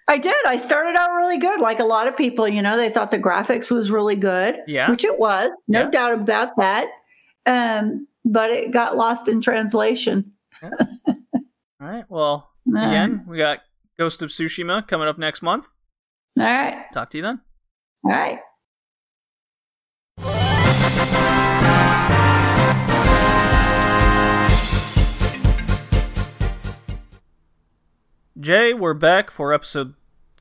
I 0.08 0.18
did. 0.18 0.34
I 0.46 0.56
started 0.58 0.94
out 0.98 1.10
really 1.12 1.38
good. 1.38 1.60
Like 1.60 1.80
a 1.80 1.84
lot 1.84 2.06
of 2.06 2.14
people, 2.16 2.46
you 2.46 2.60
know, 2.60 2.76
they 2.76 2.90
thought 2.90 3.10
the 3.10 3.18
graphics 3.18 3.70
was 3.70 3.90
really 3.90 4.16
good, 4.16 4.56
yeah 4.66 4.90
which 4.90 5.04
it 5.04 5.18
was, 5.18 5.50
no 5.68 5.80
Yeah. 5.84 5.90
doubt 5.90 6.12
about 6.20 6.50
that. 6.58 6.88
Um, 7.46 8.06
but 8.26 8.50
it 8.50 8.72
got 8.72 8.96
lost 8.96 9.26
in 9.28 9.40
translation. 9.40 10.32
all 10.62 10.70
right 11.80 12.04
well 12.08 12.50
Uh, 12.74 12.78
again 12.80 13.24
we 13.28 13.36
got 13.36 13.60
ghost 13.98 14.22
of 14.22 14.30
tsushima 14.30 14.86
coming 14.86 15.06
up 15.08 15.18
next 15.18 15.42
month 15.42 15.72
All 16.38 16.44
right. 16.44 16.86
talk 16.92 17.10
to 17.10 17.18
you 17.18 17.22
then 17.22 17.40
All 18.04 18.10
right. 18.10 18.38
Jay, 28.38 28.74
we're 28.74 28.94
back 28.94 29.30
for 29.30 29.52
episode 29.52 29.94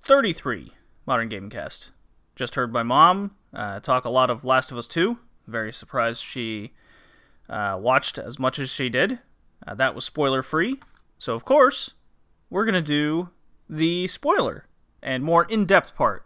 33, 0.04 0.74
Modern 1.06 1.30
Gaming 1.30 1.50
Cast. 1.50 1.92
Just 2.36 2.56
heard 2.56 2.74
my 2.74 2.84
mom 2.84 3.32
uh, 3.54 3.80
talk 3.80 4.04
a 4.04 4.10
lot 4.10 4.30
of 4.30 4.44
Last 4.44 4.72
of 4.72 4.78
Us 4.78 4.88
2. 4.88 5.18
Very 5.48 5.72
surprised 5.72 6.22
she 6.22 6.74
uh, 7.50 7.78
watched 7.80 8.18
as 8.18 8.38
much 8.38 8.60
as 8.60 8.70
she 8.70 8.90
did. 8.90 9.20
Uh, 9.66 9.76
that 9.76 9.96
was 9.96 10.04
spoiler 10.04 10.44
free. 10.44 10.80
So, 11.18 11.34
of 11.36 11.46
course, 11.46 11.94
we're 12.56 12.64
going 12.64 12.74
to 12.74 12.82
do 12.82 13.28
the 13.70 14.08
spoiler 14.08 14.66
and 15.04 15.26
more 15.26 15.44
in 15.44 15.66
depth 15.66 15.94
part 15.94 16.26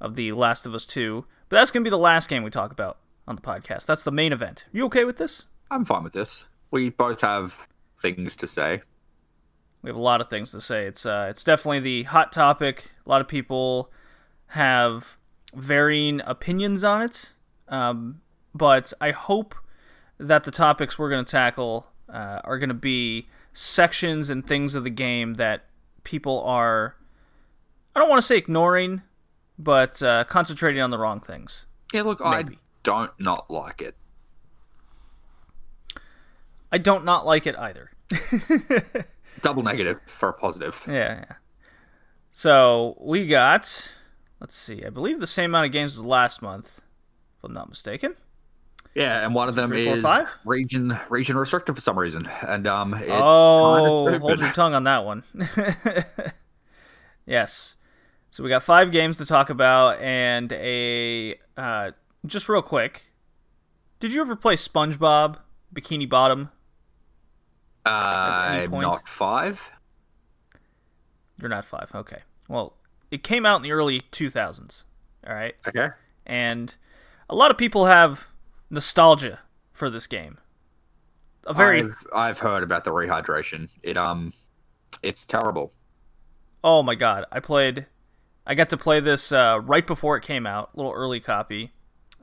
of 0.00 0.14
The 0.14 0.32
Last 0.32 0.64
of 0.64 0.74
Us 0.74 0.86
2. 0.86 1.26
But 1.50 1.56
that's 1.56 1.70
going 1.70 1.84
to 1.84 1.86
be 1.86 1.90
the 1.90 1.98
last 1.98 2.30
game 2.30 2.42
we 2.42 2.48
talk 2.48 2.72
about 2.72 2.96
on 3.26 3.36
the 3.36 3.42
podcast. 3.42 3.84
That's 3.84 4.02
the 4.02 4.10
main 4.10 4.32
event. 4.32 4.66
You 4.72 4.86
okay 4.86 5.04
with 5.04 5.18
this? 5.18 5.44
I'm 5.70 5.84
fine 5.84 6.04
with 6.04 6.14
this. 6.14 6.46
We 6.70 6.88
both 6.88 7.20
have 7.20 7.68
things 8.00 8.34
to 8.36 8.46
say. 8.46 8.80
We 9.82 9.90
have 9.90 9.96
a 9.96 10.00
lot 10.00 10.22
of 10.22 10.30
things 10.30 10.52
to 10.52 10.62
say. 10.62 10.86
It's 10.86 11.04
uh, 11.04 11.26
it's 11.28 11.44
definitely 11.44 11.80
the 11.80 12.04
hot 12.04 12.32
topic. 12.32 12.92
A 13.04 13.08
lot 13.10 13.20
of 13.20 13.28
people 13.28 13.92
have 14.46 15.18
varying 15.54 16.22
opinions 16.24 16.82
on 16.82 17.02
it, 17.02 17.34
um, 17.68 18.22
but 18.54 18.94
I 19.02 19.10
hope 19.10 19.54
that 20.16 20.44
the 20.44 20.50
topics 20.50 20.98
we're 20.98 21.10
going 21.10 21.26
to 21.26 21.30
tackle 21.30 21.88
uh, 22.08 22.40
are 22.44 22.58
going 22.58 22.70
to 22.70 22.74
be 22.74 23.28
sections 23.58 24.30
and 24.30 24.46
things 24.46 24.76
of 24.76 24.84
the 24.84 24.90
game 24.90 25.34
that 25.34 25.64
people 26.04 26.40
are. 26.44 26.94
I 27.94 27.98
don't 27.98 28.08
want 28.08 28.20
to 28.20 28.26
say 28.26 28.36
ignoring, 28.36 29.02
but 29.58 30.00
uh, 30.00 30.24
concentrating 30.24 30.80
on 30.80 30.90
the 30.90 30.98
wrong 30.98 31.20
things. 31.20 31.66
Yeah, 31.92 32.02
look, 32.02 32.20
Maybe. 32.20 32.54
I 32.54 32.58
don't 32.84 33.10
not 33.18 33.50
like 33.50 33.82
it. 33.82 33.96
I 36.70 36.78
don't 36.78 37.04
not 37.04 37.26
like 37.26 37.46
it 37.46 37.56
either. 37.58 37.90
Double 39.42 39.62
negative 39.62 40.00
for 40.06 40.28
a 40.28 40.32
positive. 40.32 40.80
Yeah, 40.86 41.24
yeah. 41.28 41.32
So 42.30 42.96
we 43.00 43.26
got, 43.26 43.94
let's 44.40 44.54
see, 44.54 44.84
I 44.84 44.90
believe 44.90 45.18
the 45.18 45.26
same 45.26 45.50
amount 45.50 45.66
of 45.66 45.72
games 45.72 45.98
as 45.98 46.04
last 46.04 46.42
month, 46.42 46.80
if 47.38 47.44
I'm 47.44 47.54
not 47.54 47.68
mistaken. 47.68 48.14
Yeah, 48.94 49.24
and 49.24 49.34
one 49.34 49.48
of 49.48 49.54
them 49.54 49.70
Three, 49.70 49.84
four, 49.84 49.96
is 49.96 50.02
five? 50.02 50.28
region 50.44 50.98
region 51.08 51.36
restricted 51.36 51.74
for 51.74 51.80
some 51.80 51.98
reason, 51.98 52.28
and 52.46 52.66
um, 52.66 52.94
it 52.94 53.08
oh, 53.08 54.18
hold 54.18 54.40
your 54.40 54.52
tongue 54.52 54.74
on 54.74 54.84
that 54.84 55.04
one. 55.04 55.22
yes. 57.26 57.76
So 58.30 58.42
we 58.42 58.50
got 58.50 58.62
five 58.62 58.92
games 58.92 59.18
to 59.18 59.26
talk 59.26 59.50
about 59.50 60.00
and 60.00 60.52
a 60.52 61.38
uh, 61.56 61.92
just 62.26 62.48
real 62.48 62.62
quick, 62.62 63.04
did 64.00 64.12
you 64.12 64.20
ever 64.20 64.36
play 64.36 64.56
SpongeBob 64.56 65.36
Bikini 65.74 66.08
Bottom? 66.08 66.50
any 67.86 68.64
I'm 68.64 68.70
not 68.70 69.08
five. 69.08 69.70
You're 71.40 71.48
not 71.48 71.64
five. 71.64 71.90
Okay. 71.94 72.22
Well, 72.48 72.76
it 73.10 73.22
came 73.22 73.46
out 73.46 73.56
in 73.56 73.62
the 73.62 73.72
early 73.72 74.00
2000s. 74.00 74.84
All 75.26 75.34
right. 75.34 75.54
Okay. 75.66 75.88
And 76.26 76.76
a 77.30 77.34
lot 77.34 77.50
of 77.50 77.58
people 77.58 77.86
have 77.86 78.28
nostalgia 78.70 79.40
for 79.72 79.90
this 79.90 80.06
game. 80.06 80.38
A 81.46 81.54
very 81.54 81.82
I've, 81.82 82.06
I've 82.14 82.38
heard 82.40 82.62
about 82.62 82.84
the 82.84 82.90
rehydration. 82.90 83.68
It 83.82 83.96
um, 83.96 84.32
it's 85.02 85.26
terrible. 85.26 85.72
Oh 86.62 86.82
my 86.82 86.94
god, 86.94 87.24
I 87.32 87.40
played. 87.40 87.86
I 88.46 88.54
got 88.54 88.70
to 88.70 88.76
play 88.76 89.00
this 89.00 89.30
uh, 89.30 89.60
right 89.62 89.86
before 89.86 90.16
it 90.16 90.22
came 90.22 90.46
out, 90.46 90.76
little 90.76 90.92
early 90.92 91.20
copy. 91.20 91.72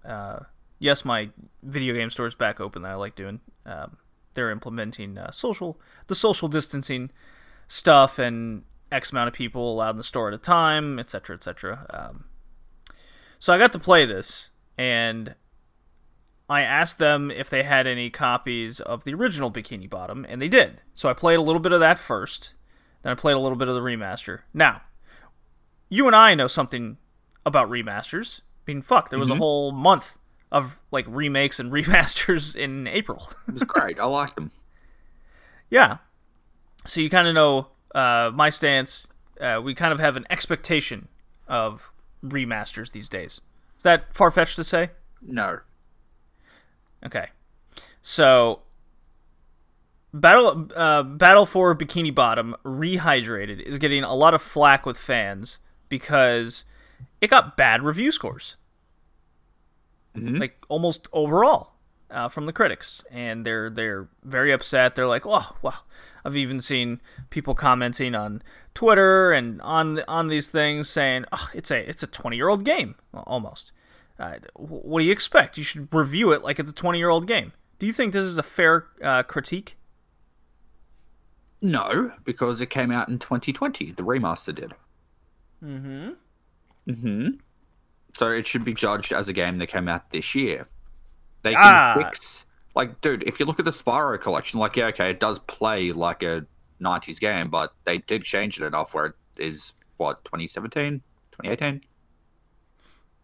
Uh, 0.04 0.40
yes, 0.80 1.06
my 1.06 1.30
video 1.64 1.94
game 1.94 2.10
store 2.10 2.28
is 2.28 2.36
back 2.36 2.60
open 2.60 2.82
that 2.82 2.92
I 2.92 2.96
like 2.96 3.16
doing. 3.16 3.42
Um, 3.66 3.98
they're 4.34 4.52
implementing 4.52 5.18
uh, 5.18 5.32
social, 5.32 5.80
the 6.08 6.16
social 6.16 6.48
distancing 6.48 7.12
stuff, 7.68 8.20
and 8.20 8.64
X 8.92 9.12
amount 9.12 9.28
of 9.28 9.34
people 9.34 9.74
allowed 9.74 9.92
in 9.92 9.98
the 9.98 10.04
store 10.04 10.28
at 10.28 10.34
a 10.34 10.40
time, 10.40 11.00
etc., 11.00 11.36
etc. 11.36 11.86
Um, 11.90 12.26
so 13.40 13.54
I 13.54 13.58
got 13.58 13.72
to 13.74 13.80
play 13.80 14.06
this, 14.06 14.50
and 14.78 15.36
I 16.50 16.62
asked 16.62 17.00
them 17.00 17.32
if 17.32 17.50
they 17.50 17.64
had 17.64 17.88
any 17.88 18.10
copies 18.10 18.80
of 18.80 19.04
the 19.04 19.14
original 19.14 19.52
Bikini 19.52 19.90
Bottom, 19.90 20.26
and 20.30 20.42
they 20.42 20.48
did. 20.48 20.82
So 20.94 21.10
I 21.10 21.14
played 21.14 21.40
a 21.40 21.42
little 21.42 21.60
bit 21.60 21.72
of 21.72 21.80
that 21.80 21.98
first. 21.98 22.54
Then 23.02 23.12
I 23.12 23.16
played 23.16 23.36
a 23.36 23.40
little 23.40 23.58
bit 23.58 23.68
of 23.68 23.74
the 23.76 23.82
remaster. 23.82 24.42
Now, 24.54 24.82
you 25.90 26.08
and 26.08 26.16
I 26.16 26.36
know 26.36 26.48
something 26.48 26.98
about 27.46 27.70
remasters. 27.70 28.42
I 28.68 28.72
mean, 28.72 28.82
fuck, 28.82 29.10
there 29.10 29.20
was 29.20 29.30
a 29.30 29.36
whole 29.36 29.72
month 29.72 30.18
of 30.52 30.80
like 30.92 31.06
remakes 31.08 31.60
and 31.60 31.72
remasters 31.72 32.56
in 32.56 32.88
April. 32.88 33.30
It 33.48 33.54
was 33.54 33.64
great. 33.64 34.00
I 34.00 34.06
liked 34.06 34.36
them. 34.36 34.52
yeah. 35.70 35.98
So 36.86 37.02
you 37.02 37.10
kind 37.10 37.28
of 37.28 37.34
know 37.34 37.68
uh, 37.96 38.32
my 38.34 38.50
stance. 38.52 39.08
Uh, 39.42 39.60
we 39.64 39.74
kind 39.74 39.92
of 39.92 40.00
have 40.00 40.16
an 40.16 40.26
expectation 40.30 41.08
of 41.48 41.92
remasters 42.24 42.92
these 42.92 43.10
days. 43.10 43.42
Is 43.78 43.84
that 43.84 44.14
far 44.16 44.30
fetched 44.32 44.56
to 44.58 44.64
say? 44.64 44.92
No. 45.22 45.60
Okay. 47.06 47.28
So 48.02 48.62
Battle 50.14 50.70
uh, 50.76 51.04
Battle 51.04 51.46
for 51.46 51.76
Bikini 51.76 52.14
Bottom 52.14 52.56
Rehydrated 52.64 53.60
is 53.62 53.78
getting 53.78 54.04
a 54.04 54.16
lot 54.16 54.34
of 54.34 54.42
flack 54.42 54.86
with 54.86 54.98
fans 54.98 55.60
because 55.90 56.66
it 57.22 57.30
got 57.30 57.58
bad 57.58 57.84
review 57.84 58.12
scores. 58.12 58.56
Mhm. 60.16 60.40
Like 60.40 60.64
almost 60.70 61.08
overall 61.12 61.74
uh, 62.10 62.30
from 62.30 62.46
the 62.46 62.54
critics 62.54 63.04
and 63.12 63.46
they're 63.46 63.70
they're 63.70 64.08
very 64.24 64.52
upset. 64.52 64.96
They're 64.96 65.08
like, 65.08 65.24
"Oh, 65.26 65.56
wow." 65.62 65.74
I've 66.24 66.38
even 66.38 66.60
seen 66.60 67.02
people 67.30 67.54
commenting 67.54 68.16
on 68.16 68.42
Twitter 68.74 69.32
and 69.32 69.62
on 69.62 70.00
on 70.08 70.28
these 70.28 70.48
things 70.50 70.90
saying, 70.90 71.26
"Oh, 71.32 71.50
it's 71.54 71.70
a 71.72 71.88
it's 71.90 72.04
a 72.04 72.08
20-year-old 72.08 72.64
game." 72.64 72.96
Well, 73.12 73.24
almost. 73.28 73.72
Uh, 74.20 74.38
what 74.56 75.00
do 75.00 75.06
you 75.06 75.12
expect? 75.12 75.58
You 75.58 75.64
should 75.64 75.94
review 75.94 76.32
it 76.32 76.42
like 76.44 76.60
it's 76.60 76.72
a 76.72 76.74
20 76.74 76.98
year 76.98 77.10
old 77.10 77.28
game. 77.28 77.52
Do 77.80 77.86
you 77.86 77.94
think 77.94 78.14
this 78.14 78.24
is 78.24 78.38
a 78.38 78.44
fair 78.44 78.86
uh, 79.02 79.24
critique? 79.24 79.78
No, 81.62 82.12
because 82.24 82.62
it 82.62 82.70
came 82.70 82.92
out 82.92 83.10
in 83.10 83.18
2020. 83.20 83.92
The 83.92 84.04
remaster 84.04 84.54
did. 84.54 84.74
Mm-hmm. 85.64 86.10
Mm-hmm. 86.88 87.30
So 88.14 88.32
it 88.32 88.46
should 88.48 88.64
be 88.64 88.74
judged 88.74 89.12
as 89.12 89.28
a 89.28 89.34
game 89.34 89.58
that 89.58 89.68
came 89.68 89.88
out 89.88 90.12
this 90.12 90.36
year. 90.36 90.68
They 91.42 91.52
can 91.52 91.62
Ah. 91.64 91.96
fix, 91.98 92.46
like, 92.76 93.02
dude. 93.02 93.24
If 93.24 93.40
you 93.40 93.46
look 93.46 93.60
at 93.60 93.66
the 93.66 93.72
Spyro 93.72 94.20
collection, 94.22 94.60
like, 94.60 94.76
yeah, 94.76 94.88
okay, 94.88 95.10
it 95.10 95.20
does 95.20 95.40
play 95.40 95.92
like 95.92 96.24
a 96.24 96.46
90s 96.82 97.20
game, 97.20 97.50
but 97.50 97.74
they 97.84 97.98
did 98.00 98.24
change 98.24 98.60
it 98.60 98.66
enough 98.66 98.94
where 98.94 99.08
it 99.08 99.14
is 99.38 99.74
what 99.98 100.24
2017, 100.26 101.02
2018. 101.32 101.82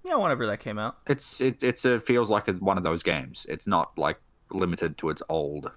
Yeah, 0.03 0.15
whenever 0.15 0.47
that 0.47 0.59
came 0.59 0.79
out. 0.79 0.97
It's 1.07 1.39
it 1.41 1.61
it's 1.63 1.85
a 1.85 1.99
feels 1.99 2.29
like 2.29 2.47
a, 2.47 2.53
one 2.53 2.77
of 2.77 2.83
those 2.83 3.03
games. 3.03 3.45
It's 3.49 3.67
not 3.67 3.97
like 3.97 4.19
limited 4.49 4.97
to 4.99 5.09
its 5.09 5.21
old. 5.29 5.71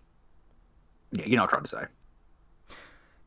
Yeah, 1.12 1.27
you 1.27 1.37
know 1.37 1.43
what 1.43 1.55
I'm 1.55 1.62
trying 1.66 1.85
to 1.85 1.89
say. 2.70 2.77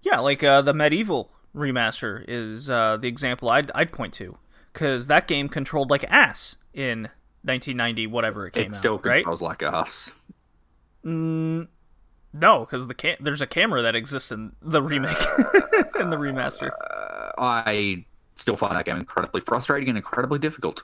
Yeah, 0.02 0.20
like 0.20 0.44
uh, 0.44 0.62
the 0.62 0.74
MediEvil 0.74 1.30
remaster 1.56 2.24
is 2.28 2.70
uh, 2.70 2.98
the 2.98 3.08
example 3.08 3.50
I'd, 3.50 3.72
I'd 3.74 3.92
point 3.92 4.14
to 4.16 4.38
because 4.74 5.08
that 5.08 5.28
game 5.28 5.50
controlled 5.50 5.90
like 5.90 6.04
ass 6.10 6.58
in 6.74 7.04
1990, 7.44 8.08
whatever 8.08 8.46
it 8.48 8.52
came 8.54 8.64
It 8.64 8.68
out. 8.70 8.76
still 8.76 8.98
right? 9.00 9.18
controls 9.24 9.42
like 9.42 9.64
ass. 9.64 10.12
Mm, 11.06 11.68
no, 12.34 12.60
because 12.62 12.88
the 12.88 13.18
there's 13.20 13.42
a 13.42 13.48
camera 13.48 13.82
that 13.82 13.96
exists 13.96 14.32
in 14.32 14.54
the 14.62 14.82
remake 14.82 15.18
in 16.00 16.10
the 16.10 16.18
remaster. 16.18 16.70
I 17.38 18.06
still 18.38 18.56
find 18.56 18.76
that 18.76 18.86
game 18.86 18.98
incredibly 18.98 19.42
frustrating 19.42 19.90
and 19.90 19.98
incredibly 19.98 20.40
difficult. 20.40 20.84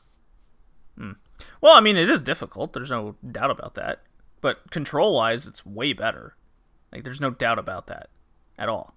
Well, 1.61 1.73
I 1.75 1.81
mean, 1.81 1.97
it 1.97 2.09
is 2.09 2.21
difficult. 2.21 2.73
There's 2.73 2.91
no 2.91 3.15
doubt 3.29 3.51
about 3.51 3.75
that. 3.75 4.03
But 4.41 4.69
control 4.71 5.15
wise, 5.15 5.47
it's 5.47 5.65
way 5.65 5.93
better. 5.93 6.35
Like, 6.91 7.03
there's 7.03 7.21
no 7.21 7.31
doubt 7.31 7.57
about 7.57 7.87
that 7.87 8.09
at 8.57 8.69
all. 8.69 8.95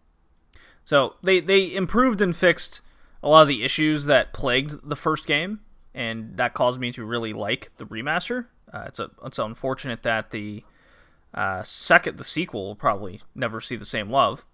So 0.85 1.15
they 1.23 1.41
they 1.41 1.75
improved 1.75 2.21
and 2.21 2.35
fixed 2.35 2.81
a 3.23 3.29
lot 3.29 3.43
of 3.43 3.49
the 3.49 3.65
issues 3.65 4.05
that 4.05 4.33
plagued 4.33 4.89
the 4.89 4.97
first 4.97 5.27
game, 5.27 5.61
and 5.95 6.37
that 6.37 6.55
caused 6.55 6.79
me 6.79 6.93
to 6.93 7.05
really 7.05 7.33
like 7.33 7.71
the 7.77 7.87
remaster. 7.87 8.47
Uh, 8.73 8.85
it's 8.87 8.99
a 8.99 9.11
it's 9.25 9.39
unfortunate 9.39 10.03
that 10.03 10.31
the 10.31 10.65
uh, 11.35 11.63
second 11.63 12.19
the 12.19 12.25
sequel 12.25 12.67
will 12.67 12.77
probably 12.77 13.21
never 13.35 13.61
see 13.61 13.77
the 13.77 13.85
same 13.85 14.11
love. 14.11 14.45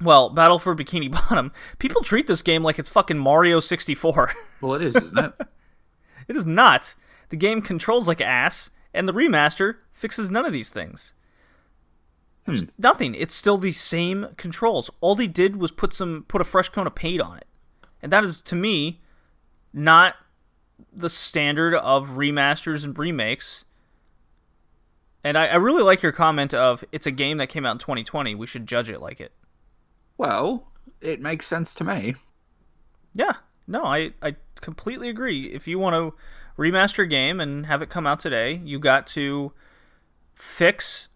Well, 0.00 0.30
Battle 0.30 0.58
for 0.58 0.74
Bikini 0.74 1.10
Bottom, 1.28 1.52
people 1.78 2.02
treat 2.02 2.26
this 2.26 2.42
game 2.42 2.62
like 2.62 2.78
it's 2.78 2.88
fucking 2.88 3.18
Mario 3.18 3.60
64. 3.60 4.32
Well, 4.60 4.74
it 4.74 4.82
is, 4.82 4.96
isn't 4.96 5.18
it? 5.18 5.34
It 6.26 6.36
is 6.36 6.46
not. 6.46 6.94
The 7.28 7.36
game 7.36 7.60
controls 7.60 8.08
like 8.08 8.22
ass, 8.22 8.70
and 8.94 9.06
the 9.06 9.12
remaster 9.12 9.76
fixes 9.92 10.30
none 10.30 10.46
of 10.46 10.54
these 10.54 10.70
things. 10.70 11.12
Hmm. 12.46 12.52
There's 12.52 12.64
nothing. 12.78 13.14
It's 13.14 13.34
still 13.34 13.58
the 13.58 13.72
same 13.72 14.28
controls. 14.38 14.90
All 15.02 15.14
they 15.14 15.26
did 15.26 15.56
was 15.56 15.70
put 15.70 15.92
some 15.92 16.24
put 16.26 16.40
a 16.40 16.44
fresh 16.44 16.70
coat 16.70 16.86
of 16.86 16.94
paint 16.94 17.20
on 17.20 17.36
it. 17.36 17.46
And 18.02 18.10
that 18.10 18.24
is 18.24 18.40
to 18.42 18.56
me 18.56 19.02
not 19.72 20.16
the 20.92 21.08
standard 21.08 21.74
of 21.74 22.10
remasters 22.10 22.84
and 22.84 22.96
remakes. 22.98 23.64
And 25.22 25.38
I, 25.38 25.46
I 25.46 25.56
really 25.56 25.82
like 25.82 26.02
your 26.02 26.12
comment 26.12 26.52
of 26.54 26.84
it's 26.92 27.06
a 27.06 27.10
game 27.10 27.38
that 27.38 27.48
came 27.48 27.64
out 27.66 27.72
in 27.72 27.78
2020. 27.78 28.34
We 28.34 28.46
should 28.46 28.66
judge 28.66 28.90
it 28.90 29.00
like 29.00 29.20
it. 29.20 29.32
Well, 30.16 30.68
it 31.00 31.20
makes 31.20 31.46
sense 31.46 31.74
to 31.74 31.84
me. 31.84 32.14
Yeah, 33.12 33.34
no, 33.66 33.84
I, 33.84 34.12
I 34.22 34.36
completely 34.60 35.08
agree. 35.08 35.46
If 35.52 35.68
you 35.68 35.78
want 35.78 35.94
to 35.94 36.14
remaster 36.60 37.04
a 37.04 37.06
game 37.06 37.40
and 37.40 37.66
have 37.66 37.82
it 37.82 37.90
come 37.90 38.06
out 38.06 38.20
today, 38.20 38.60
you 38.64 38.78
got 38.78 39.06
to 39.08 39.52
fix 40.34 41.08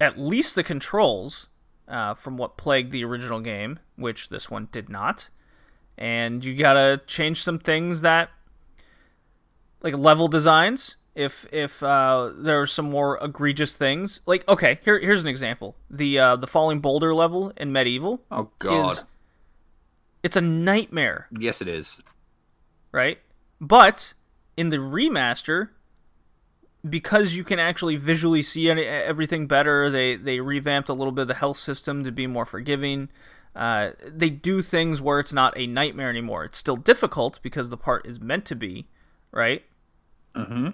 at 0.00 0.18
least 0.18 0.54
the 0.54 0.62
controls 0.62 1.48
uh, 1.88 2.14
from 2.14 2.36
what 2.36 2.56
plagued 2.56 2.92
the 2.92 3.04
original 3.04 3.40
game, 3.40 3.78
which 3.96 4.28
this 4.28 4.50
one 4.50 4.68
did 4.72 4.88
not. 4.88 5.28
And 5.98 6.44
you 6.44 6.56
got 6.56 6.72
to 6.72 7.00
change 7.06 7.42
some 7.42 7.58
things 7.58 8.00
that, 8.00 8.30
like 9.82 9.94
level 9.94 10.28
designs. 10.28 10.96
If 11.14 11.46
if 11.52 11.82
uh, 11.82 12.30
there 12.34 12.60
are 12.60 12.66
some 12.66 12.88
more 12.88 13.18
egregious 13.20 13.76
things, 13.76 14.20
like 14.24 14.48
okay, 14.48 14.78
here 14.82 14.98
here's 14.98 15.20
an 15.20 15.28
example: 15.28 15.76
the 15.90 16.18
uh, 16.18 16.36
the 16.36 16.46
falling 16.46 16.80
boulder 16.80 17.14
level 17.14 17.52
in 17.56 17.70
MediEvil 17.70 18.20
Oh 18.30 18.50
God, 18.58 18.92
is 18.92 19.04
it's 20.22 20.36
a 20.36 20.40
nightmare 20.40 21.28
yes, 21.38 21.60
it 21.60 21.68
is. 21.68 22.00
right? 22.92 23.18
But 23.60 24.14
in 24.56 24.70
the 24.70 24.78
remaster, 24.78 25.68
because 26.88 27.34
you 27.34 27.44
can 27.44 27.58
actually 27.58 27.96
visually 27.96 28.42
see 28.42 28.70
any, 28.70 28.84
everything 28.84 29.46
better, 29.46 29.90
they 29.90 30.16
they 30.16 30.40
revamped 30.40 30.88
a 30.88 30.94
little 30.94 31.12
bit 31.12 31.22
of 31.22 31.28
the 31.28 31.34
health 31.34 31.58
system 31.58 32.04
to 32.04 32.10
be 32.10 32.26
more 32.26 32.46
forgiving. 32.46 33.10
Uh, 33.54 33.90
they 34.06 34.30
do 34.30 34.62
things 34.62 35.02
where 35.02 35.20
it's 35.20 35.32
not 35.32 35.52
a 35.58 35.66
nightmare 35.66 36.08
anymore. 36.08 36.44
It's 36.44 36.56
still 36.56 36.76
difficult 36.76 37.38
because 37.42 37.68
the 37.68 37.76
part 37.76 38.06
is 38.06 38.18
meant 38.18 38.46
to 38.46 38.54
be, 38.54 38.88
right? 39.30 39.62
Mm-hmm. 40.34 40.68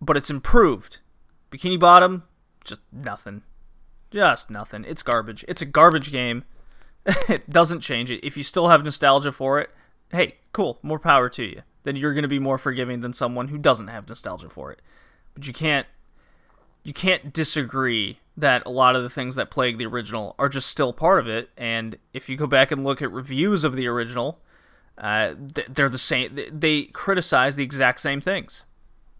But 0.00 0.16
it's 0.16 0.30
improved. 0.30 1.00
Bikini 1.50 1.78
Bottom, 1.78 2.24
just 2.64 2.80
nothing. 2.92 3.42
Just 4.10 4.50
nothing. 4.50 4.84
It's 4.84 5.02
garbage. 5.02 5.44
It's 5.48 5.62
a 5.62 5.66
garbage 5.66 6.10
game. 6.10 6.44
it 7.28 7.48
doesn't 7.50 7.80
change 7.80 8.10
it. 8.10 8.24
If 8.24 8.36
you 8.36 8.42
still 8.42 8.68
have 8.68 8.84
nostalgia 8.84 9.32
for 9.32 9.60
it, 9.60 9.70
hey, 10.10 10.36
cool, 10.52 10.78
more 10.82 10.98
power 10.98 11.28
to 11.30 11.44
you. 11.44 11.62
Then 11.84 11.96
you're 11.96 12.12
going 12.12 12.22
to 12.22 12.28
be 12.28 12.38
more 12.38 12.58
forgiving 12.58 13.00
than 13.00 13.12
someone 13.12 13.48
who 13.48 13.58
doesn't 13.58 13.88
have 13.88 14.08
nostalgia 14.08 14.50
for 14.50 14.70
it. 14.70 14.82
But 15.34 15.46
you 15.46 15.52
can't 15.52 15.86
you 16.82 16.92
can't 16.92 17.32
disagree 17.32 18.18
that 18.36 18.62
a 18.64 18.70
lot 18.70 18.96
of 18.96 19.02
the 19.02 19.10
things 19.10 19.34
that 19.34 19.50
plague 19.50 19.76
the 19.76 19.86
original 19.86 20.34
are 20.38 20.48
just 20.48 20.68
still 20.68 20.94
part 20.94 21.18
of 21.18 21.28
it 21.28 21.50
and 21.58 21.98
if 22.14 22.28
you 22.28 22.36
go 22.36 22.46
back 22.46 22.70
and 22.70 22.82
look 22.82 23.02
at 23.02 23.12
reviews 23.12 23.64
of 23.64 23.76
the 23.76 23.86
original, 23.86 24.40
uh, 24.96 25.34
they're 25.68 25.90
the 25.90 25.98
same 25.98 26.38
they- 26.50 26.84
criticize 26.84 27.56
the 27.56 27.64
exact 27.64 28.00
same 28.00 28.20
things. 28.20 28.64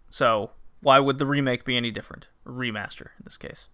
So 0.09 0.51
why 0.81 0.99
would 0.99 1.17
the 1.17 1.25
remake 1.25 1.65
be 1.65 1.77
any 1.77 1.91
different? 1.91 2.27
Remaster 2.45 3.07
in 3.17 3.23
this 3.23 3.37
case. 3.37 3.69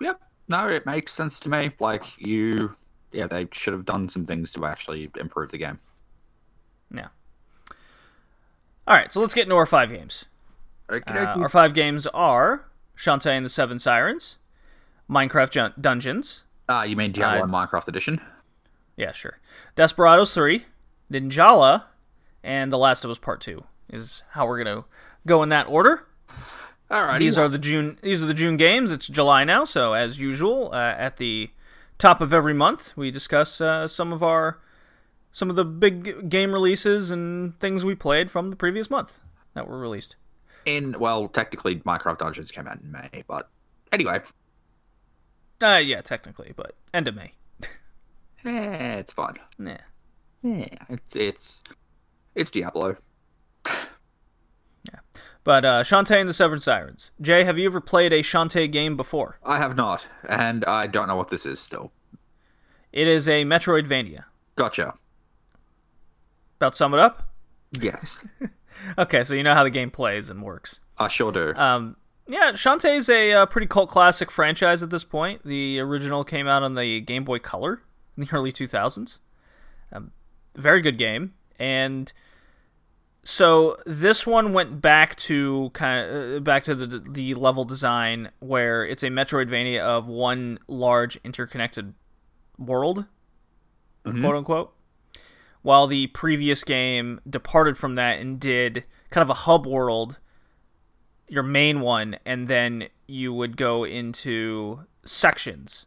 Yep. 0.00 0.20
No, 0.48 0.68
it 0.68 0.86
makes 0.86 1.12
sense 1.12 1.40
to 1.40 1.48
me. 1.48 1.72
Like 1.80 2.04
you, 2.18 2.76
yeah, 3.12 3.26
they 3.26 3.48
should 3.52 3.72
have 3.72 3.84
done 3.84 4.08
some 4.08 4.26
things 4.26 4.52
to 4.54 4.64
actually 4.66 5.10
improve 5.18 5.50
the 5.50 5.58
game. 5.58 5.80
Yeah. 6.94 7.08
All 8.86 8.96
right, 8.96 9.12
so 9.12 9.20
let's 9.20 9.34
get 9.34 9.44
into 9.44 9.56
our 9.56 9.66
five 9.66 9.90
games. 9.90 10.26
Uh, 10.88 11.00
our 11.08 11.48
five 11.48 11.74
games 11.74 12.06
are 12.08 12.66
Shantae 12.96 13.32
and 13.32 13.44
the 13.44 13.50
Seven 13.50 13.80
Sirens, 13.80 14.38
Minecraft 15.10 15.50
Jun- 15.50 15.74
Dungeons. 15.80 16.44
Ah, 16.68 16.84
you 16.84 16.96
mean 16.96 17.10
Diablo 17.10 17.44
uh, 17.44 17.46
Minecraft 17.66 17.88
Edition? 17.88 18.20
Yeah, 18.96 19.12
sure. 19.12 19.38
Desperados 19.74 20.32
3, 20.34 20.64
Ninjala, 21.10 21.84
and 22.44 22.72
The 22.72 22.78
Last 22.78 23.04
of 23.04 23.10
Us 23.10 23.18
Part 23.18 23.40
2 23.40 23.64
is 23.92 24.22
how 24.30 24.46
we're 24.46 24.62
going 24.62 24.82
to 24.82 24.84
go 25.26 25.42
in 25.42 25.48
that 25.48 25.66
order. 25.66 26.06
All 26.90 27.02
right. 27.02 27.18
These 27.18 27.36
are 27.36 27.48
the 27.48 27.58
June 27.58 27.98
these 28.02 28.22
are 28.22 28.26
the 28.26 28.34
June 28.34 28.56
games. 28.56 28.92
It's 28.92 29.08
July 29.08 29.44
now, 29.44 29.64
so 29.64 29.92
as 29.92 30.20
usual, 30.20 30.70
uh, 30.72 30.94
at 30.96 31.16
the 31.16 31.50
top 31.98 32.20
of 32.20 32.32
every 32.32 32.54
month, 32.54 32.92
we 32.96 33.10
discuss 33.10 33.60
uh, 33.60 33.88
some 33.88 34.12
of 34.12 34.22
our 34.22 34.60
some 35.32 35.50
of 35.50 35.56
the 35.56 35.64
big 35.64 36.30
game 36.30 36.52
releases 36.52 37.10
and 37.10 37.58
things 37.58 37.84
we 37.84 37.94
played 37.94 38.30
from 38.30 38.50
the 38.50 38.56
previous 38.56 38.88
month 38.88 39.18
that 39.54 39.68
were 39.68 39.78
released. 39.78 40.16
In 40.64 40.96
well, 40.98 41.28
technically, 41.28 41.76
Minecraft 41.76 42.18
Dungeons 42.18 42.50
came 42.50 42.66
out 42.68 42.80
in 42.80 42.90
May, 42.90 43.24
but 43.26 43.48
anyway. 43.92 44.20
Uh, 45.62 45.80
yeah, 45.84 46.02
technically, 46.02 46.52
but 46.54 46.72
end 46.94 47.08
of 47.08 47.16
May. 47.16 47.32
yeah, 48.44 48.96
it's 48.96 49.12
fun. 49.12 49.36
Yeah, 49.58 49.78
yeah, 50.42 50.64
it's 50.88 51.16
it's 51.16 51.64
it's 52.34 52.50
Diablo. 52.50 52.96
Yeah, 54.92 55.00
but 55.44 55.64
uh, 55.64 55.82
Shantae 55.82 56.20
and 56.20 56.28
the 56.28 56.32
Seven 56.32 56.60
Sirens. 56.60 57.12
Jay, 57.20 57.44
have 57.44 57.58
you 57.58 57.66
ever 57.66 57.80
played 57.80 58.12
a 58.12 58.22
Shantae 58.22 58.70
game 58.70 58.96
before? 58.96 59.38
I 59.44 59.58
have 59.58 59.76
not, 59.76 60.06
and 60.28 60.64
I 60.64 60.86
don't 60.86 61.08
know 61.08 61.16
what 61.16 61.28
this 61.28 61.46
is 61.46 61.60
still. 61.60 61.92
It 62.92 63.06
is 63.06 63.28
a 63.28 63.44
Metroidvania. 63.44 64.24
Gotcha. 64.54 64.94
About 66.58 66.74
sum 66.74 66.94
it 66.94 67.00
up. 67.00 67.28
Yes. 67.78 68.24
okay, 68.98 69.24
so 69.24 69.34
you 69.34 69.42
know 69.42 69.54
how 69.54 69.64
the 69.64 69.70
game 69.70 69.90
plays 69.90 70.30
and 70.30 70.42
works. 70.42 70.80
I 70.98 71.08
sure 71.08 71.30
do. 71.30 71.54
Um, 71.54 71.96
yeah, 72.26 72.52
Shantae's 72.52 73.08
a 73.08 73.32
uh, 73.32 73.46
pretty 73.46 73.66
cult 73.66 73.90
classic 73.90 74.30
franchise 74.30 74.82
at 74.82 74.90
this 74.90 75.04
point. 75.04 75.44
The 75.44 75.78
original 75.80 76.24
came 76.24 76.46
out 76.46 76.62
on 76.62 76.74
the 76.74 77.00
Game 77.00 77.24
Boy 77.24 77.38
Color 77.38 77.82
in 78.16 78.24
the 78.24 78.30
early 78.32 78.52
2000s. 78.52 79.18
Um, 79.92 80.12
very 80.54 80.80
good 80.80 80.98
game, 80.98 81.34
and 81.58 82.12
so 83.26 83.76
this 83.84 84.24
one 84.24 84.52
went 84.52 84.80
back 84.80 85.16
to 85.16 85.70
kind 85.72 86.08
of 86.08 86.36
uh, 86.36 86.40
back 86.40 86.62
to 86.62 86.76
the 86.76 87.00
the 87.00 87.34
level 87.34 87.64
design 87.64 88.30
where 88.38 88.86
it's 88.86 89.02
a 89.02 89.08
Metroidvania 89.08 89.80
of 89.80 90.06
one 90.06 90.60
large 90.68 91.18
interconnected 91.24 91.94
world, 92.56 93.06
mm-hmm. 94.04 94.22
quote 94.22 94.36
unquote. 94.36 94.74
While 95.62 95.88
the 95.88 96.06
previous 96.06 96.62
game 96.62 97.20
departed 97.28 97.76
from 97.76 97.96
that 97.96 98.20
and 98.20 98.38
did 98.38 98.84
kind 99.10 99.22
of 99.22 99.30
a 99.30 99.34
hub 99.34 99.66
world 99.66 100.20
your 101.26 101.42
main 101.42 101.80
one, 101.80 102.16
and 102.24 102.46
then 102.46 102.86
you 103.08 103.32
would 103.32 103.56
go 103.56 103.82
into 103.82 104.86
sections, 105.04 105.86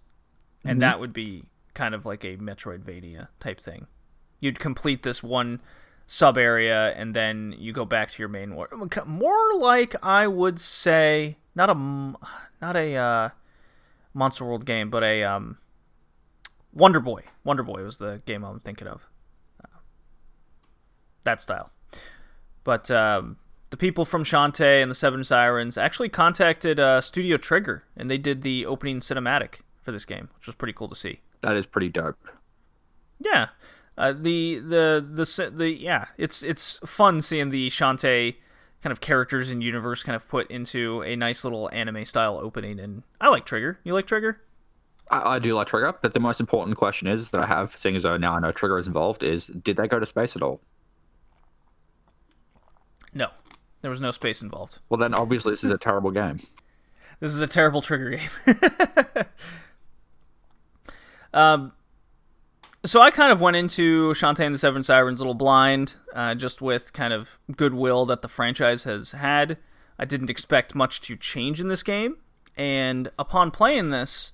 and 0.65 0.71
mm-hmm. 0.71 0.79
that 0.81 0.99
would 0.99 1.13
be 1.13 1.45
kind 1.73 1.95
of 1.95 2.05
like 2.05 2.25
a 2.25 2.35
Metroidvania 2.35 3.29
type 3.39 3.61
thing. 3.61 3.87
You'd 4.41 4.59
complete 4.59 5.03
this 5.03 5.23
one 5.23 5.61
sub 6.11 6.39
area, 6.39 6.91
and 6.95 7.15
then 7.15 7.53
you 7.57 7.71
go 7.71 7.85
back 7.85 8.09
to 8.09 8.19
your 8.19 8.27
main 8.27 8.55
one. 8.55 8.67
More 9.05 9.53
like 9.55 9.95
I 10.03 10.27
would 10.27 10.59
say, 10.59 11.37
not 11.55 11.69
a 11.69 11.75
not 12.61 12.75
a 12.75 12.95
uh, 12.95 13.29
Monster 14.13 14.43
World 14.43 14.65
game, 14.65 14.89
but 14.89 15.03
a 15.03 15.23
um, 15.23 15.59
Wonder 16.73 16.99
Boy. 16.99 17.23
Wonder 17.43 17.63
Boy 17.63 17.83
was 17.83 17.99
the 17.99 18.21
game 18.25 18.43
I'm 18.43 18.59
thinking 18.59 18.87
of. 18.87 19.07
Uh, 19.63 19.77
that 21.23 21.39
style, 21.39 21.71
but. 22.65 22.91
Um, 22.91 23.37
the 23.69 23.77
people 23.77 24.03
from 24.03 24.23
Shantae 24.23 24.81
and 24.81 24.89
the 24.89 24.95
Seven 24.95 25.23
Sirens 25.23 25.77
actually 25.77 26.09
contacted 26.09 26.79
uh, 26.79 27.01
Studio 27.01 27.37
Trigger, 27.37 27.83
and 27.95 28.09
they 28.09 28.17
did 28.17 28.41
the 28.41 28.65
opening 28.65 28.97
cinematic 28.97 29.59
for 29.83 29.91
this 29.91 30.05
game, 30.05 30.29
which 30.35 30.47
was 30.47 30.55
pretty 30.55 30.73
cool 30.73 30.87
to 30.87 30.95
see. 30.95 31.19
That 31.41 31.55
is 31.55 31.67
pretty 31.67 31.89
dope. 31.89 32.17
Yeah, 33.19 33.49
uh, 33.99 34.13
the, 34.13 34.59
the 34.59 35.05
the 35.07 35.51
the 35.53 35.71
yeah, 35.71 36.05
it's 36.17 36.41
it's 36.41 36.79
fun 36.85 37.19
seeing 37.19 37.49
the 37.49 37.69
Shantae 37.69 38.35
kind 38.81 38.91
of 38.91 39.01
characters 39.01 39.51
and 39.51 39.61
universe 39.61 40.03
kind 40.03 40.15
of 40.15 40.25
put 40.29 40.49
into 40.49 41.01
a 41.01 41.17
nice 41.17 41.43
little 41.43 41.69
anime 41.73 42.05
style 42.05 42.39
opening, 42.41 42.79
and 42.79 43.03
I 43.19 43.27
like 43.27 43.45
Trigger. 43.45 43.77
You 43.83 43.93
like 43.93 44.07
Trigger? 44.07 44.41
I, 45.11 45.35
I 45.35 45.39
do 45.39 45.53
like 45.53 45.67
Trigger, 45.67 45.93
but 46.01 46.13
the 46.13 46.21
most 46.21 46.39
important 46.39 46.77
question 46.77 47.09
is 47.09 47.31
that 47.31 47.43
I 47.43 47.47
have, 47.47 47.77
seeing 47.77 47.97
as 47.97 48.03
though 48.03 48.15
now 48.15 48.35
I 48.35 48.39
know 48.39 48.53
Trigger 48.53 48.79
is 48.79 48.87
involved, 48.87 49.21
is 49.21 49.47
did 49.47 49.75
they 49.75 49.89
go 49.89 49.99
to 49.99 50.05
space 50.05 50.33
at 50.37 50.41
all? 50.41 50.61
No. 53.13 53.27
There 53.81 53.91
was 53.91 53.99
no 53.99 54.11
space 54.11 54.41
involved. 54.41 54.79
Well, 54.87 54.97
then 54.97 55.13
obviously 55.13 55.51
this 55.51 55.65
is 55.65 55.71
a 55.71 55.77
terrible 55.89 56.11
game. 56.11 56.39
This 57.19 57.31
is 57.31 57.41
a 57.41 57.47
terrible 57.47 57.81
trigger 57.81 58.11
game. 58.11 58.55
um, 61.33 61.73
so 62.85 63.01
I 63.01 63.11
kind 63.11 63.31
of 63.31 63.41
went 63.41 63.57
into 63.57 64.11
Shantae 64.11 64.45
and 64.45 64.55
the 64.55 64.59
Seven 64.59 64.83
Sirens 64.83 65.19
a 65.19 65.23
little 65.23 65.33
blind, 65.33 65.97
uh, 66.13 66.35
just 66.35 66.61
with 66.61 66.93
kind 66.93 67.13
of 67.13 67.37
goodwill 67.55 68.05
that 68.05 68.21
the 68.21 68.27
franchise 68.27 68.83
has 68.85 69.11
had. 69.11 69.57
I 69.97 70.05
didn't 70.05 70.29
expect 70.29 70.75
much 70.75 71.01
to 71.01 71.17
change 71.17 71.59
in 71.59 71.67
this 71.67 71.83
game, 71.83 72.17
and 72.55 73.11
upon 73.19 73.51
playing 73.51 73.89
this, 73.89 74.31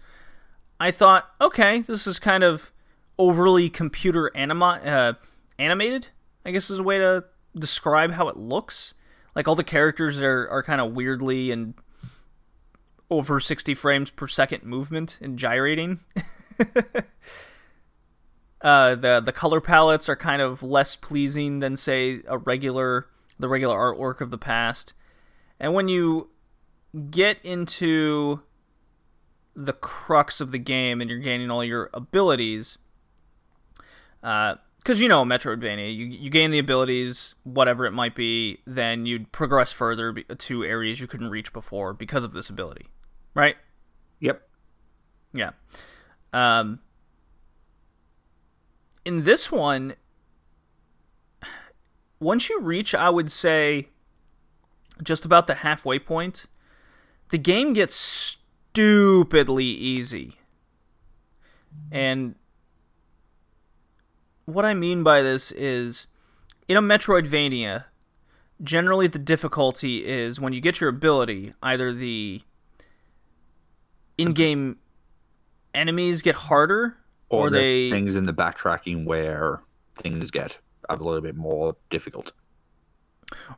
I 0.79 0.91
thought, 0.91 1.31
okay, 1.41 1.81
this 1.81 2.05
is 2.05 2.19
kind 2.19 2.43
of 2.43 2.71
overly 3.17 3.69
computer 3.69 4.29
anima- 4.35 4.81
uh, 4.83 5.13
animated. 5.57 6.09
I 6.45 6.51
guess 6.51 6.69
is 6.69 6.79
a 6.79 6.83
way 6.83 6.99
to 6.99 7.23
describe 7.57 8.11
how 8.11 8.27
it 8.27 8.37
looks. 8.37 8.93
Like 9.35 9.47
all 9.47 9.55
the 9.55 9.63
characters 9.63 10.21
are 10.21 10.47
are 10.49 10.61
kind 10.61 10.79
of 10.79 10.93
weirdly 10.93 11.49
and 11.49 11.73
over 13.09 13.39
60 13.39 13.73
frames 13.75 14.11
per 14.11 14.27
second 14.27 14.63
movement 14.63 15.19
and 15.21 15.37
gyrating. 15.37 15.99
uh, 18.65 18.95
the 18.95 19.21
the 19.23 19.31
color 19.31 19.61
palettes 19.61 20.09
are 20.09 20.15
kind 20.15 20.41
of 20.41 20.63
less 20.63 20.95
pleasing 20.95 21.59
than 21.59 21.77
say 21.77 22.21
a 22.27 22.35
regular 22.35 23.05
the 23.37 23.47
regular 23.47 23.75
artwork 23.75 24.21
of 24.21 24.31
the 24.31 24.39
past. 24.39 24.95
And 25.59 25.75
when 25.75 25.87
you 25.87 26.31
get 27.11 27.37
into 27.43 28.41
the 29.55 29.71
crux 29.71 30.41
of 30.41 30.51
the 30.51 30.57
game 30.57 30.99
and 30.99 31.11
you're 31.11 31.19
gaining 31.19 31.51
all 31.51 31.63
your 31.63 31.91
abilities, 31.93 32.79
uh, 34.23 34.55
because 34.79 34.99
you 34.99 35.07
know 35.09 35.23
Metroidvania, 35.23 35.95
you 35.95 36.07
you 36.07 36.31
gain 36.31 36.49
the 36.49 36.57
abilities, 36.57 37.35
whatever 37.43 37.85
it 37.85 37.91
might 37.91 38.15
be, 38.15 38.61
then 38.65 39.05
you'd 39.05 39.31
progress 39.31 39.71
further 39.71 40.11
to 40.11 40.63
areas 40.63 40.99
you 40.99 41.05
couldn't 41.05 41.29
reach 41.29 41.53
before 41.53 41.93
because 41.93 42.23
of 42.23 42.33
this 42.33 42.49
ability, 42.49 42.87
right? 43.35 43.57
Yep. 44.21 44.41
Yeah. 45.35 45.51
Um. 46.33 46.79
In 49.05 49.23
this 49.23 49.51
one, 49.51 49.93
once 52.19 52.49
you 52.49 52.59
reach, 52.59 52.95
I 52.95 53.09
would 53.09 53.31
say, 53.31 53.89
just 55.03 55.25
about 55.25 55.45
the 55.45 55.55
halfway 55.55 55.99
point, 55.99 56.47
the 57.29 57.37
game 57.37 57.73
gets 57.73 57.93
stupidly 57.95 59.65
easy. 59.65 60.39
And 61.91 62.35
what 64.45 64.65
I 64.65 64.73
mean 64.73 65.03
by 65.03 65.21
this 65.21 65.51
is 65.51 66.07
in 66.67 66.75
a 66.75 66.81
Metroidvania, 66.81 67.85
generally 68.63 69.07
the 69.07 69.19
difficulty 69.19 70.05
is 70.05 70.39
when 70.39 70.53
you 70.53 70.61
get 70.61 70.81
your 70.81 70.89
ability, 70.89 71.53
either 71.61 71.93
the 71.93 72.41
in 74.17 74.33
game 74.33 74.77
enemies 75.73 76.21
get 76.21 76.35
harder 76.35 76.97
or, 77.29 77.47
or 77.47 77.49
they 77.49 77.89
things 77.89 78.15
in 78.15 78.25
the 78.25 78.33
backtracking 78.33 79.05
where 79.05 79.61
things 79.97 80.31
get 80.31 80.59
a 80.89 80.95
little 80.95 81.21
bit 81.21 81.35
more 81.35 81.75
difficult. 81.89 82.31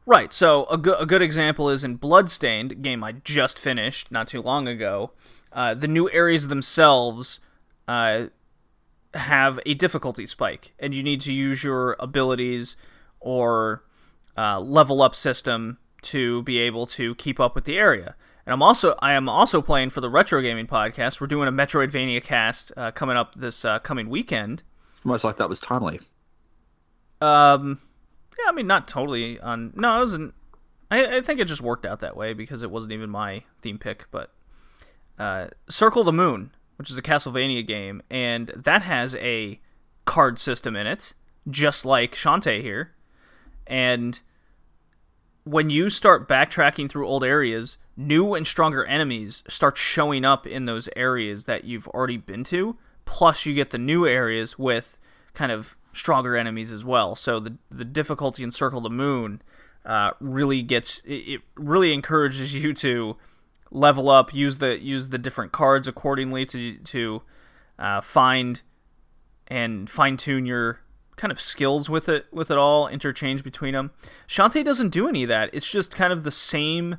Right. 0.05 0.31
So 0.31 0.65
a, 0.65 0.77
go- 0.77 0.97
a 0.97 1.05
good 1.05 1.21
example 1.21 1.69
is 1.69 1.83
in 1.83 1.95
Bloodstained, 1.95 2.81
game 2.81 3.03
I 3.03 3.13
just 3.13 3.59
finished 3.59 4.11
not 4.11 4.27
too 4.27 4.41
long 4.41 4.67
ago. 4.67 5.11
Uh, 5.51 5.73
the 5.73 5.87
new 5.87 6.09
areas 6.11 6.47
themselves 6.47 7.39
uh, 7.87 8.27
have 9.13 9.59
a 9.65 9.73
difficulty 9.73 10.25
spike, 10.25 10.73
and 10.79 10.93
you 10.95 11.03
need 11.03 11.21
to 11.21 11.33
use 11.33 11.63
your 11.63 11.95
abilities 11.99 12.77
or 13.19 13.83
uh, 14.37 14.59
level 14.59 15.01
up 15.01 15.15
system 15.15 15.79
to 16.03 16.43
be 16.43 16.59
able 16.59 16.85
to 16.85 17.15
keep 17.15 17.39
up 17.39 17.55
with 17.55 17.65
the 17.65 17.77
area. 17.77 18.15
And 18.47 18.53
I'm 18.53 18.61
also 18.61 18.95
I 18.99 19.11
am 19.11 19.27
also 19.27 19.61
playing 19.61 19.89
for 19.89 19.99
the 19.99 20.09
Retro 20.09 20.41
Gaming 20.41 20.67
Podcast. 20.67 21.19
We're 21.19 21.27
doing 21.27 21.49
a 21.49 21.51
Metroidvania 21.51 22.23
cast 22.23 22.71
uh, 22.77 22.91
coming 22.91 23.17
up 23.17 23.35
this 23.35 23.65
uh, 23.65 23.79
coming 23.79 24.09
weekend. 24.09 24.63
Almost 25.03 25.25
like 25.25 25.35
that 25.35 25.49
was 25.49 25.59
timely. 25.59 25.99
Um, 27.19 27.81
yeah, 28.39 28.45
I 28.47 28.53
mean 28.53 28.65
not 28.65 28.87
totally 28.87 29.37
on. 29.41 29.73
No, 29.75 29.97
it 29.97 29.99
wasn't 29.99 30.33
I, 30.89 31.17
I 31.17 31.21
think 31.21 31.41
it 31.41 31.45
just 31.49 31.61
worked 31.61 31.85
out 31.85 31.99
that 31.99 32.15
way 32.15 32.31
because 32.31 32.63
it 32.63 32.71
wasn't 32.71 32.93
even 32.93 33.09
my 33.09 33.43
theme 33.61 33.77
pick. 33.77 34.05
But 34.11 34.31
uh, 35.19 35.47
Circle 35.67 36.05
the 36.05 36.13
Moon, 36.13 36.51
which 36.77 36.89
is 36.89 36.97
a 36.97 37.01
Castlevania 37.01 37.67
game, 37.67 38.01
and 38.09 38.47
that 38.55 38.81
has 38.83 39.13
a 39.15 39.59
card 40.05 40.39
system 40.39 40.73
in 40.77 40.87
it, 40.87 41.15
just 41.49 41.85
like 41.85 42.13
Shantae 42.13 42.61
here. 42.61 42.93
And 43.65 44.21
when 45.47 45.69
you 45.69 45.89
start 45.89 46.27
backtracking 46.27 46.89
through 46.89 47.07
old 47.07 47.23
areas, 47.23 47.77
new 47.95 48.33
and 48.33 48.45
stronger 48.45 48.85
enemies 48.85 49.43
start 49.47 49.77
showing 49.77 50.25
up 50.25 50.45
in 50.45 50.65
those 50.65 50.89
areas 50.95 51.45
that 51.45 51.63
you've 51.63 51.87
already 51.89 52.17
been 52.17 52.43
to. 52.45 52.77
Plus, 53.05 53.45
you 53.45 53.53
get 53.53 53.69
the 53.69 53.77
new 53.77 54.05
areas 54.05 54.59
with 54.59 54.99
kind 55.33 55.51
of 55.51 55.77
stronger 55.93 56.35
enemies 56.35 56.71
as 56.71 56.83
well. 56.83 57.15
So 57.15 57.39
the 57.39 57.57
the 57.71 57.85
difficulty 57.85 58.43
in 58.43 58.51
Circle 58.51 58.81
the 58.81 58.89
Moon 58.89 59.41
uh, 59.85 60.11
really 60.19 60.61
gets 60.61 60.99
it, 60.99 61.13
it 61.13 61.41
really 61.55 61.93
encourages 61.93 62.53
you 62.61 62.73
to 62.73 63.15
level 63.71 64.09
up, 64.09 64.33
use 64.33 64.57
the 64.57 64.79
use 64.79 65.09
the 65.09 65.17
different 65.17 65.51
cards 65.51 65.87
accordingly 65.87 66.45
to 66.47 66.77
to 66.77 67.21
uh, 67.79 68.01
find 68.01 68.61
and 69.47 69.89
fine 69.89 70.17
tune 70.17 70.45
your 70.45 70.81
kind 71.17 71.31
of 71.31 71.41
skills 71.41 71.89
with 71.89 72.07
it 72.07 72.27
with 72.31 72.49
it 72.49 72.57
all, 72.57 72.87
interchange 72.87 73.43
between 73.43 73.73
them. 73.73 73.91
Shantae 74.27 74.63
doesn't 74.63 74.89
do 74.89 75.09
any 75.09 75.23
of 75.23 75.29
that. 75.29 75.49
It's 75.51 75.69
just 75.69 75.93
kind 75.93 76.13
of 76.13 76.23
the 76.23 76.31
same 76.31 76.97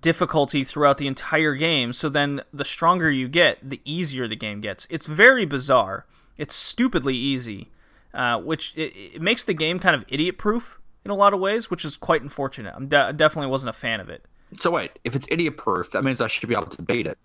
difficulty 0.00 0.64
throughout 0.64 0.98
the 0.98 1.06
entire 1.06 1.54
game. 1.54 1.92
So 1.92 2.08
then 2.08 2.42
the 2.52 2.64
stronger 2.64 3.10
you 3.10 3.28
get, 3.28 3.58
the 3.68 3.80
easier 3.84 4.26
the 4.26 4.36
game 4.36 4.60
gets. 4.60 4.86
It's 4.88 5.06
very 5.06 5.44
bizarre. 5.44 6.06
It's 6.38 6.54
stupidly 6.54 7.14
easy, 7.14 7.70
uh, 8.14 8.40
which 8.40 8.76
it, 8.76 8.94
it, 8.96 9.22
makes 9.22 9.44
the 9.44 9.54
game 9.54 9.78
kind 9.78 9.94
of 9.94 10.04
idiot 10.08 10.38
proof 10.38 10.80
in 11.04 11.10
a 11.10 11.14
lot 11.14 11.34
of 11.34 11.40
ways, 11.40 11.70
which 11.70 11.84
is 11.84 11.96
quite 11.96 12.22
unfortunate. 12.22 12.74
I 12.74 12.84
de- 12.84 13.12
definitely 13.12 13.50
wasn't 13.50 13.70
a 13.70 13.74
fan 13.74 14.00
of 14.00 14.08
it. 14.08 14.24
So 14.60 14.70
wait, 14.70 14.98
if 15.04 15.14
it's 15.14 15.26
idiot 15.30 15.56
proof, 15.56 15.90
that 15.90 16.02
means 16.02 16.20
I 16.20 16.28
should 16.28 16.48
be 16.48 16.54
able 16.54 16.66
to 16.66 16.82
beat 16.82 17.06
it. 17.06 17.18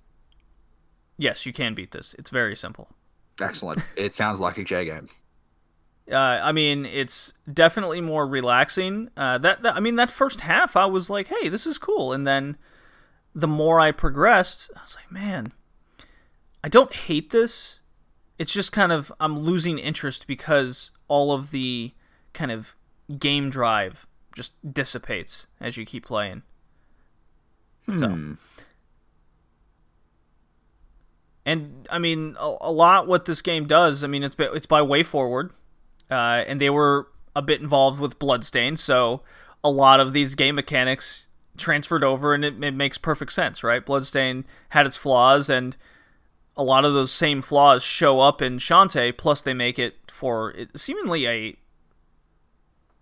Yes, 1.18 1.45
you 1.45 1.53
can 1.53 1.74
beat 1.74 1.91
this. 1.91 2.16
It's 2.20 2.30
very 2.30 2.55
simple. 2.55 2.89
Excellent. 3.41 3.82
it 3.95 4.14
sounds 4.14 4.39
like 4.39 4.57
a 4.57 4.64
J 4.64 4.86
game. 4.86 5.07
Uh, 6.12 6.39
I 6.41 6.51
mean, 6.51 6.86
it's 6.86 7.34
definitely 7.51 8.01
more 8.01 8.28
relaxing. 8.28 9.10
Uh, 9.16 9.38
that, 9.39 9.62
that 9.62 9.76
I 9.76 9.80
mean, 9.80 9.95
that 9.95 10.12
first 10.12 10.41
half, 10.41 10.76
I 10.76 10.86
was 10.86 11.10
like, 11.10 11.28
"Hey, 11.28 11.49
this 11.49 11.68
is 11.68 11.78
cool," 11.78 12.14
and 12.14 12.26
then 12.26 12.57
the 13.36 13.47
more 13.47 13.80
I 13.80 13.91
progressed, 13.91 14.72
I 14.76 14.82
was 14.82 14.95
like, 14.95 15.12
"Man, 15.12 15.53
I 16.64 16.70
don't 16.70 16.93
hate 16.93 17.30
this. 17.30 17.80
It's 18.38 18.53
just 18.53 18.72
kind 18.72 18.91
of 18.91 19.12
I'm 19.20 19.39
losing 19.39 19.78
interest 19.78 20.26
because 20.26 20.91
all 21.07 21.32
of 21.32 21.51
the 21.51 21.93
kind 22.34 22.51
of 22.51 22.76
game 23.18 23.49
drive 23.49 24.07
just 24.36 24.53
dissipates 24.74 25.47
as 25.62 25.78
you 25.78 25.86
keep 25.86 26.05
playing." 26.05 26.43
Hmm. 27.86 27.97
So, 27.97 28.38
and 31.45 31.88
I 31.91 31.99
mean, 31.99 32.36
a, 32.39 32.55
a, 32.62 32.72
lot 32.72 33.07
what 33.07 33.26
this 33.26 33.41
game 33.41 33.66
does. 33.66 34.03
I 34.03 34.07
mean, 34.07 34.24
it's 34.24 34.36
it's 34.39 34.66
by 34.66 34.82
WayForward, 34.82 35.51
uh, 36.10 36.43
and 36.47 36.60
they 36.60 36.70
were 36.70 37.07
a 37.36 37.41
bit 37.41 37.62
involved 37.62 37.99
with 37.99 38.20
Bloodstain, 38.20 38.78
so 38.78 39.22
a 39.64 39.70
lot 39.70 39.99
of 39.99 40.14
these 40.14 40.36
game 40.36 40.55
mechanics 40.55 41.28
transferred 41.57 42.03
over, 42.03 42.34
and 42.34 42.43
it, 42.43 42.64
it 42.64 42.74
makes 42.74 42.97
perfect 42.97 43.32
sense, 43.34 43.64
right? 43.64 43.86
Bloodstain 43.86 44.45
had 44.70 44.86
its 44.86 44.97
flaws, 44.97 45.49
and 45.49 45.76
a 46.55 46.64
lot 46.64 46.86
of 46.86 46.93
those 46.93 47.12
same 47.12 47.41
flaws 47.41 47.84
show 47.84 48.20
up 48.20 48.41
in 48.41 48.57
Shantae. 48.57 49.18
Plus, 49.18 49.41
they 49.41 49.53
make 49.53 49.78
it 49.78 49.95
for 50.12 50.51
it, 50.51 50.78
seemingly 50.78 51.28
a 51.28 51.55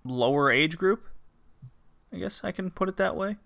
lower 0.03 0.51
age 0.51 0.77
group. 0.77 1.05
I 2.13 2.17
guess 2.17 2.41
I 2.43 2.51
can 2.51 2.71
put 2.71 2.89
it 2.89 2.97
that 2.97 3.15
way. 3.15 3.37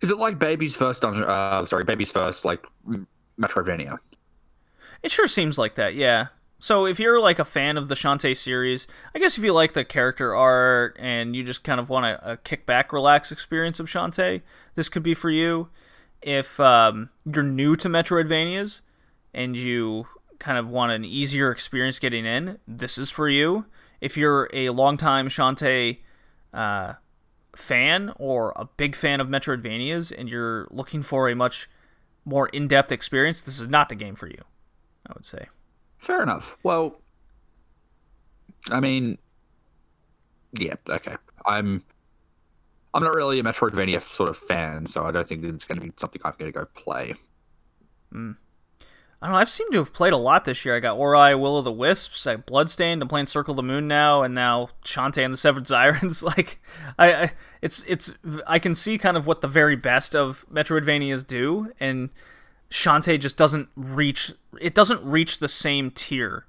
Is 0.00 0.10
it 0.10 0.18
like 0.18 0.38
Baby's 0.38 0.76
first 0.76 1.02
dungeon? 1.02 1.24
Uh, 1.24 1.64
sorry, 1.66 1.84
Baby's 1.84 2.12
first 2.12 2.44
like 2.44 2.64
Metroidvania. 3.40 3.98
It 5.02 5.10
sure 5.10 5.26
seems 5.26 5.58
like 5.58 5.74
that, 5.74 5.94
yeah. 5.94 6.28
So 6.64 6.86
if 6.86 6.98
you're 6.98 7.20
like 7.20 7.38
a 7.38 7.44
fan 7.44 7.76
of 7.76 7.88
the 7.88 7.94
Shantae 7.94 8.34
series, 8.34 8.88
I 9.14 9.18
guess 9.18 9.36
if 9.36 9.44
you 9.44 9.52
like 9.52 9.74
the 9.74 9.84
character 9.84 10.34
art 10.34 10.96
and 10.98 11.36
you 11.36 11.42
just 11.42 11.62
kind 11.62 11.78
of 11.78 11.90
want 11.90 12.06
a, 12.06 12.32
a 12.32 12.36
kick 12.38 12.64
back, 12.64 12.90
relax 12.90 13.30
experience 13.30 13.80
of 13.80 13.86
Shantae, 13.86 14.40
this 14.74 14.88
could 14.88 15.02
be 15.02 15.12
for 15.12 15.28
you. 15.28 15.68
If 16.22 16.58
um, 16.58 17.10
you're 17.30 17.44
new 17.44 17.76
to 17.76 17.90
Metroidvanias 17.90 18.80
and 19.34 19.54
you 19.54 20.06
kind 20.38 20.56
of 20.56 20.66
want 20.66 20.92
an 20.92 21.04
easier 21.04 21.50
experience 21.50 21.98
getting 21.98 22.24
in, 22.24 22.56
this 22.66 22.96
is 22.96 23.10
for 23.10 23.28
you. 23.28 23.66
If 24.00 24.16
you're 24.16 24.48
a 24.54 24.70
longtime 24.70 25.28
Shantae 25.28 25.98
uh, 26.54 26.94
fan 27.54 28.10
or 28.16 28.54
a 28.56 28.64
big 28.64 28.96
fan 28.96 29.20
of 29.20 29.28
Metroidvanias 29.28 30.14
and 30.16 30.30
you're 30.30 30.66
looking 30.70 31.02
for 31.02 31.28
a 31.28 31.36
much 31.36 31.68
more 32.24 32.48
in-depth 32.48 32.90
experience, 32.90 33.42
this 33.42 33.60
is 33.60 33.68
not 33.68 33.90
the 33.90 33.94
game 33.94 34.14
for 34.14 34.28
you. 34.28 34.40
I 35.06 35.12
would 35.12 35.26
say. 35.26 35.48
Fair 36.04 36.22
enough. 36.22 36.58
Well, 36.62 36.96
I 38.70 38.78
mean, 38.78 39.16
yeah, 40.52 40.74
okay. 40.86 41.16
I'm 41.46 41.82
I'm 42.92 43.02
not 43.02 43.14
really 43.14 43.38
a 43.38 43.42
Metroidvania 43.42 44.02
sort 44.02 44.28
of 44.28 44.36
fan, 44.36 44.84
so 44.86 45.04
I 45.04 45.12
don't 45.12 45.26
think 45.26 45.42
it's 45.44 45.66
going 45.66 45.80
to 45.80 45.86
be 45.86 45.92
something 45.96 46.20
I'm 46.22 46.34
going 46.38 46.52
to 46.52 46.58
go 46.58 46.66
play. 46.74 47.14
Mm. 48.12 48.36
I 49.22 49.26
don't 49.26 49.32
know. 49.32 49.38
I've 49.38 49.48
seemed 49.48 49.72
to 49.72 49.78
have 49.78 49.94
played 49.94 50.12
a 50.12 50.18
lot 50.18 50.44
this 50.44 50.62
year. 50.66 50.76
I 50.76 50.80
got 50.80 50.98
Ori, 50.98 51.34
Will 51.34 51.56
of 51.56 51.64
the 51.64 51.72
Wisps, 51.72 52.26
I 52.26 52.36
Bloodstained. 52.36 53.00
I'm 53.00 53.08
playing 53.08 53.24
Circle 53.24 53.52
of 53.52 53.56
the 53.56 53.62
Moon 53.62 53.88
now, 53.88 54.22
and 54.22 54.34
now 54.34 54.68
Shantae 54.84 55.24
and 55.24 55.32
the 55.32 55.38
Seven 55.38 55.64
Sirens. 55.64 56.22
like, 56.22 56.60
I, 56.98 57.14
I, 57.14 57.32
it's 57.62 57.82
it's 57.84 58.12
I 58.46 58.58
can 58.58 58.74
see 58.74 58.98
kind 58.98 59.16
of 59.16 59.26
what 59.26 59.40
the 59.40 59.48
very 59.48 59.76
best 59.76 60.14
of 60.14 60.44
Metroidvanias 60.52 61.26
do, 61.26 61.72
and 61.80 62.10
Shantae 62.74 63.20
just 63.20 63.36
doesn't 63.36 63.68
reach. 63.76 64.32
It 64.60 64.74
doesn't 64.74 65.02
reach 65.04 65.38
the 65.38 65.46
same 65.46 65.92
tier 65.92 66.44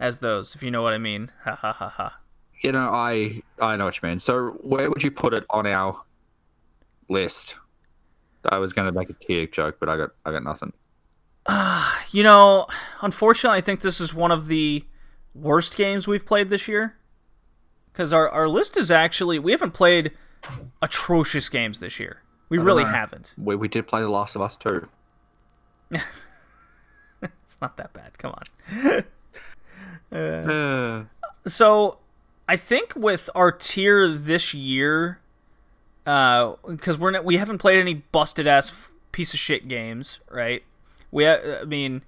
as 0.00 0.18
those, 0.18 0.56
if 0.56 0.62
you 0.62 0.72
know 0.72 0.82
what 0.82 0.92
I 0.92 0.98
mean. 0.98 1.30
Ha 1.44 1.52
ha 1.52 1.72
ha 1.72 1.88
ha. 1.88 2.18
You 2.60 2.72
know, 2.72 2.90
I 2.92 3.42
I 3.60 3.76
know 3.76 3.84
what 3.84 4.02
you 4.02 4.08
mean. 4.08 4.18
So, 4.18 4.50
where 4.62 4.90
would 4.90 5.04
you 5.04 5.12
put 5.12 5.32
it 5.34 5.44
on 5.50 5.68
our 5.68 6.02
list? 7.08 7.56
I 8.48 8.58
was 8.58 8.72
going 8.72 8.92
to 8.92 8.92
make 8.92 9.08
a 9.08 9.12
tier 9.12 9.46
joke, 9.46 9.76
but 9.78 9.88
I 9.88 9.96
got 9.96 10.10
I 10.26 10.32
got 10.32 10.42
nothing. 10.42 10.72
Uh, 11.46 11.94
you 12.10 12.24
know, 12.24 12.66
unfortunately, 13.00 13.58
I 13.58 13.60
think 13.60 13.80
this 13.80 14.00
is 14.00 14.12
one 14.12 14.32
of 14.32 14.48
the 14.48 14.84
worst 15.32 15.76
games 15.76 16.08
we've 16.08 16.26
played 16.26 16.48
this 16.48 16.66
year. 16.66 16.96
Because 17.92 18.12
our, 18.12 18.28
our 18.28 18.48
list 18.48 18.76
is 18.76 18.90
actually, 18.90 19.38
we 19.38 19.52
haven't 19.52 19.72
played 19.72 20.12
atrocious 20.82 21.48
games 21.48 21.80
this 21.80 21.98
year. 21.98 22.22
We 22.48 22.58
really 22.58 22.84
know. 22.84 22.90
haven't. 22.90 23.34
We, 23.36 23.56
we 23.56 23.68
did 23.68 23.86
play 23.86 24.00
The 24.00 24.08
Last 24.08 24.36
of 24.36 24.42
Us 24.42 24.56
too. 24.56 24.88
it's 27.22 27.58
not 27.60 27.76
that 27.76 27.92
bad. 27.92 28.18
Come 28.18 28.34
on. 28.34 29.04
uh, 30.18 31.04
so, 31.46 31.98
I 32.48 32.56
think 32.56 32.94
with 32.96 33.30
our 33.34 33.52
tier 33.52 34.08
this 34.08 34.54
year, 34.54 35.20
because 36.04 36.96
uh, 36.96 36.98
we're 36.98 37.10
not, 37.10 37.24
we 37.24 37.36
haven't 37.36 37.58
played 37.58 37.78
any 37.78 37.94
busted 37.94 38.46
ass 38.46 38.88
piece 39.12 39.34
of 39.34 39.40
shit 39.40 39.68
games, 39.68 40.20
right? 40.30 40.62
We, 41.10 41.26
I 41.26 41.64
mean, 41.64 42.02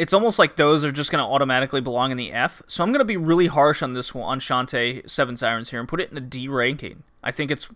it's 0.00 0.14
almost 0.14 0.38
like 0.38 0.56
those 0.56 0.82
are 0.82 0.90
just 0.90 1.12
going 1.12 1.22
to 1.22 1.30
automatically 1.30 1.82
belong 1.82 2.10
in 2.10 2.16
the 2.16 2.32
F. 2.32 2.62
So 2.66 2.82
I'm 2.82 2.90
going 2.90 3.00
to 3.00 3.04
be 3.04 3.18
really 3.18 3.48
harsh 3.48 3.82
on 3.82 3.92
this 3.92 4.14
one 4.14 4.24
on 4.24 4.40
Shantae 4.40 5.08
Seven 5.08 5.36
Sirens 5.36 5.70
here 5.70 5.78
and 5.78 5.86
put 5.86 6.00
it 6.00 6.08
in 6.08 6.14
the 6.14 6.22
D 6.22 6.48
ranking. 6.48 7.02
I 7.22 7.30
think 7.30 7.50
it's 7.50 7.68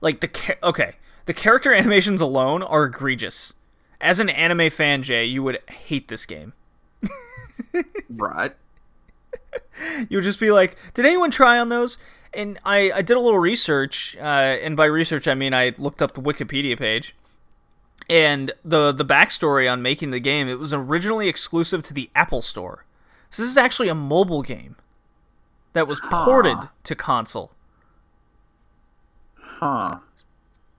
like 0.00 0.20
the 0.20 0.56
okay, 0.62 0.94
the 1.26 1.34
character 1.34 1.72
animations 1.74 2.22
alone 2.22 2.62
are 2.62 2.84
egregious. 2.84 3.52
As 4.00 4.20
an 4.20 4.28
anime 4.28 4.70
fan, 4.70 5.02
Jay, 5.02 5.24
you 5.24 5.42
would 5.42 5.58
hate 5.68 6.08
this 6.08 6.26
game. 6.26 6.52
right. 8.10 8.52
You 10.10 10.18
would 10.18 10.24
just 10.24 10.38
be 10.40 10.50
like, 10.50 10.76
"Did 10.92 11.06
anyone 11.06 11.30
try 11.30 11.58
on 11.58 11.70
those?" 11.70 11.96
And 12.34 12.58
I, 12.66 12.92
I 12.92 13.02
did 13.02 13.16
a 13.16 13.20
little 13.20 13.38
research, 13.38 14.14
uh, 14.20 14.20
and 14.20 14.76
by 14.76 14.84
research 14.84 15.26
I 15.26 15.34
mean 15.34 15.54
I 15.54 15.72
looked 15.78 16.02
up 16.02 16.12
the 16.12 16.20
Wikipedia 16.20 16.78
page 16.78 17.14
and 18.10 18.52
the 18.64 18.90
the 18.90 19.04
backstory 19.04 19.70
on 19.70 19.80
making 19.80 20.10
the 20.10 20.18
game, 20.18 20.48
it 20.48 20.58
was 20.58 20.74
originally 20.74 21.28
exclusive 21.28 21.82
to 21.84 21.94
the 21.94 22.10
Apple 22.14 22.42
Store. 22.42 22.84
So 23.30 23.42
this 23.42 23.50
is 23.50 23.56
actually 23.56 23.88
a 23.88 23.94
mobile 23.94 24.42
game 24.42 24.74
that 25.72 25.86
was 25.86 26.00
ported 26.00 26.56
huh. 26.56 26.66
to 26.82 26.94
console. 26.96 27.52
Huh. 29.38 29.98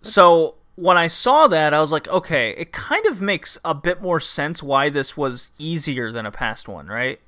So 0.02 0.56
when 0.76 0.98
I 0.98 1.08
saw 1.08 1.48
that, 1.48 1.74
I 1.74 1.80
was 1.80 1.92
like, 1.92 2.08
okay, 2.08 2.52
it 2.58 2.72
kind 2.72 3.06
of 3.06 3.22
makes 3.22 3.58
a 3.64 3.76
bit 3.76 4.02
more 4.02 4.20
sense 4.20 4.64
why 4.64 4.90
this 4.90 5.16
was 5.16 5.52
easier 5.58 6.12
than 6.12 6.26
a 6.26 6.32
past 6.32 6.68
one, 6.68 6.88
right? 6.88 7.20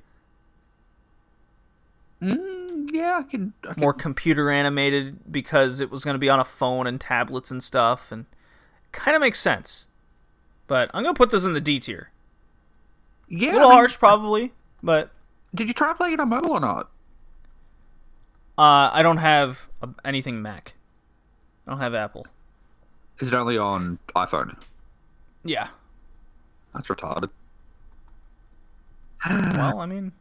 Mm, 2.22 2.88
yeah, 2.92 3.20
I 3.20 3.22
can, 3.22 3.52
I 3.68 3.74
can. 3.74 3.80
More 3.80 3.92
computer 3.92 4.50
animated 4.50 5.30
because 5.30 5.80
it 5.80 5.90
was 5.90 6.04
going 6.04 6.14
to 6.14 6.18
be 6.18 6.30
on 6.30 6.40
a 6.40 6.44
phone 6.44 6.86
and 6.86 7.00
tablets 7.00 7.50
and 7.50 7.62
stuff, 7.62 8.10
and 8.10 8.26
kind 8.92 9.14
of 9.14 9.20
makes 9.20 9.40
sense. 9.40 9.86
But 10.66 10.90
I'm 10.94 11.02
gonna 11.02 11.14
put 11.14 11.30
this 11.30 11.44
in 11.44 11.52
the 11.52 11.60
D 11.60 11.78
tier. 11.78 12.10
Yeah, 13.28 13.50
a 13.50 13.52
little 13.52 13.68
I 13.68 13.70
mean, 13.70 13.78
harsh 13.78 13.98
probably, 13.98 14.52
but 14.82 15.10
did 15.54 15.68
you 15.68 15.74
try 15.74 15.92
playing 15.92 16.14
it 16.14 16.20
on 16.20 16.28
mobile 16.28 16.52
or 16.52 16.60
not? 16.60 16.90
Uh, 18.56 18.88
I 18.92 19.02
don't 19.02 19.18
have 19.18 19.68
anything 20.04 20.40
Mac. 20.40 20.74
I 21.66 21.72
don't 21.72 21.80
have 21.80 21.94
Apple. 21.94 22.26
Is 23.20 23.28
it 23.28 23.34
only 23.34 23.58
on 23.58 23.98
iPhone? 24.16 24.56
Yeah. 25.44 25.68
That's 26.72 26.88
retarded. 26.88 27.30
well, 29.30 29.80
I 29.80 29.86
mean, 29.86 30.12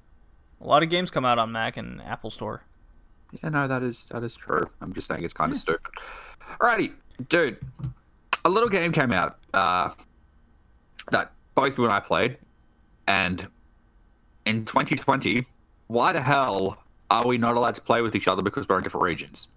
a 0.61 0.67
lot 0.67 0.83
of 0.83 0.89
games 0.89 1.11
come 1.11 1.25
out 1.25 1.39
on 1.39 1.51
Mac 1.51 1.77
and 1.77 2.01
Apple 2.01 2.29
Store. 2.29 2.63
Yeah, 3.41 3.49
no, 3.49 3.67
that 3.67 3.81
is 3.81 4.05
that 4.05 4.23
is 4.23 4.35
true. 4.35 4.63
I'm 4.79 4.93
just 4.93 5.07
saying 5.07 5.23
it's 5.23 5.33
kind 5.33 5.51
of 5.51 5.57
stupid. 5.57 5.91
Alrighty, 6.59 6.93
dude. 7.29 7.57
A 8.45 8.49
little 8.49 8.69
game 8.69 8.91
came 8.91 9.11
out 9.11 9.39
uh, 9.53 9.89
that 11.11 11.31
both 11.55 11.77
you 11.77 11.83
and 11.85 11.93
I 11.93 11.99
played, 11.99 12.37
and 13.07 13.47
in 14.45 14.65
2020, 14.65 15.45
why 15.87 16.13
the 16.13 16.21
hell 16.21 16.77
are 17.09 17.25
we 17.25 17.37
not 17.37 17.55
allowed 17.55 17.75
to 17.75 17.81
play 17.81 18.01
with 18.01 18.15
each 18.15 18.27
other 18.27 18.41
because 18.41 18.67
we're 18.69 18.77
in 18.77 18.83
different 18.83 19.05
regions? 19.05 19.47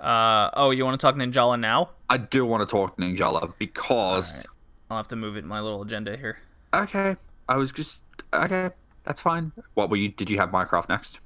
Uh, 0.00 0.50
oh, 0.54 0.70
you 0.70 0.84
want 0.84 0.98
to 0.98 1.04
talk 1.06 1.14
Ninjala 1.14 1.60
now? 1.60 1.90
I 2.08 2.16
do 2.16 2.44
want 2.46 2.66
to 2.66 2.70
talk 2.70 2.96
Ninjala 2.96 3.52
because. 3.58 4.32
Alright. 4.32 4.46
I'll 4.90 4.96
have 4.96 5.08
to 5.08 5.16
move 5.16 5.36
it 5.36 5.40
in 5.40 5.46
my 5.46 5.60
little 5.60 5.82
agenda 5.82 6.16
here. 6.16 6.38
Okay, 6.74 7.16
I 7.48 7.56
was 7.56 7.70
just 7.70 8.02
okay. 8.32 8.70
That's 9.04 9.20
fine. 9.20 9.52
What 9.74 9.90
were 9.90 9.96
you? 9.96 10.08
Did 10.08 10.30
you 10.30 10.38
have 10.38 10.50
Minecraft 10.50 10.88
next? 10.88 11.20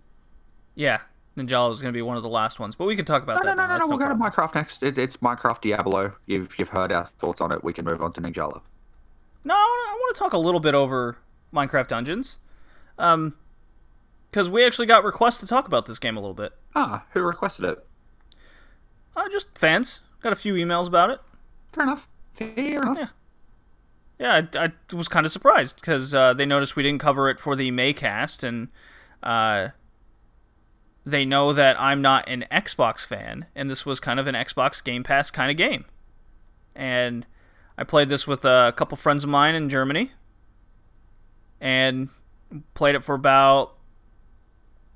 Yeah, 0.75 1.01
Ninjala 1.37 1.69
was 1.69 1.81
going 1.81 1.93
to 1.93 1.97
be 1.97 2.03
one 2.03 2.17
of 2.17 2.23
the 2.23 2.29
last 2.29 2.59
ones, 2.59 2.75
but 2.75 2.87
we 2.87 2.97
can 2.97 3.05
talk 3.05 3.23
about 3.23 3.43
No, 3.43 3.49
that. 3.51 3.57
no, 3.57 3.67
no, 3.67 3.73
no, 3.75 3.79
no. 3.79 3.87
We'll 3.89 3.99
go 3.99 4.09
to. 4.09 4.15
Minecraft 4.15 4.55
next. 4.55 4.83
It, 4.83 4.99
it's 4.99 5.19
Minecraft 5.19 5.61
Diablo. 5.61 6.15
You've 6.27 6.59
you've 6.59 6.69
heard 6.71 6.93
our 6.93 7.07
thoughts 7.07 7.41
on 7.41 7.53
it. 7.53 7.63
We 7.65 7.73
can 7.73 7.85
move 7.85 8.03
on 8.03 8.13
to 8.15 8.21
Ninjala. 8.21 8.61
No, 9.45 9.55
I 9.55 9.97
want 10.01 10.17
to 10.17 10.19
talk 10.19 10.33
a 10.33 10.39
little 10.39 10.61
bit 10.61 10.75
over 10.75 11.19
Minecraft 11.55 11.89
Dungeons, 11.89 12.39
um, 12.99 13.35
because 14.31 14.51
we 14.51 14.65
actually 14.65 14.87
got 14.87 15.05
requests 15.05 15.39
to 15.39 15.47
talk 15.47 15.67
about 15.67 15.87
this 15.87 15.99
game 15.99 16.17
a 16.17 16.21
little 16.21 16.35
bit. 16.35 16.53
Ah, 16.75 17.05
who 17.13 17.21
requested 17.23 17.65
it? 17.67 17.87
Uh, 19.17 19.29
just 19.29 19.57
fans. 19.57 20.01
Got 20.21 20.33
a 20.33 20.37
few 20.37 20.55
emails 20.55 20.87
about 20.89 21.11
it. 21.11 21.21
Fair 21.73 21.85
enough. 21.85 22.09
Fair 22.33 22.83
enough. 22.83 22.99
Yeah. 22.99 23.07
Yeah, 24.19 24.43
I, 24.55 24.67
I 24.67 24.95
was 24.95 25.09
kind 25.09 25.27
of 25.27 25.33
surprised 25.33 25.77
because 25.77 26.15
uh, 26.15 26.35
they 26.35 26.47
noticed 26.47 26.77
we 26.77 26.85
didn't 26.85 27.01
cover 27.01 27.29
it 27.29 27.41
for 27.41 27.57
the 27.57 27.71
Maycast, 27.73 28.45
and 28.45 28.69
uh, 29.25 29.71
they 31.05 31.25
know 31.25 31.53
that 31.53 31.81
I'm 31.81 32.01
not 32.01 32.29
an 32.29 32.45
Xbox 32.51 33.05
fan, 33.05 33.47
and 33.57 33.69
this 33.69 33.85
was 33.85 33.99
kind 33.99 34.21
of 34.21 34.27
an 34.29 34.37
Xbox 34.37 34.83
Game 34.83 35.03
Pass 35.03 35.31
kind 35.33 35.51
of 35.51 35.57
game. 35.57 35.85
And 36.77 37.27
I 37.77 37.83
played 37.83 38.09
this 38.09 38.27
with 38.27 38.45
a 38.45 38.73
couple 38.77 38.97
friends 38.97 39.25
of 39.25 39.31
mine 39.31 39.57
in 39.57 39.69
Germany, 39.69 40.13
and 41.61 42.09
played 42.75 42.95
it 42.95 43.03
for 43.03 43.17
about 43.17 43.75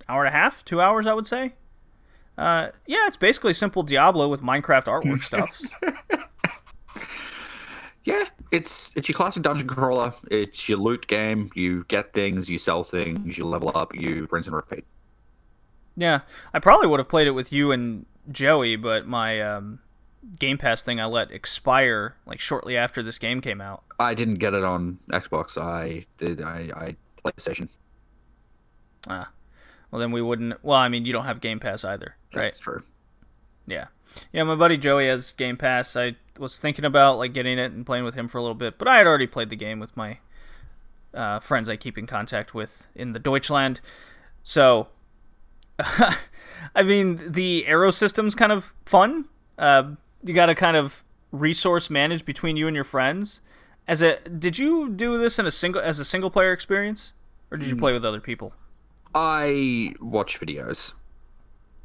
hour 0.08 0.24
and 0.24 0.32
a 0.32 0.38
half, 0.38 0.64
two 0.64 0.80
hours, 0.80 1.08
I 1.08 1.14
would 1.14 1.26
say. 1.26 1.54
Uh, 2.38 2.70
yeah, 2.86 3.06
it's 3.08 3.16
basically 3.16 3.52
simple 3.52 3.82
Diablo 3.82 4.28
with 4.28 4.40
Minecraft 4.42 4.84
artwork 4.84 5.22
stuff. 5.24 5.60
Yeah, 8.04 8.24
it's 8.52 8.96
it's 8.96 9.08
your 9.08 9.16
classic 9.16 9.42
dungeon 9.42 9.66
crawler. 9.66 10.14
It's 10.30 10.68
your 10.68 10.78
loot 10.78 11.08
game. 11.08 11.50
You 11.54 11.84
get 11.88 12.14
things, 12.14 12.48
you 12.48 12.58
sell 12.58 12.84
things, 12.84 13.36
you 13.36 13.44
level 13.44 13.72
up, 13.74 13.94
you 13.94 14.26
rinse 14.30 14.46
and 14.46 14.56
repeat. 14.56 14.84
Yeah, 15.96 16.20
I 16.54 16.60
probably 16.60 16.86
would 16.86 17.00
have 17.00 17.08
played 17.08 17.26
it 17.26 17.32
with 17.32 17.52
you 17.52 17.72
and 17.72 18.06
Joey, 18.30 18.76
but 18.76 19.06
my 19.06 19.40
um, 19.40 19.80
Game 20.38 20.56
Pass 20.56 20.82
thing 20.82 21.00
I 21.00 21.06
let 21.06 21.30
expire 21.32 22.16
like 22.24 22.40
shortly 22.40 22.76
after 22.76 23.02
this 23.02 23.18
game 23.18 23.40
came 23.40 23.60
out. 23.60 23.82
I 23.98 24.14
didn't 24.14 24.36
get 24.36 24.54
it 24.54 24.64
on 24.64 25.00
Xbox. 25.10 25.60
I 25.60 26.06
did. 26.18 26.40
I 26.40 26.70
I 26.74 26.96
PlayStation. 27.22 27.68
Ah, 29.08 29.28
well 29.90 30.00
then 30.00 30.12
we 30.12 30.22
wouldn't. 30.22 30.62
Well, 30.62 30.78
I 30.78 30.88
mean, 30.88 31.04
you 31.04 31.12
don't 31.12 31.24
have 31.24 31.40
Game 31.40 31.60
Pass 31.60 31.84
either, 31.84 32.16
right? 32.34 32.44
That's 32.44 32.60
true. 32.60 32.82
Yeah, 33.66 33.86
yeah. 34.32 34.42
My 34.44 34.54
buddy 34.54 34.76
Joey 34.76 35.06
has 35.08 35.32
Game 35.32 35.56
Pass. 35.56 35.96
I 35.96 36.16
was 36.38 36.58
thinking 36.58 36.84
about 36.84 37.18
like 37.18 37.32
getting 37.32 37.58
it 37.58 37.72
and 37.72 37.84
playing 37.84 38.04
with 38.04 38.14
him 38.14 38.28
for 38.28 38.38
a 38.38 38.42
little 38.42 38.54
bit, 38.54 38.78
but 38.78 38.88
I 38.88 38.96
had 38.98 39.06
already 39.06 39.26
played 39.26 39.50
the 39.50 39.56
game 39.56 39.80
with 39.80 39.96
my 39.96 40.18
uh, 41.14 41.40
friends 41.40 41.68
I 41.68 41.76
keep 41.76 41.98
in 41.98 42.06
contact 42.06 42.54
with 42.54 42.86
in 42.94 43.12
the 43.12 43.18
Deutschland. 43.18 43.80
So, 44.42 44.88
I 45.78 46.82
mean, 46.84 47.20
the 47.26 47.66
arrow 47.66 47.90
system's 47.90 48.34
kind 48.34 48.52
of 48.52 48.72
fun. 48.86 49.26
Uh, 49.58 49.92
you 50.22 50.34
got 50.34 50.46
to 50.46 50.54
kind 50.54 50.76
of 50.76 51.04
resource 51.32 51.90
manage 51.90 52.24
between 52.24 52.56
you 52.56 52.66
and 52.66 52.74
your 52.74 52.84
friends. 52.84 53.40
As 53.86 54.02
a, 54.02 54.18
did 54.28 54.58
you 54.58 54.88
do 54.90 55.16
this 55.16 55.38
in 55.38 55.46
a 55.46 55.50
single 55.50 55.80
as 55.80 55.98
a 55.98 56.04
single 56.04 56.30
player 56.30 56.52
experience, 56.52 57.14
or 57.50 57.56
did 57.56 57.68
you 57.68 57.76
play 57.76 57.92
with 57.92 58.04
other 58.04 58.20
people? 58.20 58.52
I 59.14 59.94
watch 60.00 60.38
videos. 60.40 60.94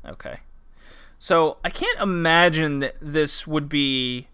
Okay. 0.06 0.40
So 1.20 1.58
I 1.64 1.70
can't 1.70 2.00
imagine 2.00 2.80
that 2.80 2.96
this 3.02 3.48
would 3.48 3.70
be 3.70 4.28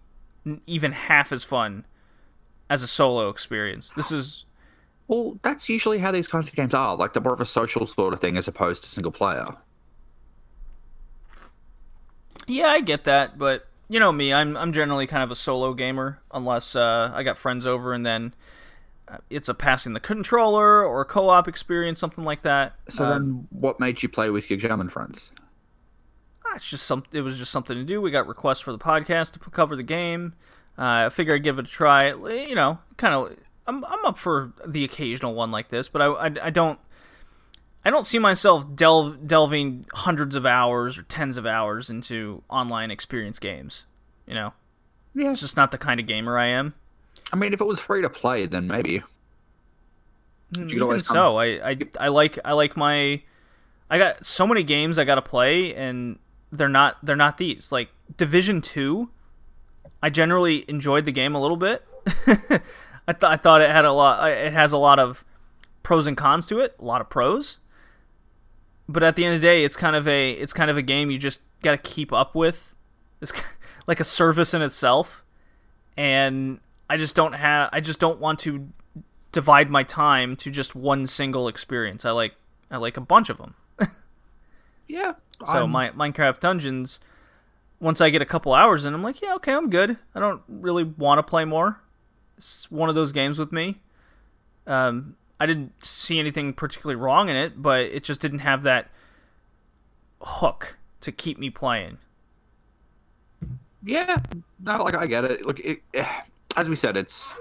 even 0.66 0.92
half 0.92 1.32
as 1.32 1.44
fun 1.44 1.86
as 2.70 2.82
a 2.82 2.88
solo 2.88 3.30
experience. 3.30 3.92
This 3.92 4.12
is 4.12 4.46
Well, 5.08 5.40
that's 5.44 5.70
usually 5.70 6.00
how 6.00 6.12
these 6.12 6.28
kinds 6.28 6.50
of 6.50 6.56
games 6.56 6.74
are. 6.74 6.96
Like 6.96 7.14
they're 7.14 7.22
more 7.22 7.34
of 7.34 7.42
a 7.42 7.46
social 7.46 7.86
sort 7.86 8.14
of 8.14 8.20
thing 8.20 8.38
as 8.38 8.48
opposed 8.48 8.84
to 8.84 8.90
single 8.90 9.12
player. 9.12 9.46
yeah, 12.48 12.68
I 12.68 12.82
get 12.82 13.04
that, 13.04 13.38
but 13.38 13.68
you 13.88 14.00
know 14.00 14.12
me, 14.12 14.34
I'm 14.34 14.58
I'm 14.58 14.74
generally 14.74 15.08
kind 15.08 15.24
of 15.24 15.32
a 15.32 15.36
solo 15.36 15.74
gamer 15.74 16.20
unless 16.32 16.76
uh, 16.76 17.12
I 17.14 17.24
got 17.24 17.38
friends 17.38 17.66
over 17.68 17.94
and 17.94 18.06
then 18.06 18.34
it's 19.30 19.50
a 19.50 19.54
passing 19.54 19.94
the 19.94 20.00
controller 20.00 20.84
or 20.86 21.02
a 21.02 21.06
co-op 21.06 21.48
experience, 21.48 22.00
something 22.00 22.24
like 22.24 22.42
that. 22.44 22.74
So 22.90 23.04
Um, 23.06 23.10
then, 23.12 23.48
what 23.50 23.80
made 23.80 24.04
you 24.04 24.10
play 24.10 24.30
with 24.30 24.50
your 24.50 24.58
German 24.60 24.90
friends? 24.90 25.32
ah, 26.46 26.54
it's 26.56 26.70
just 26.70 26.86
some. 26.86 27.04
It 27.12 27.22
was 27.22 27.38
just 27.38 27.52
something 27.52 27.76
to 27.78 27.84
do. 27.84 28.02
We 28.02 28.12
got 28.12 28.28
requests 28.28 28.60
for 28.62 28.72
the 28.72 28.78
podcast 28.80 29.34
to 29.34 29.40
cover 29.40 29.76
the 29.76 29.84
game. 29.84 30.34
Uh, 30.78 31.06
I 31.06 31.10
figure 31.10 31.36
I'd 31.36 31.44
give 31.44 31.60
it 31.60 31.68
a 31.68 31.70
try. 31.70 32.10
You 32.14 32.56
know, 32.56 32.80
kind 32.98 33.14
of. 33.14 33.36
I'm 33.68 33.84
I'm 33.86 34.04
up 34.06 34.18
for 34.18 34.54
the 34.66 34.84
occasional 34.84 35.36
one 35.36 35.52
like 35.52 35.70
this, 35.70 35.90
but 35.90 36.02
I 36.02 36.06
I, 36.08 36.32
I 36.44 36.50
don't. 36.50 36.80
I 37.86 37.92
don't 37.92 38.06
see 38.06 38.20
myself 38.20 38.66
delve, 38.76 39.26
delving 39.26 39.86
hundreds 39.94 40.36
of 40.36 40.46
hours 40.46 40.98
or 40.98 41.04
tens 41.04 41.38
of 41.38 41.46
hours 41.46 41.90
into 41.90 42.44
online 42.50 42.92
experience 42.92 43.40
games. 43.40 43.86
You 44.28 44.34
know, 44.34 44.54
Yeah. 45.16 45.32
it's 45.32 45.40
just 45.40 45.56
not 45.56 45.72
the 45.72 45.78
kind 45.78 45.98
of 46.00 46.06
gamer 46.06 46.38
I 46.38 46.48
am. 46.48 46.74
I 47.32 47.36
mean, 47.36 47.54
if 47.54 47.62
it 47.62 47.68
was 47.68 47.80
free 47.80 48.02
to 48.02 48.10
play, 48.10 48.46
then 48.46 48.68
maybe. 48.68 49.02
You 50.58 50.66
Even 50.66 51.00
so, 51.00 51.38
I, 51.38 51.72
I 51.72 51.78
I 52.00 52.08
like 52.08 52.40
I 52.44 52.54
like 52.54 52.76
my 52.76 53.22
I 53.90 53.98
got 53.98 54.26
so 54.26 54.48
many 54.48 54.64
games 54.64 54.98
I 54.98 55.04
got 55.04 55.16
to 55.16 55.22
play 55.22 55.76
and 55.76 56.18
they're 56.52 56.70
not 56.70 56.98
they're 57.04 57.16
not 57.16 57.38
these. 57.38 57.72
Like 57.72 57.90
Division 58.18 58.62
2, 58.62 59.10
I 60.02 60.10
generally 60.10 60.66
enjoyed 60.68 61.06
the 61.06 61.12
game 61.12 61.36
a 61.36 61.42
little 61.42 61.58
bit. 61.58 61.86
I 63.08 63.14
thought 63.14 63.32
I 63.32 63.38
thought 63.38 63.62
it 63.62 63.70
had 63.70 63.86
a 63.86 63.94
lot 63.94 64.28
it 64.30 64.54
has 64.54 64.72
a 64.72 64.78
lot 64.78 64.98
of 64.98 65.24
pros 65.84 66.08
and 66.08 66.18
cons 66.18 66.48
to 66.48 66.60
it, 66.60 66.76
a 66.80 66.86
lot 66.86 67.02
of 67.02 67.10
pros. 67.10 67.60
But 68.88 69.04
at 69.04 69.16
the 69.16 69.26
end 69.26 69.36
of 69.36 69.42
the 69.42 69.48
day, 69.48 69.64
it's 69.64 69.76
kind 69.76 69.96
of 69.96 70.08
a 70.08 70.32
it's 70.32 70.54
kind 70.54 70.72
of 70.72 70.78
a 70.78 70.82
game 70.82 71.12
you 71.12 71.20
just 71.20 71.42
got 71.62 71.72
to 71.72 71.78
keep 71.78 72.12
up 72.12 72.34
with. 72.34 72.76
It's 73.22 73.34
like 73.88 74.00
a 74.00 74.04
service 74.04 74.54
in 74.54 74.62
itself. 74.64 75.24
And 75.96 76.60
I 76.90 76.98
just 76.98 77.16
don't 77.16 77.34
have 77.34 77.70
I 77.72 77.80
just 77.82 78.00
don't 78.00 78.20
want 78.20 78.40
to 78.40 78.70
divide 79.32 79.70
my 79.70 79.84
time 79.84 80.36
to 80.38 80.50
just 80.50 80.76
one 80.76 81.06
single 81.06 81.48
experience. 81.48 82.04
I 82.06 82.12
like 82.12 82.34
I 82.72 82.78
like 82.78 82.98
a 82.98 83.02
bunch 83.02 83.30
of 83.30 83.38
them. 83.38 83.56
Yeah. 84.88 85.14
So 85.46 85.60
I'm- 85.60 85.70
my 85.70 85.92
Minecraft 85.92 86.40
Dungeons, 86.40 87.00
once 87.80 88.02
I 88.02 88.10
get 88.10 88.24
a 88.24 88.26
couple 88.26 88.54
hours 88.56 88.86
in, 88.86 88.94
I'm 88.96 89.04
like, 89.04 89.22
yeah, 89.22 89.36
okay, 89.36 89.54
I'm 89.54 89.70
good. 89.70 89.98
I 90.16 90.20
don't 90.20 90.42
really 90.48 90.84
want 90.84 91.20
to 91.20 91.24
play 91.24 91.46
more. 91.46 91.80
It's 92.38 92.72
one 92.72 92.90
of 92.90 92.96
those 92.96 93.12
games 93.12 93.38
with 93.38 93.52
me. 93.52 93.82
Um, 94.66 95.16
I 95.40 95.46
didn't 95.46 95.84
see 95.86 96.20
anything 96.20 96.54
particularly 96.54 97.00
wrong 97.00 97.30
in 97.30 97.36
it, 97.36 97.62
but 97.62 97.82
it 97.82 98.04
just 98.04 98.20
didn't 98.20 98.40
have 98.40 98.64
that 98.64 98.90
hook 100.22 100.78
to 101.02 101.12
keep 101.12 101.38
me 101.38 101.52
playing. 101.52 102.00
Yeah, 103.84 104.18
no, 104.60 104.84
like 104.84 104.96
I 104.96 105.06
get 105.08 105.24
it. 105.24 105.46
Look, 105.46 105.60
it, 105.60 105.82
as 106.56 106.70
we 106.70 106.76
said, 106.76 106.98
it's 106.98 107.38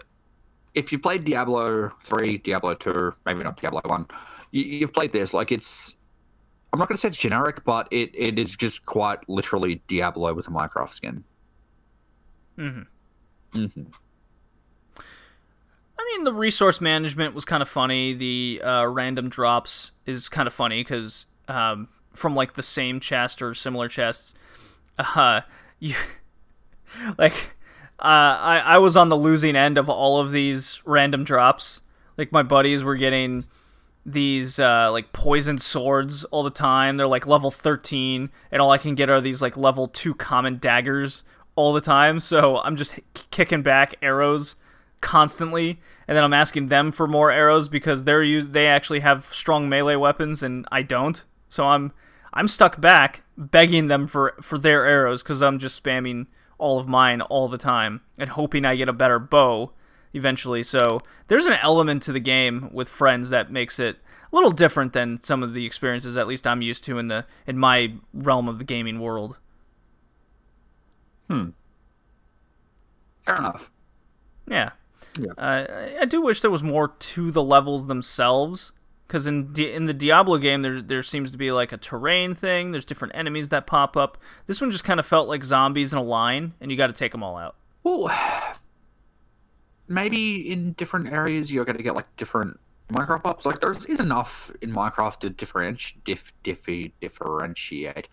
if 0.75 0.93
you 0.93 0.99
played 0.99 1.25
Diablo 1.25 1.93
three, 2.03 2.39
Diablo 2.39 2.75
two, 2.75 3.15
maybe 3.27 3.43
not 3.43 3.61
Diablo 3.61 3.81
one, 3.85 4.07
you, 4.51 4.63
you've 4.65 4.93
played 4.93 5.13
this. 5.13 5.35
Like 5.35 5.51
it's, 5.53 5.97
I'm 6.73 6.79
not 6.79 6.89
going 6.89 6.97
to 6.97 7.01
say 7.01 7.09
it's 7.09 7.17
generic, 7.17 7.65
but 7.65 7.89
it, 7.91 8.11
it 8.15 8.39
is 8.39 8.55
just 8.55 8.87
quite 8.87 9.29
literally 9.29 9.83
Diablo 9.87 10.35
with 10.35 10.47
a 10.47 10.51
Minecraft 10.51 10.93
skin. 10.93 11.25
hmm 12.57 12.81
hmm 13.53 13.67
I 15.99 16.17
mean, 16.17 16.25
the 16.25 16.33
resource 16.33 16.81
management 16.81 17.35
was 17.35 17.45
kind 17.45 17.61
of 17.61 17.69
funny. 17.69 18.15
The 18.15 18.63
uh, 18.65 18.87
random 18.87 19.29
drops 19.29 19.93
is 20.07 20.29
kind 20.29 20.47
of 20.47 20.55
funny 20.55 20.81
because 20.81 21.27
um, 21.49 21.89
from 22.15 22.35
like 22.35 22.55
the 22.55 22.63
same 22.63 23.01
chest 23.01 23.43
or 23.43 23.53
similar 23.53 23.89
chests, 23.89 24.33
uh, 24.99 25.43
you 25.81 25.95
like 27.19 27.57
uh, 28.01 28.39
I 28.41 28.63
I 28.65 28.79
was 28.79 28.97
on 28.97 29.09
the 29.09 29.17
losing 29.17 29.57
end 29.57 29.79
of 29.79 29.89
all 29.89 30.21
of 30.21 30.31
these 30.31 30.81
random 30.85 31.25
drops. 31.25 31.83
Like 32.17 32.33
my 32.33 32.43
buddies 32.43 32.85
were 32.85 32.97
getting 32.97 33.45
these 34.07 34.59
uh, 34.59 34.91
like 34.93 35.13
poisoned 35.13 35.61
swords 35.61 36.25
all 36.25 36.43
the 36.43 36.51
time. 36.51 36.97
They're 36.97 37.07
like 37.07 37.27
level 37.27 37.51
13, 37.51 38.31
and 38.51 38.63
all 38.63 38.71
I 38.71 38.79
can 38.79 38.95
get 38.95 39.11
are 39.11 39.21
these 39.21 39.43
like 39.43 39.57
level 39.57 39.89
2 39.89 40.15
common 40.15 40.59
daggers 40.59 41.25
all 41.57 41.73
the 41.73 41.81
time. 41.81 42.21
So 42.21 42.59
I'm 42.59 42.77
just 42.77 42.99
kicking 43.31 43.63
back 43.63 43.97
arrows 44.01 44.57
constantly, 45.01 45.81
and 46.07 46.17
then 46.17 46.25
I'm 46.25 46.33
asking 46.33 46.67
them 46.67 46.93
for 46.93 47.07
more 47.07 47.31
arrows 47.31 47.69
because 47.69 48.05
they're 48.05 48.23
use 48.23 48.49
they 48.49 48.67
actually 48.69 49.01
have 49.01 49.27
strong 49.33 49.69
melee 49.69 49.97
weapons 49.97 50.43
and 50.43 50.67
I 50.71 50.83
don't. 50.83 51.25
So 51.49 51.65
I'm 51.65 51.93
I'm 52.33 52.49
stuck 52.49 52.81
back 52.81 53.23
begging 53.37 53.89
them 53.89 54.07
for 54.07 54.35
for 54.41 54.57
their 54.57 54.85
arrows 54.85 55.23
because 55.23 55.43
I'm 55.43 55.59
just 55.59 55.83
spamming 55.83 56.27
all 56.59 56.79
of 56.79 56.87
mine 56.89 57.21
all 57.23 57.49
the 57.49 57.59
time 57.59 58.01
and 58.19 58.31
hoping 58.31 58.65
I 58.65 58.77
get 58.77 58.89
a 58.89 58.93
better 58.93 59.19
bow 59.19 59.73
eventually. 60.13 60.63
So 60.63 61.01
there's 61.29 61.47
an 61.47 61.59
element 61.63 62.03
to 62.05 62.13
the 62.13 62.21
game 62.21 62.71
with 62.73 62.89
friends 62.89 63.31
that 63.31 63.51
makes 63.53 63.79
it 63.79 63.97
a 64.33 64.37
little 64.37 64.51
different 64.51 64.93
than 64.93 65.23
some 65.23 65.43
of 65.43 65.55
the 65.55 65.65
experiences 65.65 66.17
at 66.17 66.27
least 66.27 66.47
I'm 66.47 66.61
used 66.63 66.85
to 66.85 66.99
in 66.99 67.09
the 67.09 67.25
in 67.47 67.59
my 67.59 67.95
realm 68.13 68.49
of 68.49 68.59
the 68.59 68.65
gaming 68.65 69.01
world. 69.01 69.39
Hmm. 71.29 71.51
Fair 73.23 73.37
enough. 73.37 73.71
Yeah. 74.47 74.71
Yeah. 75.19 75.33
Uh, 75.37 75.67
I- 75.69 75.97
I 76.01 76.05
do 76.07 76.21
wish 76.23 76.41
there 76.41 76.51
was 76.51 76.63
more 76.63 76.89
to 76.89 77.31
the 77.31 77.43
levels 77.43 77.87
themselves. 77.87 78.73
Because 79.09 79.27
in 79.27 79.55
Di- 79.55 79.73
in 79.73 79.87
the 79.87 79.95
Diablo 79.95 80.37
game, 80.37 80.61
there 80.61 80.83
there 80.83 81.03
seems 81.03 81.33
to 81.33 81.39
be 81.39 81.51
like 81.51 81.73
a 81.73 81.79
terrain 81.79 82.35
thing. 82.35 82.73
There's 82.73 82.85
different 82.85 83.17
enemies 83.17 83.49
that 83.49 83.67
pop 83.67 83.97
up. 83.97 84.19
This 84.47 84.61
one 84.61 84.71
just 84.71 84.85
kind 84.85 85.01
of 85.01 85.07
felt 85.07 85.29
like 85.29 85.43
zombies 85.43 85.93
in 85.95 85.99
a 85.99 86.03
line, 86.03 86.53
and 86.61 86.71
you 86.71 86.77
got 86.77 86.89
to 86.89 86.93
take 86.93 87.13
them 87.13 87.23
all 87.23 87.39
out. 87.39 87.57
Well, 87.83 88.11
maybe 89.89 90.51
in 90.51 90.73
different 90.73 91.09
areas 91.09 91.51
you're 91.51 91.65
going 91.65 91.79
to 91.79 91.83
get 91.83 91.95
like 91.97 92.15
different 92.17 92.61
Minecraft 92.93 93.23
pops. 93.23 93.47
Like 93.47 93.61
there 93.61 93.73
is 93.73 94.01
enough 94.01 94.51
in 94.61 94.73
Minecraft 94.73 95.21
to 95.21 95.31
differentiate, 95.31 96.05
dif, 96.05 96.33
diffy, 96.43 96.93
differentiate. 97.01 98.09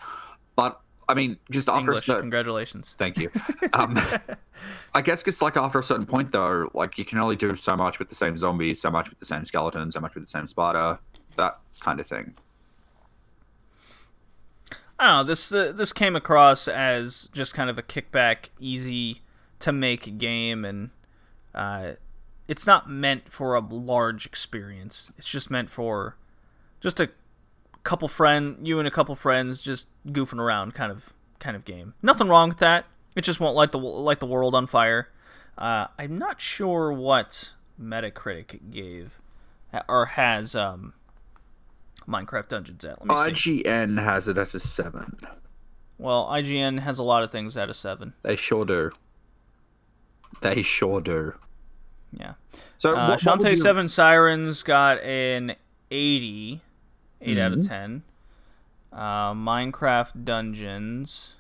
But 0.56 0.80
I 1.08 1.14
mean, 1.14 1.38
just 1.52 1.70
after 1.70 1.82
English, 1.82 2.04
a 2.04 2.06
certain, 2.06 2.24
congratulations. 2.24 2.96
thank 2.98 3.18
you. 3.18 3.30
Um, 3.74 4.00
I 4.94 5.02
guess 5.02 5.28
it's 5.28 5.42
like 5.42 5.58
after 5.58 5.80
a 5.80 5.84
certain 5.84 6.06
point 6.06 6.32
though, 6.32 6.70
like 6.74 6.98
you 6.98 7.04
can 7.04 7.18
only 7.18 7.36
do 7.36 7.56
so 7.58 7.76
much 7.76 8.00
with 8.00 8.08
the 8.08 8.16
same 8.16 8.38
zombie, 8.38 8.74
so 8.74 8.90
much 8.90 9.10
with 9.10 9.20
the 9.20 9.26
same 9.26 9.44
skeleton, 9.44 9.92
so 9.92 10.00
much 10.00 10.16
with 10.16 10.24
the 10.24 10.30
same 10.30 10.48
spider, 10.48 10.98
that 11.36 11.60
kind 11.82 12.00
of 12.00 12.08
thing. 12.08 12.36
I 14.98 15.08
don't 15.08 15.16
know. 15.18 15.24
This 15.26 15.52
uh, 15.52 15.74
this 15.74 15.92
came 15.92 16.16
across 16.16 16.70
as 16.70 17.30
just 17.34 17.54
kind 17.54 17.70
of 17.70 17.78
a 17.78 17.84
kickback, 17.84 18.50
easy 18.60 19.22
to 19.60 19.74
make 19.74 20.18
game, 20.18 20.64
and 20.64 20.92
uh, 21.54 21.94
it's 22.48 22.66
not 22.66 22.90
meant 22.90 23.32
for 23.32 23.56
a 23.56 23.60
large 23.60 24.26
experience. 24.26 25.12
It's 25.18 25.30
just 25.30 25.52
meant 25.52 25.70
for 25.70 26.16
just 26.80 27.00
a 27.00 27.10
couple 27.86 28.08
friend, 28.10 28.68
you 28.68 28.80
and 28.80 28.88
a 28.88 28.92
couple 28.92 29.16
friends 29.16 29.62
just 29.62 29.88
goofing 30.08 30.40
around, 30.40 30.74
kind 30.74 30.92
of 30.92 31.14
kind 31.40 31.56
of 31.56 31.64
game. 31.64 31.94
Nothing 32.02 32.28
wrong 32.28 32.50
with 32.50 32.58
that. 32.58 32.86
It 33.16 33.22
just 33.22 33.40
won't 33.40 33.56
light 33.56 33.72
the 33.72 33.78
light 33.80 34.20
the 34.20 34.26
world 34.26 34.54
on 34.56 34.68
fire. 34.68 35.08
Uh, 35.58 35.88
I'm 35.98 36.18
not 36.18 36.42
sure 36.42 36.92
what 36.92 37.54
Metacritic 37.82 38.72
gave 38.72 39.20
or 39.88 40.06
has 40.08 40.54
um, 40.56 40.94
Minecraft 42.08 42.50
Dungeons 42.50 42.84
at. 42.84 43.06
Let 43.06 43.28
me 43.28 43.34
see. 43.36 43.64
IGN 43.64 44.04
has 44.04 44.28
it 44.28 44.38
as 44.38 44.54
a 44.54 44.60
seven. 44.60 45.18
Well, 45.98 46.28
IGN 46.28 46.80
has 46.80 47.00
a 47.00 47.04
lot 47.04 47.24
of 47.24 47.32
things 47.32 47.56
at 47.56 47.70
a 47.70 47.74
seven. 47.74 48.14
They 48.22 48.36
sure 48.36 48.66
do. 48.66 48.92
They 50.42 50.62
sure 50.62 51.00
do. 51.02 51.36
Yeah. 52.12 52.34
So 52.78 52.96
Uh, 52.96 53.10
what, 53.10 53.24
what 53.24 53.40
Shantae 53.40 53.52
you- 53.52 53.56
Seven 53.56 53.88
Sirens 53.88 54.64
got 54.64 55.00
an 55.02 55.56
80, 55.92 56.62
8 57.22 57.38
out 57.38 57.52
of 57.54 57.60
Mhm. 57.60 57.68
10. 57.68 58.04
Uh, 58.92 59.34
Minecraft 59.34 60.24
Dungeons, 60.24 61.36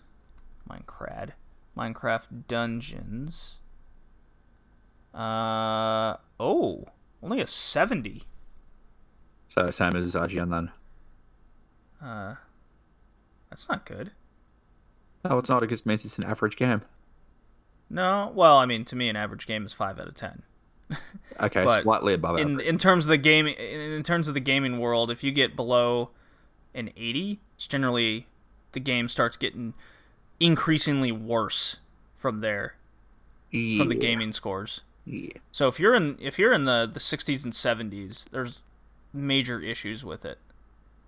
Minecraft, 0.69 1.31
Minecraft 1.77 2.47
Dungeons. 2.47 3.59
Uh 5.13 6.17
oh, 6.39 6.85
only 7.23 7.39
a 7.41 7.47
70. 7.47 8.23
So 9.49 9.71
same 9.71 9.95
as 9.95 10.15
IGN 10.15 10.49
then. 10.49 10.71
Uh, 12.01 12.35
that's 13.49 13.69
not 13.69 13.85
good. 13.85 14.11
No, 15.23 15.37
it's 15.37 15.49
not. 15.49 15.63
It 15.63 15.67
just 15.67 15.85
means 15.85 16.03
it's 16.03 16.17
an 16.17 16.25
average 16.25 16.57
game. 16.57 16.81
No, 17.89 18.31
well, 18.35 18.57
I 18.57 18.65
mean, 18.65 18.83
to 18.85 18.95
me, 18.95 19.07
an 19.09 19.15
average 19.15 19.47
game 19.47 19.65
is 19.65 19.73
five 19.73 19.97
out 19.99 20.07
of 20.07 20.15
10. 20.15 20.43
Okay, 21.39 21.65
But 21.65 21.83
slightly 21.83 22.13
above 22.13 22.37
it. 22.37 22.43
in 22.43 22.51
average. 22.53 22.67
in 22.67 22.77
terms 22.77 23.05
of 23.05 23.09
the 23.09 23.17
gaming 23.17 23.55
in, 23.55 24.03
terms 24.03 24.27
of 24.29 24.33
the 24.33 24.39
gaming 24.39 24.79
world, 24.79 25.11
if 25.11 25.21
you 25.23 25.31
get 25.33 25.53
below 25.55 26.11
an 26.73 26.91
80, 26.95 27.39
it's 27.55 27.67
generally 27.67 28.27
the 28.71 28.79
game 28.79 29.09
starts 29.09 29.35
getting 29.35 29.73
increasingly 30.39 31.11
worse 31.11 31.77
from 32.15 32.39
there 32.39 32.75
from 33.51 33.89
the 33.89 33.95
gaming 33.95 34.31
scores. 34.31 34.81
Yeah. 35.05 35.29
So 35.51 35.67
if 35.67 35.79
you're 35.79 35.93
in 35.93 36.17
if 36.21 36.39
you're 36.39 36.53
in 36.53 36.65
the 36.65 36.89
the 36.91 36.99
60s 36.99 37.43
and 37.43 37.53
70s, 37.53 38.29
there's 38.29 38.63
major 39.13 39.59
issues 39.59 40.05
with 40.05 40.23
it. 40.25 40.37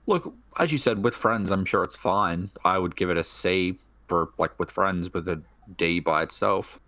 Look, 0.07 0.33
as 0.57 0.71
you 0.71 0.77
said, 0.77 1.03
with 1.03 1.15
friends, 1.15 1.51
I'm 1.51 1.65
sure 1.65 1.83
it's 1.83 1.95
fine. 1.95 2.49
I 2.65 2.77
would 2.77 2.95
give 2.95 3.09
it 3.09 3.17
a 3.17 3.23
C 3.23 3.77
for 4.07 4.29
like 4.37 4.57
with 4.59 4.71
friends, 4.71 5.13
with 5.13 5.27
a 5.27 5.41
D 5.77 5.99
by 5.99 6.23
itself. 6.23 6.79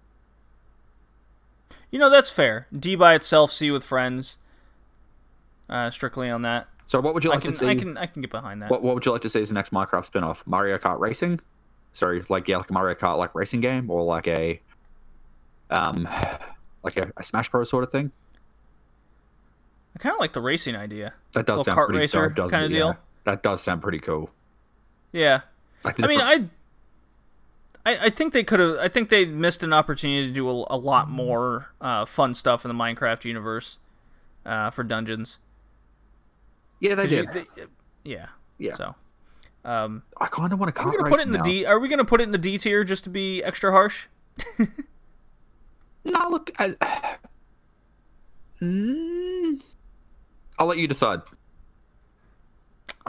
You 1.91 1.99
know 1.99 2.09
that's 2.09 2.29
fair. 2.29 2.67
D 2.77 2.95
by 2.95 3.15
itself, 3.15 3.51
C 3.51 3.71
with 3.71 3.83
friends. 3.83 4.37
Uh, 5.69 5.89
strictly 5.89 6.29
on 6.29 6.41
that. 6.43 6.67
So, 6.87 6.99
what 6.99 7.13
would 7.13 7.23
you 7.23 7.31
I 7.31 7.35
like 7.35 7.43
can 7.43 7.51
to 7.51 7.57
see? 7.57 7.67
I 7.67 7.75
can 7.75 7.97
I 7.97 8.07
can 8.07 8.21
get 8.21 8.31
behind 8.31 8.61
that. 8.61 8.71
What 8.71 8.81
What 8.81 8.95
would 8.95 9.05
you 9.05 9.11
like 9.11 9.21
to 9.21 9.29
see 9.29 9.41
as 9.41 9.49
the 9.49 9.53
next 9.53 9.71
Minecraft 9.71 10.05
spin-off? 10.05 10.45
Mario 10.47 10.77
Kart 10.77 10.99
Racing? 10.99 11.39
Sorry, 11.93 12.23
like 12.29 12.47
yeah, 12.47 12.57
like 12.57 12.69
a 12.69 12.73
Mario 12.73 12.95
Kart 12.95 13.17
like 13.17 13.33
racing 13.35 13.61
game, 13.61 13.89
or 13.89 14.03
like 14.03 14.27
a 14.27 14.59
um, 15.69 16.07
like 16.83 16.97
a, 16.97 17.11
a 17.17 17.23
Smash 17.23 17.49
Bros 17.49 17.69
sort 17.69 17.83
of 17.83 17.91
thing. 17.91 18.11
I 19.95 19.99
kind 19.99 20.13
of 20.13 20.19
like 20.19 20.33
the 20.33 20.41
racing 20.41 20.75
idea. 20.75 21.13
That 21.33 21.45
does 21.45 21.65
sound 21.65 21.77
kart 21.77 21.85
pretty 21.87 21.99
racer 21.99 22.29
dope, 22.29 22.51
kinda 22.51 22.69
deal? 22.69 22.87
Yeah. 22.87 22.93
That 23.25 23.43
does 23.43 23.61
sound 23.61 23.81
pretty 23.81 23.99
cool. 23.99 24.29
Yeah. 25.11 25.41
I 25.83 26.07
mean, 26.07 26.21
I, 26.21 26.45
I, 27.85 28.05
I 28.05 28.09
think 28.09 28.33
they 28.33 28.43
could 28.43 28.59
have. 28.59 28.77
I 28.77 28.87
think 28.89 29.09
they 29.09 29.25
missed 29.25 29.63
an 29.63 29.73
opportunity 29.73 30.27
to 30.27 30.33
do 30.33 30.49
a, 30.49 30.65
a 30.69 30.77
lot 30.77 31.09
more 31.09 31.71
uh, 31.81 32.05
fun 32.05 32.33
stuff 32.33 32.65
in 32.65 32.69
the 32.69 32.75
Minecraft 32.75 33.23
universe 33.25 33.77
uh, 34.45 34.69
for 34.69 34.83
dungeons. 34.83 35.39
yeah, 36.79 36.95
they 36.95 37.03
'Cause 37.03 37.11
you- 37.11 37.25
did. 37.25 37.47
they- 37.55 37.63
yeah. 38.03 38.27
Yeah. 38.57 38.75
So, 38.75 38.95
um, 39.65 40.03
I 40.19 40.25
kind 40.27 40.51
of 40.51 40.59
want 40.59 40.75
to 40.75 40.81
are 40.81 40.89
we 40.91 40.97
gonna 40.97 41.09
put 41.09 41.19
it 41.19 41.27
in 41.27 41.31
the 41.31 41.39
D? 41.39 41.65
Are 41.65 41.79
we 41.79 41.87
gonna 41.87 42.03
put 42.05 42.19
it 42.21 42.25
in 42.25 42.31
the 42.31 42.37
D 42.37 42.57
tier 42.57 42.83
just 42.83 43.03
to 43.05 43.09
be 43.09 43.41
extra 43.43 43.71
harsh? 43.71 44.07
No, 46.05 46.27
look. 46.29 46.51
As... 46.59 46.75
Mm, 48.61 49.61
I'll 50.57 50.65
let 50.67 50.77
you 50.79 50.87
decide. 50.87 51.21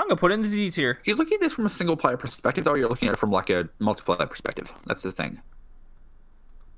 I'm 0.01 0.09
gonna 0.09 0.17
put 0.17 0.31
it 0.31 0.35
in 0.35 0.43
the 0.43 0.49
D 0.49 0.71
tier. 0.71 0.99
You're 1.05 1.17
looking 1.17 1.35
at 1.35 1.41
this 1.41 1.53
from 1.53 1.67
a 1.67 1.71
single 1.71 1.95
player 1.95 2.17
perspective, 2.17 2.67
or 2.67 2.79
you're 2.79 2.89
looking 2.89 3.09
at 3.09 3.15
it 3.15 3.19
from 3.19 3.31
like 3.31 3.51
a 3.51 3.69
multiplayer 3.81 4.29
perspective. 4.29 4.73
That's 4.87 5.03
the 5.03 5.13
thing. 5.13 5.43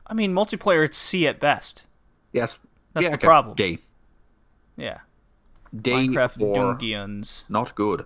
I 0.09 0.15
mean, 0.15 0.35
multiplayer 0.35 0.85
it's 0.85 0.97
C 0.97 1.29
at 1.29 1.39
best. 1.39 1.87
Yes. 2.33 2.59
That's 2.95 3.05
yeah, 3.05 3.11
the 3.11 3.17
okay. 3.17 3.27
problem. 3.27 3.55
D. 3.55 3.79
Yeah. 4.77 4.99
D 5.75 5.93
Minecraft 5.93 6.41
or 6.41 6.75
Dungeons. 6.75 7.45
not 7.49 7.75
good. 7.77 8.05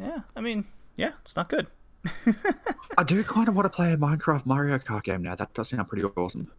Yeah. 0.00 0.20
I 0.34 0.40
mean, 0.40 0.64
yeah, 0.96 1.12
it's 1.22 1.36
not 1.36 1.48
good. 1.48 1.68
I 2.98 3.04
do 3.04 3.22
kind 3.22 3.48
of 3.48 3.54
want 3.54 3.66
to 3.66 3.70
play 3.70 3.92
a 3.92 3.96
Minecraft 3.96 4.46
Mario 4.46 4.78
Kart 4.78 5.04
game 5.04 5.22
now. 5.22 5.36
That 5.36 5.54
does 5.54 5.68
sound 5.68 5.86
pretty 5.86 6.02
awesome. 6.04 6.50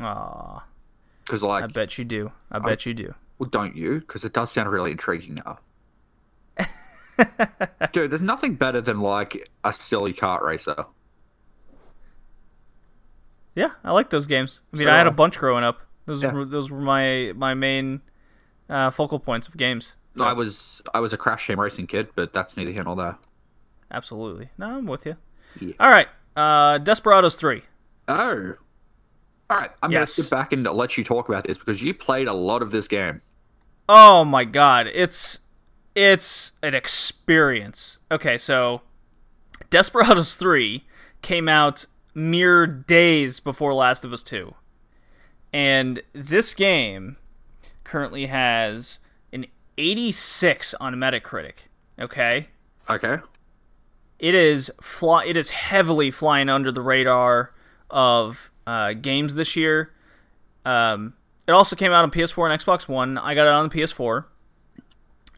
Ah. 0.00 0.64
Because 1.24 1.42
like, 1.42 1.64
I 1.64 1.66
bet 1.66 1.98
you 1.98 2.04
do. 2.04 2.32
I 2.50 2.60
bet 2.60 2.86
you 2.86 2.94
do. 2.94 3.14
well, 3.38 3.50
don't 3.50 3.76
you? 3.76 4.00
Because 4.00 4.24
it 4.24 4.32
does 4.32 4.52
sound 4.52 4.70
really 4.70 4.92
intriguing 4.92 5.34
now. 5.34 5.58
Dude, 7.92 8.10
there's 8.10 8.22
nothing 8.22 8.54
better 8.54 8.80
than 8.80 9.00
like 9.00 9.48
a 9.64 9.72
silly 9.72 10.12
kart 10.12 10.42
racer. 10.42 10.86
Yeah, 13.54 13.70
I 13.84 13.92
like 13.92 14.10
those 14.10 14.26
games. 14.26 14.62
I 14.72 14.76
mean, 14.76 14.86
So- 14.86 14.92
I 14.92 14.96
had 14.98 15.06
a 15.06 15.10
bunch 15.12 15.38
growing 15.38 15.64
up. 15.64 15.80
Those 16.06 16.22
Yeah. 16.22 16.32
were 16.32 16.44
those 16.44 16.70
were 16.70 16.80
my 16.80 17.32
my 17.36 17.54
main 17.54 18.00
uh, 18.68 18.90
focal 18.90 19.18
points 19.18 19.48
of 19.48 19.56
games. 19.56 19.96
So, 20.16 20.24
I 20.24 20.32
was 20.32 20.82
I 20.94 21.00
was 21.00 21.12
a 21.12 21.16
Crash 21.16 21.46
Team 21.46 21.60
Racing 21.60 21.86
kid, 21.86 22.08
but 22.14 22.32
that's 22.32 22.56
neither 22.56 22.70
here 22.72 22.82
nor 22.84 22.96
there. 22.96 23.16
absolutely. 23.92 24.48
No, 24.58 24.66
I'm 24.78 24.86
with 24.86 25.04
you. 25.06 25.16
Yeah. 25.60 25.74
All 25.80 25.90
right, 25.90 26.08
uh, 26.36 26.78
Desperados 26.78 27.36
three. 27.36 27.62
Oh. 28.08 28.54
All 29.50 29.56
right, 29.58 29.70
I'm 29.82 29.90
Yes. 29.90 29.98
gonna 30.16 30.24
sit 30.26 30.30
back 30.30 30.52
and 30.52 30.64
let 30.64 30.96
you 30.96 31.02
talk 31.04 31.28
about 31.28 31.42
this 31.44 31.58
because 31.58 31.82
you 31.82 31.92
played 31.92 32.28
a 32.28 32.32
lot 32.32 32.62
of 32.62 32.70
this 32.70 32.86
game. 32.88 33.20
Oh 33.88 34.24
my 34.24 34.44
god, 34.44 34.86
it's 34.92 35.40
it's 35.94 36.52
an 36.62 36.74
experience. 36.74 37.98
Okay, 38.10 38.38
so 38.38 38.82
Desperados 39.70 40.34
3 40.34 40.84
came 41.22 41.48
out 41.48 41.86
mere 42.14 42.66
days 42.66 43.40
before 43.40 43.72
Last 43.74 44.04
of 44.04 44.12
Us 44.12 44.22
2. 44.22 44.54
And 45.52 46.02
this 46.12 46.54
game 46.54 47.16
currently 47.84 48.26
has 48.26 49.00
an 49.32 49.46
86 49.78 50.74
on 50.74 50.94
Metacritic. 50.94 51.68
Okay, 51.98 52.48
Okay. 52.88 53.18
it 54.18 54.34
is 54.34 54.70
fly. 54.80 55.24
It 55.24 55.36
is 55.36 55.50
heavily 55.50 56.10
flying 56.10 56.48
under 56.48 56.72
the 56.72 56.80
radar 56.82 57.52
of 57.90 58.50
uh, 58.66 58.92
games 58.94 59.34
this 59.34 59.54
year. 59.56 59.92
Um, 60.64 61.14
it 61.46 61.52
also 61.52 61.74
came 61.76 61.92
out 61.92 62.04
on 62.04 62.10
PS4 62.10 62.50
and 62.50 62.60
Xbox 62.60 62.88
One. 62.88 63.18
I 63.18 63.34
got 63.34 63.46
it 63.46 63.52
on 63.52 63.68
the 63.68 63.74
PS4. 63.74 64.24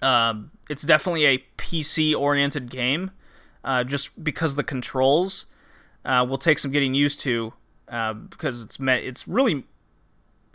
Um, 0.02 0.50
it's 0.68 0.82
definitely 0.82 1.26
a 1.26 1.44
PC 1.56 2.14
oriented 2.14 2.70
game, 2.70 3.10
uh, 3.64 3.84
just 3.84 4.22
because 4.22 4.56
the 4.56 4.64
controls 4.64 5.46
uh, 6.04 6.26
will 6.28 6.38
take 6.38 6.58
some 6.58 6.70
getting 6.70 6.94
used 6.94 7.20
to. 7.20 7.54
Uh, 7.88 8.14
because 8.14 8.62
it's 8.62 8.80
me- 8.80 9.04
it's 9.04 9.28
really 9.28 9.64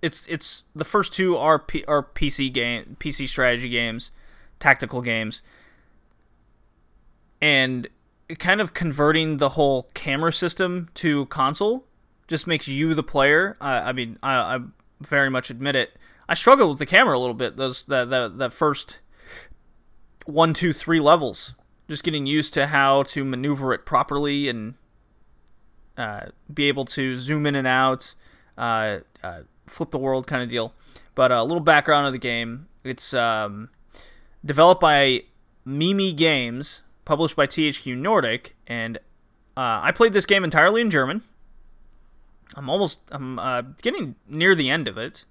it's 0.01 0.27
it's 0.27 0.65
the 0.75 0.85
first 0.85 1.13
two 1.13 1.37
are 1.37 1.59
P- 1.59 1.85
are 1.85 2.03
PC 2.03 2.51
game 2.51 2.97
PC 2.99 3.27
strategy 3.27 3.69
games, 3.69 4.11
tactical 4.59 5.01
games, 5.01 5.41
and 7.41 7.87
kind 8.39 8.59
of 8.59 8.73
converting 8.73 9.37
the 9.37 9.49
whole 9.49 9.83
camera 9.93 10.33
system 10.33 10.89
to 10.95 11.25
console 11.27 11.85
just 12.27 12.45
makes 12.45 12.67
you 12.67 12.93
the 12.93 13.03
player. 13.03 13.55
I, 13.61 13.89
I 13.89 13.93
mean, 13.93 14.17
I, 14.21 14.55
I 14.55 14.59
very 14.99 15.29
much 15.29 15.49
admit 15.49 15.75
it. 15.75 15.91
I 16.27 16.33
struggled 16.33 16.71
with 16.71 16.79
the 16.79 16.85
camera 16.85 17.17
a 17.17 17.19
little 17.19 17.33
bit. 17.33 17.55
Those 17.55 17.85
that 17.85 18.09
that 18.09 18.37
that 18.37 18.53
first 18.53 18.99
one, 20.27 20.53
two, 20.53 20.73
three 20.73 20.99
levels, 20.99 21.55
just 21.89 22.03
getting 22.03 22.25
used 22.25 22.53
to 22.53 22.67
how 22.67 23.03
to 23.03 23.23
maneuver 23.23 23.73
it 23.73 23.85
properly 23.85 24.49
and 24.49 24.75
uh, 25.97 26.27
be 26.53 26.67
able 26.67 26.85
to 26.85 27.15
zoom 27.15 27.45
in 27.45 27.55
and 27.55 27.67
out, 27.67 28.13
uh, 28.57 28.99
uh, 29.23 29.41
flip 29.65 29.91
the 29.91 29.97
world 29.97 30.27
kind 30.27 30.43
of 30.43 30.49
deal. 30.49 30.73
But 31.15 31.31
a 31.31 31.43
little 31.43 31.61
background 31.61 32.05
of 32.05 32.13
the 32.13 32.19
game: 32.19 32.67
it's 32.83 33.13
um, 33.13 33.69
developed 34.45 34.81
by 34.81 35.23
Mimi 35.65 36.13
Games, 36.13 36.83
published 37.05 37.35
by 37.35 37.47
THQ 37.47 37.97
Nordic, 37.97 38.55
and 38.67 38.97
uh, 39.55 39.81
I 39.83 39.91
played 39.91 40.13
this 40.13 40.25
game 40.25 40.43
entirely 40.43 40.81
in 40.81 40.91
German. 40.91 41.23
I'm 42.55 42.69
almost 42.69 43.01
I'm 43.11 43.39
uh, 43.39 43.63
getting 43.81 44.15
near 44.27 44.55
the 44.55 44.69
end 44.69 44.87
of 44.87 44.97
it. 44.97 45.25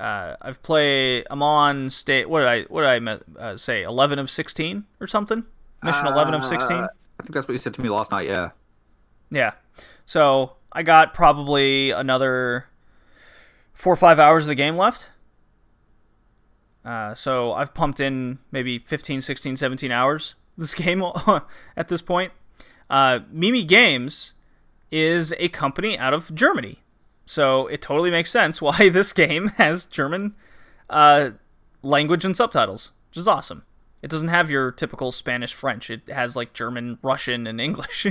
Uh, 0.00 0.36
I've 0.40 0.62
played. 0.62 1.26
I'm 1.30 1.42
on 1.42 1.90
state. 1.90 2.28
What 2.28 2.40
did 2.40 2.48
I 2.48 2.62
what 2.62 2.82
did 2.82 3.08
I 3.08 3.18
uh, 3.38 3.56
say? 3.56 3.82
Eleven 3.82 4.18
of 4.18 4.30
sixteen 4.30 4.84
or 4.98 5.06
something. 5.06 5.44
Mission 5.82 6.06
eleven 6.06 6.32
of 6.32 6.44
sixteen. 6.44 6.78
Uh, 6.78 6.88
I 7.18 7.22
think 7.22 7.34
that's 7.34 7.46
what 7.46 7.52
you 7.52 7.58
said 7.58 7.74
to 7.74 7.82
me 7.82 7.90
last 7.90 8.10
night. 8.10 8.26
Yeah. 8.26 8.50
Yeah. 9.30 9.52
So 10.06 10.56
I 10.72 10.82
got 10.82 11.12
probably 11.12 11.90
another 11.90 12.66
four 13.74 13.92
or 13.92 13.96
five 13.96 14.18
hours 14.18 14.44
of 14.44 14.48
the 14.48 14.54
game 14.54 14.76
left. 14.76 15.10
Uh, 16.82 17.14
so 17.14 17.52
I've 17.52 17.74
pumped 17.74 18.00
in 18.00 18.38
maybe 18.50 18.78
15, 18.78 19.20
16, 19.20 19.56
17 19.56 19.92
hours 19.92 20.34
this 20.56 20.74
game 20.86 21.04
at 21.76 21.88
this 21.88 22.00
point. 22.02 22.32
Uh, 22.88 23.20
Mimi 23.30 23.64
Games 23.64 24.32
is 24.90 25.34
a 25.38 25.48
company 25.48 25.98
out 25.98 26.14
of 26.14 26.34
Germany. 26.34 26.80
So 27.30 27.68
it 27.68 27.80
totally 27.80 28.10
makes 28.10 28.28
sense 28.28 28.60
why 28.62 28.88
this 28.88 29.12
game 29.12 29.48
has 29.50 29.86
German 29.86 30.34
uh, 30.88 31.30
language 31.80 32.24
and 32.24 32.36
subtitles, 32.36 32.90
which 33.08 33.18
is 33.18 33.28
awesome. 33.28 33.64
It 34.02 34.10
doesn't 34.10 34.28
have 34.28 34.50
your 34.50 34.72
typical 34.72 35.12
Spanish 35.12 35.54
French. 35.54 35.90
It 35.90 36.08
has 36.08 36.34
like 36.34 36.54
German, 36.54 36.98
Russian, 37.02 37.46
and 37.46 37.60
English. 37.60 38.08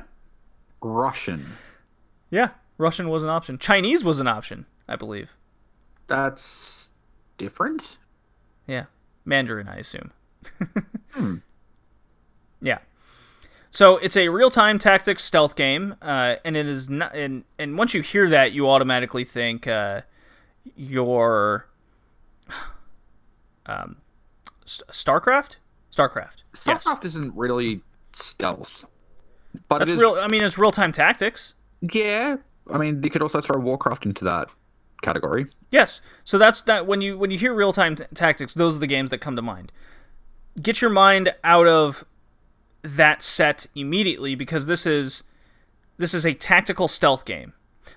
Russian. 0.80 1.44
Yeah, 2.30 2.50
Russian 2.78 3.10
was 3.10 3.22
an 3.22 3.28
option. 3.28 3.58
Chinese 3.58 4.02
was 4.02 4.18
an 4.18 4.28
option, 4.28 4.64
I 4.88 4.96
believe. 4.96 5.36
That's 6.06 6.92
different. 7.36 7.98
Yeah, 8.66 8.84
Mandarin, 9.26 9.68
I 9.68 9.76
assume. 9.76 10.12
Yeah. 12.60 12.78
So 13.70 13.98
it's 13.98 14.16
a 14.16 14.28
real-time 14.28 14.78
tactics 14.78 15.22
stealth 15.24 15.54
game, 15.54 15.94
uh, 16.00 16.36
and 16.44 16.56
it 16.56 16.66
is 16.66 16.88
not. 16.88 17.14
And, 17.14 17.44
and 17.58 17.76
once 17.76 17.94
you 17.94 18.02
hear 18.02 18.28
that, 18.30 18.52
you 18.52 18.68
automatically 18.68 19.24
think 19.24 19.66
uh, 19.66 20.02
your 20.76 21.68
um, 23.66 23.96
St- 24.64 24.88
Starcraft. 24.88 25.56
Starcraft. 25.94 26.42
Yes, 26.66 26.84
Starcraft 26.84 27.04
isn't 27.04 27.34
really 27.34 27.82
stealth, 28.12 28.84
but 29.68 29.78
that's 29.78 29.90
it 29.90 29.94
is. 29.94 30.00
real. 30.00 30.14
I 30.14 30.28
mean, 30.28 30.42
it's 30.42 30.58
real-time 30.58 30.92
tactics. 30.92 31.54
Yeah. 31.80 32.38
I 32.70 32.78
mean, 32.78 33.02
you 33.02 33.10
could 33.10 33.22
also 33.22 33.40
throw 33.40 33.58
Warcraft 33.58 34.04
into 34.06 34.24
that 34.24 34.48
category. 35.02 35.46
Yes. 35.70 36.00
So 36.24 36.38
that's 36.38 36.62
that. 36.62 36.86
When 36.86 37.00
you 37.00 37.18
when 37.18 37.30
you 37.30 37.38
hear 37.38 37.54
real 37.54 37.72
time 37.72 37.96
t- 37.96 38.04
tactics, 38.14 38.54
those 38.54 38.76
are 38.76 38.80
the 38.80 38.86
games 38.86 39.10
that 39.10 39.18
come 39.18 39.36
to 39.36 39.42
mind. 39.42 39.72
Get 40.60 40.80
your 40.80 40.90
mind 40.90 41.34
out 41.44 41.66
of 41.66 42.04
that 42.96 43.22
set 43.22 43.66
immediately 43.74 44.34
because 44.34 44.66
this 44.66 44.86
is 44.86 45.24
this 45.98 46.14
is 46.14 46.24
a 46.24 46.34
tactical 46.34 46.88
stealth 46.88 47.24
game. 47.24 47.52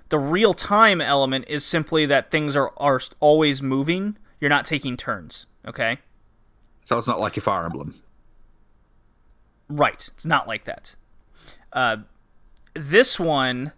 The 0.10 0.20
real 0.20 0.54
time 0.54 1.00
element 1.00 1.46
is 1.48 1.66
simply 1.66 2.06
that 2.08 2.32
things 2.32 2.56
are 2.56 2.72
are 2.78 3.00
always 3.20 3.62
moving. 3.62 4.18
You're 4.40 4.50
not 4.50 4.66
taking 4.66 4.98
turns. 4.98 5.46
Okay. 5.66 6.00
So 6.84 6.98
it's 6.98 7.08
not 7.08 7.20
like 7.20 7.36
your 7.36 7.44
Fire 7.44 7.64
Emblem. 7.64 7.96
Right. 9.70 10.10
It's 10.14 10.26
not 10.26 10.48
like 10.48 10.66
that. 10.66 10.96
Uh, 11.72 11.98
this 12.74 13.20
one 13.20 13.72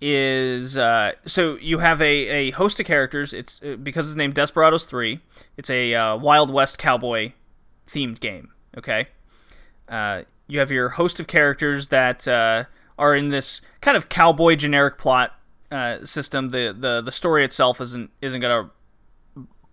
is 0.00 0.76
uh, 0.76 1.12
so 1.24 1.56
you 1.56 1.78
have 1.78 2.00
a, 2.00 2.04
a 2.04 2.50
host 2.52 2.78
of 2.78 2.86
characters. 2.86 3.32
It's 3.32 3.60
uh, 3.62 3.76
because 3.76 4.08
it's 4.08 4.16
named 4.16 4.34
Desperados 4.34 4.84
Three. 4.84 5.20
It's 5.56 5.70
a 5.70 5.94
uh, 5.94 6.16
Wild 6.16 6.52
West 6.52 6.78
cowboy 6.78 7.32
themed 7.88 8.20
game. 8.20 8.50
Okay. 8.76 9.08
Uh, 9.88 10.22
you 10.46 10.58
have 10.58 10.70
your 10.70 10.90
host 10.90 11.20
of 11.20 11.26
characters 11.26 11.88
that 11.88 12.28
uh, 12.28 12.64
are 12.98 13.16
in 13.16 13.28
this 13.28 13.60
kind 13.80 13.96
of 13.96 14.08
cowboy 14.08 14.56
generic 14.56 14.98
plot 14.98 15.38
uh, 15.70 16.04
system. 16.04 16.50
The, 16.50 16.74
the 16.78 17.00
the 17.00 17.12
story 17.12 17.44
itself 17.44 17.80
isn't 17.80 18.10
isn't 18.20 18.40
gonna 18.40 18.70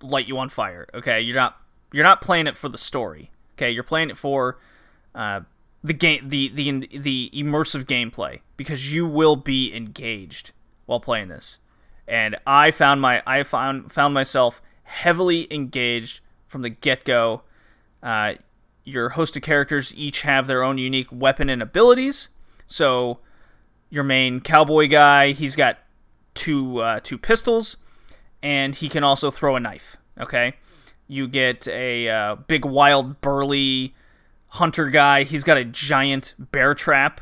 light 0.02 0.28
you 0.28 0.38
on 0.38 0.50
fire. 0.50 0.88
Okay, 0.94 1.22
you're 1.22 1.36
not 1.36 1.58
you're 1.92 2.04
not 2.04 2.22
playing 2.22 2.48
it 2.48 2.58
for 2.58 2.70
the 2.70 2.78
story. 2.78 3.32
Okay, 3.56 3.72
you're 3.72 3.84
playing 3.84 4.10
it 4.10 4.18
for 4.18 4.60
uh, 5.14 5.42
the 5.84 5.94
game, 5.94 6.30
the 6.30 6.50
the 6.50 6.88
the 6.98 7.32
immersive 7.34 7.86
gameplay 7.86 8.40
because 8.58 8.94
you 8.94 9.06
will 9.06 9.36
be 9.36 9.74
engaged 9.76 10.52
while 10.86 11.00
playing 11.00 11.28
this. 11.28 11.60
And 12.08 12.38
I 12.46 12.72
found 12.72 13.02
my 13.02 13.22
I 13.26 13.44
found 13.44 13.92
found 13.92 14.14
myself 14.14 14.62
heavily 14.84 15.48
engaged 15.54 16.22
from 16.48 16.62
the 16.62 16.70
get 16.70 17.04
go. 17.04 17.44
Uh, 18.02 18.36
your 18.84 19.10
host 19.10 19.36
of 19.36 19.44
characters 19.44 19.94
each 19.96 20.22
have 20.24 20.48
their 20.48 20.64
own 20.64 20.78
unique 20.78 21.12
weapon 21.12 21.50
and 21.50 21.62
abilities. 21.62 22.30
So 22.68 23.20
your 23.90 24.04
main 24.04 24.40
cowboy 24.40 24.88
guy, 24.88 25.32
he's 25.32 25.56
got 25.56 25.80
two 26.34 26.80
uh, 26.80 27.00
two 27.04 27.18
pistols, 27.18 27.78
and 28.42 28.76
he 28.76 28.90
can 28.90 29.04
also 29.04 29.30
throw 29.30 29.56
a 29.56 29.60
knife. 29.60 29.98
Okay, 30.20 30.54
you 31.08 31.28
get 31.28 31.68
a 31.68 32.10
uh, 32.10 32.36
big 32.36 32.66
wild 32.66 33.22
burly 33.22 33.94
hunter 34.48 34.90
guy. 34.90 35.24
He's 35.24 35.44
got 35.44 35.58
a 35.58 35.66
giant 35.66 36.36
bear 36.38 36.74
trap, 36.74 37.22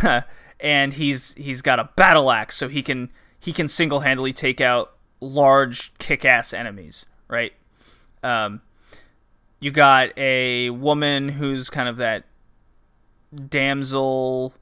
and 0.60 0.94
he's 0.94 1.34
he's 1.34 1.62
got 1.62 1.78
a 1.78 1.90
battle 1.96 2.30
axe, 2.30 2.56
so 2.56 2.68
he 2.68 2.82
can 2.82 3.10
he 3.40 3.52
can 3.52 3.68
single 3.68 4.00
handedly 4.00 4.32
take 4.32 4.60
out 4.60 4.92
large 5.20 5.94
kick 5.98 6.24
ass 6.24 6.52
enemies. 6.52 7.06
Right. 7.28 7.52
Um, 8.22 8.62
you 9.60 9.70
got 9.70 10.16
a 10.16 10.70
woman 10.70 11.30
who's 11.30 11.70
kind 11.70 11.88
of 11.88 11.96
that 11.98 12.24
damsel 13.48 14.54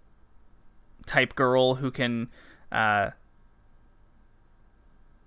type 1.06 1.34
girl 1.34 1.76
who 1.76 1.90
can 1.90 2.28
uh, 2.72 3.10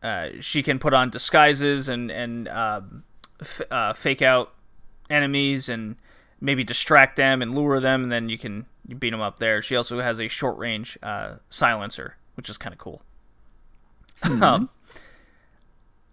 uh, 0.04 0.30
she 0.40 0.64
can 0.64 0.80
put 0.80 0.94
on 0.94 1.10
disguises 1.10 1.90
and 1.90 2.12
and 2.12 2.48
um, 2.48 3.04
f- 3.42 3.62
uh, 3.72 3.94
fake 3.94 4.22
out 4.22 4.54
enemies 5.10 5.70
and 5.70 5.96
maybe 6.42 6.64
distract 6.64 7.16
them 7.16 7.42
and 7.42 7.56
lure 7.56 7.80
them, 7.80 8.04
and 8.04 8.12
then 8.12 8.30
you 8.30 8.38
can 8.38 8.66
you 8.88 8.96
beat 8.96 9.12
them 9.12 9.22
up 9.22 9.40
there. 9.40 9.62
She 9.62 9.76
also 9.76 10.00
has 10.00 10.20
a 10.20 10.28
short 10.28 10.58
range 10.58 10.98
uh, 11.04 11.38
silencer, 11.50 12.18
which 12.36 12.50
is 12.50 12.58
kind 12.58 12.74
of 12.74 12.80
cool. 12.80 13.02
um, 14.24 14.70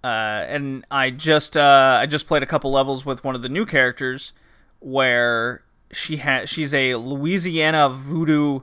uh, 0.06 0.46
and 0.48 0.86
I 0.88 1.10
just 1.10 1.56
uh, 1.56 1.98
I 2.00 2.06
just 2.06 2.28
played 2.28 2.44
a 2.44 2.46
couple 2.46 2.70
levels 2.70 3.04
with 3.04 3.24
one 3.24 3.34
of 3.34 3.42
the 3.42 3.48
new 3.48 3.66
characters 3.66 4.32
where 4.78 5.64
she 5.90 6.18
has 6.18 6.48
she's 6.48 6.72
a 6.72 6.94
Louisiana 6.94 7.88
voodoo 7.88 8.60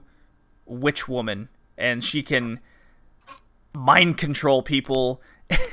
witch 0.65 1.09
woman, 1.09 1.49
and 1.77 2.01
she 2.01 2.23
can 2.23 2.61
mind 3.73 4.17
control 4.17 4.63
people 4.63 5.21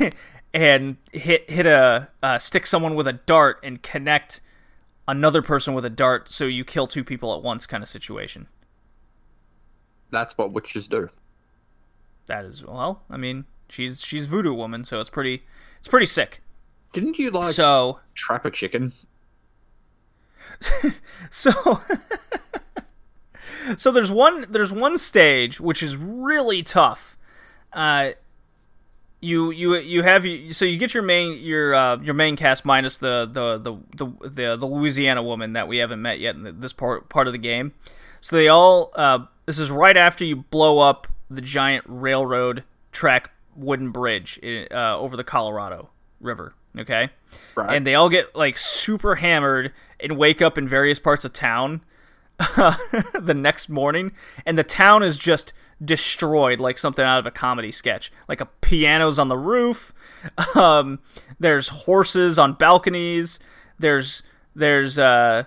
and 0.53 0.97
hit 1.13 1.49
hit 1.49 1.67
a 1.67 2.09
uh, 2.21 2.41
stick 2.41 2.67
someone 2.67 2.97
with 2.97 3.07
a 3.07 3.13
dart 3.13 3.61
and 3.63 3.81
connect 3.81 4.41
another 5.07 5.41
person 5.41 5.73
with 5.73 5.85
a 5.85 5.91
dart 5.91 6.29
so 6.29 6.47
you 6.47 6.65
kill 6.65 6.89
two 6.89 7.05
people 7.05 7.33
at 7.33 7.45
once 7.45 7.69
kind 7.69 7.85
of 7.85 7.89
situation. 7.89 8.49
That's 10.11 10.37
what 10.37 10.51
witches 10.51 10.89
do. 10.89 11.11
That 12.27 12.45
is 12.45 12.65
well, 12.65 13.05
I 13.09 13.17
mean, 13.17 13.45
she's 13.71 14.03
she's 14.03 14.27
voodoo 14.27 14.53
woman, 14.53 14.85
so 14.85 15.01
it's 15.01 15.11
pretty 15.11 15.45
it's 15.79 15.89
pretty 15.89 16.07
sick. 16.07 16.43
Didn't 16.93 17.19
you 17.19 17.31
like 17.31 17.49
So 17.49 18.01
trap 18.15 18.45
a 18.45 18.51
chicken? 18.51 18.93
so 21.31 21.81
so 23.77 23.91
there's 23.91 24.11
one 24.11 24.47
there's 24.51 24.73
one 24.73 24.99
stage 24.99 25.61
which 25.61 25.83
is 25.83 25.97
really 25.97 26.63
tough. 26.63 27.17
Uh, 27.73 28.11
you 29.21 29.51
you 29.51 29.77
you 29.77 30.03
have 30.03 30.25
so 30.51 30.65
you 30.65 30.77
get 30.77 30.95
your 30.95 31.03
main 31.03 31.39
your 31.39 31.75
uh, 31.75 31.97
your 31.99 32.15
main 32.15 32.37
cast 32.37 32.65
minus 32.65 32.99
the 32.99 33.29
the, 33.31 33.59
the 33.59 33.77
the 33.97 34.29
the 34.29 34.57
the 34.57 34.67
Louisiana 34.67 35.23
woman 35.23 35.53
that 35.53 35.69
we 35.69 35.79
haven't 35.79 36.01
met 36.01 36.19
yet 36.19 36.35
in 36.35 36.61
this 36.61 36.73
part 36.73 37.09
part 37.09 37.27
of 37.27 37.33
the 37.33 37.39
game. 37.39 37.73
So 38.21 38.37
they 38.37 38.49
all 38.49 38.91
uh, 38.95 39.27
this 39.47 39.59
is 39.59 39.71
right 39.71 39.97
after 39.97 40.25
you 40.25 40.37
blow 40.37 40.79
up 40.79 41.07
the 41.29 41.43
giant 41.43 41.85
railroad 41.87 42.65
track 42.93 43.31
wooden 43.61 43.91
bridge 43.91 44.39
uh, 44.71 44.99
over 44.99 45.17
the 45.17 45.25
Colorado 45.25 45.91
River. 46.21 46.55
Okay, 46.79 47.11
Right. 47.57 47.75
and 47.77 47.87
they 47.87 47.95
all 47.97 48.09
get 48.09 48.35
like 48.37 48.57
super 48.57 49.17
hammered 49.17 49.73
and 49.99 50.17
wake 50.17 50.41
up 50.41 50.57
in 50.57 50.69
various 50.69 50.99
parts 51.01 51.25
of 51.25 51.33
town 51.33 51.81
the 52.39 53.35
next 53.37 53.69
morning, 53.69 54.13
and 54.47 54.57
the 54.57 54.63
town 54.65 55.03
is 55.03 55.19
just 55.19 55.53
destroyed 55.85 56.61
like 56.61 56.79
something 56.79 57.05
out 57.05 57.19
of 57.19 57.27
a 57.27 57.31
comedy 57.31 57.73
sketch. 57.73 58.13
Like 58.29 58.41
a 58.41 58.47
piano's 58.61 59.19
on 59.19 59.29
the 59.29 59.39
roof. 59.39 59.93
Um, 60.55 60.99
there's 61.39 61.69
horses 61.69 62.39
on 62.39 62.53
balconies. 62.53 63.39
There's 63.79 64.23
there's 64.55 64.99
uh 64.99 65.45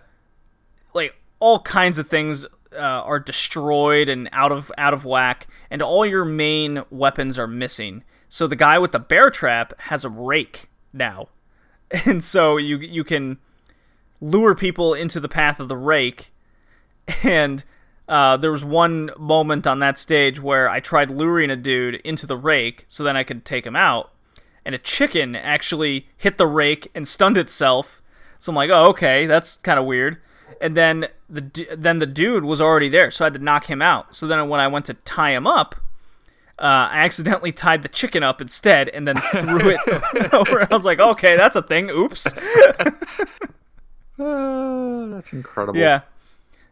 like 0.96 1.16
all 1.40 1.60
kinds 1.60 1.98
of 2.00 2.08
things 2.08 2.48
uh, 2.76 3.04
are 3.06 3.20
destroyed 3.20 4.10
and 4.10 4.30
out 4.32 4.52
of 4.52 4.72
out 4.78 4.94
of 4.94 5.06
whack, 5.06 5.48
and 5.70 5.82
all 5.82 6.06
your 6.06 6.26
main 6.26 6.84
weapons 6.90 7.38
are 7.38 7.48
missing. 7.48 8.04
So 8.30 8.48
the 8.48 8.56
guy 8.56 8.80
with 8.80 8.92
the 8.92 9.00
bear 9.00 9.30
trap 9.30 9.80
has 9.82 10.04
a 10.04 10.10
rake 10.10 10.70
now, 10.92 11.30
and 12.06 12.24
so 12.24 12.58
you 12.58 12.78
you 12.78 13.04
can 13.04 13.38
lure 14.22 14.56
people 14.56 14.94
into 14.94 15.20
the 15.20 15.30
path 15.30 15.60
of 15.60 15.68
the 15.68 15.78
rake. 15.78 16.32
And 17.22 17.64
uh, 18.08 18.38
there 18.38 18.52
was 18.52 18.64
one 18.64 19.12
moment 19.18 19.68
on 19.68 19.80
that 19.80 19.98
stage 19.98 20.40
where 20.40 20.70
I 20.70 20.80
tried 20.80 21.10
luring 21.10 21.50
a 21.50 21.58
dude 21.58 21.96
into 21.96 22.26
the 22.26 22.38
rake 22.38 22.86
so 22.88 23.04
then 23.04 23.18
I 23.18 23.24
could 23.24 23.46
take 23.46 23.66
him 23.66 23.76
out, 23.76 24.12
and 24.66 24.74
a 24.74 24.80
chicken 24.80 25.36
actually 25.36 26.08
hit 26.18 26.38
the 26.38 26.48
rake 26.48 26.90
and 26.96 27.08
stunned 27.08 27.38
itself. 27.38 28.02
So 28.40 28.52
I'm 28.52 28.56
like, 28.56 28.70
oh, 28.70 28.88
okay, 28.90 29.26
that's 29.26 29.58
kind 29.58 29.80
of 29.80 29.86
weird. 29.86 30.18
And 30.64 30.78
then 30.78 31.08
the 31.30 31.68
then 31.76 32.00
the 32.00 32.06
dude 32.06 32.46
was 32.46 32.62
already 32.62 32.88
there, 32.88 33.12
so 33.12 33.26
I 33.26 33.28
had 33.28 33.34
to 33.34 33.40
knock 33.40 33.70
him 33.70 33.82
out. 33.82 34.16
So 34.16 34.28
then 34.28 34.48
when 34.48 34.62
I 34.62 34.68
went 34.70 34.86
to 34.86 34.94
tie 34.94 35.32
him 35.32 35.46
up, 35.46 35.76
uh, 36.58 36.88
I 36.92 37.00
accidentally 37.00 37.52
tied 37.52 37.82
the 37.84 37.90
chicken 37.90 38.24
up 38.24 38.40
instead, 38.40 38.88
and 38.88 39.06
then 39.06 39.18
threw 39.18 39.70
it 39.70 39.80
over. 40.34 40.62
I 40.62 40.68
was 40.74 40.86
like, 40.86 41.00
okay, 41.00 41.36
that's 41.36 41.58
a 41.58 41.62
thing. 41.62 41.90
Oops. 41.90 42.26
Uh, 44.20 45.08
that's 45.08 45.34
incredible. 45.34 45.78
Yeah. 45.80 46.02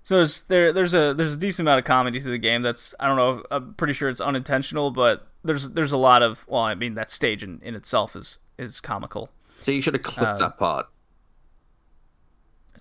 So 0.04 0.16
there's 0.18 0.42
there 0.44 0.72
there's 0.74 0.94
a 0.94 1.14
there's 1.14 1.34
a 1.36 1.38
decent 1.38 1.68
amount 1.68 1.80
of 1.80 1.86
comedy 1.86 2.20
to 2.20 2.30
the 2.30 2.38
game. 2.38 2.62
That's 2.62 2.96
I 3.00 3.08
don't 3.08 3.18
know. 3.18 3.44
I'm 3.52 3.74
pretty 3.76 3.94
sure 3.94 4.10
it's 4.10 4.22
unintentional, 4.22 4.92
but 4.92 5.28
there's 5.44 5.72
there's 5.72 5.92
a 5.92 5.98
lot 5.98 6.24
of 6.24 6.46
well, 6.48 6.62
I 6.62 6.76
mean 6.76 6.96
that 6.96 7.12
stage 7.12 7.44
in, 7.44 7.60
in 7.62 7.76
itself 7.76 8.16
is 8.16 8.40
is 8.58 8.80
comical. 8.80 9.30
So 9.60 9.72
you 9.72 9.82
should 9.82 9.94
have 9.94 10.04
clipped 10.04 10.22
Uh, 10.28 10.38
that 10.38 10.58
part. 10.58 10.88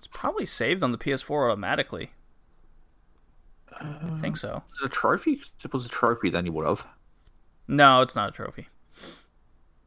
It's 0.01 0.07
probably 0.07 0.47
saved 0.47 0.81
on 0.81 0.91
the 0.91 0.97
PS4 0.97 1.51
automatically. 1.51 2.09
I 3.79 4.17
think 4.19 4.35
so. 4.35 4.63
Was 4.71 4.81
it 4.81 4.85
a 4.87 4.89
trophy? 4.89 5.33
If 5.33 5.63
it 5.63 5.71
was 5.71 5.85
a 5.85 5.89
trophy, 5.89 6.31
then 6.31 6.47
you 6.47 6.51
would 6.53 6.65
have. 6.65 6.87
No, 7.67 8.01
it's 8.01 8.15
not 8.15 8.29
a 8.29 8.31
trophy. 8.31 8.67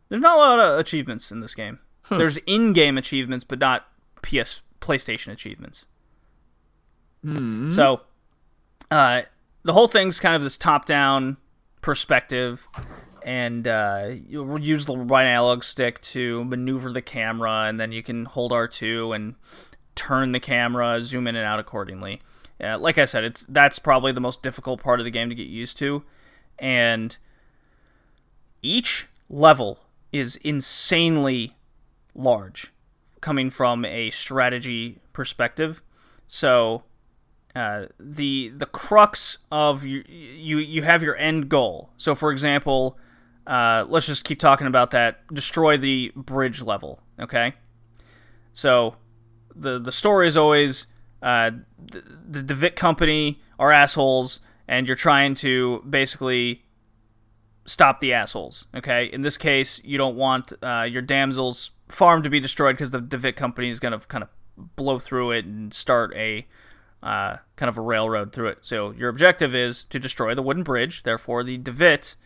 There's 0.08 0.22
not 0.22 0.36
a 0.36 0.38
lot 0.38 0.60
of 0.60 0.78
achievements 0.78 1.32
in 1.32 1.40
this 1.40 1.56
game. 1.56 1.80
There's 2.08 2.36
in-game 2.46 2.96
achievements, 2.96 3.42
but 3.44 3.58
not 3.58 3.88
PS 4.22 4.62
PlayStation 4.80 5.32
achievements. 5.32 5.86
So, 7.72 8.02
uh, 8.92 9.22
the 9.64 9.72
whole 9.72 9.88
thing's 9.88 10.20
kind 10.20 10.36
of 10.36 10.42
this 10.42 10.56
top-down 10.56 11.38
perspective, 11.80 12.68
and 13.24 13.66
uh, 13.66 14.10
you 14.28 14.58
use 14.58 14.86
the 14.86 14.96
right 14.96 15.26
analog 15.26 15.64
stick 15.64 16.00
to 16.02 16.44
maneuver 16.44 16.92
the 16.92 17.02
camera, 17.02 17.64
and 17.66 17.80
then 17.80 17.90
you 17.90 18.02
can 18.04 18.26
hold 18.26 18.52
R2 18.52 19.16
and 19.16 19.34
turn 19.94 20.32
the 20.32 20.40
camera, 20.40 21.00
zoom 21.02 21.26
in 21.26 21.36
and 21.36 21.44
out 21.44 21.60
accordingly. 21.60 22.20
Uh, 22.62 22.78
like 22.78 22.98
I 22.98 23.04
said, 23.04 23.24
it's 23.24 23.44
that's 23.46 23.78
probably 23.78 24.12
the 24.12 24.20
most 24.20 24.42
difficult 24.42 24.80
part 24.80 25.00
of 25.00 25.04
the 25.04 25.10
game 25.10 25.28
to 25.28 25.34
get 25.34 25.48
used 25.48 25.76
to, 25.78 26.04
and 26.58 27.18
each 28.62 29.08
level 29.28 29.80
is 30.12 30.36
insanely 30.36 31.56
large 32.14 32.72
coming 33.20 33.50
from 33.50 33.84
a 33.84 34.10
strategy 34.10 35.00
perspective. 35.12 35.82
So 36.28 36.84
uh, 37.56 37.86
the 37.98 38.50
the 38.50 38.66
crux 38.66 39.38
of 39.50 39.84
you, 39.84 40.04
you 40.08 40.58
you 40.58 40.82
have 40.82 41.02
your 41.02 41.16
end 41.16 41.48
goal. 41.48 41.90
So 41.96 42.14
for 42.14 42.30
example 42.30 42.98
uh, 43.46 43.84
let's 43.88 44.06
just 44.06 44.24
keep 44.24 44.38
talking 44.38 44.66
about 44.66 44.90
that 44.92 45.20
destroy 45.32 45.76
the 45.76 46.12
bridge 46.16 46.62
level 46.62 47.00
okay? 47.20 47.54
So 48.52 48.96
the 49.54 49.78
the 49.78 49.92
story 49.92 50.26
is 50.26 50.36
always 50.36 50.86
uh, 51.22 51.50
the, 51.78 52.02
the 52.40 52.54
DeVitt 52.54 52.76
company 52.76 53.40
are 53.58 53.72
assholes 53.72 54.40
and 54.66 54.86
you're 54.86 54.96
trying 54.96 55.34
to 55.34 55.82
basically 55.88 56.64
stop 57.66 58.00
the 58.00 58.12
assholes. 58.12 58.66
Okay, 58.74 59.06
in 59.06 59.22
this 59.22 59.38
case, 59.38 59.80
you 59.84 59.98
don't 59.98 60.16
want 60.16 60.52
uh, 60.62 60.86
your 60.88 61.02
damsel's 61.02 61.72
farm 61.88 62.22
to 62.22 62.30
be 62.30 62.40
destroyed 62.40 62.76
because 62.76 62.90
the 62.90 63.00
DeVitt 63.00 63.36
company 63.36 63.68
is 63.68 63.80
going 63.80 63.98
to 63.98 64.06
kind 64.06 64.24
of 64.24 64.30
blow 64.76 64.98
through 64.98 65.32
it 65.32 65.44
and 65.44 65.72
start 65.74 66.12
a 66.14 66.46
uh, 67.02 67.36
kind 67.56 67.68
of 67.68 67.76
a 67.76 67.82
railroad 67.82 68.32
through 68.32 68.48
it. 68.48 68.58
So 68.62 68.92
your 68.92 69.08
objective 69.08 69.54
is 69.54 69.84
to 69.84 69.98
destroy 69.98 70.34
the 70.34 70.42
wooden 70.42 70.62
bridge. 70.62 71.02
Therefore, 71.02 71.44
the 71.44 71.58
DeVitt 71.58 72.16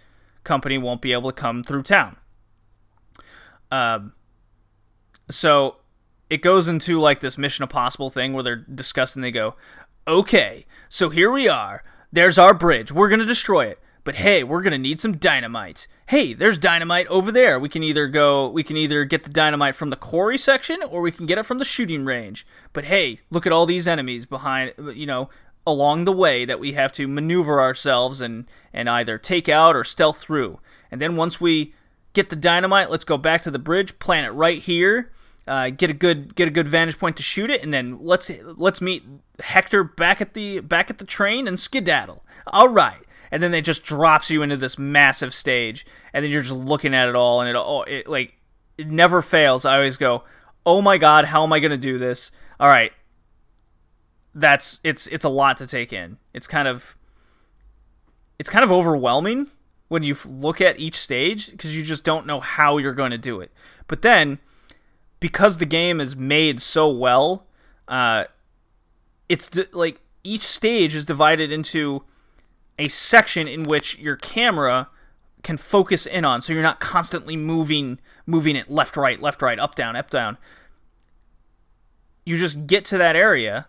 company 0.44 0.78
won't 0.78 1.02
be 1.02 1.12
able 1.12 1.30
to 1.32 1.40
come 1.40 1.62
through 1.62 1.82
town. 1.82 2.16
Um, 3.70 4.12
so 5.28 5.76
it 6.30 6.42
goes 6.42 6.68
into 6.68 6.98
like 6.98 7.20
this 7.20 7.38
Mission 7.38 7.62
Impossible 7.62 8.10
thing 8.10 8.32
where 8.32 8.42
they're 8.42 8.56
discussing. 8.56 9.22
They 9.22 9.30
go, 9.30 9.55
"Okay, 10.06 10.66
so 10.88 11.09
here 11.09 11.30
we 11.30 11.48
are. 11.48 11.82
There's 12.12 12.38
our 12.38 12.55
bridge. 12.55 12.92
We're 12.92 13.09
gonna 13.09 13.26
destroy 13.26 13.66
it." 13.66 13.80
But 14.05 14.14
hey, 14.16 14.42
we're 14.42 14.62
gonna 14.62 14.78
need 14.78 15.00
some 15.00 15.18
dynamite. 15.18 15.86
Hey, 16.06 16.32
there's 16.32 16.56
dynamite 16.56 17.06
over 17.09 17.30
there. 17.30 17.59
We 17.59 17.68
can 17.68 17.82
either 17.82 18.06
go, 18.06 18.48
we 18.48 18.62
can 18.62 18.76
either 18.78 19.05
get 19.05 19.24
the 19.24 19.30
dynamite 19.30 19.74
from 19.74 19.90
the 19.90 19.96
quarry 19.96 20.38
section, 20.38 20.82
or 20.82 21.02
we 21.02 21.10
can 21.10 21.26
get 21.26 21.36
it 21.36 21.44
from 21.44 21.59
the 21.59 21.64
shooting 21.64 22.06
range. 22.06 22.46
But 22.72 22.86
hey, 22.86 23.20
look 23.30 23.46
at 23.46 23.52
all 23.52 23.66
these 23.66 23.86
enemies 23.86 24.24
behind, 24.24 24.72
you 24.94 25.05
know, 25.05 25.28
along 25.66 26.06
the 26.06 26.12
way 26.12 26.46
that 26.46 26.59
we 26.59 26.72
have 26.72 26.92
to 26.92 27.06
maneuver 27.06 27.60
ourselves 27.60 28.22
and 28.22 28.46
and 28.72 28.88
either 28.88 29.18
take 29.18 29.48
out 29.48 29.76
or 29.76 29.84
stealth 29.84 30.18
through. 30.18 30.59
And 30.90 31.02
then 31.02 31.14
once 31.14 31.38
we 31.38 31.74
get 32.14 32.30
the 32.30 32.36
dynamite, 32.36 32.90
let's 32.90 33.05
go 33.05 33.18
back 33.18 33.42
to 33.42 33.50
the 33.50 33.59
bridge, 33.59 33.98
plant 33.98 34.26
it 34.26 34.30
right 34.30 34.62
here, 34.62 35.12
uh, 35.48 35.70
get 35.70 35.90
a 35.90 35.94
good 35.94 36.34
get 36.34 36.46
a 36.46 36.50
good 36.50 36.68
vantage 36.68 36.98
point 36.98 37.16
to 37.16 37.22
shoot 37.22 37.50
it, 37.50 37.62
and 37.62 37.72
then 37.72 37.98
let's 38.00 38.30
let's 38.56 38.80
meet 38.80 39.04
Hector 39.40 39.82
back 39.82 40.20
at 40.20 40.34
the 40.34 40.60
back 40.60 40.90
at 40.90 40.98
the 40.98 41.04
train 41.04 41.48
and 41.48 41.58
skedaddle. 41.58 42.24
All 42.46 42.68
right, 42.68 43.00
and 43.30 43.42
then 43.42 43.54
it 43.54 43.62
just 43.62 43.82
drops 43.82 44.30
you 44.30 44.42
into 44.42 44.56
this 44.56 44.78
massive 44.78 45.34
stage, 45.34 45.86
and 46.12 46.24
then 46.24 46.30
you're 46.30 46.42
just 46.42 46.54
looking 46.54 46.94
at 46.94 47.08
it 47.08 47.16
all, 47.16 47.40
and 47.40 47.48
it 47.48 47.56
all 47.56 47.84
it 47.84 48.08
like 48.08 48.34
it 48.76 48.88
never 48.88 49.22
fails. 49.22 49.64
I 49.64 49.76
always 49.76 49.96
go, 49.96 50.24
oh 50.64 50.80
my 50.80 50.98
god, 50.98 51.26
how 51.26 51.42
am 51.42 51.52
I 51.52 51.60
gonna 51.60 51.76
do 51.76 51.98
this? 51.98 52.30
All 52.60 52.68
right, 52.68 52.92
that's 54.34 54.80
it's 54.84 55.06
it's 55.08 55.24
a 55.24 55.30
lot 55.30 55.56
to 55.56 55.66
take 55.66 55.92
in. 55.92 56.18
It's 56.34 56.46
kind 56.46 56.68
of 56.68 56.96
it's 58.38 58.50
kind 58.50 58.64
of 58.64 58.70
overwhelming 58.70 59.48
when 59.88 60.02
you 60.02 60.16
look 60.26 60.60
at 60.60 60.78
each 60.78 60.96
stage 60.96 61.50
because 61.50 61.76
you 61.76 61.82
just 61.82 62.04
don't 62.04 62.26
know 62.26 62.40
how 62.40 62.78
you're 62.78 62.92
going 62.92 63.10
to 63.10 63.18
do 63.18 63.40
it. 63.40 63.50
But 63.86 64.02
then 64.02 64.38
because 65.20 65.58
the 65.58 65.66
game 65.66 66.00
is 66.00 66.16
made 66.16 66.60
so 66.60 66.88
well, 66.88 67.46
uh, 67.86 68.24
it's 69.28 69.48
d- 69.48 69.66
like 69.72 70.00
each 70.24 70.42
stage 70.42 70.94
is 70.94 71.04
divided 71.04 71.50
into 71.52 72.04
a 72.78 72.88
section 72.88 73.48
in 73.48 73.64
which 73.64 73.98
your 73.98 74.16
camera 74.16 74.88
can 75.42 75.56
focus 75.56 76.06
in 76.06 76.24
on, 76.24 76.40
so 76.42 76.52
you're 76.52 76.62
not 76.62 76.80
constantly 76.80 77.36
moving 77.36 77.98
moving 78.26 78.56
it 78.56 78.70
left, 78.70 78.96
right, 78.96 79.20
left, 79.20 79.40
right, 79.40 79.58
up, 79.58 79.74
down, 79.74 79.96
up, 79.96 80.10
down. 80.10 80.36
You 82.24 82.36
just 82.36 82.66
get 82.66 82.84
to 82.86 82.98
that 82.98 83.16
area, 83.16 83.66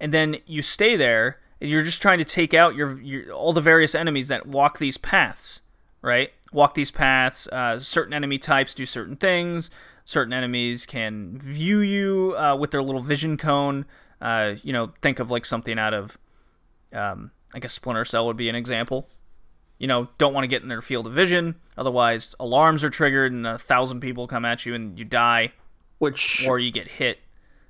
and 0.00 0.12
then 0.12 0.38
you 0.46 0.62
stay 0.62 0.96
there. 0.96 1.38
And 1.60 1.68
you're 1.70 1.82
just 1.82 2.00
trying 2.00 2.18
to 2.18 2.24
take 2.24 2.54
out 2.54 2.74
your, 2.74 2.98
your 3.02 3.30
all 3.32 3.52
the 3.52 3.60
various 3.60 3.94
enemies 3.94 4.28
that 4.28 4.46
walk 4.46 4.78
these 4.78 4.96
paths, 4.96 5.60
right? 6.00 6.32
Walk 6.54 6.74
these 6.74 6.90
paths. 6.90 7.46
Uh, 7.48 7.78
certain 7.78 8.14
enemy 8.14 8.38
types 8.38 8.74
do 8.74 8.86
certain 8.86 9.16
things 9.16 9.70
certain 10.04 10.32
enemies 10.32 10.86
can 10.86 11.38
view 11.38 11.80
you 11.80 12.34
uh, 12.36 12.56
with 12.56 12.70
their 12.70 12.82
little 12.82 13.00
vision 13.02 13.36
cone. 13.36 13.86
Uh, 14.20 14.54
you 14.62 14.72
know, 14.72 14.92
think 15.02 15.18
of 15.18 15.30
like 15.30 15.46
something 15.46 15.78
out 15.78 15.94
of, 15.94 16.18
um, 16.92 17.30
I 17.54 17.58
guess 17.58 17.72
Splinter 17.72 18.04
Cell 18.04 18.26
would 18.26 18.36
be 18.36 18.48
an 18.48 18.54
example. 18.54 19.08
you 19.78 19.86
know, 19.86 20.08
don't 20.18 20.34
want 20.34 20.44
to 20.44 20.48
get 20.48 20.62
in 20.62 20.68
their 20.68 20.82
field 20.82 21.06
of 21.06 21.12
vision. 21.14 21.54
Otherwise, 21.78 22.34
alarms 22.38 22.84
are 22.84 22.90
triggered 22.90 23.32
and 23.32 23.46
a 23.46 23.58
thousand 23.58 24.00
people 24.00 24.26
come 24.26 24.44
at 24.44 24.66
you 24.66 24.74
and 24.74 24.98
you 24.98 25.04
die 25.06 25.52
Which, 25.98 26.46
or 26.46 26.58
you 26.58 26.70
get 26.70 26.86
hit. 26.88 27.18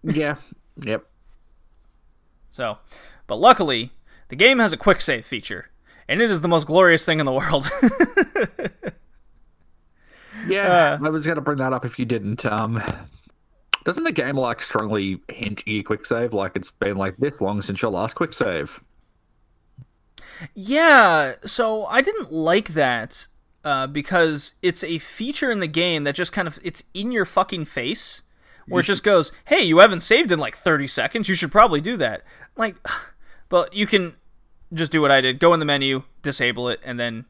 yeah, 0.02 0.36
yep. 0.82 1.07
So, 2.51 2.78
but 3.28 3.36
luckily, 3.36 3.93
the 4.28 4.35
game 4.36 4.59
has 4.59 4.73
a 4.73 4.77
quick 4.77 5.01
save 5.01 5.24
feature, 5.24 5.70
and 6.09 6.20
it 6.20 6.31
is 6.32 6.40
the 6.40 6.48
most 6.48 6.66
glorious 6.66 7.05
thing 7.05 7.20
in 7.20 7.27
the 7.27 7.32
world. 7.32 7.70
Yeah, 10.47 10.99
Uh, 11.01 11.07
I 11.07 11.11
was 11.11 11.27
going 11.27 11.37
to 11.37 11.43
bring 11.43 11.59
that 11.59 11.73
up 11.73 11.85
if 11.85 11.99
you 11.99 12.05
didn't. 12.05 12.45
Um, 12.47 12.83
doesn't 13.85 14.05
the 14.05 14.12
game 14.12 14.37
like 14.37 14.62
strongly 14.62 15.21
hint 15.29 15.67
you 15.67 15.83
quick 15.83 16.05
save? 16.07 16.33
Like 16.33 16.57
it's 16.57 16.71
been 16.71 16.97
like 16.97 17.17
this 17.17 17.41
long 17.41 17.62
since 17.62 17.81
your 17.83 17.91
last 17.91 18.15
quick 18.15 18.33
save. 18.33 18.83
Yeah, 20.55 21.35
so 21.45 21.85
I 21.87 22.01
didn't 22.01 22.33
like 22.33 22.69
that 22.69 23.27
uh, 23.65 23.87
because 23.87 24.55
it's 24.62 24.83
a 24.83 24.99
feature 24.99 25.51
in 25.51 25.61
the 25.61 25.67
game 25.67 26.05
that 26.05 26.15
just 26.15 26.33
kind 26.33 26.49
of 26.49 26.59
it's 26.65 26.83
in 26.95 27.12
your 27.12 27.25
fucking 27.27 27.67
face, 27.67 28.23
where 28.67 28.81
it 28.81 28.85
just 28.85 29.03
goes, 29.05 29.33
"Hey, 29.47 29.62
you 29.62 29.79
haven't 29.79 30.01
saved 30.01 30.33
in 30.33 30.39
like 30.39 30.57
30 30.57 30.87
seconds. 30.87 31.29
You 31.29 31.35
should 31.35 31.53
probably 31.53 31.81
do 31.81 31.97
that." 31.99 32.23
Like, 32.57 32.77
but 33.49 33.75
you 33.75 33.87
can 33.87 34.15
just 34.73 34.93
do 34.93 35.03
what 35.03 35.11
I 35.11 35.21
did: 35.21 35.41
go 35.41 35.53
in 35.53 35.61
the 35.61 35.67
menu, 35.67 36.05
disable 36.23 36.69
it, 36.69 36.81
and 36.83 36.99
then 36.99 37.27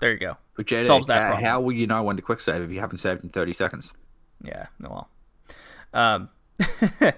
there 0.00 0.12
you 0.12 0.18
go. 0.18 0.36
But 0.60 0.66
JD, 0.66 0.84
Solves 0.86 1.06
that 1.06 1.14
how, 1.22 1.28
problem. 1.28 1.44
how 1.44 1.60
will 1.62 1.72
you 1.72 1.86
know 1.86 2.02
when 2.02 2.16
to 2.16 2.22
quick 2.22 2.42
save 2.42 2.60
if 2.60 2.70
you 2.70 2.80
haven't 2.80 2.98
saved 2.98 3.24
in 3.24 3.30
thirty 3.30 3.54
seconds? 3.54 3.94
Yeah, 4.44 4.66
no, 4.78 4.88
well, 4.90 5.08
um, 5.94 6.28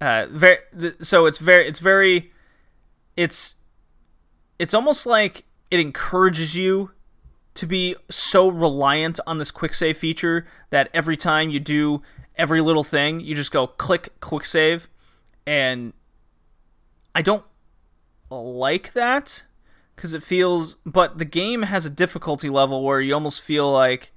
uh, 0.00 0.26
very. 0.30 0.58
th- 0.78 0.96
So 1.00 1.24
it's 1.24 1.38
very, 1.38 1.66
it's 1.66 1.78
very, 1.80 2.32
it's, 3.16 3.56
it's 4.58 4.74
almost 4.74 5.06
like 5.06 5.44
it 5.70 5.80
encourages 5.80 6.54
you 6.54 6.90
to 7.54 7.66
be 7.66 7.96
so 8.10 8.46
reliant 8.48 9.20
on 9.26 9.38
this 9.38 9.50
quick 9.50 9.72
save 9.72 9.96
feature 9.96 10.46
that 10.68 10.90
every 10.92 11.16
time 11.16 11.48
you 11.48 11.60
do 11.60 12.02
every 12.36 12.60
little 12.60 12.84
thing, 12.84 13.20
you 13.20 13.34
just 13.34 13.52
go 13.52 13.66
click 13.66 14.10
quick 14.20 14.44
save, 14.44 14.86
and 15.46 15.94
I 17.14 17.22
don't 17.22 17.44
like 18.30 18.92
that 18.92 19.44
because 20.00 20.14
it 20.14 20.22
feels. 20.22 20.76
But 20.86 21.18
the 21.18 21.26
game 21.26 21.64
has 21.64 21.84
a 21.84 21.90
difficulty 21.90 22.48
level 22.48 22.82
where 22.82 23.02
you 23.02 23.12
almost 23.12 23.42
feel 23.42 23.70
like 23.70 24.12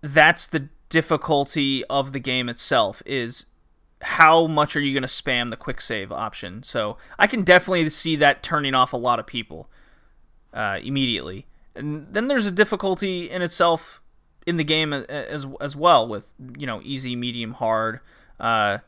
that's 0.00 0.46
the 0.46 0.68
difficulty 0.88 1.84
of 1.86 2.12
the 2.12 2.20
game 2.20 2.48
itself 2.48 3.02
is 3.04 3.46
how 4.02 4.46
much 4.46 4.76
are 4.76 4.80
you 4.80 4.92
going 4.92 5.02
to 5.02 5.08
spam 5.08 5.50
the 5.50 5.56
quick 5.56 5.80
save 5.80 6.10
option 6.10 6.62
so 6.62 6.96
i 7.18 7.26
can 7.28 7.42
definitely 7.42 7.86
see 7.90 8.16
that 8.16 8.42
turning 8.42 8.74
off 8.74 8.92
a 8.92 8.96
lot 8.96 9.20
of 9.20 9.26
people 9.26 9.70
uh, 10.54 10.80
immediately 10.82 11.46
and 11.76 12.12
then 12.12 12.26
there's 12.26 12.46
a 12.46 12.50
difficulty 12.50 13.30
in 13.30 13.40
itself 13.40 14.00
in 14.46 14.56
the 14.56 14.64
game 14.64 14.92
as 14.92 15.46
as 15.60 15.76
well 15.76 16.08
with 16.08 16.32
you 16.58 16.66
know 16.66 16.80
easy 16.82 17.14
medium 17.14 17.52
hard 17.52 18.00
uh, 18.40 18.78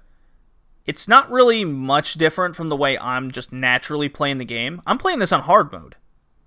it's 0.86 1.06
not 1.06 1.30
really 1.30 1.64
much 1.64 2.14
different 2.14 2.56
from 2.56 2.68
the 2.68 2.76
way 2.76 2.98
i'm 2.98 3.30
just 3.30 3.52
naturally 3.52 4.08
playing 4.08 4.38
the 4.38 4.44
game 4.44 4.80
i'm 4.86 4.98
playing 4.98 5.18
this 5.18 5.32
on 5.32 5.42
hard 5.42 5.70
mode 5.72 5.96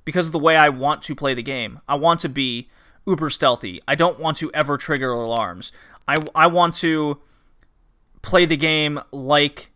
because 0.05 0.27
of 0.27 0.31
the 0.31 0.39
way 0.39 0.55
I 0.55 0.69
want 0.69 1.01
to 1.03 1.15
play 1.15 1.33
the 1.33 1.43
game. 1.43 1.81
I 1.89 1.95
want 1.95 2.21
to 2.21 2.29
be 2.29 2.69
uber 3.05 3.29
stealthy. 3.29 3.81
I 3.87 3.95
don't 3.95 4.19
want 4.19 4.37
to 4.37 4.51
ever 4.53 4.77
trigger 4.77 5.11
alarms. 5.11 5.71
I, 6.07 6.19
I 6.33 6.47
want 6.47 6.75
to 6.75 7.19
play 8.21 8.45
the 8.45 8.55
game 8.55 9.01
like 9.11 9.71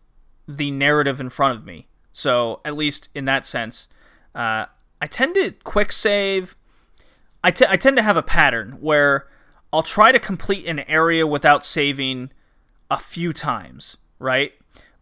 the 0.47 0.71
narrative 0.71 1.19
in 1.19 1.29
front 1.29 1.57
of 1.57 1.65
me. 1.65 1.87
So, 2.11 2.61
at 2.63 2.75
least 2.75 3.09
in 3.13 3.25
that 3.25 3.45
sense, 3.45 3.87
uh, 4.33 4.65
I 5.01 5.07
tend 5.07 5.35
to 5.35 5.51
quick 5.63 5.91
save. 5.91 6.55
I, 7.43 7.51
t- 7.51 7.65
I 7.67 7.77
tend 7.77 7.97
to 7.97 8.03
have 8.03 8.17
a 8.17 8.23
pattern 8.23 8.77
where 8.79 9.27
I'll 9.71 9.83
try 9.83 10.11
to 10.11 10.19
complete 10.19 10.65
an 10.65 10.79
area 10.79 11.25
without 11.25 11.63
saving 11.63 12.31
a 12.89 12.97
few 12.97 13.31
times, 13.31 13.97
right? 14.19 14.53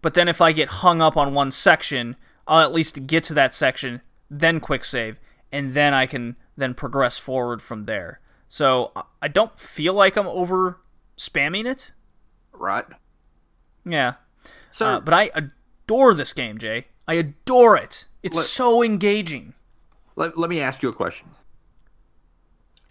But 0.02 0.14
then 0.14 0.28
if 0.28 0.40
I 0.42 0.52
get 0.52 0.70
hung 0.70 1.02
up 1.02 1.18
on 1.18 1.34
one 1.34 1.52
section, 1.52 2.16
I'll 2.48 2.62
at 2.62 2.72
least 2.74 3.08
get 3.08 3.24
to 3.26 3.34
that 3.34 3.54
section, 3.54 4.02
then 4.30 4.60
quick 4.60 4.86
save, 4.86 5.18
and 5.52 5.74
then 5.74 5.94
I 5.94 6.06
can 6.06 6.36
then 6.56 6.74
progress 6.74 7.18
forward 7.18 7.62
from 7.62 7.84
there. 7.86 8.20
So 8.48 8.92
I- 9.22 9.28
don't 9.28 9.60
feel 9.60 9.94
like 9.94 10.16
I'm 10.16 10.28
over 10.28 10.80
spamming 11.18 11.66
it. 11.66 11.92
Right. 12.54 12.86
Yeah. 13.86 14.14
So, 14.72 14.86
Uh, 14.88 15.00
but 15.02 15.14
I 15.14 15.32
adore 15.34 16.14
this 16.14 16.34
game, 16.34 16.58
Jay. 16.58 16.88
I 17.08 17.16
adore 17.16 17.76
it. 17.78 18.06
It's 18.24 18.38
Let- 18.38 18.46
so 18.46 18.84
engaging. 18.84 19.54
let, 20.16 20.38
let 20.38 20.50
me 20.50 20.60
ask 20.62 20.82
you 20.82 20.90
a 20.90 20.94
question. 20.94 21.30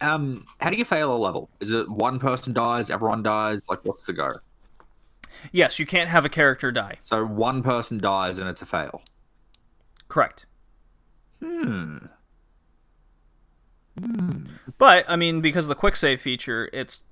Um, 0.00 0.44
how 0.60 0.68
do 0.70 0.76
you 0.76 0.84
fail 0.84 1.14
a 1.14 1.16
level? 1.16 1.48
Is 1.60 1.70
it 1.70 1.88
one 1.88 2.18
person 2.18 2.52
dies, 2.52 2.90
everyone 2.90 3.22
dies? 3.22 3.66
Like, 3.68 3.84
what's 3.84 4.04
the 4.04 4.12
go? 4.12 4.34
Yes, 5.52 5.78
you 5.78 5.86
can't 5.86 6.08
have 6.10 6.24
a 6.24 6.28
character 6.28 6.70
die. 6.72 6.96
So 7.04 7.24
one 7.24 7.62
person 7.62 7.98
dies 7.98 8.38
and 8.38 8.48
it's 8.48 8.62
a 8.62 8.66
fail. 8.66 9.02
Correct. 10.08 10.46
Hmm. 11.42 11.98
But 14.78 15.04
I 15.08 15.16
mean, 15.16 15.40
because 15.40 15.64
of 15.64 15.68
the 15.70 15.74
quick 15.74 15.96
save 15.96 16.20
feature, 16.20 16.68
it's 16.72 17.02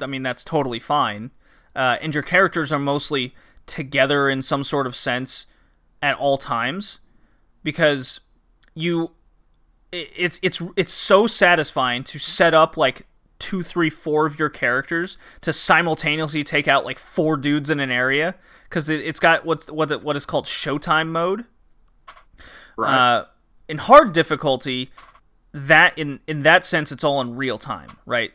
I 0.00 0.06
mean 0.06 0.22
that's 0.22 0.44
totally 0.44 0.78
fine. 0.78 1.30
Uh, 1.76 1.96
and 2.00 2.14
your 2.14 2.22
characters 2.22 2.72
are 2.72 2.78
mostly 2.78 3.34
together 3.66 4.28
in 4.28 4.42
some 4.42 4.64
sort 4.64 4.86
of 4.86 4.96
sense 4.96 5.46
at 6.02 6.16
all 6.16 6.38
times 6.38 6.98
because 7.62 8.20
you 8.74 9.12
it- 9.92 10.10
it's 10.16 10.40
it's 10.42 10.62
it's 10.76 10.92
so 10.92 11.26
satisfying 11.26 12.02
to 12.04 12.18
set 12.18 12.54
up 12.54 12.76
like 12.76 13.06
two 13.40 13.62
three 13.62 13.90
four 13.90 14.26
of 14.26 14.38
your 14.38 14.48
characters 14.48 15.18
to 15.40 15.52
simultaneously 15.52 16.44
take 16.44 16.68
out 16.68 16.84
like 16.84 16.98
four 16.98 17.36
dudes 17.36 17.68
in 17.70 17.80
an 17.80 17.90
area 17.90 18.36
because 18.68 18.88
it, 18.88 19.00
it's 19.00 19.18
got 19.18 19.44
what's 19.44 19.68
what 19.70 20.04
what 20.04 20.14
is 20.16 20.24
called 20.26 20.44
showtime 20.44 21.08
mode 21.08 21.44
Right. 22.76 22.94
uh, 22.94 23.24
in 23.68 23.78
hard 23.78 24.12
difficulty, 24.12 24.90
that 25.52 25.98
in 25.98 26.20
in 26.26 26.40
that 26.40 26.64
sense, 26.64 26.90
it's 26.90 27.04
all 27.04 27.20
in 27.20 27.36
real 27.36 27.58
time, 27.58 27.98
right? 28.06 28.32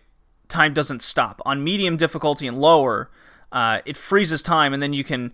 Time 0.48 0.74
doesn't 0.74 1.02
stop. 1.02 1.42
On 1.46 1.64
medium 1.64 1.98
difficulty 1.98 2.46
and 2.48 2.58
lower, 2.58 3.10
uh, 3.52 3.80
it 3.86 3.98
freezes 3.98 4.44
time, 4.44 4.74
and 4.74 4.84
then 4.84 4.94
you 4.94 5.04
can, 5.04 5.34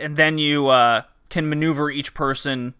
and 0.00 0.16
then 0.16 0.36
you 0.36 0.66
uh, 0.68 1.02
can 1.30 1.48
maneuver 1.48 1.90
each 1.90 2.12
person 2.12 2.74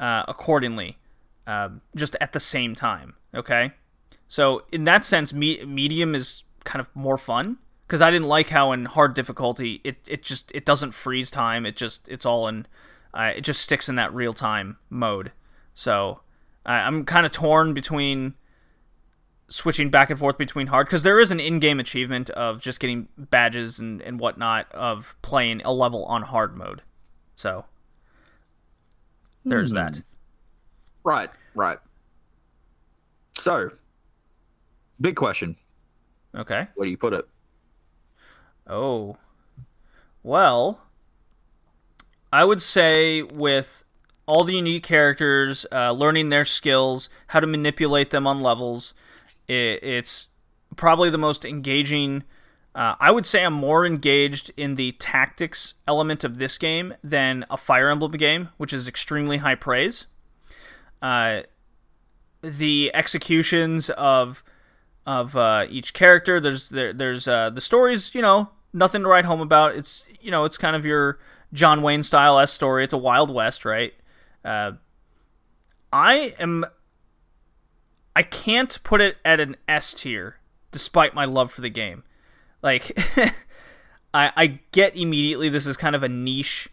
uh, 0.00 0.24
accordingly, 0.26 0.98
uh, 1.46 1.68
just 1.94 2.16
at 2.20 2.32
the 2.32 2.40
same 2.40 2.74
time. 2.74 3.14
Okay, 3.34 3.72
so 4.28 4.64
in 4.70 4.84
that 4.84 5.04
sense, 5.04 5.32
me- 5.32 5.64
medium 5.64 6.14
is 6.14 6.44
kind 6.64 6.80
of 6.80 6.94
more 6.94 7.18
fun 7.18 7.56
because 7.86 8.02
I 8.02 8.10
didn't 8.10 8.28
like 8.28 8.50
how 8.50 8.72
in 8.72 8.84
hard 8.84 9.14
difficulty 9.14 9.80
it, 9.82 9.96
it 10.06 10.22
just 10.22 10.52
it 10.54 10.64
doesn't 10.64 10.92
freeze 10.92 11.30
time. 11.30 11.64
It 11.64 11.76
just 11.76 12.08
it's 12.08 12.26
all 12.26 12.46
in 12.46 12.66
uh, 13.14 13.32
it 13.34 13.40
just 13.40 13.62
sticks 13.62 13.88
in 13.88 13.94
that 13.96 14.12
real 14.12 14.34
time 14.34 14.76
mode. 14.90 15.32
So 15.72 16.20
uh, 16.66 16.82
I'm 16.84 17.04
kind 17.04 17.24
of 17.24 17.32
torn 17.32 17.72
between 17.72 18.34
switching 19.48 19.88
back 19.88 20.10
and 20.10 20.18
forth 20.18 20.36
between 20.36 20.66
hard 20.66 20.86
because 20.86 21.02
there 21.02 21.18
is 21.18 21.30
an 21.30 21.40
in-game 21.40 21.80
achievement 21.80 22.28
of 22.30 22.60
just 22.60 22.80
getting 22.80 23.08
badges 23.16 23.78
and, 23.78 24.02
and 24.02 24.20
whatnot 24.20 24.70
of 24.72 25.16
playing 25.22 25.62
a 25.64 25.72
level 25.72 26.04
on 26.04 26.20
hard 26.22 26.54
mode. 26.54 26.82
So 27.34 27.64
there's 29.44 29.72
that. 29.72 30.02
right. 31.02 31.30
Right. 31.54 31.78
So, 33.32 33.70
big 35.00 35.16
question. 35.16 35.56
Okay. 36.34 36.68
Where 36.74 36.84
do 36.84 36.90
you 36.90 36.96
put 36.96 37.14
it? 37.14 37.28
Oh. 38.66 39.16
Well, 40.22 40.80
I 42.32 42.44
would 42.44 42.60
say 42.60 43.22
with 43.22 43.84
all 44.26 44.44
the 44.44 44.54
unique 44.54 44.82
characters, 44.82 45.64
uh, 45.72 45.92
learning 45.92 46.28
their 46.28 46.44
skills, 46.44 47.08
how 47.28 47.40
to 47.40 47.46
manipulate 47.46 48.10
them 48.10 48.26
on 48.26 48.42
levels, 48.42 48.92
it, 49.48 49.82
it's 49.82 50.28
probably 50.76 51.08
the 51.08 51.18
most 51.18 51.44
engaging. 51.44 52.24
Uh, 52.74 52.94
I 53.00 53.10
would 53.10 53.24
say 53.24 53.44
I'm 53.44 53.54
more 53.54 53.86
engaged 53.86 54.52
in 54.56 54.74
the 54.74 54.92
tactics 54.92 55.74
element 55.86 56.24
of 56.24 56.38
this 56.38 56.58
game 56.58 56.94
than 57.02 57.46
a 57.50 57.56
Fire 57.56 57.88
Emblem 57.88 58.12
game, 58.12 58.50
which 58.58 58.74
is 58.74 58.86
extremely 58.86 59.38
high 59.38 59.54
praise. 59.54 60.06
Uh, 61.00 61.42
the 62.42 62.90
executions 62.94 63.88
of 63.90 64.44
of 65.08 65.34
uh, 65.34 65.64
each 65.70 65.94
character. 65.94 66.38
There's 66.38 66.68
there, 66.68 66.92
there's 66.92 67.26
uh, 67.26 67.48
the 67.48 67.62
stories. 67.62 68.14
You 68.14 68.20
know, 68.20 68.50
nothing 68.74 69.02
to 69.02 69.08
write 69.08 69.24
home 69.24 69.40
about. 69.40 69.74
It's 69.74 70.04
you 70.20 70.30
know, 70.30 70.44
it's 70.44 70.58
kind 70.58 70.76
of 70.76 70.84
your 70.84 71.18
John 71.52 71.80
Wayne 71.80 72.02
style 72.02 72.38
S 72.38 72.52
story. 72.52 72.84
It's 72.84 72.92
a 72.92 72.98
Wild 72.98 73.30
West, 73.34 73.64
right? 73.64 73.94
Uh, 74.44 74.72
I 75.90 76.34
am. 76.38 76.66
I 78.14 78.22
can't 78.22 78.78
put 78.84 79.00
it 79.00 79.16
at 79.24 79.40
an 79.40 79.56
S 79.66 79.94
tier, 79.94 80.36
despite 80.70 81.14
my 81.14 81.24
love 81.24 81.50
for 81.50 81.62
the 81.62 81.70
game. 81.70 82.04
Like, 82.62 82.92
I 84.12 84.30
I 84.36 84.58
get 84.72 84.94
immediately 84.94 85.48
this 85.48 85.66
is 85.66 85.78
kind 85.78 85.96
of 85.96 86.02
a 86.02 86.08
niche 86.08 86.68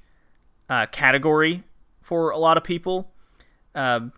uh, 0.70 0.88
category 0.88 1.64
for 2.02 2.32
a 2.32 2.38
lot 2.38 2.58
of 2.58 2.66
people. 2.66 3.14
Um, 3.74 4.12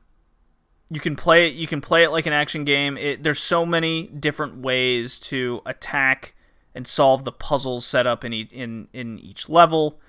you 0.90 1.00
can 1.00 1.16
play 1.16 1.48
it. 1.48 1.54
You 1.54 1.68
can 1.68 1.82
play 1.82 2.04
it 2.04 2.10
like 2.10 2.26
an 2.26 2.34
action 2.34 2.64
game. 2.64 2.98
It, 2.98 3.24
there's 3.24 3.40
so 3.40 3.66
many 3.66 4.08
different 4.08 4.58
ways 4.58 5.20
to 5.22 5.62
attack 5.66 6.34
and 6.74 6.88
solve 6.88 7.26
the 7.26 7.32
puzzles 7.32 7.86
set 7.86 8.08
up 8.08 8.24
in 8.24 8.34
in 8.34 8.88
in 8.94 9.20
each 9.20 9.50
level. 9.50 10.00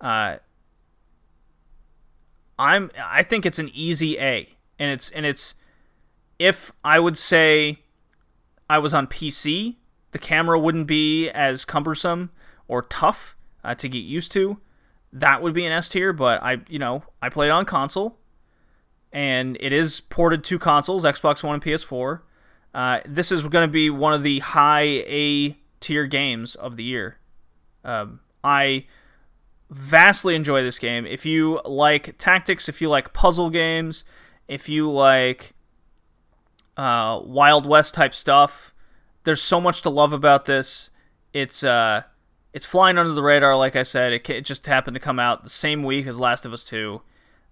Uh, 0.00 0.36
I'm 2.58 2.90
I 3.04 3.22
think 3.22 3.44
it's 3.44 3.58
an 3.58 3.70
easy 3.74 4.18
A, 4.18 4.48
and 4.78 4.90
it's 4.90 5.10
and 5.10 5.26
it's 5.26 5.54
if 6.38 6.72
I 6.84 6.98
would 6.98 7.18
say 7.18 7.80
I 8.70 8.78
was 8.78 8.94
on 8.94 9.06
PC, 9.06 9.76
the 10.12 10.18
camera 10.18 10.58
wouldn't 10.58 10.86
be 10.86 11.28
as 11.30 11.64
cumbersome 11.64 12.30
or 12.68 12.82
tough 12.82 13.36
uh, 13.64 13.74
to 13.74 13.88
get 13.88 13.98
used 13.98 14.32
to. 14.32 14.58
That 15.12 15.42
would 15.42 15.52
be 15.52 15.66
an 15.66 15.72
S 15.72 15.90
tier, 15.90 16.12
but 16.12 16.42
I 16.42 16.60
you 16.68 16.78
know 16.78 17.02
I 17.20 17.28
played 17.28 17.50
on 17.50 17.64
console, 17.64 18.18
and 19.12 19.56
it 19.60 19.72
is 19.72 20.00
ported 20.00 20.42
to 20.44 20.58
consoles, 20.58 21.04
Xbox 21.04 21.44
One 21.44 21.54
and 21.54 21.62
PS4. 21.62 22.20
Uh, 22.74 23.00
this 23.04 23.30
is 23.30 23.42
going 23.42 23.68
to 23.68 23.72
be 23.72 23.90
one 23.90 24.14
of 24.14 24.22
the 24.22 24.38
high 24.38 25.04
A 25.06 25.56
tier 25.80 26.06
games 26.06 26.54
of 26.54 26.76
the 26.76 26.84
year. 26.84 27.18
Um, 27.84 28.20
I 28.42 28.86
vastly 29.70 30.34
enjoy 30.34 30.62
this 30.62 30.78
game. 30.78 31.04
If 31.06 31.26
you 31.26 31.60
like 31.64 32.16
tactics, 32.18 32.68
if 32.68 32.80
you 32.80 32.88
like 32.88 33.12
puzzle 33.12 33.50
games, 33.50 34.04
if 34.48 34.68
you 34.68 34.90
like 34.90 35.52
uh, 36.76 37.20
Wild 37.24 37.66
West 37.66 37.94
type 37.94 38.14
stuff, 38.14 38.74
there's 39.24 39.42
so 39.42 39.60
much 39.60 39.82
to 39.82 39.90
love 39.90 40.12
about 40.12 40.46
this. 40.46 40.90
It's 41.32 41.62
uh, 41.62 42.02
it's 42.52 42.66
flying 42.66 42.98
under 42.98 43.12
the 43.12 43.22
radar, 43.22 43.56
like 43.56 43.76
I 43.76 43.82
said. 43.82 44.12
It, 44.12 44.28
it 44.28 44.44
just 44.44 44.66
happened 44.66 44.94
to 44.94 45.00
come 45.00 45.18
out 45.18 45.42
the 45.42 45.50
same 45.50 45.82
week 45.82 46.06
as 46.06 46.18
Last 46.18 46.44
of 46.46 46.52
Us 46.52 46.64
Two. 46.64 47.02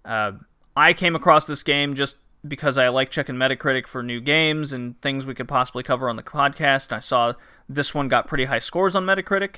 Uh, 0.05 0.33
I 0.77 0.93
came 0.93 1.17
across 1.17 1.47
this 1.47 1.63
game 1.63 1.95
just 1.95 2.19
because 2.47 2.79
I 2.79 2.89
like 2.89 3.11
checking 3.11 3.35
Metacritic 3.35 3.87
for 3.87 4.03
new 4.03 4.21
games 4.21 4.73
and 4.73 5.01
things 5.01 5.27
we 5.27 5.35
could 5.35 5.49
possibly 5.49 5.83
cover 5.83 6.09
on 6.09 6.17
the 6.17 6.23
podcast. 6.23 6.93
I 6.93 7.01
saw 7.01 7.35
this 7.69 7.95
one 7.95 8.09
got 8.09 8.27
pretty 8.27 8.47
high 8.47 8.59
scores 8.59 8.97
on 8.97 9.05
Metacritic, 9.05 9.57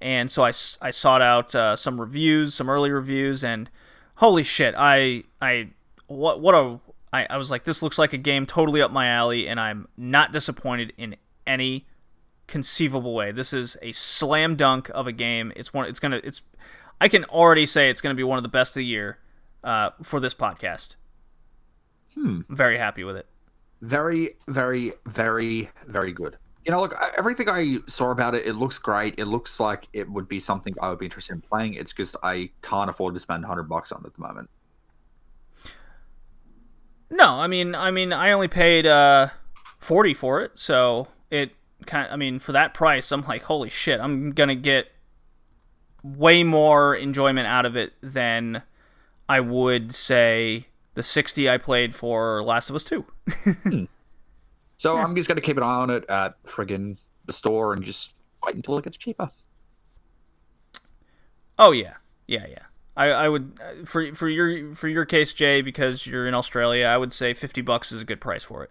and 0.00 0.30
so 0.30 0.42
I, 0.42 0.48
I 0.48 0.90
sought 0.90 1.22
out 1.22 1.54
uh, 1.54 1.76
some 1.76 2.00
reviews, 2.00 2.54
some 2.54 2.68
early 2.68 2.90
reviews, 2.90 3.42
and 3.42 3.70
holy 4.16 4.42
shit, 4.42 4.74
I 4.76 5.24
I 5.40 5.70
what 6.06 6.40
what 6.40 6.54
a 6.54 6.80
I, 7.12 7.26
I 7.30 7.38
was 7.38 7.50
like, 7.50 7.64
this 7.64 7.82
looks 7.82 7.98
like 7.98 8.12
a 8.12 8.18
game 8.18 8.44
totally 8.44 8.82
up 8.82 8.92
my 8.92 9.06
alley, 9.06 9.48
and 9.48 9.58
I'm 9.58 9.88
not 9.96 10.32
disappointed 10.32 10.92
in 10.98 11.16
any 11.46 11.86
conceivable 12.46 13.14
way. 13.14 13.32
This 13.32 13.52
is 13.52 13.76
a 13.80 13.92
slam 13.92 14.56
dunk 14.56 14.90
of 14.90 15.06
a 15.06 15.12
game. 15.12 15.52
It's 15.56 15.72
one. 15.72 15.86
It's 15.86 16.00
gonna. 16.00 16.20
It's. 16.22 16.42
I 17.00 17.08
can 17.08 17.24
already 17.26 17.64
say 17.64 17.90
it's 17.90 18.00
gonna 18.00 18.14
be 18.14 18.24
one 18.24 18.38
of 18.38 18.42
the 18.42 18.48
best 18.48 18.72
of 18.72 18.80
the 18.80 18.84
year 18.84 19.18
uh, 19.64 19.90
for 20.02 20.20
this 20.20 20.34
podcast. 20.34 20.96
Hmm. 22.14 22.40
I'm 22.48 22.56
very 22.56 22.78
happy 22.78 23.04
with 23.04 23.16
it. 23.16 23.26
Very, 23.80 24.30
very, 24.48 24.92
very, 25.06 25.70
very 25.86 26.12
good. 26.12 26.36
You 26.64 26.72
know, 26.72 26.80
look, 26.80 26.94
everything 27.16 27.48
I 27.48 27.78
saw 27.86 28.10
about 28.10 28.34
it, 28.34 28.46
it 28.46 28.54
looks 28.54 28.78
great. 28.78 29.14
It 29.18 29.26
looks 29.26 29.60
like 29.60 29.88
it 29.92 30.10
would 30.10 30.28
be 30.28 30.40
something 30.40 30.74
I 30.80 30.90
would 30.90 30.98
be 30.98 31.06
interested 31.06 31.32
in 31.32 31.40
playing. 31.40 31.74
It's 31.74 31.92
just 31.92 32.16
I 32.22 32.50
can't 32.62 32.90
afford 32.90 33.14
to 33.14 33.20
spend 33.20 33.44
hundred 33.44 33.64
bucks 33.64 33.92
on 33.92 34.02
it 34.02 34.08
at 34.08 34.14
the 34.14 34.20
moment. 34.20 34.50
No, 37.10 37.26
I 37.26 37.46
mean, 37.46 37.74
I 37.74 37.90
mean, 37.90 38.12
I 38.12 38.32
only 38.32 38.48
paid 38.48 38.84
uh, 38.84 39.28
forty 39.78 40.12
for 40.12 40.42
it, 40.42 40.58
so 40.58 41.08
it 41.30 41.52
kind. 41.86 42.06
Of, 42.06 42.12
I 42.12 42.16
mean, 42.16 42.38
for 42.38 42.52
that 42.52 42.74
price, 42.74 43.10
I'm 43.12 43.22
like, 43.22 43.44
holy 43.44 43.70
shit, 43.70 44.00
I'm 44.00 44.32
gonna 44.32 44.54
get 44.54 44.88
way 46.02 46.42
more 46.42 46.94
enjoyment 46.94 47.46
out 47.46 47.64
of 47.64 47.76
it 47.76 47.94
than 48.02 48.62
I 49.28 49.40
would 49.40 49.94
say 49.94 50.66
the 50.94 51.02
sixty 51.02 51.48
I 51.48 51.58
played 51.58 51.94
for 51.94 52.42
Last 52.42 52.70
of 52.70 52.76
Us 52.76 52.84
Two. 52.84 53.04
hmm. 53.44 53.84
So 54.76 54.94
yeah. 54.94 55.04
I'm 55.04 55.14
just 55.16 55.28
gonna 55.28 55.40
keep 55.40 55.56
an 55.56 55.62
eye 55.62 55.66
on 55.66 55.90
it 55.90 56.08
at 56.08 56.42
friggin' 56.44 56.96
the 57.26 57.32
store 57.32 57.72
and 57.72 57.84
just 57.84 58.16
wait 58.44 58.54
until 58.54 58.78
it 58.78 58.84
gets 58.84 58.96
cheaper. 58.96 59.30
Oh 61.58 61.72
yeah, 61.72 61.94
yeah, 62.26 62.46
yeah. 62.48 62.62
I, 62.96 63.10
I 63.10 63.28
would 63.28 63.58
uh, 63.60 63.84
for 63.84 64.14
for 64.14 64.28
your 64.28 64.74
for 64.74 64.88
your 64.88 65.04
case, 65.04 65.32
Jay, 65.32 65.62
because 65.62 66.06
you're 66.06 66.26
in 66.26 66.34
Australia. 66.34 66.86
I 66.86 66.96
would 66.96 67.12
say 67.12 67.34
fifty 67.34 67.60
bucks 67.60 67.92
is 67.92 68.00
a 68.00 68.04
good 68.04 68.20
price 68.20 68.44
for 68.44 68.64
it. 68.64 68.70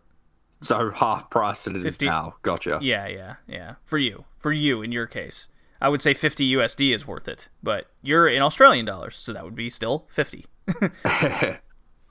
So 0.61 0.91
half 0.91 1.29
price 1.29 1.67
it 1.67 1.73
50, 1.73 1.87
is 1.87 2.01
now. 2.01 2.35
Gotcha. 2.41 2.79
Yeah, 2.81 3.07
yeah, 3.07 3.35
yeah. 3.47 3.75
For 3.85 3.97
you, 3.97 4.25
for 4.37 4.51
you, 4.51 4.81
in 4.81 4.91
your 4.91 5.05
case, 5.05 5.47
I 5.81 5.89
would 5.89 6.01
say 6.01 6.13
fifty 6.13 6.51
USD 6.53 6.93
is 6.93 7.07
worth 7.07 7.27
it. 7.27 7.49
But 7.61 7.87
you're 8.01 8.27
in 8.27 8.41
Australian 8.41 8.85
dollars, 8.85 9.15
so 9.15 9.33
that 9.33 9.43
would 9.43 9.55
be 9.55 9.69
still 9.69 10.05
fifty. 10.09 10.45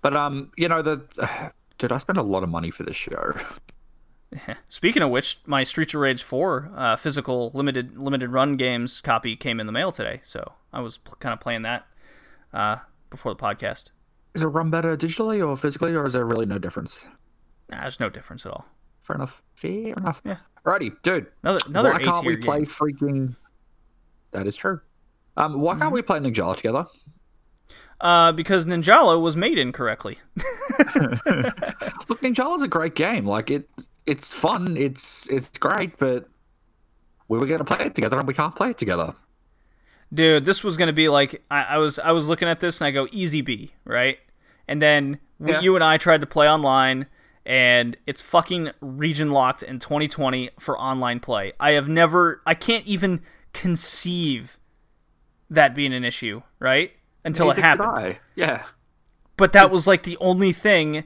but 0.03 0.17
um, 0.17 0.51
you 0.57 0.69
know 0.69 0.83
the, 0.83 1.05
uh, 1.21 1.51
dude, 1.79 1.93
I 1.93 1.99
spent 1.99 2.19
a 2.19 2.23
lot 2.23 2.43
of 2.43 2.49
money 2.49 2.71
for 2.71 2.83
this 2.83 2.97
show. 2.97 3.35
Speaking 4.69 5.03
of 5.03 5.11
which, 5.11 5.39
my 5.47 5.63
Streets 5.63 5.95
of 5.95 6.01
Rage 6.01 6.23
4 6.23 6.71
uh, 6.75 6.97
physical 6.97 7.51
limited 7.55 7.97
limited 7.97 8.31
run 8.31 8.57
games 8.57 9.01
copy 9.01 9.37
came 9.37 9.61
in 9.61 9.67
the 9.67 9.73
mail 9.73 9.93
today, 9.93 10.21
so 10.23 10.53
I 10.73 10.81
was 10.81 10.99
p- 10.99 11.13
kind 11.21 11.33
of 11.33 11.41
playing 11.41 11.63
that 11.63 11.87
uh, 12.53 12.79
before 13.09 13.33
the 13.33 13.41
podcast. 13.41 13.93
Is 14.35 14.43
it 14.43 14.47
run 14.49 14.69
better 14.69 14.97
digitally 14.97 15.47
or 15.47 15.57
physically, 15.57 15.95
or 15.95 16.07
is 16.07 16.13
there 16.13 16.27
really 16.27 16.45
no 16.45 16.59
difference? 16.59 17.07
Nah, 17.71 17.83
there's 17.83 18.01
no 18.01 18.11
difference 18.11 18.45
at 18.45 18.53
all. 18.53 18.67
Fair 19.03 19.17
enough. 19.17 19.43
Fair 19.55 19.95
enough. 19.95 20.21
Yeah. 20.25 20.37
Alrighty, 20.65 21.01
dude. 21.03 21.29
Another 21.43 21.61
another 21.69 21.93
why 21.93 22.03
can't 22.03 22.27
we 22.27 22.35
game. 22.35 22.43
play 22.43 22.61
freaking? 22.63 23.37
That 24.32 24.47
is 24.47 24.57
true. 24.57 24.81
Um, 25.36 25.61
why 25.61 25.73
can't 25.73 25.85
mm-hmm. 25.85 25.94
we 25.94 26.03
play 26.03 26.19
Ninjala 26.19 26.57
together? 26.57 26.86
Uh, 28.01 28.32
because 28.32 28.66
Ninjala 28.66 29.20
was 29.20 29.36
made 29.36 29.59
incorrectly. 29.59 30.19
Look, 30.36 32.20
Ninjala's 32.20 32.62
a 32.62 32.69
great 32.69 32.94
game. 32.94 33.27
Like 33.27 33.51
it, 33.51 33.69
it's 34.07 34.35
fun. 34.35 34.77
It's 34.77 35.28
it's 35.31 35.57
great, 35.59 35.98
but 35.98 36.28
we 37.28 37.39
were 37.39 37.47
going 37.47 37.59
to 37.59 37.65
play 37.65 37.86
it 37.86 37.94
together, 37.94 38.19
and 38.19 38.28
we 38.28 38.35
can't 38.35 38.55
play 38.55 38.70
it 38.70 38.78
together 38.78 39.15
dude, 40.12 40.44
this 40.44 40.62
was 40.62 40.77
gonna 40.77 40.93
be 40.93 41.09
like 41.09 41.43
I, 41.51 41.62
I, 41.62 41.78
was 41.78 41.98
I 41.98 42.12
was 42.12 42.28
looking 42.28 42.48
at 42.48 42.61
this 42.61 42.81
and 42.81 42.89
I 42.89 42.90
go 42.90 43.09
easy 43.11 43.43
B, 43.43 43.73
right? 43.85 44.19
And 44.69 44.81
then 44.81 45.19
yeah. 45.44 45.61
you 45.61 45.74
and 45.74 45.85
I 45.85 45.97
tried 45.98 46.20
to 46.20 46.27
play 46.27 46.48
online 46.48 47.07
and 47.44 47.97
it's 48.07 48.20
fucking 48.20 48.70
region 48.81 49.31
locked 49.31 49.62
in 49.62 49.78
2020 49.78 50.51
for 50.59 50.78
online 50.78 51.20
play. 51.20 51.53
I 51.61 51.73
have 51.73 51.89
never 51.89 52.43
I 52.47 52.55
can't 52.55 52.86
even 52.86 53.20
conceive 53.57 54.59
that 55.51 55.74
being 55.74 55.93
an 55.93 56.05
issue, 56.05 56.43
right? 56.59 56.93
Until 57.24 57.51
it 57.51 57.59
happened. 57.59 58.19
Yeah. 58.35 58.65
But 59.37 59.53
that 59.53 59.70
was 59.70 59.87
like 59.87 60.05
the 60.05 60.16
only 60.19 60.53
thing 60.53 61.05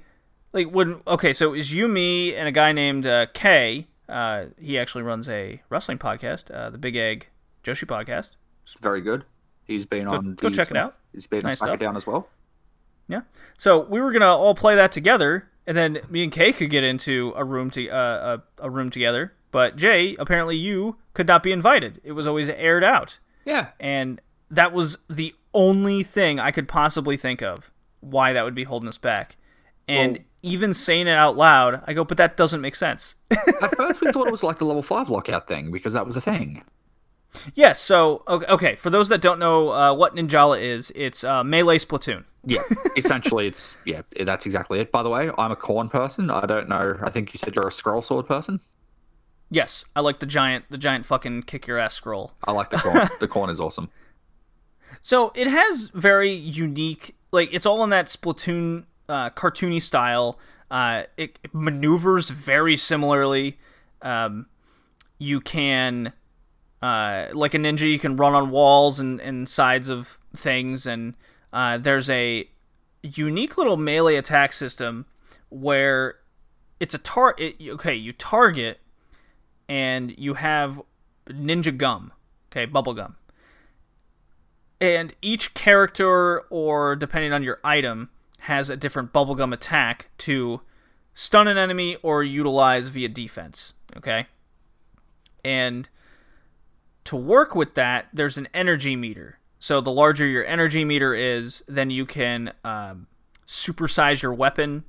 like 0.52 0.70
when 0.70 1.01
okay, 1.06 1.32
so 1.32 1.48
it 1.48 1.59
was 1.59 1.72
you, 1.72 1.89
me, 1.89 2.35
and 2.35 2.48
a 2.48 2.52
guy 2.52 2.72
named 2.72 3.06
uh, 3.06 3.27
Kay. 3.32 3.86
Uh, 4.09 4.47
he 4.59 4.78
actually 4.78 5.05
runs 5.05 5.28
a 5.28 5.62
wrestling 5.68 5.98
podcast, 5.98 6.52
uh, 6.52 6.70
the 6.70 6.78
Big 6.78 6.97
Egg 6.97 7.28
Joshi 7.62 7.85
podcast. 7.85 8.32
It's 8.64 8.74
very 8.81 9.01
good. 9.01 9.24
He's 9.64 9.86
been 9.86 10.05
go, 10.05 10.12
on. 10.12 10.35
Go 10.35 10.48
the, 10.48 10.56
check 10.56 10.70
it 10.70 10.77
out. 10.77 10.97
He's 11.12 11.27
been 11.27 11.43
nice 11.43 11.62
on 11.62 11.68
SmackDown 11.68 11.97
as 11.97 12.06
well. 12.06 12.28
Yeah. 13.09 13.22
So 13.56 13.81
we 13.81 14.01
were 14.01 14.12
gonna 14.12 14.27
all 14.27 14.55
play 14.55 14.74
that 14.74 14.93
together, 14.93 15.48
and 15.66 15.77
then 15.77 16.01
me 16.09 16.24
and 16.24 16.32
Kay 16.32 16.52
could 16.52 16.70
get 16.70 16.85
into 16.85 17.32
a 17.36 17.44
room 17.44 17.70
to 17.70 17.89
uh, 17.89 18.39
a, 18.59 18.64
a 18.66 18.70
room 18.70 18.90
together. 18.90 19.32
But 19.51 19.77
Jay, 19.77 20.16
apparently 20.18 20.56
you 20.56 20.97
could 21.14 21.27
not 21.27 21.43
be 21.43 21.52
invited. 21.52 22.01
It 22.05 22.12
was 22.12 22.27
always 22.27 22.48
aired 22.48 22.85
out. 22.85 23.18
Yeah. 23.44 23.68
And 23.81 24.20
that 24.51 24.72
was 24.72 24.98
the 25.09 25.35
only 25.55 26.02
thing 26.02 26.39
I 26.39 26.51
could 26.51 26.68
possibly 26.68 27.16
think 27.16 27.43
of 27.43 27.70
why 28.01 28.32
that 28.32 28.44
would 28.44 28.55
be 28.55 28.64
holding 28.64 28.89
us 28.89 28.98
back. 28.98 29.36
And 29.89 30.18
well, 30.18 30.24
even 30.43 30.74
saying 30.74 31.09
it 31.09 31.16
out 31.16 31.36
loud, 31.36 31.82
I 31.86 31.93
go, 31.93 32.05
but 32.05 32.16
that 32.18 32.36
doesn't 32.36 32.60
make 32.60 32.74
sense. 32.74 33.16
at 33.31 33.77
first, 33.77 34.01
we 34.01 34.12
thought 34.12 34.27
it 34.27 34.32
was 34.32 34.44
like 34.44 34.59
the 34.59 34.64
level 34.64 34.82
five 34.82 35.10
lockout 35.10 35.48
thing 35.48 35.70
because 35.70 35.94
that 35.94 36.06
was 36.06 36.16
a 36.16 36.20
thing. 36.20 36.62
Yes. 37.55 37.81
So 37.81 38.22
okay, 38.28 38.77
for 38.77 38.90
those 38.90 39.09
that 39.09 39.20
don't 39.20 39.39
know 39.39 39.70
uh, 39.70 39.94
what 39.94 40.14
Ninjala 40.14 40.60
is, 40.60 40.93
it's 40.94 41.24
uh, 41.24 41.44
melee 41.44 41.78
Splatoon. 41.78 42.24
yeah, 42.44 42.62
essentially, 42.97 43.47
it's 43.47 43.77
yeah, 43.85 44.02
that's 44.24 44.47
exactly 44.47 44.81
it. 44.81 44.90
By 44.90 45.02
the 45.02 45.10
way, 45.10 45.31
I'm 45.39 45.52
a 45.52 45.56
corn 45.56 45.89
person. 45.89 46.31
I 46.31 46.47
don't 46.47 46.68
know. 46.68 46.98
I 47.02 47.10
think 47.10 47.32
you 47.32 47.39
said 47.39 47.55
you're 47.55 47.68
a 47.68 47.72
scroll 47.72 48.02
sword 48.02 48.27
person. 48.27 48.60
Yes, 49.51 49.85
I 49.97 50.01
like 50.01 50.20
the 50.20 50.27
giant, 50.27 50.66
the 50.70 50.78
giant 50.78 51.06
fucking 51.06 51.43
kick 51.43 51.66
your 51.66 51.78
ass 51.78 51.94
scroll. 51.94 52.32
I 52.44 52.52
like 52.52 52.70
the 52.70 52.77
Khorne. 52.77 53.10
the 53.18 53.28
Khorne 53.28 53.51
is 53.51 53.59
awesome. 53.59 53.90
So 55.01 55.32
it 55.35 55.48
has 55.48 55.90
very 55.93 56.31
unique, 56.31 57.16
like 57.32 57.52
it's 57.52 57.66
all 57.66 57.82
in 57.82 57.90
that 57.90 58.06
Splatoon 58.06 58.85
uh, 59.09 59.31
cartoony 59.31 59.82
style. 59.82 60.39
Uh, 60.70 61.05
it, 61.16 61.39
it 61.43 61.52
maneuvers 61.52 62.31
very 62.31 62.77
similarly. 62.77 63.59
Um, 64.02 64.47
you 65.18 65.40
can 65.40 66.12
uh, 66.82 67.27
like 67.32 67.55
a 67.55 67.59
ninja, 67.59 67.90
you 67.90 67.98
can 67.98 68.16
run 68.16 68.35
on 68.35 68.51
walls 68.51 69.01
and, 69.01 69.20
and 69.20 69.48
sides 69.48 69.89
of 69.89 70.18
things, 70.35 70.86
and 70.86 71.14
uh, 71.52 71.77
there's 71.78 72.09
a 72.09 72.48
unique 73.02 73.59
little 73.59 73.77
melee 73.77 74.16
attack 74.16 74.52
system 74.52 75.06
where 75.51 76.16
it's 76.78 76.94
a 76.94 76.98
tar. 76.98 77.35
It, 77.39 77.56
okay, 77.60 77.94
you 77.94 78.12
target, 78.12 78.81
and 79.70 80.18
you 80.18 80.34
have 80.34 80.82
ninja 81.28 81.74
gum. 81.74 82.12
Okay, 82.51 82.66
bubble 82.66 82.92
gum. 82.92 83.16
And 84.80 85.14
each 85.22 85.55
character, 85.55 86.40
or 86.51 86.97
depending 86.97 87.32
on 87.32 87.44
your 87.44 87.60
item, 87.62 88.10
has 88.40 88.68
a 88.68 88.76
different 88.76 89.12
bubblegum 89.12 89.52
attack 89.52 90.09
to 90.18 90.62
stun 91.14 91.47
an 91.47 91.56
enemy 91.56 91.98
or 92.02 92.24
utilize 92.24 92.88
via 92.88 93.09
defense. 93.09 93.74
Okay? 93.97 94.26
And 95.44 95.88
to 97.05 97.14
work 97.14 97.55
with 97.55 97.74
that, 97.76 98.09
there's 98.12 98.38
an 98.38 98.48
energy 98.52 98.97
meter. 98.97 99.38
So 99.60 99.80
the 99.80 99.92
larger 99.92 100.26
your 100.26 100.44
energy 100.47 100.84
meter 100.84 101.14
is, 101.14 101.62
then 101.68 101.90
you 101.90 102.06
can 102.06 102.55
um, 102.64 103.06
supersize 103.47 104.22
your 104.22 104.34
weapon 104.34 104.84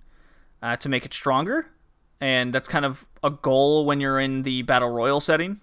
uh, 0.64 0.78
to 0.78 0.90
make 0.90 1.06
it 1.06 1.14
stronger. 1.14 1.68
And 2.20 2.54
that's 2.54 2.68
kind 2.68 2.86
of 2.86 3.06
a 3.24 3.30
goal 3.30 3.86
when 3.86 4.00
you're 4.00 4.20
in 4.20 4.44
the 4.44 4.62
battle 4.64 4.90
royal 4.90 5.20
setting. 5.20 5.60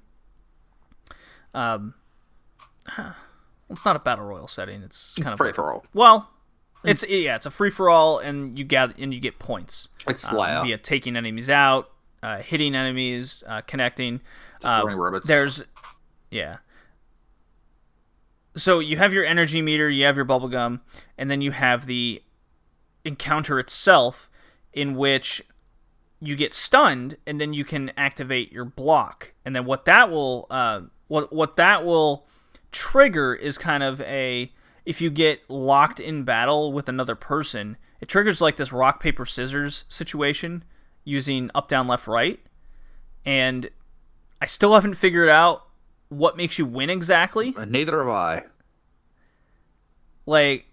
Um, 1.54 1.94
it's 3.70 3.84
not 3.84 3.96
a 3.96 3.98
battle 3.98 4.24
royal 4.24 4.48
setting. 4.48 4.82
It's 4.82 5.14
kind 5.16 5.32
of 5.32 5.38
Free 5.38 5.48
like- 5.48 5.54
for 5.54 5.72
all. 5.72 5.84
well, 5.94 6.30
it's 6.84 7.04
yeah, 7.08 7.34
it's 7.36 7.46
a 7.46 7.50
free 7.50 7.70
for 7.70 7.90
all, 7.90 8.18
and 8.18 8.56
you 8.58 8.64
get 8.64 8.96
and 8.98 9.12
you 9.12 9.18
get 9.20 9.38
points 9.40 9.88
It's 10.06 10.30
uh, 10.30 10.62
via 10.62 10.78
taking 10.78 11.16
enemies 11.16 11.50
out, 11.50 11.90
uh, 12.22 12.38
hitting 12.38 12.74
enemies, 12.76 13.42
uh, 13.46 13.62
connecting. 13.62 14.20
Uh, 14.62 15.18
there's 15.24 15.64
yeah. 16.30 16.58
So 18.54 18.78
you 18.78 18.96
have 18.96 19.12
your 19.12 19.24
energy 19.24 19.60
meter, 19.62 19.88
you 19.90 20.04
have 20.04 20.16
your 20.16 20.24
bubblegum, 20.24 20.80
and 21.16 21.30
then 21.30 21.40
you 21.40 21.50
have 21.52 21.86
the 21.86 22.22
encounter 23.04 23.58
itself, 23.58 24.28
in 24.72 24.94
which 24.96 25.42
you 26.20 26.36
get 26.36 26.52
stunned, 26.52 27.16
and 27.26 27.40
then 27.40 27.52
you 27.52 27.64
can 27.64 27.92
activate 27.96 28.52
your 28.52 28.64
block, 28.64 29.34
and 29.44 29.54
then 29.54 29.64
what 29.64 29.84
that 29.84 30.10
will 30.10 30.46
uh, 30.50 30.82
what 31.06 31.32
what 31.32 31.56
that 31.56 31.84
will 31.84 32.26
trigger 32.72 33.34
is 33.34 33.56
kind 33.56 33.82
of 33.82 34.00
a 34.02 34.52
if 34.84 35.00
you 35.00 35.10
get 35.10 35.48
locked 35.48 36.00
in 36.00 36.24
battle 36.24 36.72
with 36.72 36.88
another 36.88 37.14
person, 37.14 37.76
it 38.00 38.08
triggers 38.08 38.40
like 38.40 38.56
this 38.56 38.72
rock 38.72 39.00
paper 39.00 39.26
scissors 39.26 39.84
situation 39.88 40.64
using 41.04 41.50
up 41.54 41.68
down 41.68 41.86
left 41.86 42.06
right, 42.06 42.40
and 43.24 43.70
I 44.40 44.46
still 44.46 44.74
haven't 44.74 44.94
figured 44.94 45.28
out 45.28 45.66
what 46.08 46.36
makes 46.36 46.58
you 46.58 46.66
win 46.66 46.90
exactly. 46.90 47.54
Uh, 47.56 47.64
Neither 47.64 47.98
have 47.98 48.08
I. 48.08 48.42
Like 50.26 50.66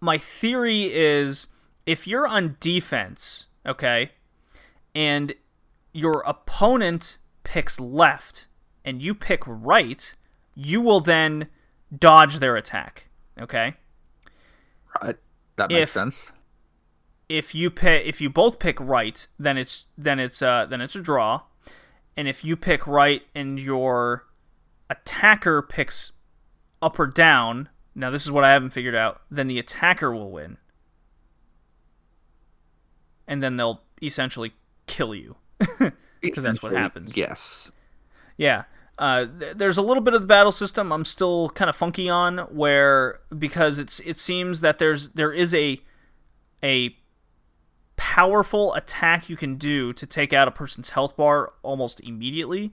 my 0.00 0.18
theory 0.18 0.92
is 0.92 1.48
if 1.86 2.06
you're 2.06 2.26
on 2.26 2.56
defense, 2.60 3.48
okay, 3.66 4.12
and 4.94 5.34
your 5.92 6.22
opponent 6.26 7.18
picks 7.44 7.78
left 7.80 8.46
and 8.84 9.02
you 9.02 9.14
pick 9.14 9.42
right, 9.46 10.14
you 10.54 10.80
will 10.80 11.00
then 11.00 11.48
dodge 11.96 12.38
their 12.38 12.56
attack, 12.56 13.08
okay? 13.40 13.74
Right. 15.02 15.16
That 15.56 15.70
makes 15.70 15.82
If- 15.82 15.90
sense. 15.90 16.32
if 17.28 17.54
you 17.54 17.70
pick 17.70 18.06
if 18.06 18.20
you 18.20 18.28
both 18.30 18.58
pick 18.58 18.78
right, 18.80 19.26
then 19.38 19.56
it's 19.58 19.86
then 19.96 20.18
it's 20.18 20.42
uh 20.42 20.66
then 20.66 20.80
it's 20.80 20.96
a 20.96 21.00
draw. 21.02 21.42
And 22.16 22.28
if 22.28 22.44
you 22.44 22.56
pick 22.56 22.86
right 22.86 23.22
and 23.34 23.60
your 23.60 24.26
attacker 24.90 25.62
picks 25.62 26.12
up 26.82 26.98
or 26.98 27.06
down, 27.06 27.68
now 27.94 28.10
this 28.10 28.24
is 28.24 28.30
what 28.30 28.44
I 28.44 28.52
haven't 28.52 28.70
figured 28.70 28.94
out, 28.94 29.22
then 29.30 29.46
the 29.46 29.58
attacker 29.58 30.12
will 30.12 30.30
win. 30.30 30.58
And 33.26 33.42
then 33.42 33.56
they'll 33.56 33.82
essentially 34.02 34.52
kill 34.86 35.14
you. 35.14 35.36
Because 36.22 36.44
that's 36.44 36.62
what 36.62 36.72
happens. 36.72 37.16
Yes. 37.16 37.72
Yeah. 38.36 38.62
Uh, 38.96 39.26
th- 39.40 39.56
there's 39.56 39.76
a 39.76 39.82
little 39.82 40.02
bit 40.02 40.14
of 40.14 40.20
the 40.20 40.26
battle 40.26 40.52
system 40.52 40.92
I'm 40.92 41.04
still 41.04 41.48
kind 41.50 41.68
of 41.68 41.74
funky 41.74 42.08
on, 42.08 42.38
where 42.38 43.18
because 43.36 43.80
it's 43.80 43.98
it 44.00 44.18
seems 44.18 44.60
that 44.60 44.78
there's 44.78 45.08
there 45.10 45.32
is 45.32 45.52
a 45.52 45.80
a 46.62 46.96
powerful 47.96 48.72
attack 48.74 49.28
you 49.28 49.36
can 49.36 49.56
do 49.56 49.92
to 49.92 50.06
take 50.06 50.32
out 50.32 50.46
a 50.46 50.52
person's 50.52 50.90
health 50.90 51.16
bar 51.16 51.52
almost 51.62 52.00
immediately, 52.00 52.72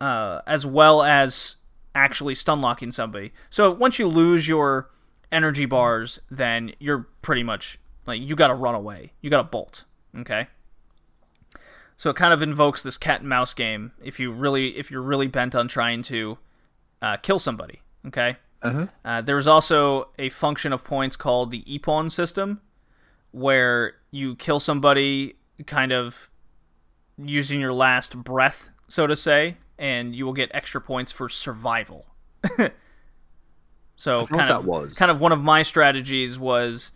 uh, 0.00 0.40
as 0.46 0.66
well 0.66 1.02
as 1.02 1.56
actually 1.94 2.34
stun 2.34 2.60
locking 2.60 2.90
somebody. 2.90 3.32
So 3.50 3.70
once 3.70 3.98
you 4.00 4.08
lose 4.08 4.48
your 4.48 4.90
energy 5.30 5.66
bars, 5.66 6.18
then 6.30 6.72
you're 6.80 7.08
pretty 7.22 7.42
much 7.42 7.78
like 8.06 8.20
you 8.20 8.34
got 8.34 8.48
to 8.48 8.54
run 8.54 8.74
away. 8.74 9.12
You 9.20 9.30
got 9.30 9.42
to 9.42 9.48
bolt. 9.48 9.84
Okay. 10.18 10.48
So 12.02 12.10
it 12.10 12.16
kind 12.16 12.34
of 12.34 12.42
invokes 12.42 12.82
this 12.82 12.98
cat 12.98 13.20
and 13.20 13.28
mouse 13.28 13.54
game 13.54 13.92
if 14.02 14.18
you 14.18 14.32
really 14.32 14.76
if 14.76 14.90
you're 14.90 15.00
really 15.00 15.28
bent 15.28 15.54
on 15.54 15.68
trying 15.68 16.02
to 16.02 16.36
uh, 17.00 17.16
kill 17.18 17.38
somebody. 17.38 17.78
Okay. 18.08 18.38
Uh-huh. 18.60 18.88
Uh, 19.04 19.20
there's 19.20 19.46
also 19.46 20.08
a 20.18 20.28
function 20.28 20.72
of 20.72 20.82
points 20.82 21.14
called 21.14 21.52
the 21.52 21.62
Ippon 21.62 22.10
system, 22.10 22.60
where 23.30 23.92
you 24.10 24.34
kill 24.34 24.58
somebody 24.58 25.36
kind 25.68 25.92
of 25.92 26.28
using 27.16 27.60
your 27.60 27.72
last 27.72 28.24
breath, 28.24 28.70
so 28.88 29.06
to 29.06 29.14
say, 29.14 29.58
and 29.78 30.12
you 30.12 30.26
will 30.26 30.32
get 30.32 30.50
extra 30.52 30.80
points 30.80 31.12
for 31.12 31.28
survival. 31.28 32.06
so 33.94 34.24
kind 34.24 34.50
that 34.50 34.64
was. 34.64 34.98
kind 34.98 35.12
of 35.12 35.20
one 35.20 35.30
of 35.30 35.40
my 35.40 35.62
strategies 35.62 36.36
was 36.36 36.90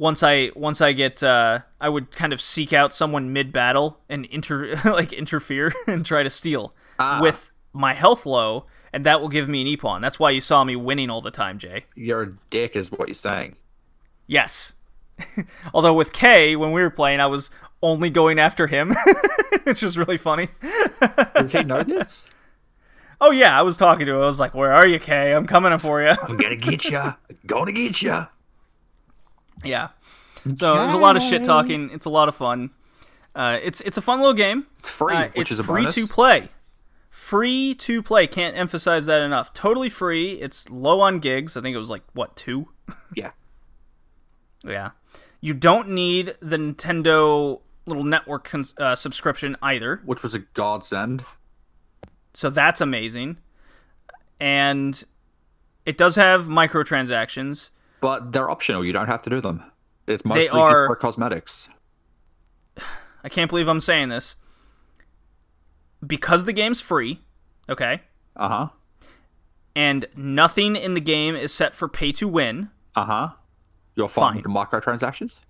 once 0.00 0.22
I 0.22 0.50
once 0.56 0.80
I 0.80 0.92
get 0.94 1.22
uh, 1.22 1.60
I 1.78 1.88
would 1.90 2.10
kind 2.10 2.32
of 2.32 2.40
seek 2.40 2.72
out 2.72 2.90
someone 2.92 3.32
mid 3.34 3.52
battle 3.52 4.00
and 4.08 4.24
inter 4.26 4.74
like 4.84 5.12
interfere 5.12 5.72
and 5.86 6.04
try 6.04 6.22
to 6.22 6.30
steal 6.30 6.74
Ah. 6.98 7.20
with 7.22 7.50
my 7.72 7.92
health 7.94 8.26
low, 8.26 8.66
and 8.92 9.04
that 9.06 9.20
will 9.20 9.28
give 9.28 9.48
me 9.48 9.60
an 9.62 9.68
ippon. 9.68 10.00
That's 10.00 10.18
why 10.18 10.30
you 10.30 10.40
saw 10.40 10.64
me 10.64 10.74
winning 10.76 11.08
all 11.10 11.20
the 11.20 11.30
time, 11.30 11.58
Jay. 11.58 11.84
You're 11.94 12.36
dick, 12.50 12.76
is 12.76 12.90
what 12.90 13.08
you're 13.08 13.14
saying. 13.14 13.56
Yes. 14.26 14.74
Although 15.74 15.94
with 15.94 16.12
K, 16.12 16.56
when 16.56 16.72
we 16.72 16.82
were 16.82 16.90
playing, 16.90 17.20
I 17.20 17.26
was 17.26 17.50
only 17.82 18.10
going 18.10 18.38
after 18.38 18.66
him, 18.66 18.94
which 19.64 19.82
was 19.82 19.96
really 19.98 20.16
funny. 20.18 20.48
Does 21.34 21.52
he 21.52 21.62
know 21.62 21.82
this? 21.82 22.28
Oh 23.20 23.30
yeah, 23.30 23.58
I 23.58 23.62
was 23.62 23.76
talking 23.76 24.06
to 24.06 24.12
him. 24.14 24.22
I 24.22 24.26
was 24.26 24.40
like, 24.40 24.54
"Where 24.54 24.72
are 24.72 24.86
you, 24.86 24.98
K? 24.98 25.32
I'm 25.34 25.46
coming 25.46 25.76
for 25.78 26.02
you." 26.02 26.08
I'm 26.22 26.36
gonna 26.38 26.56
get 26.56 26.88
ya. 26.90 27.14
Gonna 27.46 27.72
get 27.72 28.00
ya. 28.02 28.26
Yeah. 29.64 29.88
So 30.56 30.74
there's 30.74 30.94
a 30.94 30.98
lot 30.98 31.16
of 31.16 31.22
shit 31.22 31.44
talking. 31.44 31.90
It's 31.92 32.06
a 32.06 32.10
lot 32.10 32.28
of 32.28 32.34
fun. 32.36 32.70
Uh, 33.34 33.58
it's 33.62 33.80
it's 33.82 33.96
a 33.98 34.02
fun 34.02 34.18
little 34.20 34.34
game. 34.34 34.66
It's 34.78 34.88
free, 34.88 35.14
Uh, 35.14 35.28
which 35.34 35.50
it's 35.50 35.52
is 35.52 35.58
a 35.58 35.64
free 35.64 35.82
bonus. 35.82 35.94
to 35.96 36.06
play. 36.06 36.48
Free 37.10 37.74
to 37.74 38.02
play. 38.02 38.26
Can't 38.26 38.56
emphasize 38.56 39.06
that 39.06 39.20
enough. 39.20 39.52
Totally 39.52 39.88
free. 39.88 40.32
It's 40.32 40.70
low 40.70 41.00
on 41.00 41.18
gigs. 41.18 41.56
I 41.56 41.60
think 41.60 41.74
it 41.74 41.78
was 41.78 41.90
like 41.90 42.02
what 42.12 42.36
two? 42.36 42.68
Yeah. 43.14 43.30
Yeah. 44.64 44.90
You 45.40 45.54
don't 45.54 45.88
need 45.90 46.34
the 46.40 46.56
Nintendo 46.56 47.60
little 47.86 48.04
network 48.04 48.44
cons- 48.44 48.74
uh, 48.78 48.94
subscription 48.96 49.56
either. 49.62 50.00
Which 50.04 50.22
was 50.22 50.34
a 50.34 50.40
godsend. 50.40 51.24
So 52.34 52.50
that's 52.50 52.80
amazing. 52.80 53.38
And 54.38 55.02
it 55.86 55.96
does 55.98 56.16
have 56.16 56.46
microtransactions. 56.46 57.70
But 58.00 58.32
they're 58.32 58.50
optional. 58.50 58.84
You 58.84 58.92
don't 58.92 59.06
have 59.08 59.22
to 59.22 59.30
do 59.30 59.40
them. 59.40 59.62
It's 60.06 60.24
mostly 60.24 60.44
just 60.46 60.56
are- 60.56 60.86
for 60.86 60.96
cosmetics. 60.96 61.68
I 63.24 63.28
can't 63.28 63.50
believe 63.50 63.68
I'm 63.68 63.80
saying 63.80 64.08
this. 64.08 64.36
Because 66.06 66.46
the 66.46 66.54
game's 66.54 66.80
free, 66.80 67.20
okay, 67.68 68.00
Uh 68.34 68.48
huh. 68.48 68.68
and 69.76 70.06
nothing 70.16 70.74
in 70.74 70.94
the 70.94 71.00
game 71.00 71.36
is 71.36 71.52
set 71.52 71.74
for 71.74 71.88
pay 71.88 72.10
to 72.12 72.26
win. 72.26 72.70
Uh 72.96 73.04
huh. 73.04 73.28
You're 73.96 74.08
fine 74.08 74.36
with 74.36 74.44
the 74.44 74.48
microtransactions? 74.50 75.40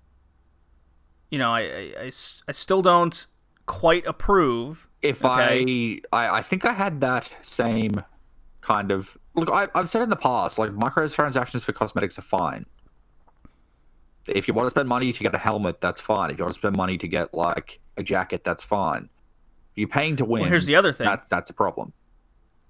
You 1.31 1.39
know, 1.39 1.51
I 1.51 1.60
I 2.01 2.06
I 2.48 2.52
still 2.52 2.82
don't 2.82 3.27
quite 3.66 4.05
approve. 4.06 4.89
If 5.02 5.24
Okay. 5.24 6.02
I, 6.12 6.27
I 6.27 6.39
I 6.39 6.43
think 6.43 6.64
I 6.64 6.72
had 6.72 7.01
that 7.01 7.32
same 7.43 8.02
kind 8.60 8.90
of 8.90 9.16
look. 9.40 9.50
I, 9.50 9.68
I've 9.74 9.88
said 9.88 10.02
in 10.02 10.10
the 10.10 10.16
past, 10.16 10.58
like 10.58 10.70
microtransactions 10.70 11.62
for 11.64 11.72
cosmetics 11.72 12.18
are 12.18 12.22
fine. 12.22 12.66
If 14.26 14.46
you 14.46 14.54
want 14.54 14.66
to 14.66 14.70
spend 14.70 14.88
money 14.88 15.12
to 15.12 15.22
get 15.22 15.34
a 15.34 15.38
helmet, 15.38 15.80
that's 15.80 16.00
fine. 16.00 16.30
If 16.30 16.38
you 16.38 16.44
want 16.44 16.54
to 16.54 16.58
spend 16.58 16.76
money 16.76 16.98
to 16.98 17.08
get 17.08 17.34
like 17.34 17.80
a 17.96 18.02
jacket, 18.02 18.44
that's 18.44 18.62
fine. 18.62 19.08
If 19.72 19.78
you're 19.78 19.88
paying 19.88 20.16
to 20.16 20.24
win, 20.24 20.44
here's 20.44 20.66
the 20.66 20.76
other 20.76 20.92
thing. 20.92 21.06
That's 21.06 21.28
that's 21.28 21.50
a 21.50 21.54
problem. 21.54 21.92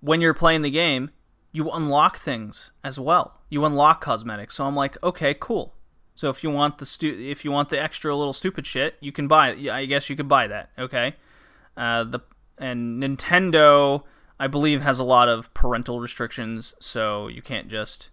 when 0.00 0.20
you're 0.20 0.34
playing 0.34 0.62
the 0.62 0.70
game, 0.70 1.10
you 1.52 1.70
unlock 1.70 2.16
things 2.18 2.72
as 2.84 2.98
well. 2.98 3.40
You 3.48 3.64
unlock 3.64 4.00
cosmetics. 4.00 4.54
So 4.54 4.64
I'm 4.64 4.76
like, 4.76 5.02
okay, 5.02 5.34
cool. 5.34 5.74
So 6.14 6.28
if 6.30 6.44
you 6.44 6.50
want 6.50 6.78
the 6.78 6.86
stu- 6.86 7.18
if 7.18 7.44
you 7.44 7.50
want 7.50 7.68
the 7.70 7.80
extra 7.82 8.14
little 8.14 8.32
stupid 8.32 8.66
shit, 8.66 8.94
you 9.00 9.10
can 9.12 9.26
buy. 9.26 9.50
it. 9.50 9.68
I 9.68 9.86
guess 9.86 10.08
you 10.08 10.16
could 10.16 10.28
buy 10.28 10.46
that. 10.46 10.70
Okay. 10.78 11.16
Uh, 11.76 12.04
the 12.04 12.20
and 12.58 13.02
Nintendo, 13.02 14.04
I 14.40 14.46
believe, 14.46 14.80
has 14.80 14.98
a 14.98 15.04
lot 15.04 15.28
of 15.28 15.52
parental 15.52 16.00
restrictions, 16.00 16.74
so 16.80 17.28
you 17.28 17.42
can't 17.42 17.68
just 17.68 18.10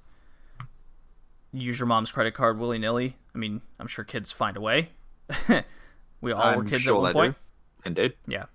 use 1.54 1.80
your 1.80 1.88
mom's 1.88 2.12
credit 2.12 2.34
card 2.34 2.60
willy 2.60 2.78
nilly. 2.78 3.16
I 3.34 3.38
mean, 3.38 3.62
I'm 3.80 3.88
sure 3.88 4.04
kids 4.04 4.34
find 4.34 4.58
a 4.58 4.62
way. 4.62 4.90
we 6.22 6.34
all 6.34 6.56
were 6.58 6.64
I'm 6.64 6.68
kids 6.68 6.82
sure 6.82 6.96
at 6.98 7.02
one 7.02 7.14
point. 7.14 7.36
do. 7.36 7.88
Indeed. 7.88 8.14
Yeah. 8.28 8.46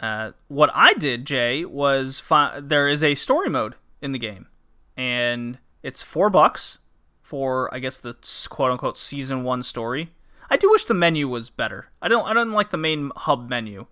Uh, 0.00 0.32
what 0.48 0.70
I 0.74 0.92
did, 0.94 1.24
Jay, 1.24 1.64
was 1.64 2.18
fi- 2.18 2.58
there 2.60 2.88
is 2.88 3.04
a 3.04 3.14
story 3.14 3.48
mode 3.48 3.76
in 4.02 4.10
the 4.10 4.18
game, 4.18 4.48
and 4.96 5.58
it's 5.84 6.02
four 6.02 6.30
bucks 6.30 6.80
for 7.22 7.72
I 7.72 7.78
guess 7.78 7.98
the 7.98 8.16
quote 8.48 8.72
unquote 8.72 8.98
season 8.98 9.44
one 9.44 9.62
story. 9.62 10.10
I 10.50 10.56
do 10.56 10.68
wish 10.68 10.84
the 10.84 10.94
menu 10.94 11.28
was 11.28 11.48
better. 11.48 11.90
I 12.02 12.08
don't 12.08 12.26
I 12.26 12.34
don't 12.34 12.50
like 12.50 12.70
the 12.70 12.76
main 12.76 13.12
hub 13.14 13.48
menu. 13.48 13.86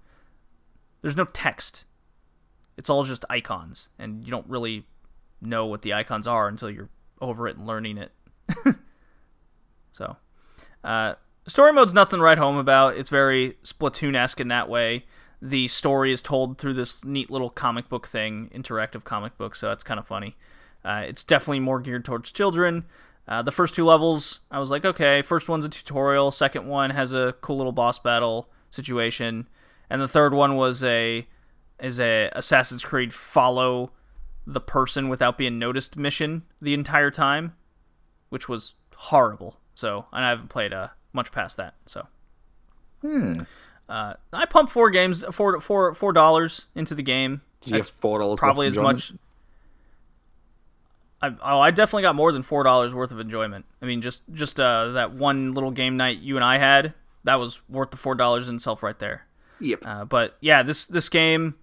There's 1.02 1.16
no 1.16 1.26
text. 1.26 1.84
It's 2.76 2.90
all 2.90 3.04
just 3.04 3.24
icons, 3.30 3.88
and 3.98 4.24
you 4.24 4.30
don't 4.30 4.48
really 4.48 4.84
know 5.40 5.66
what 5.66 5.82
the 5.82 5.94
icons 5.94 6.26
are 6.26 6.48
until 6.48 6.70
you're 6.70 6.90
over 7.20 7.48
it 7.48 7.56
and 7.56 7.66
learning 7.66 7.98
it. 7.98 8.12
so, 9.92 10.16
uh, 10.84 11.14
story 11.46 11.72
mode's 11.72 11.94
nothing 11.94 12.20
write 12.20 12.38
home 12.38 12.56
about. 12.56 12.96
It's 12.96 13.10
very 13.10 13.56
Splatoon 13.62 14.14
esque 14.14 14.40
in 14.40 14.48
that 14.48 14.68
way. 14.68 15.04
The 15.40 15.68
story 15.68 16.12
is 16.12 16.22
told 16.22 16.58
through 16.58 16.74
this 16.74 17.04
neat 17.04 17.30
little 17.30 17.50
comic 17.50 17.88
book 17.88 18.06
thing, 18.06 18.50
interactive 18.54 19.04
comic 19.04 19.36
book, 19.36 19.54
so 19.54 19.68
that's 19.68 19.84
kind 19.84 20.00
of 20.00 20.06
funny. 20.06 20.36
Uh, 20.84 21.04
it's 21.06 21.24
definitely 21.24 21.60
more 21.60 21.80
geared 21.80 22.04
towards 22.04 22.32
children. 22.32 22.84
Uh, 23.28 23.42
the 23.42 23.52
first 23.52 23.74
two 23.74 23.84
levels, 23.84 24.40
I 24.50 24.58
was 24.60 24.70
like, 24.70 24.84
okay, 24.84 25.20
first 25.20 25.48
one's 25.48 25.64
a 25.64 25.68
tutorial, 25.68 26.30
second 26.30 26.66
one 26.66 26.90
has 26.90 27.12
a 27.12 27.34
cool 27.40 27.56
little 27.56 27.72
boss 27.72 27.98
battle 27.98 28.48
situation, 28.70 29.48
and 29.90 30.00
the 30.00 30.08
third 30.08 30.32
one 30.32 30.56
was 30.56 30.84
a 30.84 31.26
is 31.80 32.00
a 32.00 32.30
Assassin's 32.32 32.84
Creed 32.84 33.12
follow 33.12 33.92
the 34.46 34.60
person 34.60 35.08
without 35.08 35.36
being 35.36 35.58
noticed 35.58 35.96
mission 35.96 36.42
the 36.60 36.72
entire 36.74 37.10
time, 37.10 37.54
which 38.28 38.48
was 38.48 38.74
horrible. 38.96 39.58
So, 39.74 40.06
and 40.12 40.24
I 40.24 40.30
haven't 40.30 40.48
played 40.48 40.72
uh, 40.72 40.88
much 41.12 41.32
past 41.32 41.56
that. 41.56 41.74
So, 41.84 42.06
Hmm. 43.02 43.32
uh, 43.88 44.14
I 44.32 44.46
pumped 44.46 44.72
four 44.72 44.90
games, 44.90 45.24
four 45.32 45.60
four 45.60 45.92
four 45.94 46.12
dollars 46.12 46.66
into 46.74 46.94
the 46.94 47.02
game. 47.02 47.42
That's 47.66 47.88
four 47.90 48.18
dollars? 48.20 48.38
probably 48.38 48.66
as 48.68 48.76
much. 48.78 49.12
I, 51.20 51.34
oh, 51.42 51.60
I 51.60 51.70
definitely 51.70 52.02
got 52.02 52.14
more 52.14 52.30
than 52.30 52.42
four 52.42 52.62
dollars 52.62 52.94
worth 52.94 53.10
of 53.10 53.18
enjoyment. 53.20 53.64
I 53.80 53.86
mean, 53.86 54.00
just 54.02 54.22
just 54.32 54.60
uh, 54.60 54.92
that 54.92 55.12
one 55.12 55.52
little 55.52 55.70
game 55.70 55.96
night 55.96 56.18
you 56.18 56.36
and 56.36 56.44
I 56.44 56.58
had, 56.58 56.94
that 57.24 57.36
was 57.36 57.60
worth 57.68 57.90
the 57.90 57.96
four 57.96 58.14
dollars 58.14 58.48
in 58.48 58.56
itself 58.56 58.82
right 58.82 58.98
there. 58.98 59.26
Yep. 59.60 59.80
Uh, 59.84 60.04
but 60.04 60.36
yeah, 60.40 60.62
this 60.62 60.84
this 60.84 61.08
game 61.08 61.54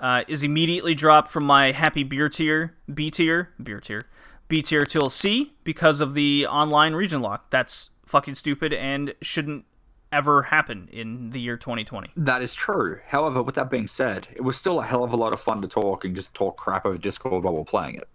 uh, 0.00 0.24
is 0.28 0.42
immediately 0.42 0.94
dropped 0.94 1.30
from 1.30 1.44
my 1.44 1.72
happy 1.72 2.02
beer 2.02 2.28
tier, 2.28 2.76
B 2.92 3.10
tier, 3.10 3.50
beer 3.62 3.80
tier, 3.80 4.06
B 4.48 4.62
tier 4.62 4.84
till 4.84 5.10
C 5.10 5.54
because 5.64 6.00
of 6.00 6.14
the 6.14 6.46
online 6.48 6.94
region 6.94 7.20
lock. 7.20 7.50
That's 7.50 7.90
fucking 8.06 8.34
stupid 8.34 8.72
and 8.72 9.14
shouldn't 9.22 9.64
ever 10.12 10.42
happen 10.42 10.88
in 10.92 11.30
the 11.30 11.40
year 11.40 11.56
2020. 11.56 12.10
That 12.16 12.42
is 12.42 12.54
true. 12.54 13.00
However, 13.06 13.42
with 13.42 13.56
that 13.56 13.70
being 13.70 13.88
said, 13.88 14.28
it 14.34 14.42
was 14.42 14.56
still 14.56 14.80
a 14.80 14.84
hell 14.84 15.02
of 15.02 15.12
a 15.12 15.16
lot 15.16 15.32
of 15.32 15.40
fun 15.40 15.60
to 15.62 15.68
talk 15.68 16.04
and 16.04 16.14
just 16.14 16.34
talk 16.34 16.56
crap 16.56 16.86
over 16.86 16.96
Discord 16.96 17.44
while 17.44 17.54
we're 17.54 17.64
playing 17.64 17.96
it. 17.96 18.08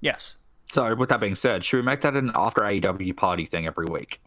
Yes. 0.00 0.36
So, 0.72 0.94
with 0.94 1.10
that 1.10 1.20
being 1.20 1.36
said, 1.36 1.64
should 1.64 1.76
we 1.76 1.82
make 1.82 2.00
that 2.00 2.16
an 2.16 2.32
after 2.34 2.62
AEW 2.62 3.16
party 3.16 3.46
thing 3.46 3.66
every 3.66 3.86
week? 3.86 4.20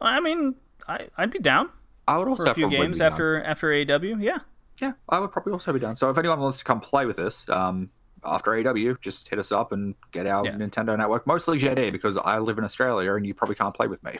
I 0.00 0.20
mean, 0.20 0.54
I 0.86 1.08
I'd 1.16 1.30
be 1.30 1.38
down 1.38 1.70
I 2.08 2.16
would 2.18 2.26
also 2.28 2.44
for 2.44 2.50
a 2.50 2.54
few 2.54 2.68
games 2.70 2.98
be 2.98 3.00
down. 3.00 3.12
after 3.12 3.42
after 3.44 3.68
AEW. 3.68 4.22
Yeah. 4.22 4.38
Yeah, 4.80 4.92
I 5.08 5.18
would 5.18 5.32
probably 5.32 5.52
also 5.52 5.72
be 5.72 5.80
down. 5.80 5.96
So, 5.96 6.08
if 6.08 6.16
anyone 6.18 6.38
wants 6.40 6.58
to 6.58 6.64
come 6.64 6.80
play 6.80 7.04
with 7.04 7.18
us 7.18 7.48
um, 7.48 7.90
after 8.24 8.52
AEW, 8.52 9.00
just 9.00 9.28
hit 9.28 9.38
us 9.40 9.50
up 9.50 9.72
and 9.72 9.94
get 10.12 10.24
our 10.26 10.44
Yeah. 10.44 10.52
Nintendo 10.52 10.96
Network. 10.96 11.26
Mostly 11.26 11.58
JD 11.58 11.90
because 11.90 12.16
I 12.16 12.38
live 12.38 12.58
in 12.58 12.64
Australia 12.64 13.12
and 13.14 13.26
you 13.26 13.34
probably 13.34 13.56
can't 13.56 13.74
play 13.74 13.88
with 13.88 14.00
me. 14.04 14.18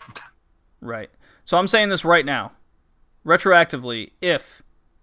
Right. 0.81 1.11
So 1.45 1.57
I'm 1.57 1.69
saying 1.69 1.91
this 1.91 2.05
right 2.05 2.27
now, 2.27 2.53
retroactively, 3.25 4.11
if 4.21 4.63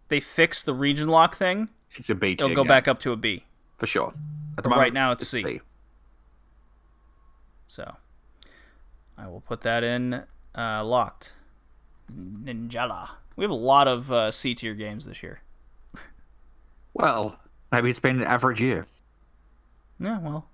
they 0.10 0.20
fix 0.20 0.62
the 0.62 0.74
region 0.74 1.07
lock 1.07 1.36
thing, 1.38 1.70
It's 1.95 2.10
a 2.10 2.16
B 2.16 2.34
it'll 2.34 2.53
go 2.53 2.66
back 2.66 2.88
up 2.90 2.99
to 3.02 3.14
a 3.14 3.16
B. 3.16 3.45
for 3.78 3.88
sure. 3.88 4.10
At 4.57 4.64
But 4.64 4.64
the 4.66 4.70
right 4.72 4.91
now 4.94 5.14
it's 5.14 5.26
C. 5.26 5.62
So 7.68 7.95
I 9.18 9.28
will 9.28 9.41
put 9.41 9.62
that 9.62 9.84
in 9.86 10.24
uh, 10.57 10.84
locked. 10.84 11.35
Ninjala. 12.11 13.10
We 13.36 13.44
have 13.44 13.52
a 13.52 13.56
lot 13.56 13.88
of 13.88 14.11
uh, 14.11 14.32
C 14.32 14.56
tier 14.56 14.73
games 14.73 15.06
this 15.06 15.22
year. 15.23 15.41
Well, 16.94 17.38
maybe 17.72 17.90
it's 17.90 17.99
been 17.99 18.18
an 18.22 18.23
average 18.27 18.61
year. 18.61 18.86
Yeah, 19.99 20.19
well. 20.19 20.48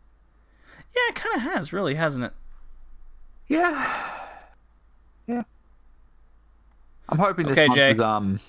Yeah, 0.95 1.01
it 1.09 1.15
kind 1.15 1.35
of 1.35 1.41
has, 1.43 1.71
really, 1.71 1.95
hasn't 1.95 2.25
it? 2.25 2.33
Yeah. 3.47 4.17
Yeah. 5.27 5.43
I'm 7.09 7.17
hoping 7.19 7.45
this 7.47 7.57
Okay, 7.57 7.67
month 7.67 7.75
Jay. 7.77 7.91
is 7.91 7.99
um 8.01 8.39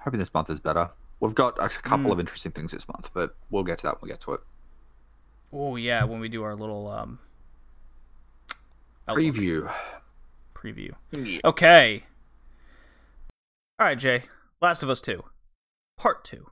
hoping 0.00 0.18
this 0.18 0.32
month 0.32 0.48
is 0.50 0.60
better. 0.60 0.90
We've 1.20 1.34
got 1.34 1.58
a 1.62 1.68
couple 1.68 2.06
Mm. 2.10 2.12
of 2.12 2.20
interesting 2.20 2.52
things 2.52 2.72
this 2.72 2.88
month, 2.88 3.10
but 3.12 3.34
we'll 3.50 3.64
get 3.64 3.78
to 3.80 3.86
that 3.86 4.00
when 4.00 4.08
we 4.08 4.12
get 4.12 4.20
to 4.20 4.32
it. 4.34 4.40
Oh, 5.52 5.76
yeah, 5.76 6.04
when 6.04 6.20
we 6.20 6.28
do 6.28 6.42
our 6.44 6.54
little 6.54 6.88
um, 6.88 7.18
outlook 9.08 9.24
Preview. 9.34 9.70
Preview. 10.60 10.92
Yeah. 11.12 11.40
Okay. 11.44 12.04
All 13.78 13.86
right, 13.86 13.98
Jay. 13.98 14.24
Last 14.60 14.82
of 14.82 14.90
Us 14.90 15.00
2. 15.00 15.22
Part 15.96 16.24
2. 16.24 16.46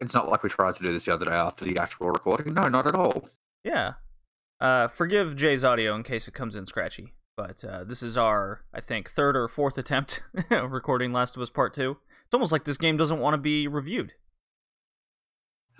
It's 0.00 0.14
not 0.14 0.28
like 0.28 0.42
we 0.42 0.48
tried 0.48 0.74
to 0.76 0.82
do 0.82 0.92
this 0.92 1.04
the 1.04 1.14
other 1.14 1.26
day 1.26 1.32
after 1.32 1.64
the 1.64 1.78
actual 1.78 2.10
recording. 2.10 2.54
No, 2.54 2.68
not 2.68 2.86
at 2.86 2.94
all. 2.94 3.28
Yeah. 3.64 3.94
Uh, 4.60 4.88
forgive 4.88 5.36
Jay's 5.36 5.64
audio 5.64 5.94
in 5.94 6.02
case 6.02 6.28
it 6.28 6.34
comes 6.34 6.56
in 6.56 6.66
scratchy, 6.66 7.14
but 7.36 7.64
uh, 7.64 7.84
this 7.84 8.02
is 8.02 8.16
our, 8.16 8.62
I 8.72 8.80
think, 8.80 9.10
third 9.10 9.36
or 9.36 9.48
fourth 9.48 9.76
attempt 9.76 10.22
recording 10.50 11.12
Last 11.12 11.36
of 11.36 11.42
Us 11.42 11.50
Part 11.50 11.74
2. 11.74 11.96
It's 12.24 12.34
almost 12.34 12.52
like 12.52 12.64
this 12.64 12.78
game 12.78 12.96
doesn't 12.96 13.18
want 13.18 13.34
to 13.34 13.38
be 13.38 13.66
reviewed. 13.68 14.12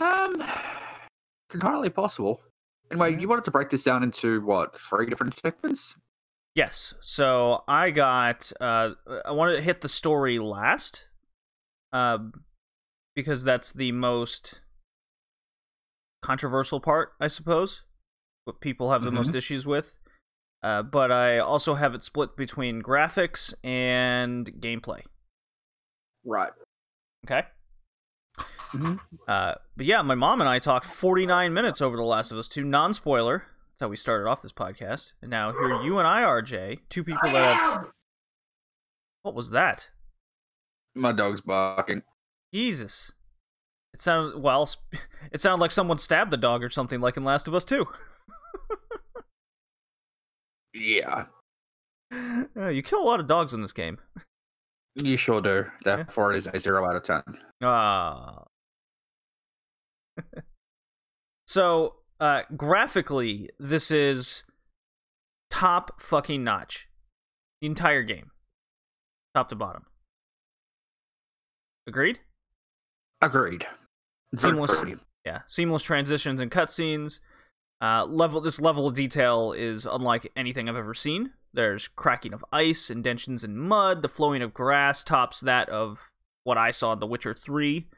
Um 0.01 0.43
it's 1.49 1.55
entirely 1.55 1.89
possible. 1.89 2.43
Anyway, 2.91 3.19
you 3.19 3.27
wanted 3.27 3.45
to 3.45 3.51
break 3.51 3.71
this 3.71 3.83
down 3.83 4.03
into 4.03 4.43
what, 4.43 4.79
three 4.79 5.07
different 5.07 5.35
segments? 5.35 5.97
Yes. 6.59 6.95
So 6.99 7.63
I 7.69 7.93
got, 7.93 8.51
uh, 8.61 8.95
I 9.25 9.31
wanted 9.31 9.55
to 9.55 9.63
hit 9.63 9.81
the 9.81 9.89
story 9.89 10.41
last, 10.41 11.09
um, 11.93 12.33
because 13.15 13.45
that's 13.45 13.73
the 13.73 13.93
most 13.93 14.63
controversial 16.21 16.81
part, 16.81 17.13
I 17.21 17.29
suppose. 17.29 17.85
What 18.43 18.61
people 18.61 18.91
have 18.91 19.05
the 19.05 19.13
most 19.13 19.37
issues 19.37 19.67
with. 19.67 19.99
Uh, 20.61 20.83
but 20.83 21.13
I 21.13 21.39
also 21.39 21.77
have 21.77 21.95
it 21.95 22.03
split 22.03 22.37
between 22.37 22.83
graphics 22.83 23.55
and 23.63 24.51
gameplay. 24.61 25.03
Right. 26.25 26.51
Okay. 27.25 27.47
Mhm. 28.73 28.99
Uh, 29.29 29.55
but 29.77 29.87
yeah, 29.87 30.03
my 30.03 30.17
mom 30.17 30.41
and 30.41 30.51
I 30.51 30.59
talked 30.59 30.87
49 30.87 31.55
minutes 31.55 31.81
over 31.81 31.97
The 31.97 32.03
Last 32.03 32.33
of 32.33 32.39
Us 32.39 32.49
2, 32.49 32.65
non 32.65 32.93
spoiler. 32.95 33.45
That's 33.79 33.87
how 33.87 33.91
we 33.91 33.97
started 33.97 34.29
off 34.29 34.43
this 34.43 34.51
podcast. 34.51 35.13
And 35.23 35.31
now 35.31 35.53
here 35.53 35.81
you 35.83 36.01
and 36.01 36.09
I 36.09 36.25
are, 36.25 36.43
Jay, 36.43 36.81
two 36.89 37.05
people 37.05 37.31
that 37.31 37.57
have. 37.57 37.87
What 39.23 39.37
was 39.37 39.51
that? 39.51 39.91
My 40.97 41.13
dog's 41.13 41.43
barking. 41.43 42.03
Jesus. 42.53 43.13
It 43.95 44.01
sounded 44.01 44.43
well. 44.43 44.69
It 45.31 45.41
sounded 45.43 45.61
like 45.61 45.73
someone 45.73 45.99
stabbed 45.99 46.31
the 46.31 46.39
dog 46.39 46.65
or 46.65 46.71
something, 46.71 47.01
like 47.01 47.17
in 47.17 47.23
Last 47.23 47.47
of 47.47 47.55
Us 47.55 47.65
2. 47.65 47.87
Yeah. 50.75 51.27
Uh, 52.57 52.69
you 52.69 52.83
kill 52.83 53.03
a 53.03 53.05
lot 53.05 53.21
of 53.21 53.27
dogs 53.27 53.53
in 53.53 53.61
this 53.61 53.75
game. 53.75 53.99
You 54.95 55.19
sure 55.19 55.43
do. 55.43 55.67
Therefore, 55.85 56.33
it 56.33 56.39
is 56.39 56.47
a 56.47 56.59
zero 56.59 56.89
out 56.89 56.97
of 56.97 57.03
ten. 57.03 57.23
Ah. 57.63 58.45
so, 61.47 61.97
uh, 62.21 62.43
graphically, 62.57 63.49
this 63.59 63.91
is 63.91 64.45
top 65.51 66.01
fucking 66.01 66.43
notch. 66.43 66.89
The 67.61 67.67
entire 67.67 68.03
game, 68.03 68.31
top 69.35 69.49
to 69.49 69.57
bottom. 69.57 69.85
Agreed. 71.87 72.21
Agreed. 73.21 73.67
Seamless. 74.35 74.77
pretty. 74.77 74.97
Yeah, 75.25 75.41
seamless 75.47 75.83
transitions 75.83 76.41
and 76.41 76.51
cutscenes. 76.51 77.21
Uh, 77.81 78.05
level 78.05 78.41
this 78.41 78.61
level 78.61 78.87
of 78.87 78.95
detail 78.95 79.53
is 79.53 79.87
unlike 79.87 80.31
anything 80.37 80.69
I've 80.69 80.77
ever 80.77 80.95
seen. 80.95 81.33
There's 81.53 81.89
cracking 81.89 82.33
of 82.33 82.45
ice, 82.53 82.91
indentions 82.91 83.43
in 83.43 83.57
mud, 83.57 84.03
the 84.03 84.09
flowing 84.09 84.43
of 84.43 84.53
grass 84.53 85.03
tops 85.03 85.41
that 85.41 85.69
of 85.69 86.11
what 86.45 86.59
I 86.59 86.71
saw 86.71 86.93
in 86.93 86.99
The 86.99 87.07
Witcher 87.07 87.35
Three. 87.35 87.89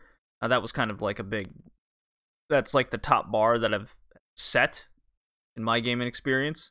Uh, 0.41 0.49
that 0.49 0.63
was 0.63 0.73
kind 0.73 0.91
of 0.91 1.03
like 1.03 1.19
a 1.19 1.25
big. 1.25 1.51
That's 2.49 2.75
like 2.75 2.91
the 2.91 2.99
top 2.99 3.31
bar 3.31 3.59
that 3.59 3.75
I've 3.75 3.97
set 4.41 4.89
in 5.57 5.63
my 5.63 5.81
gaming 5.81 6.09
experience. 6.09 6.71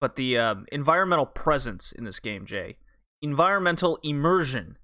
But 0.00 0.16
the 0.16 0.38
um, 0.38 0.64
environmental 0.72 1.26
presence 1.26 1.92
in 1.92 2.04
this 2.04 2.20
game, 2.20 2.46
Jay, 2.46 2.76
environmental 3.20 3.98
immersion, 4.02 4.76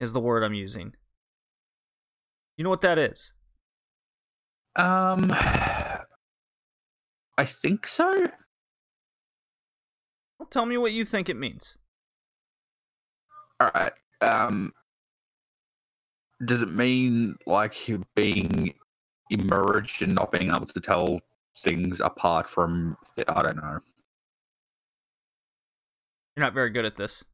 is 0.00 0.12
the 0.12 0.20
word 0.20 0.42
I'm 0.42 0.54
using. 0.54 0.92
You 2.56 2.64
know 2.64 2.70
what 2.70 2.82
that 2.82 2.98
is? 2.98 3.32
Um, 4.76 5.32
I 5.32 6.04
think 7.44 7.86
so. 7.86 8.26
Well, 10.38 10.48
tell 10.50 10.66
me 10.66 10.76
what 10.76 10.92
you 10.92 11.04
think 11.04 11.28
it 11.28 11.36
means. 11.36 11.76
All 13.58 13.70
right. 13.74 13.92
Um, 14.20 14.72
does 16.44 16.62
it 16.62 16.70
mean 16.70 17.36
like 17.46 17.74
being 18.14 18.74
emerged 19.30 20.02
and 20.02 20.14
not 20.14 20.32
being 20.32 20.48
able 20.48 20.66
to 20.66 20.80
tell 20.80 21.20
things 21.58 22.00
apart 22.00 22.48
from 22.48 22.96
I 23.28 23.42
don't 23.42 23.56
know. 23.56 23.78
You're 26.36 26.44
not 26.44 26.54
very 26.54 26.70
good 26.70 26.84
at 26.84 26.96
this. 26.96 27.24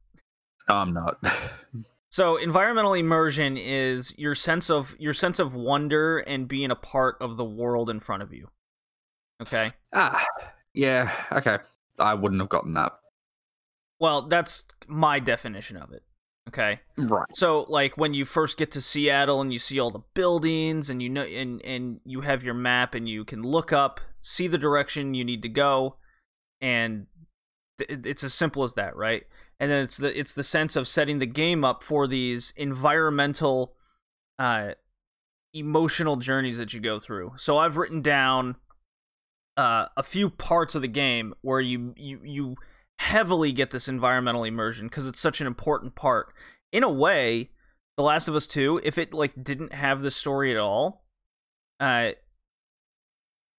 I'm 0.67 0.93
not. 0.93 1.23
So 2.09 2.37
environmental 2.37 2.93
immersion 2.93 3.57
is 3.57 4.17
your 4.17 4.33
sense 4.33 4.69
of 4.69 4.95
your 4.97 5.13
sense 5.13 5.39
of 5.39 5.55
wonder 5.55 6.19
and 6.19 6.47
being 6.47 6.71
a 6.71 6.75
part 6.75 7.17
of 7.19 7.37
the 7.37 7.45
world 7.45 7.89
in 7.89 7.99
front 7.99 8.23
of 8.23 8.33
you. 8.33 8.49
Okay? 9.41 9.71
ah, 9.93 10.25
yeah, 10.73 11.11
okay. 11.31 11.59
I 11.99 12.13
wouldn't 12.13 12.41
have 12.41 12.49
gotten 12.49 12.73
that. 12.73 12.93
Well, 13.99 14.23
that's 14.23 14.65
my 14.87 15.19
definition 15.19 15.77
of 15.77 15.91
it. 15.91 16.03
Okay? 16.47 16.79
Right. 16.97 17.25
So 17.33 17.65
like 17.67 17.97
when 17.97 18.13
you 18.13 18.25
first 18.25 18.57
get 18.57 18.71
to 18.71 18.81
Seattle 18.81 19.41
and 19.41 19.51
you 19.51 19.59
see 19.59 19.79
all 19.79 19.91
the 19.91 20.03
buildings 20.13 20.89
and 20.89 21.01
you 21.01 21.09
know 21.09 21.23
and 21.23 21.61
and 21.63 21.99
you 22.05 22.21
have 22.21 22.43
your 22.43 22.53
map 22.53 22.95
and 22.95 23.07
you 23.07 23.25
can 23.25 23.43
look 23.43 23.73
up, 23.73 23.99
see 24.21 24.47
the 24.47 24.57
direction 24.57 25.13
you 25.13 25.25
need 25.25 25.41
to 25.43 25.49
go 25.49 25.97
and 26.61 27.07
th- 27.77 28.05
it's 28.05 28.23
as 28.23 28.33
simple 28.33 28.63
as 28.63 28.73
that, 28.75 28.95
right? 28.95 29.23
And 29.59 29.71
then 29.71 29.83
it's 29.83 29.97
the 29.97 30.17
it's 30.17 30.33
the 30.33 30.43
sense 30.43 30.75
of 30.75 30.87
setting 30.87 31.19
the 31.19 31.25
game 31.25 31.63
up 31.63 31.83
for 31.83 32.07
these 32.07 32.53
environmental 32.55 33.73
uh 34.39 34.71
emotional 35.53 36.17
journeys 36.17 36.57
that 36.57 36.73
you 36.73 36.79
go 36.79 36.99
through. 36.99 37.33
So 37.37 37.57
I've 37.57 37.77
written 37.77 38.01
down 38.01 38.55
uh 39.55 39.87
a 39.95 40.03
few 40.03 40.29
parts 40.29 40.75
of 40.75 40.81
the 40.81 40.87
game 40.87 41.33
where 41.41 41.59
you 41.59 41.93
you 41.97 42.21
you 42.23 42.55
heavily 42.99 43.51
get 43.51 43.71
this 43.71 43.87
environmental 43.87 44.43
immersion 44.43 44.87
because 44.87 45.07
it's 45.07 45.19
such 45.19 45.41
an 45.41 45.47
important 45.47 45.95
part. 45.95 46.33
In 46.71 46.83
a 46.83 46.89
way, 46.89 47.51
The 47.95 48.03
Last 48.03 48.27
of 48.27 48.35
Us 48.35 48.47
2, 48.47 48.81
if 48.83 48.97
it 48.97 49.13
like 49.13 49.43
didn't 49.43 49.73
have 49.73 50.01
the 50.01 50.11
story 50.11 50.51
at 50.51 50.57
all, 50.57 51.05
uh 51.79 52.11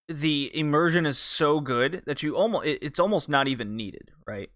the 0.08 0.50
immersion 0.58 1.04
is 1.04 1.18
so 1.18 1.60
good 1.60 2.02
that 2.06 2.22
you 2.22 2.34
almost 2.34 2.66
it, 2.66 2.78
it's 2.82 2.98
almost 2.98 3.28
not 3.28 3.46
even 3.46 3.76
needed, 3.76 4.10
right? 4.26 4.50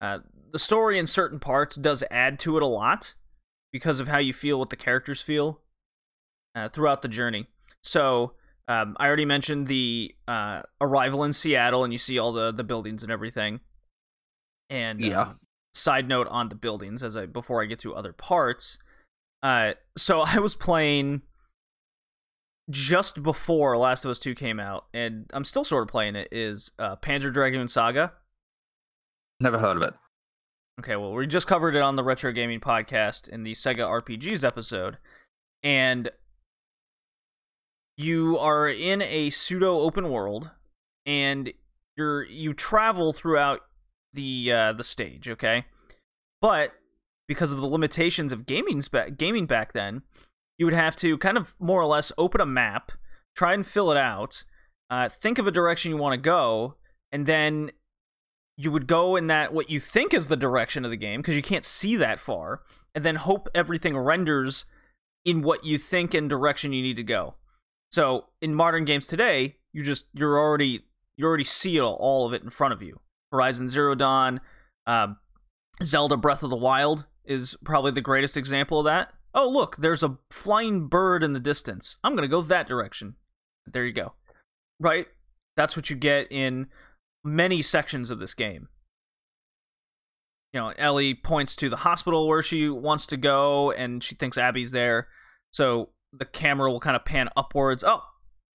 Uh 0.00 0.20
the 0.52 0.58
story 0.58 0.98
in 0.98 1.06
certain 1.06 1.38
parts 1.38 1.76
does 1.76 2.04
add 2.10 2.38
to 2.40 2.56
it 2.56 2.62
a 2.62 2.66
lot 2.66 3.14
because 3.72 4.00
of 4.00 4.08
how 4.08 4.18
you 4.18 4.32
feel 4.32 4.58
what 4.58 4.70
the 4.70 4.76
characters 4.76 5.22
feel 5.22 5.60
uh, 6.54 6.68
throughout 6.68 7.02
the 7.02 7.08
journey. 7.08 7.46
So, 7.82 8.32
um, 8.68 8.96
I 8.98 9.06
already 9.06 9.24
mentioned 9.24 9.66
the 9.66 10.14
uh, 10.28 10.62
arrival 10.80 11.24
in 11.24 11.32
Seattle, 11.32 11.84
and 11.84 11.92
you 11.92 11.98
see 11.98 12.18
all 12.18 12.32
the 12.32 12.52
the 12.52 12.64
buildings 12.64 13.02
and 13.02 13.10
everything. 13.10 13.60
And 14.70 15.00
Yeah. 15.00 15.22
um, 15.22 15.40
side 15.74 16.08
note 16.08 16.28
on 16.28 16.48
the 16.48 16.54
buildings, 16.54 17.02
as 17.02 17.16
I 17.16 17.26
before 17.26 17.62
I 17.62 17.66
get 17.66 17.78
to 17.80 17.94
other 17.94 18.12
parts. 18.12 18.78
Uh, 19.42 19.74
so 19.98 20.20
I 20.26 20.38
was 20.38 20.54
playing 20.54 21.22
just 22.70 23.22
before 23.22 23.76
Last 23.76 24.04
of 24.04 24.10
Us 24.12 24.20
Two 24.20 24.34
came 24.34 24.60
out, 24.60 24.86
and 24.94 25.28
I'm 25.34 25.44
still 25.44 25.64
sort 25.64 25.82
of 25.82 25.88
playing 25.88 26.14
it. 26.16 26.28
Is 26.30 26.70
uh, 26.78 26.96
Panzer 26.96 27.32
Dragoon 27.32 27.66
Saga? 27.68 28.12
Never 29.40 29.58
heard 29.58 29.76
of 29.76 29.82
it. 29.82 29.94
Okay, 30.78 30.96
well, 30.96 31.12
we 31.12 31.26
just 31.26 31.46
covered 31.46 31.74
it 31.74 31.82
on 31.82 31.96
the 31.96 32.04
Retro 32.04 32.30
Gaming 32.32 32.60
Podcast 32.60 33.28
in 33.28 33.42
the 33.42 33.52
Sega 33.52 33.86
RPGs 33.86 34.44
episode, 34.44 34.98
and 35.62 36.10
you 37.96 38.38
are 38.38 38.68
in 38.68 39.02
a 39.02 39.30
pseudo 39.30 39.78
open 39.78 40.08
world, 40.10 40.50
and 41.04 41.52
you're 41.96 42.22
you 42.24 42.54
travel 42.54 43.12
throughout 43.12 43.62
the 44.12 44.52
uh, 44.52 44.72
the 44.72 44.84
stage. 44.84 45.28
Okay, 45.28 45.64
but 46.40 46.72
because 47.28 47.52
of 47.52 47.60
the 47.60 47.66
limitations 47.66 48.32
of 48.32 48.46
gaming 48.46 48.82
spe- 48.82 49.16
gaming 49.16 49.46
back 49.46 49.72
then, 49.72 50.02
you 50.58 50.66
would 50.66 50.74
have 50.74 50.96
to 50.96 51.16
kind 51.18 51.36
of 51.36 51.54
more 51.58 51.80
or 51.80 51.86
less 51.86 52.12
open 52.18 52.40
a 52.40 52.46
map, 52.46 52.92
try 53.36 53.54
and 53.54 53.66
fill 53.66 53.90
it 53.90 53.96
out, 53.96 54.44
uh, 54.90 55.08
think 55.08 55.38
of 55.38 55.46
a 55.46 55.52
direction 55.52 55.90
you 55.90 55.96
want 55.96 56.12
to 56.12 56.20
go, 56.20 56.76
and 57.12 57.26
then 57.26 57.70
you 58.56 58.70
would 58.70 58.86
go 58.86 59.16
in 59.16 59.26
that 59.28 59.54
what 59.54 59.70
you 59.70 59.80
think 59.80 60.12
is 60.12 60.28
the 60.28 60.36
direction 60.36 60.84
of 60.84 60.90
the 60.90 60.96
game 60.96 61.20
because 61.20 61.36
you 61.36 61.42
can't 61.42 61.64
see 61.64 61.96
that 61.96 62.18
far, 62.18 62.62
and 62.94 63.04
then 63.04 63.16
hope 63.16 63.48
everything 63.54 63.96
renders 63.96 64.64
in 65.24 65.42
what 65.42 65.64
you 65.64 65.78
think 65.78 66.14
and 66.14 66.28
direction 66.28 66.72
you 66.72 66.82
need 66.82 66.96
to 66.96 67.02
go. 67.02 67.34
So 67.90 68.26
in 68.40 68.54
modern 68.54 68.84
games 68.84 69.06
today, 69.06 69.56
you 69.72 69.82
just 69.82 70.08
you're 70.12 70.38
already 70.38 70.84
you 71.16 71.26
already 71.26 71.44
see 71.44 71.76
it 71.76 71.80
all, 71.80 71.96
all 72.00 72.26
of 72.26 72.32
it 72.32 72.42
in 72.42 72.50
front 72.50 72.74
of 72.74 72.82
you. 72.82 73.00
Horizon 73.32 73.68
Zero 73.68 73.94
Dawn, 73.94 74.40
um, 74.86 75.18
Zelda 75.82 76.16
Breath 76.16 76.42
of 76.42 76.50
the 76.50 76.56
Wild 76.56 77.06
is 77.24 77.56
probably 77.64 77.92
the 77.92 78.00
greatest 78.00 78.36
example 78.36 78.78
of 78.80 78.84
that. 78.84 79.12
Oh 79.34 79.48
look, 79.48 79.76
there's 79.76 80.02
a 80.02 80.18
flying 80.30 80.88
bird 80.88 81.22
in 81.22 81.32
the 81.32 81.40
distance. 81.40 81.96
I'm 82.02 82.14
gonna 82.14 82.28
go 82.28 82.42
that 82.42 82.66
direction. 82.66 83.14
There 83.66 83.84
you 83.84 83.92
go. 83.92 84.14
Right? 84.80 85.06
That's 85.56 85.76
what 85.76 85.90
you 85.90 85.96
get 85.96 86.26
in 86.30 86.68
many 87.22 87.62
sections 87.62 88.10
of 88.10 88.18
this 88.18 88.34
game. 88.34 88.68
You 90.52 90.60
know, 90.60 90.72
Ellie 90.78 91.14
points 91.14 91.54
to 91.56 91.68
the 91.68 91.76
hospital 91.76 92.26
where 92.26 92.42
she 92.42 92.68
wants 92.68 93.06
to 93.08 93.16
go, 93.16 93.70
and 93.70 94.02
she 94.02 94.16
thinks 94.16 94.36
Abby's 94.36 94.72
there. 94.72 95.06
So 95.52 95.90
the 96.12 96.24
camera 96.24 96.70
will 96.70 96.80
kind 96.80 96.96
of 96.96 97.04
pan 97.04 97.28
upwards. 97.36 97.84
Oh, 97.86 98.02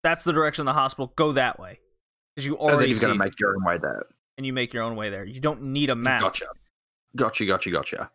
that's 0.03 0.23
the 0.23 0.33
direction 0.33 0.63
of 0.63 0.73
the 0.73 0.79
hospital. 0.79 1.13
Go 1.15 1.31
that 1.31 1.57
way, 1.57 1.79
because 2.35 2.45
you 2.45 2.57
then 2.59 2.69
already 2.69 2.89
you've 2.89 2.99
got 2.99 3.07
to 3.07 3.15
make 3.15 3.39
your 3.39 3.55
own 3.55 3.63
way 3.63 3.77
there. 3.77 4.03
And 4.37 4.45
you 4.45 4.53
make 4.53 4.73
your 4.73 4.83
own 4.83 4.95
way 4.95 5.09
there. 5.09 5.25
You 5.25 5.39
don't 5.39 5.61
need 5.61 5.89
a 5.89 5.95
map. 5.95 6.21
Gotcha. 6.21 6.47
Gotcha, 7.15 7.45
gotcha, 7.45 7.71
gotcha. 7.71 8.11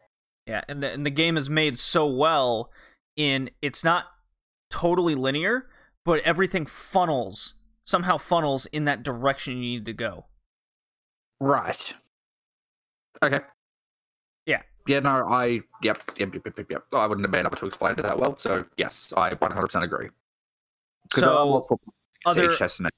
Yeah, 0.46 0.62
and 0.68 0.82
the 0.82 0.90
and 0.90 1.06
the 1.06 1.10
game 1.10 1.36
is 1.36 1.48
made 1.48 1.78
so 1.78 2.06
well 2.06 2.70
in 3.16 3.50
it's 3.62 3.84
not 3.84 4.06
totally 4.70 5.14
linear, 5.14 5.68
but 6.04 6.20
everything 6.20 6.66
funnels 6.66 7.54
somehow 7.84 8.16
funnels 8.16 8.66
in 8.66 8.84
that 8.84 9.02
direction 9.02 9.56
you 9.56 9.60
need 9.60 9.86
to 9.86 9.92
go. 9.92 10.26
Right. 11.40 11.92
Okay. 13.22 13.38
Yeah. 14.46 14.62
Yeah, 14.86 15.00
no, 15.00 15.26
I, 15.28 15.60
yep, 15.82 16.02
yep, 16.18 16.34
yep, 16.34 16.44
yep, 16.44 16.58
yep, 16.58 16.70
yep. 16.70 16.84
I 16.92 17.06
wouldn't 17.06 17.24
have 17.24 17.32
been 17.32 17.46
able 17.46 17.56
to 17.56 17.66
explain 17.66 17.92
it 17.92 18.02
that 18.02 18.18
well, 18.18 18.38
so 18.38 18.64
yes, 18.76 19.12
I 19.16 19.30
100% 19.30 19.82
agree. 19.82 20.08
So 21.12 21.66
other 22.24 22.56
destination. 22.56 22.90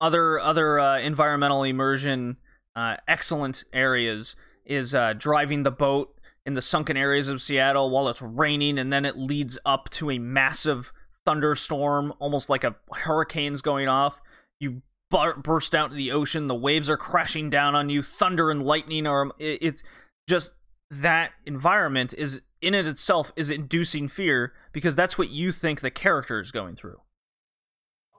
Other 0.00 0.38
other 0.38 0.78
uh, 0.78 0.98
environmental 0.98 1.62
immersion 1.62 2.36
uh, 2.74 2.96
excellent 3.08 3.64
areas 3.72 4.36
is 4.64 4.94
uh, 4.94 5.14
driving 5.14 5.62
the 5.62 5.70
boat 5.70 6.14
in 6.44 6.54
the 6.54 6.62
sunken 6.62 6.96
areas 6.96 7.28
of 7.28 7.42
Seattle 7.42 7.90
while 7.90 8.08
it's 8.08 8.22
raining, 8.22 8.78
and 8.78 8.92
then 8.92 9.04
it 9.04 9.16
leads 9.16 9.58
up 9.64 9.88
to 9.90 10.10
a 10.10 10.18
massive 10.18 10.92
thunderstorm, 11.24 12.12
almost 12.18 12.48
like 12.48 12.62
a 12.62 12.76
hurricane's 12.92 13.62
going 13.62 13.88
off. 13.88 14.20
You 14.60 14.82
bur- 15.10 15.36
burst 15.36 15.74
out 15.74 15.86
into 15.86 15.96
the 15.96 16.12
ocean, 16.12 16.46
the 16.46 16.54
waves 16.54 16.88
are 16.88 16.96
crashing 16.96 17.50
down 17.50 17.74
on 17.74 17.88
you, 17.88 18.02
thunder 18.02 18.50
and 18.50 18.62
lightning 18.62 19.06
are. 19.06 19.32
It, 19.38 19.58
it's 19.62 19.82
just 20.28 20.52
that 20.90 21.32
environment 21.44 22.14
is 22.16 22.42
in 22.60 22.74
it 22.74 22.86
itself 22.86 23.32
is 23.36 23.50
inducing 23.50 24.06
fear 24.06 24.52
because 24.72 24.94
that's 24.94 25.18
what 25.18 25.30
you 25.30 25.50
think 25.50 25.80
the 25.80 25.90
character 25.90 26.40
is 26.40 26.52
going 26.52 26.76
through. 26.76 27.00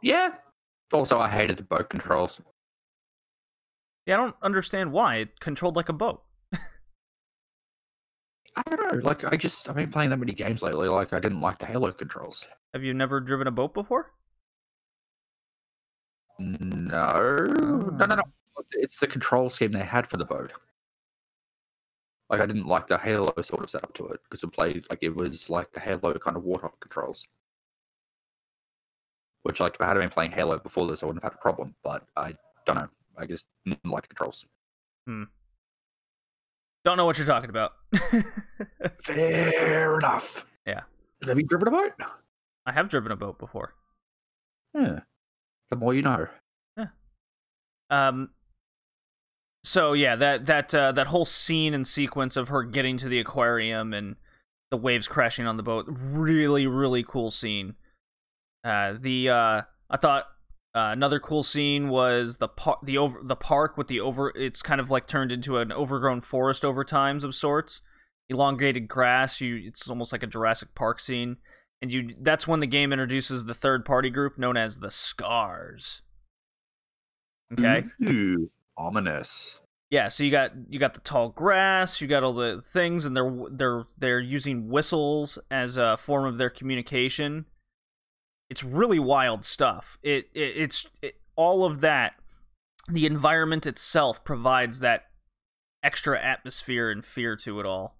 Yeah. 0.01 0.33
Also, 0.93 1.19
I 1.19 1.27
hated 1.29 1.57
the 1.57 1.63
boat 1.63 1.89
controls. 1.89 2.41
Yeah, 4.05 4.15
I 4.15 4.17
don't 4.17 4.35
understand 4.41 4.91
why 4.91 5.15
it 5.17 5.39
controlled 5.39 5.75
like 5.75 5.89
a 5.89 5.93
boat. 5.93 6.23
I 8.55 8.63
don't 8.69 8.93
know. 8.93 8.99
Like, 9.03 9.23
I 9.25 9.35
just, 9.35 9.69
I've 9.69 9.75
been 9.75 9.91
playing 9.91 10.09
that 10.09 10.17
many 10.17 10.31
games 10.31 10.63
lately. 10.63 10.87
Like, 10.87 11.13
I 11.13 11.19
didn't 11.19 11.41
like 11.41 11.59
the 11.59 11.65
Halo 11.65 11.91
controls. 11.91 12.47
Have 12.73 12.83
you 12.83 12.93
never 12.93 13.19
driven 13.19 13.47
a 13.47 13.51
boat 13.51 13.73
before? 13.73 14.13
No. 16.39 17.45
No, 17.97 18.05
no, 18.05 18.15
no. 18.15 18.23
Ah. 18.57 18.61
It's 18.71 18.99
the 18.99 19.07
control 19.07 19.49
scheme 19.49 19.71
they 19.71 19.83
had 19.83 20.07
for 20.07 20.17
the 20.17 20.25
boat. 20.25 20.53
Like, 22.29 22.41
I 22.41 22.45
didn't 22.45 22.67
like 22.67 22.87
the 22.87 22.97
Halo 22.97 23.33
sort 23.41 23.63
of 23.63 23.69
setup 23.69 23.93
to 23.95 24.07
it 24.07 24.21
because 24.23 24.43
it 24.43 24.51
played 24.51 24.85
like 24.89 24.99
it 25.01 25.15
was 25.15 25.49
like 25.49 25.71
the 25.71 25.79
Halo 25.79 26.13
kind 26.15 26.35
of 26.35 26.43
water 26.43 26.69
controls. 26.79 27.25
Which, 29.43 29.59
like, 29.59 29.75
if 29.75 29.81
I 29.81 29.87
had 29.87 29.93
been 29.95 30.09
playing 30.09 30.31
Halo 30.31 30.59
before 30.59 30.87
this, 30.87 31.03
I 31.03 31.05
wouldn't 31.05 31.23
have 31.23 31.33
had 31.33 31.37
a 31.37 31.41
problem. 31.41 31.75
But 31.83 32.03
I 32.15 32.35
don't 32.65 32.75
know. 32.75 32.89
I 33.17 33.25
just 33.25 33.45
didn't 33.65 33.85
like 33.85 34.03
the 34.03 34.13
controls. 34.13 34.45
Don't 36.87 36.97
know 36.97 37.05
what 37.05 37.17
you're 37.17 37.27
talking 37.27 37.49
about. 37.49 37.73
Fair 39.01 39.97
enough. 39.97 40.45
Yeah. 40.65 40.81
Have 41.25 41.37
you 41.37 41.45
driven 41.45 41.67
a 41.67 41.71
boat? 41.71 41.91
I 42.65 42.71
have 42.71 42.89
driven 42.89 43.11
a 43.11 43.15
boat 43.15 43.39
before. 43.39 43.73
Yeah. 44.73 44.99
The 45.69 45.75
more 45.75 45.93
you 45.93 46.01
know. 46.01 46.27
Yeah. 46.77 46.87
Um 47.89 48.29
so 49.63 49.91
yeah, 49.91 50.15
that 50.15 50.45
that 50.45 50.73
uh, 50.73 50.93
that 50.93 51.07
whole 51.07 51.25
scene 51.25 51.73
and 51.73 51.85
sequence 51.85 52.37
of 52.37 52.47
her 52.47 52.63
getting 52.63 52.95
to 52.97 53.09
the 53.09 53.19
aquarium 53.19 53.93
and 53.93 54.15
the 54.71 54.77
waves 54.77 55.09
crashing 55.09 55.45
on 55.45 55.57
the 55.57 55.63
boat, 55.63 55.85
really 55.89 56.67
really 56.67 57.03
cool 57.03 57.31
scene. 57.31 57.75
Uh 58.67 58.95
the 58.99 59.29
uh 59.29 59.61
I 59.89 59.97
thought 59.97 60.25
uh, 60.75 60.91
another 60.91 61.19
cool 61.19 61.41
scene 61.41 61.89
was 61.89 62.37
the 62.37 62.49
par- 62.49 62.79
the 62.83 62.97
over 62.97 63.19
the 63.23 63.35
park 63.35 63.77
with 63.77 63.87
the 63.87 63.99
over 63.99 64.31
it's 64.35 64.61
kind 64.61 64.81
of 64.81 64.91
like 64.91 65.07
turned 65.07 65.31
into 65.31 65.57
an 65.57 65.71
overgrown 65.71 66.21
forest 66.21 66.65
over 66.65 66.83
times 66.83 67.23
of 67.23 67.33
sorts. 67.33 67.81
Elongated 68.29 68.87
grass, 68.87 69.39
you 69.39 69.61
it's 69.63 69.89
almost 69.89 70.11
like 70.11 70.21
a 70.21 70.27
Jurassic 70.27 70.75
Park 70.75 70.99
scene. 70.99 71.37
and 71.81 71.93
you 71.93 72.13
that's 72.19 72.47
when 72.47 72.59
the 72.59 72.67
game 72.67 72.91
introduces 72.91 73.45
the 73.45 73.53
third 73.53 73.85
party 73.85 74.09
group 74.09 74.37
known 74.37 74.57
as 74.57 74.79
the 74.79 74.91
Scars. 74.91 76.01
Okay. 77.53 77.85
Ooh, 78.03 78.51
ominous. 78.77 79.61
Yeah, 79.89 80.09
so 80.09 80.25
you 80.25 80.31
got 80.31 80.51
you 80.67 80.79
got 80.79 80.93
the 80.93 80.99
tall 80.99 81.29
grass, 81.29 82.01
you 82.01 82.07
got 82.07 82.23
all 82.23 82.33
the 82.33 82.61
things, 82.61 83.05
and 83.05 83.15
they're 83.15 83.33
they're 83.49 83.85
they're 83.97 84.19
using 84.19 84.67
whistles 84.67 85.39
as 85.49 85.77
a 85.77 85.95
form 85.95 86.25
of 86.25 86.37
their 86.37 86.49
communication. 86.49 87.45
It's 88.49 88.63
really 88.63 88.99
wild 88.99 89.43
stuff. 89.43 89.97
It, 90.01 90.29
it 90.33 90.53
it's 90.57 90.87
it, 91.01 91.15
all 91.35 91.65
of 91.65 91.81
that. 91.81 92.13
The 92.89 93.05
environment 93.05 93.67
itself 93.67 94.23
provides 94.23 94.79
that 94.79 95.07
extra 95.83 96.19
atmosphere 96.19 96.89
and 96.89 97.03
fear 97.03 97.35
to 97.35 97.59
it 97.59 97.65
all. 97.65 97.97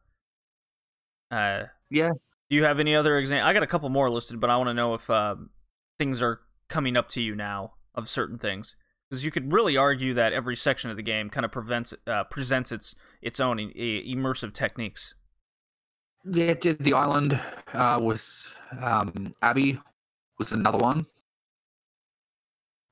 Uh, 1.30 1.66
Yeah. 1.90 2.12
Do 2.50 2.56
you 2.56 2.64
have 2.64 2.80
any 2.80 2.96
other 2.96 3.18
example? 3.18 3.46
I 3.48 3.52
got 3.52 3.64
a 3.64 3.68
couple 3.68 3.90
more 3.90 4.10
listed, 4.10 4.40
but 4.40 4.50
I 4.50 4.56
want 4.56 4.70
to 4.70 4.74
know 4.74 4.94
if 4.94 5.10
uh, 5.10 5.36
things 6.00 6.22
are 6.22 6.40
coming 6.70 6.96
up 6.96 7.10
to 7.10 7.22
you 7.22 7.36
now 7.36 7.74
of 7.94 8.08
certain 8.10 8.38
things 8.38 8.78
because 9.10 9.26
you 9.26 9.32
could 9.32 9.52
really 9.52 9.76
argue 9.76 10.14
that 10.14 10.32
every 10.32 10.56
section 10.56 10.90
of 10.90 10.96
the 10.96 11.04
game 11.04 11.30
kind 11.30 11.46
of 11.46 11.52
prevents 11.52 11.94
uh, 12.06 12.24
presents 12.26 12.72
its 12.72 12.96
its 13.22 13.40
own 13.42 13.60
e- 13.60 14.16
immersive 14.16 14.54
techniques. 14.54 15.14
Yeah, 16.24 16.46
it 16.46 16.62
did 16.62 16.80
the 16.80 16.94
island 16.94 17.40
uh, 17.74 18.00
with 18.02 18.56
um, 18.82 19.32
Abby 19.42 19.80
was 20.38 20.52
another 20.52 20.78
one. 20.78 21.06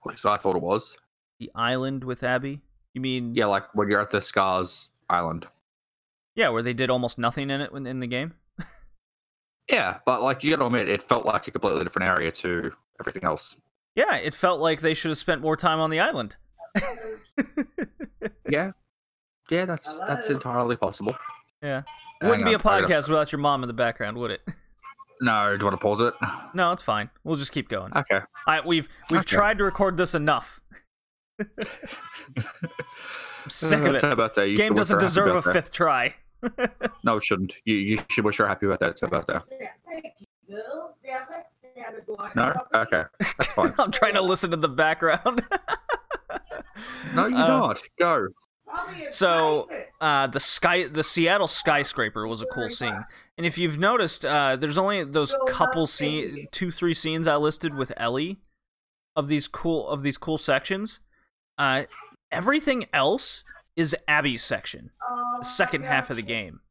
At 0.05 0.09
least 0.11 0.25
I 0.25 0.37
thought 0.37 0.55
it 0.55 0.61
was. 0.61 0.97
The 1.39 1.51
island 1.55 2.03
with 2.03 2.23
Abby. 2.23 2.61
You 2.93 3.01
mean 3.01 3.35
Yeah, 3.35 3.45
like 3.47 3.73
when 3.75 3.89
you're 3.89 4.01
at 4.01 4.11
the 4.11 4.21
Scars 4.21 4.91
Island. 5.09 5.47
yeah, 6.35 6.49
where 6.49 6.63
they 6.63 6.73
did 6.73 6.89
almost 6.89 7.17
nothing 7.19 7.49
in 7.49 7.61
it 7.61 7.71
when- 7.73 7.87
in 7.87 7.99
the 7.99 8.07
game. 8.07 8.33
Yeah, 9.69 9.97
but 10.05 10.21
like 10.21 10.43
you 10.43 10.51
got 10.51 10.57
to 10.57 10.67
admit, 10.67 10.87
it 10.87 11.01
felt 11.01 11.25
like 11.25 11.47
a 11.47 11.51
completely 11.51 11.83
different 11.83 12.07
area 12.07 12.31
to 12.33 12.71
everything 12.99 13.23
else. 13.23 13.55
Yeah, 13.95 14.15
it 14.17 14.35
felt 14.35 14.59
like 14.59 14.81
they 14.81 14.93
should 14.93 15.09
have 15.09 15.17
spent 15.17 15.41
more 15.41 15.57
time 15.57 15.79
on 15.79 15.89
the 15.89 15.99
island. 15.99 16.37
Yeah, 18.47 18.71
yeah, 19.49 19.65
that's 19.65 19.97
that's 19.99 20.29
entirely 20.29 20.75
possible. 20.75 21.15
Yeah. 21.63 21.81
Hang 22.21 22.29
Wouldn't 22.29 22.45
be 22.45 22.53
a 22.53 22.57
on, 22.57 22.61
I 22.61 22.81
gotta- 22.81 22.93
podcast 22.93 23.09
without 23.09 23.31
your 23.31 23.39
mom 23.39 23.63
in 23.63 23.67
the 23.67 23.73
background, 23.73 24.17
would 24.17 24.29
it? 24.31 24.41
No, 25.21 25.55
do 25.55 25.59
you 25.63 25.65
want 25.65 25.79
to 25.79 25.81
pause 25.81 26.01
it? 26.01 26.13
No, 26.53 26.71
it's 26.71 26.83
fine. 26.83 27.09
We'll 27.23 27.37
just 27.37 27.51
keep 27.51 27.69
going. 27.69 27.91
Okay. 27.95 28.19
I, 28.47 28.61
we've 28.61 28.89
we've 29.09 29.21
Okay. 29.21 29.35
tried 29.37 29.57
to 29.59 29.63
record 29.63 29.95
this 29.97 30.13
enough. 30.15 30.59
Sick 33.47 33.79
of 33.79 33.95
it. 33.95 34.01
birthday. 34.17 34.47
You 34.49 34.57
Game 34.57 34.73
doesn't 34.75 34.99
deserve 34.99 35.35
a 35.35 35.41
fifth 35.53 35.71
try. 35.71 36.15
No, 37.03 37.17
it 37.17 37.23
shouldn't. 37.23 37.55
You, 37.65 37.75
you 37.75 37.99
should 38.11 38.23
wish 38.23 38.37
her 38.37 38.47
happy 38.47 38.67
birthday. 38.67 38.89
It's 38.89 39.01
about 39.01 39.25
birthday. 39.25 39.59
No? 42.35 42.53
Okay. 42.73 43.03
That's 43.19 43.51
fine. 43.53 43.73
I'm 43.79 43.89
trying 43.91 44.13
to 44.13 44.21
listen 44.21 44.51
to 44.51 44.57
the 44.57 44.69
background. 44.69 45.43
No, 47.15 47.25
you 47.27 47.35
Uh, 47.37 47.47
don't. 47.47 47.79
Go. 47.99 48.27
So, 49.09 49.69
uh, 50.01 50.27
the 50.27 50.39
sky, 50.39 50.87
the 50.87 51.03
Seattle 51.03 51.47
skyscraper 51.47 52.27
was 52.27 52.41
a 52.41 52.45
cool 52.47 52.69
scene, 52.69 53.05
and 53.37 53.45
if 53.45 53.57
you've 53.57 53.77
noticed, 53.77 54.25
uh, 54.25 54.55
there's 54.55 54.77
only 54.77 55.03
those 55.03 55.35
couple 55.47 55.87
scene, 55.87 56.47
two, 56.51 56.71
three 56.71 56.93
scenes 56.93 57.27
I 57.27 57.35
listed 57.35 57.75
with 57.75 57.91
Ellie, 57.97 58.37
of 59.15 59.27
these 59.27 59.47
cool, 59.47 59.87
of 59.89 60.03
these 60.03 60.17
cool 60.17 60.37
sections. 60.37 60.99
Uh, 61.57 61.83
everything 62.31 62.85
else 62.93 63.43
is 63.75 63.95
Abby's 64.07 64.43
section, 64.43 64.91
the 65.37 65.43
second 65.45 65.83
half 65.85 66.09
of 66.09 66.15
the 66.15 66.21
game. 66.21 66.61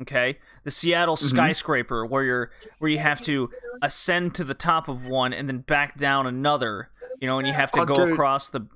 Okay, 0.00 0.38
the 0.64 0.70
Seattle 0.72 1.14
Mhm. 1.16 1.28
skyscraper, 1.30 2.04
where 2.04 2.24
you're, 2.24 2.50
where 2.78 2.90
you 2.90 2.98
have 2.98 3.20
to 3.22 3.50
ascend 3.82 4.34
to 4.34 4.42
the 4.44 4.54
top 4.54 4.88
of 4.88 5.06
one 5.06 5.32
and 5.32 5.48
then 5.48 5.58
back 5.58 5.96
down 5.96 6.26
another. 6.26 6.90
You 7.20 7.28
know, 7.28 7.38
and 7.38 7.46
you 7.46 7.52
have 7.54 7.70
to 7.72 7.80
Oh, 7.82 7.84
go 7.84 7.94
dude. 7.94 8.12
across 8.14 8.48
the 8.48 8.66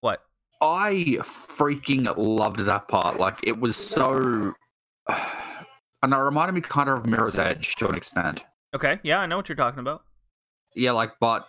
what? 0.00 0.24
I 0.60 1.18
freaking 1.20 2.12
loved 2.16 2.58
that 2.60 2.88
part. 2.88 3.18
Like 3.20 3.38
it 3.44 3.60
was 3.60 3.76
so, 3.76 4.54
and 6.02 6.12
it 6.12 6.16
reminded 6.16 6.52
me 6.52 6.60
kind 6.60 6.88
of 6.88 6.98
of 6.98 7.06
Mirror's 7.06 7.38
Edge 7.38 7.74
to 7.76 7.88
an 7.88 7.94
extent. 7.94 8.44
Okay, 8.74 8.98
yeah, 9.02 9.20
I 9.20 9.26
know 9.26 9.36
what 9.36 9.48
you're 9.48 9.56
talking 9.56 9.80
about. 9.80 10.04
Yeah, 10.74 10.92
like, 10.92 11.12
but 11.20 11.46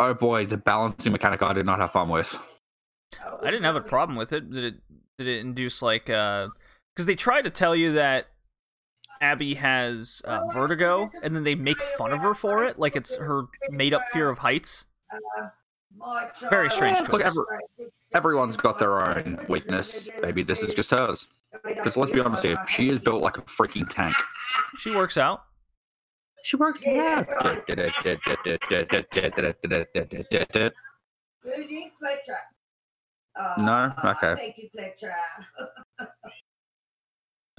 oh 0.00 0.14
boy, 0.14 0.46
the 0.46 0.56
balancing 0.56 1.12
mechanic 1.12 1.42
I 1.42 1.52
did 1.52 1.66
not 1.66 1.78
have 1.78 1.92
fun 1.92 2.08
with. 2.08 2.38
I 3.42 3.50
didn't 3.50 3.64
have 3.64 3.76
a 3.76 3.80
problem 3.82 4.16
with 4.16 4.32
it. 4.32 4.50
Did 4.50 4.64
it 4.64 4.74
did 5.18 5.26
it 5.26 5.40
induce 5.40 5.82
like 5.82 6.08
uh 6.08 6.48
because 6.94 7.06
they 7.06 7.14
try 7.14 7.42
to 7.42 7.50
tell 7.50 7.76
you 7.76 7.92
that 7.92 8.28
Abby 9.20 9.54
has 9.54 10.20
uh, 10.24 10.42
vertigo 10.52 11.10
and 11.22 11.36
then 11.36 11.44
they 11.44 11.54
make 11.54 11.78
fun 11.78 12.12
of 12.12 12.18
her 12.20 12.34
for 12.34 12.64
it 12.64 12.78
like 12.78 12.96
it's 12.96 13.16
her 13.16 13.44
made 13.70 13.94
up 13.94 14.02
fear 14.12 14.28
of 14.28 14.38
heights. 14.38 14.86
Very 16.50 16.70
strange 16.70 16.96
Yeah, 16.98 17.02
look, 17.02 17.22
choice. 17.22 17.26
every, 17.26 17.44
everyone's 18.14 18.56
got 18.56 18.78
their 18.78 19.00
own 19.06 19.38
weakness. 19.48 20.08
Maybe 20.22 20.42
this 20.42 20.62
is 20.62 20.74
just 20.74 20.90
hers. 20.90 21.28
Because 21.64 21.96
let's 21.96 22.12
be 22.12 22.20
honest 22.20 22.44
here, 22.44 22.56
she 22.68 22.88
is 22.88 23.00
built 23.00 23.22
like 23.22 23.38
a 23.38 23.42
freaking 23.42 23.88
tank. 23.88 24.14
She 24.78 24.90
works 24.90 25.16
out. 25.16 25.44
She 26.44 26.56
works 26.56 26.84
Yeah. 26.86 27.24
out. 27.44 27.68
No? 33.58 33.92
Okay. 34.04 34.68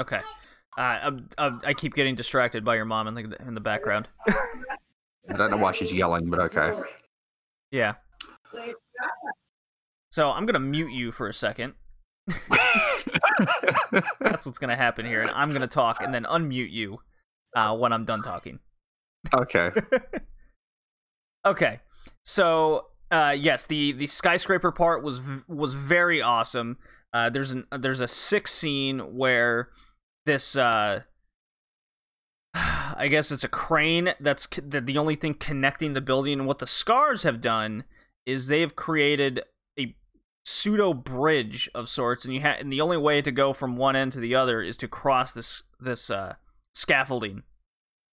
Okay. 0.02 0.20
Uh, 0.76 0.99
I'm, 1.03 1.30
I'm, 1.38 1.61
I 1.64 1.74
keep 1.76 1.94
getting 1.94 2.15
distracted 2.15 2.65
by 2.65 2.76
your 2.76 2.84
mom 2.86 3.07
in 3.07 3.14
the 3.14 3.38
in 3.48 3.53
the 3.53 3.61
background. 3.61 4.10
I 4.28 5.38
don't 5.38 5.52
know 5.52 5.57
why 5.57 5.72
she's 5.72 5.94
yelling, 5.94 6.32
but 6.32 6.40
okay. 6.40 6.74
Yeah. 7.70 7.94
So 10.10 10.30
I'm 10.30 10.48
gonna 10.48 10.60
mute 10.60 10.91
you 10.91 11.11
for 11.11 11.28
a 11.28 11.34
second. 11.34 11.74
That's 14.19 14.45
what's 14.45 14.57
gonna 14.57 14.76
happen 14.76 15.05
here, 15.05 15.22
and 15.22 15.31
I'm 15.31 15.53
gonna 15.53 15.68
talk 15.68 16.01
and 16.01 16.14
then 16.14 16.23
unmute 16.23 16.72
you 16.72 16.99
uh, 17.55 17.76
when 17.76 17.93
I'm 17.93 18.05
done 18.05 18.22
talking. 18.22 18.60
okay. 19.34 19.72
Okay, 21.45 21.81
so 22.23 22.88
uh, 23.11 23.35
yes, 23.38 23.65
the 23.65 23.91
the 23.91 24.07
skyscraper 24.07 24.72
part 24.72 25.03
was 25.03 25.22
was 25.47 25.73
very 25.73 26.22
awesome. 26.22 26.77
Uh, 27.11 27.30
there's 27.30 27.51
an 27.51 27.65
there's 27.77 27.99
a 27.99 28.07
sick 28.07 28.47
scene 28.47 28.99
where 29.18 29.69
this 30.26 30.55
uh, 30.55 31.01
I 32.53 33.07
guess 33.10 33.31
it's 33.31 33.43
a 33.43 33.49
crane 33.49 34.14
that's 34.19 34.47
the, 34.47 34.80
the 34.80 34.97
only 34.97 35.15
thing 35.15 35.34
connecting 35.34 35.93
the 35.93 36.01
building. 36.01 36.39
And 36.39 36.47
what 36.47 36.60
the 36.60 36.68
scars 36.68 37.23
have 37.23 37.41
done 37.41 37.84
is 38.26 38.47
they 38.47 38.61
have 38.61 38.76
created 38.76 39.41
pseudo 40.44 40.94
bridge 40.94 41.70
of 41.74 41.90
sorts, 41.90 42.26
and 42.26 42.34
you 42.34 42.41
ha- 42.41 42.57
and 42.60 42.72
the 42.72 42.82
only 42.82 42.98
way 42.98 43.22
to 43.22 43.32
go 43.32 43.53
from 43.53 43.78
one 43.78 43.95
end 43.95 44.11
to 44.14 44.20
the 44.20 44.36
other 44.36 44.61
is 44.61 44.78
to 44.78 44.88
cross 44.88 45.34
this 45.34 45.64
this 45.80 46.10
uh, 46.10 46.36
scaffolding, 46.74 47.44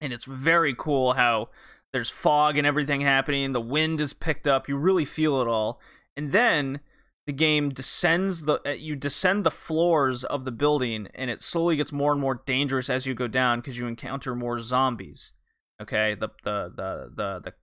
and 0.01 0.13
it's 0.13 0.25
very 0.25 0.75
cool 0.75 1.15
how 1.15 1.49
there's 1.93 2.11
fog 2.11 2.57
and 2.57 2.67
everything 2.67 3.01
happening. 3.01 3.53
The 3.53 3.61
wind 3.61 4.01
is 4.01 4.13
picked 4.13 4.47
up. 4.47 4.69
You 4.69 4.77
really 4.77 5.05
feel 5.05 5.41
it 5.41 5.49
all. 5.49 5.81
And 6.17 6.33
then 6.33 6.81
the 7.27 7.33
game 7.33 7.71
descends 7.71 8.45
the 8.45 8.61
uh, 8.67 8.73
you 8.73 8.97
descend 8.97 9.45
the 9.45 9.51
floors 9.51 10.25
of 10.25 10.45
the 10.45 10.53
building 10.53 11.09
and 11.15 11.31
it 11.31 11.41
slowly 11.41 11.77
gets 11.77 11.93
more 11.93 12.13
and 12.13 12.21
more 12.21 12.43
dangerous 12.47 12.91
as 12.91 13.07
you 13.07 13.15
go 13.15 13.29
down 13.29 13.61
because 13.61 13.79
you 13.79 13.87
encounter 13.87 14.35
more 14.35 14.61
zombies. 14.61 15.33
Okay, 15.81 16.15
the 16.15 16.29
the 16.45 16.73
the 16.75 17.11
the 17.15 17.41
the 17.41 17.55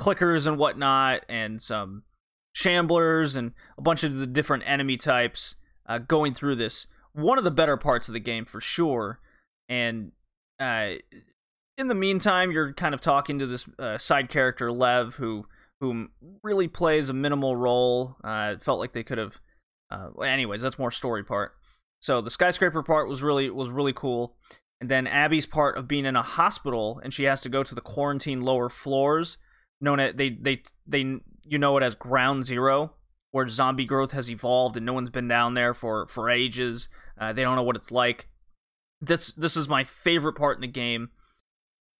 clickers 0.00 0.46
and 0.46 0.58
whatnot 0.58 1.24
and 1.28 1.60
some 1.60 2.04
shamblers 2.58 3.36
and 3.36 3.52
a 3.76 3.82
bunch 3.82 4.02
of 4.02 4.14
the 4.14 4.26
different 4.26 4.64
enemy 4.66 4.96
types 4.96 5.56
uh, 5.86 5.98
going 5.98 6.34
through 6.34 6.56
this. 6.56 6.86
One 7.12 7.38
of 7.38 7.44
the 7.44 7.50
better 7.50 7.76
parts 7.76 8.08
of 8.08 8.14
the 8.14 8.20
game 8.20 8.44
for 8.44 8.60
sure. 8.60 9.20
And 9.68 10.12
uh, 10.58 10.94
in 11.76 11.88
the 11.88 11.94
meantime, 11.94 12.50
you're 12.50 12.72
kind 12.72 12.94
of 12.94 13.00
talking 13.00 13.38
to 13.38 13.46
this 13.46 13.68
uh, 13.78 13.98
side 13.98 14.28
character 14.28 14.72
Lev, 14.72 15.16
who 15.16 15.46
who 15.80 16.08
really 16.42 16.66
plays 16.66 17.08
a 17.08 17.12
minimal 17.12 17.54
role. 17.54 18.16
Uh, 18.24 18.54
it 18.56 18.62
felt 18.62 18.80
like 18.80 18.92
they 18.92 19.04
could 19.04 19.18
have. 19.18 19.40
Uh, 19.90 20.10
anyways, 20.20 20.60
that's 20.60 20.78
more 20.78 20.90
story 20.90 21.24
part. 21.24 21.52
So 22.00 22.20
the 22.20 22.30
skyscraper 22.30 22.82
part 22.82 23.08
was 23.08 23.22
really 23.22 23.48
was 23.50 23.70
really 23.70 23.92
cool, 23.92 24.36
and 24.80 24.90
then 24.90 25.06
Abby's 25.06 25.46
part 25.46 25.76
of 25.76 25.88
being 25.88 26.04
in 26.04 26.16
a 26.16 26.22
hospital 26.22 27.00
and 27.02 27.14
she 27.14 27.24
has 27.24 27.40
to 27.42 27.48
go 27.48 27.62
to 27.62 27.74
the 27.74 27.80
quarantine 27.80 28.42
lower 28.42 28.68
floors, 28.68 29.38
known 29.80 30.00
as 30.00 30.14
they 30.14 30.30
they 30.30 30.62
they 30.86 31.20
you 31.48 31.58
know 31.58 31.76
it 31.76 31.82
as 31.82 31.94
Ground 31.94 32.44
Zero, 32.44 32.92
where 33.30 33.48
zombie 33.48 33.84
growth 33.84 34.12
has 34.12 34.30
evolved 34.30 34.76
and 34.76 34.86
no 34.86 34.92
one's 34.92 35.10
been 35.10 35.28
down 35.28 35.54
there 35.54 35.74
for 35.74 36.06
for 36.06 36.30
ages. 36.30 36.88
Uh, 37.18 37.32
they 37.32 37.44
don't 37.44 37.56
know 37.56 37.62
what 37.62 37.76
it's 37.76 37.90
like. 37.90 38.28
This 39.00 39.32
this 39.32 39.56
is 39.56 39.68
my 39.68 39.84
favorite 39.84 40.34
part 40.34 40.56
in 40.56 40.62
the 40.62 40.66
game 40.66 41.10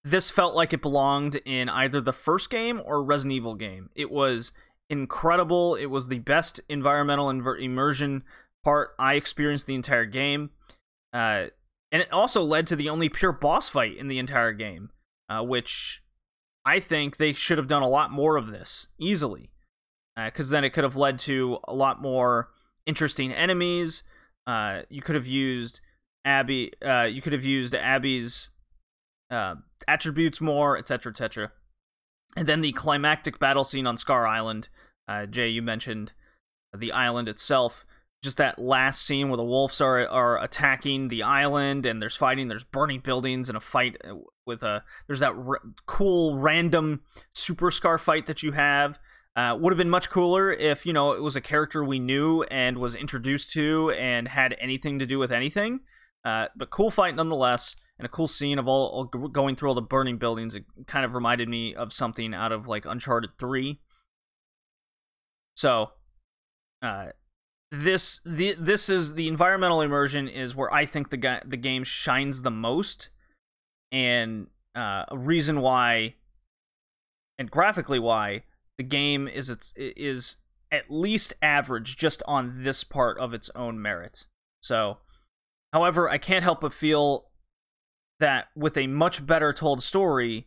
this 0.04 0.30
felt 0.30 0.54
like 0.54 0.72
it 0.72 0.82
belonged 0.82 1.40
in 1.44 1.68
either 1.68 2.00
the 2.00 2.12
first 2.12 2.50
game 2.50 2.80
or 2.84 3.02
Resident 3.02 3.34
Evil 3.34 3.54
game. 3.54 3.90
It 3.94 4.10
was 4.10 4.52
incredible. 4.88 5.74
It 5.74 5.86
was 5.86 6.08
the 6.08 6.20
best 6.20 6.60
environmental 6.68 7.26
inver- 7.26 7.60
immersion 7.60 8.24
part 8.64 8.90
I 8.98 9.14
experienced 9.14 9.66
the 9.66 9.74
entire 9.74 10.06
game. 10.06 10.50
Uh, 11.12 11.46
and 11.90 12.02
it 12.02 12.12
also 12.12 12.42
led 12.42 12.66
to 12.68 12.76
the 12.76 12.88
only 12.88 13.08
pure 13.08 13.32
boss 13.32 13.68
fight 13.68 13.96
in 13.96 14.08
the 14.08 14.18
entire 14.18 14.52
game, 14.52 14.90
uh, 15.28 15.42
which 15.42 16.02
I 16.68 16.80
think 16.80 17.16
they 17.16 17.32
should 17.32 17.56
have 17.56 17.66
done 17.66 17.82
a 17.82 17.88
lot 17.88 18.10
more 18.10 18.36
of 18.36 18.48
this 18.48 18.88
easily, 18.98 19.48
because 20.14 20.52
uh, 20.52 20.54
then 20.54 20.64
it 20.64 20.74
could 20.74 20.84
have 20.84 20.96
led 20.96 21.18
to 21.20 21.60
a 21.66 21.74
lot 21.74 22.02
more 22.02 22.50
interesting 22.84 23.32
enemies. 23.32 24.02
Uh, 24.46 24.82
you 24.90 25.00
could 25.00 25.14
have 25.14 25.26
used 25.26 25.80
Abby. 26.26 26.74
Uh, 26.82 27.08
you 27.10 27.22
could 27.22 27.32
have 27.32 27.44
used 27.44 27.74
Abby's 27.74 28.50
uh, 29.30 29.54
attributes 29.86 30.42
more, 30.42 30.76
etc., 30.76 31.10
etc. 31.10 31.52
And 32.36 32.46
then 32.46 32.60
the 32.60 32.72
climactic 32.72 33.38
battle 33.38 33.64
scene 33.64 33.86
on 33.86 33.96
Scar 33.96 34.26
Island. 34.26 34.68
Uh, 35.08 35.24
Jay, 35.24 35.48
you 35.48 35.62
mentioned 35.62 36.12
the 36.76 36.92
island 36.92 37.30
itself. 37.30 37.86
Just 38.22 38.36
that 38.38 38.58
last 38.58 39.06
scene 39.06 39.28
where 39.28 39.36
the 39.36 39.44
wolves 39.44 39.80
are 39.80 40.06
are 40.08 40.42
attacking 40.42 41.08
the 41.08 41.22
island 41.22 41.86
and 41.86 42.02
there's 42.02 42.16
fighting. 42.16 42.48
There's 42.48 42.64
burning 42.64 43.00
buildings 43.00 43.48
and 43.48 43.56
a 43.56 43.60
fight 43.60 43.96
uh, 44.04 44.14
with 44.44 44.62
a. 44.62 44.84
There's 45.06 45.20
that 45.20 45.34
r- 45.34 45.62
cool 45.86 46.38
random 46.38 47.02
super 47.32 47.70
Scar 47.70 47.96
fight 47.96 48.26
that 48.26 48.42
you 48.42 48.52
have. 48.52 48.98
Uh, 49.36 49.56
would 49.56 49.72
have 49.72 49.78
been 49.78 49.88
much 49.88 50.10
cooler 50.10 50.52
if 50.52 50.84
you 50.84 50.92
know 50.92 51.12
it 51.12 51.22
was 51.22 51.36
a 51.36 51.40
character 51.40 51.84
we 51.84 52.00
knew 52.00 52.42
and 52.44 52.78
was 52.78 52.96
introduced 52.96 53.52
to 53.52 53.92
and 53.92 54.26
had 54.26 54.56
anything 54.58 54.98
to 54.98 55.06
do 55.06 55.16
with 55.16 55.30
anything. 55.30 55.80
Uh, 56.24 56.48
but 56.56 56.70
cool 56.70 56.90
fight 56.90 57.14
nonetheless, 57.14 57.76
and 57.98 58.04
a 58.04 58.08
cool 58.08 58.26
scene 58.26 58.58
of 58.58 58.66
all, 58.66 58.88
all, 58.88 59.28
going 59.28 59.54
through 59.54 59.68
all 59.68 59.74
the 59.74 59.80
burning 59.80 60.18
buildings. 60.18 60.54
It 60.54 60.64
kind 60.86 61.04
of 61.04 61.14
reminded 61.14 61.48
me 61.48 61.74
of 61.74 61.92
something 61.92 62.34
out 62.34 62.50
of 62.50 62.66
like 62.66 62.84
Uncharted 62.84 63.30
Three. 63.38 63.80
So, 65.54 65.92
uh, 66.82 67.06
this 67.70 68.20
the 68.24 68.54
this 68.58 68.88
is 68.88 69.14
the 69.14 69.28
environmental 69.28 69.80
immersion 69.80 70.26
is 70.28 70.56
where 70.56 70.72
I 70.72 70.86
think 70.86 71.10
the 71.10 71.16
guy 71.16 71.42
the 71.44 71.56
game 71.56 71.84
shines 71.84 72.42
the 72.42 72.50
most, 72.50 73.10
and 73.92 74.46
uh, 74.74 75.04
a 75.08 75.18
reason 75.18 75.60
why, 75.60 76.14
and 77.38 77.50
graphically 77.50 77.98
why 77.98 78.44
the 78.78 78.84
game 78.84 79.28
is 79.28 79.50
its 79.50 79.74
is 79.76 80.36
at 80.70 80.90
least 80.90 81.34
average 81.42 81.96
just 81.96 82.22
on 82.26 82.62
this 82.62 82.84
part 82.84 83.18
of 83.18 83.34
its 83.34 83.50
own 83.54 83.80
merit. 83.80 84.26
So, 84.60 84.98
however, 85.72 86.08
I 86.08 86.18
can't 86.18 86.44
help 86.44 86.60
but 86.60 86.72
feel 86.72 87.28
that 88.20 88.48
with 88.56 88.76
a 88.76 88.86
much 88.86 89.26
better 89.26 89.52
told 89.52 89.82
story 89.82 90.46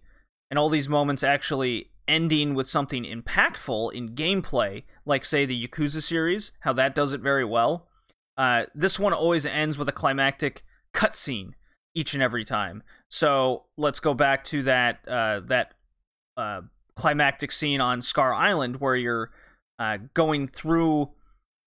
and 0.49 0.59
all 0.59 0.69
these 0.69 0.89
moments 0.89 1.23
actually 1.23 1.91
ending 2.11 2.53
with 2.53 2.67
something 2.67 3.05
impactful 3.05 3.93
in 3.93 4.09
gameplay, 4.09 4.83
like 5.05 5.23
say 5.23 5.45
the 5.45 5.67
Yakuza 5.67 6.03
series, 6.03 6.51
how 6.59 6.73
that 6.73 6.93
does 6.93 7.13
it 7.13 7.21
very 7.21 7.45
well. 7.45 7.87
Uh, 8.37 8.65
this 8.75 8.99
one 8.99 9.13
always 9.13 9.45
ends 9.45 9.77
with 9.77 9.87
a 9.87 9.93
climactic 9.93 10.63
cutscene 10.93 11.53
each 11.95 12.13
and 12.13 12.21
every 12.21 12.43
time. 12.43 12.83
So 13.07 13.63
let's 13.77 14.01
go 14.01 14.13
back 14.13 14.43
to 14.45 14.61
that 14.63 15.07
uh, 15.07 15.39
that 15.45 15.73
uh, 16.35 16.61
climactic 16.95 17.53
scene 17.53 17.79
on 17.79 18.01
Scar 18.01 18.33
Island 18.33 18.81
where 18.81 18.95
you're 18.95 19.31
uh, 19.79 19.97
going 20.13 20.47
through 20.47 21.11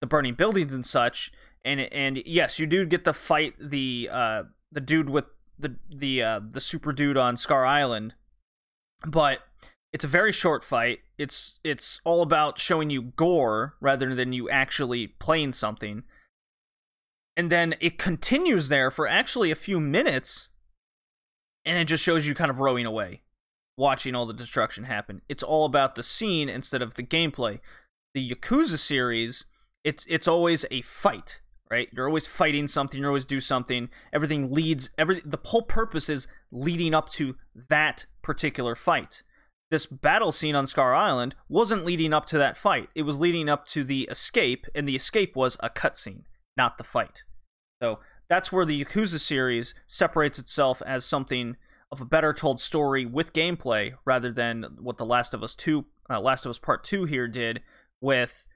the 0.03 0.07
burning 0.07 0.35
buildings 0.35 0.75
and 0.75 0.85
such, 0.85 1.33
and 1.65 1.81
and 1.81 2.23
yes, 2.27 2.59
you 2.59 2.66
do 2.66 2.85
get 2.85 3.05
to 3.05 3.15
fight 3.15 3.55
the 3.59 4.11
uh, 4.12 4.43
the 4.71 4.81
dude 4.81 5.09
with 5.09 5.25
the 5.59 5.77
the 5.91 6.23
uh, 6.23 6.41
the 6.51 6.61
super 6.61 6.93
dude 6.93 7.16
on 7.16 7.39
Scar 7.39 7.65
Island, 7.65 8.15
but 9.07 9.41
it's 9.95 10.05
a 10.05 10.09
very 10.09 10.33
short 10.33 10.65
fight. 10.65 10.99
It's 11.19 11.61
it's 11.62 12.01
all 12.05 12.21
about 12.21 12.59
showing 12.59 12.91
you 12.91 13.01
gore 13.01 13.77
rather 13.81 14.12
than 14.12 14.33
you 14.33 14.51
actually 14.51 15.07
playing 15.07 15.53
something. 15.53 16.03
And 17.37 17.51
then 17.51 17.77
it 17.81 17.97
continues 17.97 18.69
there 18.69 18.91
for 18.91 19.07
actually 19.07 19.53
a 19.53 19.57
few 19.57 19.79
minutes 19.79 20.49
and 21.65 21.79
it 21.79 21.85
just 21.85 22.03
shows 22.03 22.27
you 22.27 22.35
kind 22.35 22.51
of 22.51 22.59
rowing 22.59 22.85
away, 22.85 23.23
watching 23.79 24.16
all 24.16 24.27
the 24.27 24.35
destruction 24.35 24.85
happen. 24.85 25.23
It's 25.29 25.45
all 25.45 25.65
about 25.65 25.95
the 25.95 26.03
scene 26.03 26.49
instead 26.49 26.83
of 26.83 26.95
the 26.95 27.05
gameplay. 27.05 27.61
The 28.15 28.29
Yakuza 28.29 28.79
series, 28.79 29.45
it's 29.85 30.05
it's 30.09 30.27
always 30.27 30.66
a 30.73 30.83
fight, 30.83 31.41
right? 31.71 31.89
You're 31.93 32.09
always 32.09 32.27
fighting 32.27 32.66
something, 32.66 33.01
you 33.01 33.07
always 33.07 33.25
do 33.25 33.39
something. 33.39 33.91
Everything 34.12 34.53
leads 34.53 34.91
every 34.99 35.23
the 35.25 35.39
whole 35.45 35.62
purpose 35.62 36.09
is 36.09 36.27
leading 36.51 36.95
up 36.95 37.11
to 37.11 37.37
that 37.69 38.07
particular 38.23 38.75
fight 38.75 39.23
this 39.75 39.87
battle 39.87 40.31
scene 40.31 40.55
on 40.55 40.69
Scar 40.69 40.95
Island 40.95 41.35
wasn't 41.49 41.85
leading 41.85 42.13
up 42.13 42.27
to 42.27 42.39
that 42.39 42.57
fight. 42.57 42.91
It 42.95 43.03
was 43.03 43.19
leading 43.19 43.49
up 43.49 43.67
to 43.69 43.83
the 43.83 44.03
escape, 44.03 44.67
and 44.73 44.87
the 44.87 44.95
escape 44.95 45.35
was 45.35 45.57
a 45.59 45.69
cutscene, 45.69 46.23
not 46.57 46.79
the 46.79 46.85
fight. 46.85 47.25
So 47.83 47.99
that's 48.29 48.53
where 48.53 48.65
the 48.65 48.85
Yakuza 48.85 49.19
series 49.19 49.75
separates 49.85 50.39
itself 50.39 50.81
as 50.87 51.05
something 51.05 51.57
of 51.91 52.01
a 52.01 52.05
better 52.05 52.33
told 52.33 52.61
story 52.61 53.05
with 53.05 53.33
gameplay 53.33 53.95
rather 54.05 54.31
than 54.31 54.77
what 54.79 54.97
the 54.97 55.05
Last 55.05 55.35
of 55.35 55.43
Us 55.43 55.57
Two, 55.57 55.87
uh, 56.09 56.21
Last 56.21 56.47
of 56.47 56.51
Us 56.51 56.61
Part 56.61 56.85
Two 56.85 57.05
here 57.05 57.27
did 57.27 57.61
with 58.01 58.47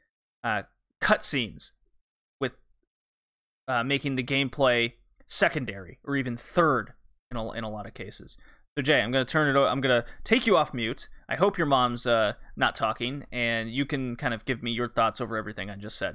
uh, 0.45 0.63
cutscenes, 1.01 1.73
with 2.41 2.61
uh, 3.67 3.83
making 3.83 4.15
the 4.15 4.23
gameplay 4.23 4.93
secondary 5.27 5.99
or 6.05 6.15
even 6.15 6.37
third 6.37 6.93
in 7.33 7.37
a, 7.37 7.51
in 7.55 7.65
a 7.65 7.71
lot 7.71 7.87
of 7.87 7.95
cases. 7.95 8.37
So 8.79 8.83
Jay, 8.83 9.03
I'm 9.03 9.11
gonna 9.11 9.25
turn 9.25 9.57
it. 9.57 9.59
I'm 9.59 9.81
gonna 9.81 10.05
take 10.23 10.47
you 10.47 10.57
off 10.57 10.73
mute. 10.73 11.09
I 11.29 11.35
hope 11.35 11.59
your 11.59 11.67
mom's 11.67 12.07
uh, 12.07 12.35
not 12.55 12.77
talking, 12.77 13.27
and 13.33 13.73
you 13.73 13.85
can 13.85 14.15
kind 14.15 14.33
of 14.33 14.45
give 14.45 14.63
me 14.63 14.71
your 14.71 14.89
thoughts 14.89 15.21
over 15.21 15.37
everything 15.37 15.69
I 15.69 15.75
just 15.75 15.99
said. 15.99 16.15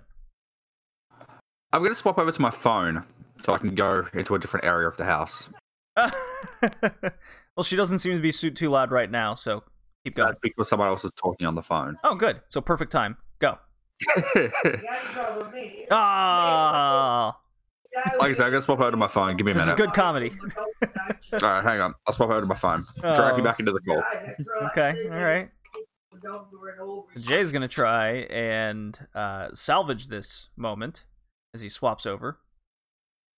I'm 1.74 1.84
gonna 1.84 1.94
swap 1.94 2.18
over 2.18 2.32
to 2.32 2.42
my 2.42 2.52
phone 2.52 3.04
so 3.44 3.54
I 3.54 3.58
can 3.58 3.76
go 3.76 4.08
into 4.14 4.34
a 4.34 4.40
different 4.40 4.66
area 4.66 4.88
of 4.88 4.96
the 4.96 5.04
house. 5.04 5.50
well, 5.98 7.66
she 7.66 7.76
doesn't 7.76 8.00
seem 8.00 8.16
to 8.16 8.22
be 8.22 8.32
too 8.32 8.70
loud 8.70 8.92
right 8.92 9.12
now, 9.12 9.36
so 9.36 9.66
keep 10.06 10.16
going. 10.16 10.28
That's 10.28 10.40
because 10.40 10.70
someone 10.70 10.88
else 10.88 11.04
is 11.04 11.12
talking 11.22 11.46
on 11.46 11.56
the 11.56 11.62
phone. 11.62 11.98
Oh, 12.02 12.16
good. 12.16 12.44
So 12.48 12.62
perfect 12.62 12.94
time. 12.94 13.18
Go. 13.40 13.58
Ah. 15.92 17.38
Like 18.20 18.30
I 18.30 18.34
said, 18.34 18.46
I'm 18.46 18.52
gonna 18.52 18.62
swap 18.62 18.80
over 18.80 18.92
to 18.92 18.98
my 18.98 19.08
phone. 19.08 19.38
Give 19.38 19.46
me 19.46 19.52
a 19.52 19.56
this 19.56 19.66
minute. 19.66 19.78
This 19.78 19.86
is 19.86 19.92
good 19.92 19.96
comedy. 19.96 20.32
all 21.34 21.40
right, 21.42 21.64
hang 21.64 21.80
on. 21.80 21.94
I'll 22.08 22.14
swap 22.14 22.30
over 22.30 22.42
to 22.42 22.48
my 22.48 22.56
phone. 22.56 22.84
Oh. 23.04 23.16
Drag 23.16 23.38
you 23.38 23.44
back 23.44 23.60
into 23.60 23.72
the 23.72 23.80
call. 23.82 24.04
Okay, 24.68 25.08
all 25.10 25.24
right. 25.24 25.50
Jay's 27.20 27.52
gonna 27.52 27.68
try 27.68 28.28
and 28.30 29.00
uh, 29.14 29.50
salvage 29.54 30.08
this 30.08 30.50
moment 30.56 31.06
as 31.54 31.62
he 31.62 31.70
swaps 31.70 32.06
over. 32.06 32.40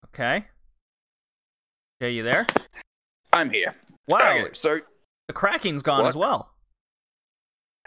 Okay. 0.05 0.45
Jay, 2.01 2.11
you 2.11 2.23
there? 2.23 2.45
I'm 3.33 3.49
here. 3.49 3.75
Wow. 4.07 4.37
Okay, 4.37 4.49
so 4.53 4.79
the 5.27 5.33
cracking's 5.33 5.81
gone 5.81 6.03
what? 6.03 6.07
as 6.07 6.15
well. 6.15 6.51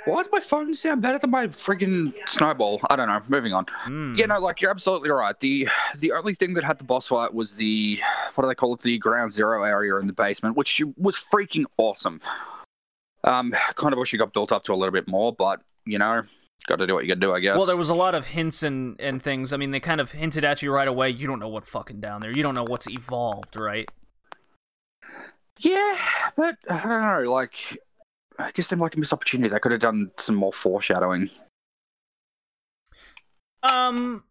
Why 0.05 0.23
does 0.23 0.31
my 0.31 0.41
phone 0.41 0.73
sound 0.75 1.03
better 1.03 1.19
than 1.19 1.31
my 1.31 1.49
friggin' 1.49 2.15
snowball? 2.27 2.81
I 2.89 2.97
don't 2.97 3.09
know. 3.09 3.21
Moving 3.29 3.53
on. 3.53 3.67
Mm. 3.87 4.17
Yeah, 4.17 4.27
no, 4.27 4.39
like 4.39 4.61
you're 4.61 4.71
absolutely 4.71 5.11
right. 5.11 5.39
The 5.41 5.69
the 5.99 6.13
only 6.13 6.35
thing 6.35 6.55
that 6.55 6.65
had 6.65 6.79
the 6.79 6.85
boss 6.85 7.09
fight 7.09 7.35
was 7.35 7.57
the 7.57 8.01
what 8.35 8.43
do 8.43 8.49
they 8.49 8.55
call 8.55 8.75
it? 8.75 8.81
The 8.81 8.99
ground 8.99 9.33
zero 9.33 9.65
area 9.65 9.97
in 9.97 10.07
the 10.07 10.13
basement, 10.13 10.57
which 10.57 10.81
was 10.97 11.17
freaking 11.17 11.65
awesome. 11.77 12.21
Um, 13.25 13.55
kind 13.75 13.93
of 13.93 13.99
wish 13.99 14.13
you 14.13 14.19
got 14.19 14.33
built 14.33 14.53
up 14.53 14.63
to 14.65 14.73
a 14.73 14.77
little 14.77 14.93
bit 14.93 15.09
more, 15.09 15.33
but 15.33 15.61
you 15.85 15.99
know, 15.99 16.23
got 16.67 16.77
to 16.77 16.87
do 16.87 16.95
what 16.95 17.05
you 17.05 17.09
got 17.09 17.21
to 17.21 17.21
do, 17.21 17.33
I 17.35 17.41
guess. 17.41 17.57
Well, 17.57 17.67
there 17.67 17.77
was 17.77 17.89
a 17.89 17.95
lot 17.95 18.15
of 18.15 18.29
hints 18.29 18.63
and 18.63 18.99
and 19.01 19.21
things. 19.21 19.53
I 19.53 19.57
mean, 19.57 19.73
they 19.73 19.81
kind 19.81 20.01
of 20.01 20.13
hinted 20.13 20.45
at 20.45 20.63
you 20.63 20.73
right 20.73 20.89
away. 20.89 21.11
You 21.11 21.27
don't 21.27 21.41
know 21.41 21.49
what 21.49 21.67
fucking 21.67 22.01
down 22.01 22.21
there. 22.21 22.31
You 22.31 22.43
don't 22.43 22.55
know 22.55 22.65
what's 22.67 22.89
evolved, 22.89 23.57
right? 23.57 23.91
Yeah, 25.61 25.99
but 26.37 26.57
I 26.71 26.83
don't 26.85 27.25
know. 27.25 27.33
Like 27.33 27.79
I 28.39 28.53
guess 28.53 28.69
seemed 28.69 28.81
like 28.81 28.95
a 28.95 28.99
missed 28.99 29.13
opportunity. 29.13 29.49
They 29.49 29.59
could 29.59 29.73
have 29.73 29.81
done 29.81 30.13
some 30.17 30.37
more 30.37 30.53
foreshadowing. 30.53 31.31
Um, 33.63 34.25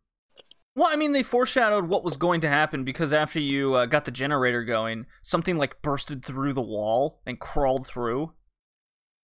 well, 0.76 0.88
I 0.88 0.96
mean, 0.96 1.12
they 1.12 1.24
foreshadowed 1.24 1.90
what 1.90 2.04
was 2.04 2.18
going 2.18 2.40
to 2.42 2.48
happen 2.48 2.84
because 2.84 3.12
after 3.12 3.40
you 3.40 3.74
uh, 3.74 3.86
got 3.86 4.06
the 4.06 4.12
generator 4.12 4.64
going, 4.64 5.08
something 5.22 5.58
like 5.58 5.82
bursted 5.82 6.24
through 6.24 6.54
the 6.54 6.62
wall 6.62 7.20
and 7.26 7.40
crawled 7.40 7.88
through. 7.88 8.22
And 8.24 8.32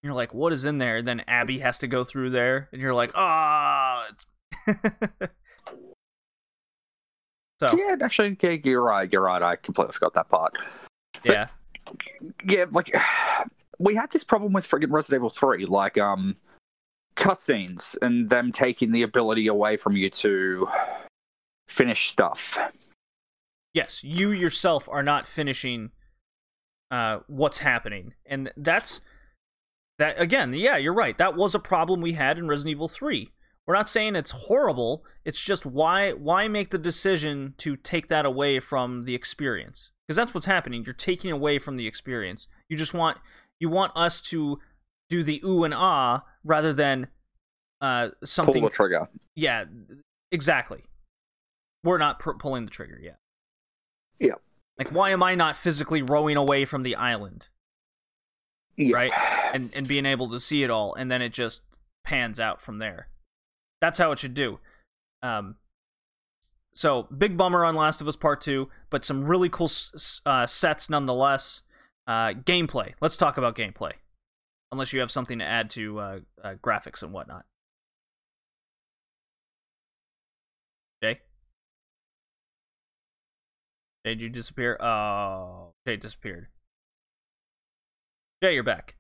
you're 0.09 0.13
like, 0.13 0.33
what 0.33 0.51
is 0.51 0.65
in 0.65 0.79
there? 0.79 0.97
And 0.97 1.07
then 1.07 1.21
Abby 1.27 1.59
has 1.59 1.79
to 1.79 1.87
go 1.87 2.03
through 2.03 2.31
there, 2.31 2.69
and 2.73 2.81
you're 2.81 2.93
like, 2.93 3.11
ah, 3.15 4.05
oh, 4.05 4.11
it's. 4.11 4.25
so 7.61 7.77
yeah, 7.77 7.95
actually, 8.01 8.35
yeah, 8.41 8.57
you're 8.63 8.83
right. 8.83 9.07
You're 9.13 9.23
right. 9.23 9.41
I 9.41 9.55
completely 9.55 9.93
forgot 9.93 10.15
that 10.15 10.27
part. 10.27 10.57
Yeah. 11.23 11.47
But, 11.85 11.95
yeah, 12.45 12.65
like 12.71 12.91
we 13.79 13.95
had 13.95 14.11
this 14.11 14.23
problem 14.23 14.53
with 14.53 14.67
friggin' 14.67 14.91
Resident 14.91 15.19
Evil 15.19 15.29
3, 15.29 15.65
like 15.65 15.97
um 15.97 16.37
cutscenes 17.15 17.95
and 18.01 18.29
them 18.29 18.51
taking 18.51 18.91
the 18.91 19.03
ability 19.03 19.47
away 19.47 19.77
from 19.77 19.95
you 19.95 20.09
to 20.09 20.67
finish 21.67 22.09
stuff. 22.09 22.57
Yes, 23.73 24.03
you 24.03 24.31
yourself 24.31 24.87
are 24.89 25.03
not 25.03 25.27
finishing 25.27 25.91
uh 26.91 27.19
what's 27.27 27.59
happening. 27.59 28.13
And 28.25 28.51
that's 28.57 29.01
that 29.99 30.19
again, 30.19 30.53
yeah, 30.53 30.77
you're 30.77 30.93
right. 30.93 31.17
That 31.17 31.35
was 31.35 31.55
a 31.55 31.59
problem 31.59 32.01
we 32.01 32.13
had 32.13 32.37
in 32.37 32.47
Resident 32.47 32.71
Evil 32.71 32.87
3. 32.87 33.31
We're 33.65 33.75
not 33.75 33.89
saying 33.89 34.15
it's 34.15 34.31
horrible. 34.31 35.05
It's 35.23 35.39
just 35.39 35.65
why 35.65 36.11
why 36.11 36.47
make 36.47 36.69
the 36.69 36.77
decision 36.77 37.53
to 37.59 37.77
take 37.77 38.09
that 38.09 38.25
away 38.25 38.59
from 38.59 39.03
the 39.03 39.15
experience? 39.15 39.91
Because 40.05 40.17
that's 40.17 40.33
what's 40.33 40.47
happening. 40.47 40.83
You're 40.85 40.93
taking 40.93 41.31
away 41.31 41.59
from 41.59 41.77
the 41.77 41.87
experience. 41.87 42.47
You 42.67 42.75
just 42.75 42.93
want 42.93 43.19
you 43.59 43.69
want 43.69 43.91
us 43.95 44.21
to 44.21 44.59
do 45.09 45.23
the 45.23 45.41
ooh 45.45 45.63
and 45.63 45.73
ah 45.73 46.23
rather 46.43 46.73
than 46.73 47.07
uh 47.81 48.09
something 48.23 48.61
Pull 48.61 48.69
the 48.69 48.75
trigger. 48.75 49.09
yeah 49.35 49.65
exactly. 50.31 50.83
We're 51.83 51.97
not 51.97 52.19
pr- 52.19 52.31
pulling 52.31 52.65
the 52.65 52.71
trigger 52.71 52.99
yet. 53.01 53.17
Yeah. 54.19 54.35
like 54.77 54.89
why 54.89 55.09
am 55.11 55.21
i 55.21 55.35
not 55.35 55.55
physically 55.57 56.01
rowing 56.01 56.37
away 56.37 56.65
from 56.65 56.83
the 56.83 56.95
island? 56.95 57.49
Yeah. 58.77 58.95
right? 58.95 59.11
And 59.53 59.71
and 59.75 59.87
being 59.87 60.05
able 60.05 60.29
to 60.29 60.39
see 60.39 60.63
it 60.63 60.69
all 60.69 60.93
and 60.95 61.11
then 61.11 61.21
it 61.21 61.33
just 61.33 61.61
pans 62.03 62.39
out 62.39 62.61
from 62.61 62.79
there. 62.79 63.07
That's 63.81 63.99
how 63.99 64.11
it 64.11 64.19
should 64.19 64.33
do. 64.33 64.59
Um 65.21 65.55
so 66.73 67.03
big 67.15 67.37
bummer 67.37 67.63
on 67.63 67.75
last 67.75 68.01
of 68.01 68.07
us 68.07 68.15
part 68.15 68.41
2 68.41 68.67
but 68.89 69.05
some 69.05 69.25
really 69.25 69.47
cool 69.49 69.69
uh, 70.25 70.47
sets 70.47 70.89
nonetheless 70.89 71.61
uh 72.07 72.29
gameplay 72.29 72.93
let's 73.01 73.17
talk 73.17 73.37
about 73.37 73.55
gameplay 73.55 73.93
unless 74.71 74.93
you 74.93 74.99
have 74.99 75.11
something 75.11 75.39
to 75.39 75.45
add 75.45 75.69
to 75.69 75.99
uh, 75.99 76.19
uh 76.43 76.55
graphics 76.55 77.01
and 77.01 77.13
whatnot 77.13 77.45
jay 81.01 81.19
jay 84.05 84.15
did 84.15 84.21
you 84.21 84.29
disappear 84.29 84.77
oh 84.81 85.73
jay 85.87 85.97
disappeared 85.97 86.47
jay 88.41 88.53
you're 88.53 88.63
back 88.63 88.95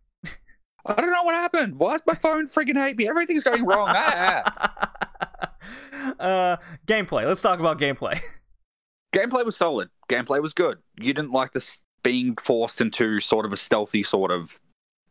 I 0.85 0.95
don't 0.95 1.11
know 1.11 1.23
what 1.23 1.35
happened. 1.35 1.79
Why 1.79 1.93
is 1.93 2.01
my 2.05 2.13
phone 2.13 2.47
freaking 2.47 2.77
hate 2.77 2.97
me? 2.97 3.07
Everything's 3.07 3.43
going 3.43 3.65
wrong. 3.65 3.87
ah. 3.89 4.91
uh, 6.19 6.57
gameplay. 6.85 7.25
Let's 7.25 7.41
talk 7.41 7.59
about 7.59 7.79
gameplay. 7.79 8.19
Gameplay 9.15 9.45
was 9.45 9.55
solid. 9.55 9.89
Gameplay 10.09 10.41
was 10.41 10.53
good. 10.53 10.79
You 10.99 11.13
didn't 11.13 11.31
like 11.31 11.53
this 11.53 11.83
being 12.03 12.35
forced 12.35 12.81
into 12.81 13.19
sort 13.19 13.45
of 13.45 13.53
a 13.53 13.57
stealthy 13.57 14.03
sort 14.03 14.31
of 14.31 14.59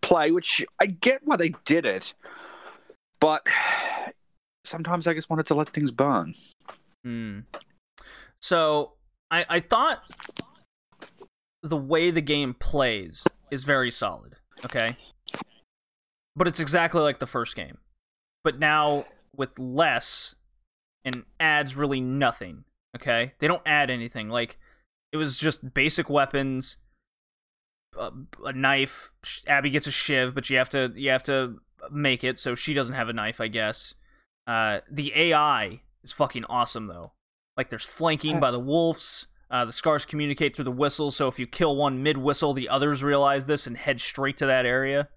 play, 0.01 0.31
which 0.31 0.65
I 0.81 0.87
get 0.87 1.23
why 1.25 1.37
they 1.37 1.55
did 1.65 1.87
it, 1.87 2.15
but 3.21 3.47
sometimes 4.65 5.07
I 5.07 5.15
just 5.15 5.31
wanted 5.31 5.47
to 5.47 5.55
let 5.55 5.71
things 5.71 5.91
burn. 5.91 6.35
Hmm. 7.05 7.41
So 8.41 8.93
I 9.31 9.47
I 9.49 9.61
thought 9.61 10.03
the 11.63 11.77
way 11.77 12.11
the 12.11 12.21
game 12.21 12.55
plays 12.55 13.27
is 13.51 13.65
very 13.65 13.91
solid. 13.91 14.37
Okay. 14.65 14.97
But 16.35 16.49
it's 16.49 16.61
exactly 16.61 17.01
like 17.01 17.19
the 17.19 17.27
first 17.27 17.55
game, 17.55 17.79
but 18.43 18.59
now 18.59 19.05
with 19.37 19.59
less 19.59 20.35
and 21.05 21.25
adds 21.39 21.77
really 21.77 22.01
nothing. 22.01 22.65
Okay, 22.97 23.33
they 23.39 23.49
don't 23.49 23.63
add 23.67 23.91
anything. 23.91 24.29
Like 24.29 24.59
it 25.13 25.17
was 25.17 25.39
just 25.39 25.75
basic 25.75 26.09
weapons, 26.09 26.79
a, 27.97 28.11
a 28.45 28.53
knife. 28.53 29.13
Abby 29.47 29.71
gets 29.71 29.87
a 29.87 29.93
shiv, 29.93 30.35
but 30.35 30.49
you 30.51 30.57
have 30.57 30.71
to 30.71 30.93
you 30.97 31.11
have 31.11 31.23
to 31.25 31.61
make 31.91 32.25
it. 32.25 32.39
So 32.39 32.55
she 32.55 32.75
doesn't 32.75 32.95
have 32.95 33.09
a 33.09 33.13
knife, 33.13 33.41
I 33.41 33.49
guess. 33.49 33.95
Uh, 34.47 34.81
the 34.91 35.13
AI 35.15 35.83
is 36.03 36.13
fucking 36.13 36.45
awesome 36.47 36.87
though. 36.87 37.13
Like 37.57 37.71
there's 37.71 37.85
flanking 37.85 38.41
by 38.41 38.51
the 38.51 38.59
wolves. 38.59 39.27
Uh, 39.51 39.67
the 39.67 39.73
scars 39.73 40.07
communicate 40.07 40.57
through 40.57 40.65
the 40.65 40.73
whistle, 40.73 41.11
so 41.11 41.29
if 41.29 41.39
you 41.39 41.47
kill 41.47 41.77
one 41.77 42.03
mid 42.03 42.17
whistle, 42.17 42.55
the 42.55 42.71
others 42.71 43.05
realize 43.05 43.45
this 43.45 43.67
and 43.67 43.77
head 43.77 44.01
straight 44.01 44.39
to 44.39 44.47
that 44.47 44.65
area. 44.65 45.09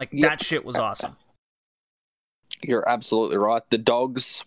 Like 0.00 0.10
that 0.22 0.42
shit 0.42 0.64
was 0.64 0.76
awesome. 0.76 1.18
You're 2.62 2.88
absolutely 2.88 3.36
right. 3.36 3.62
The 3.68 3.76
dogs. 3.76 4.44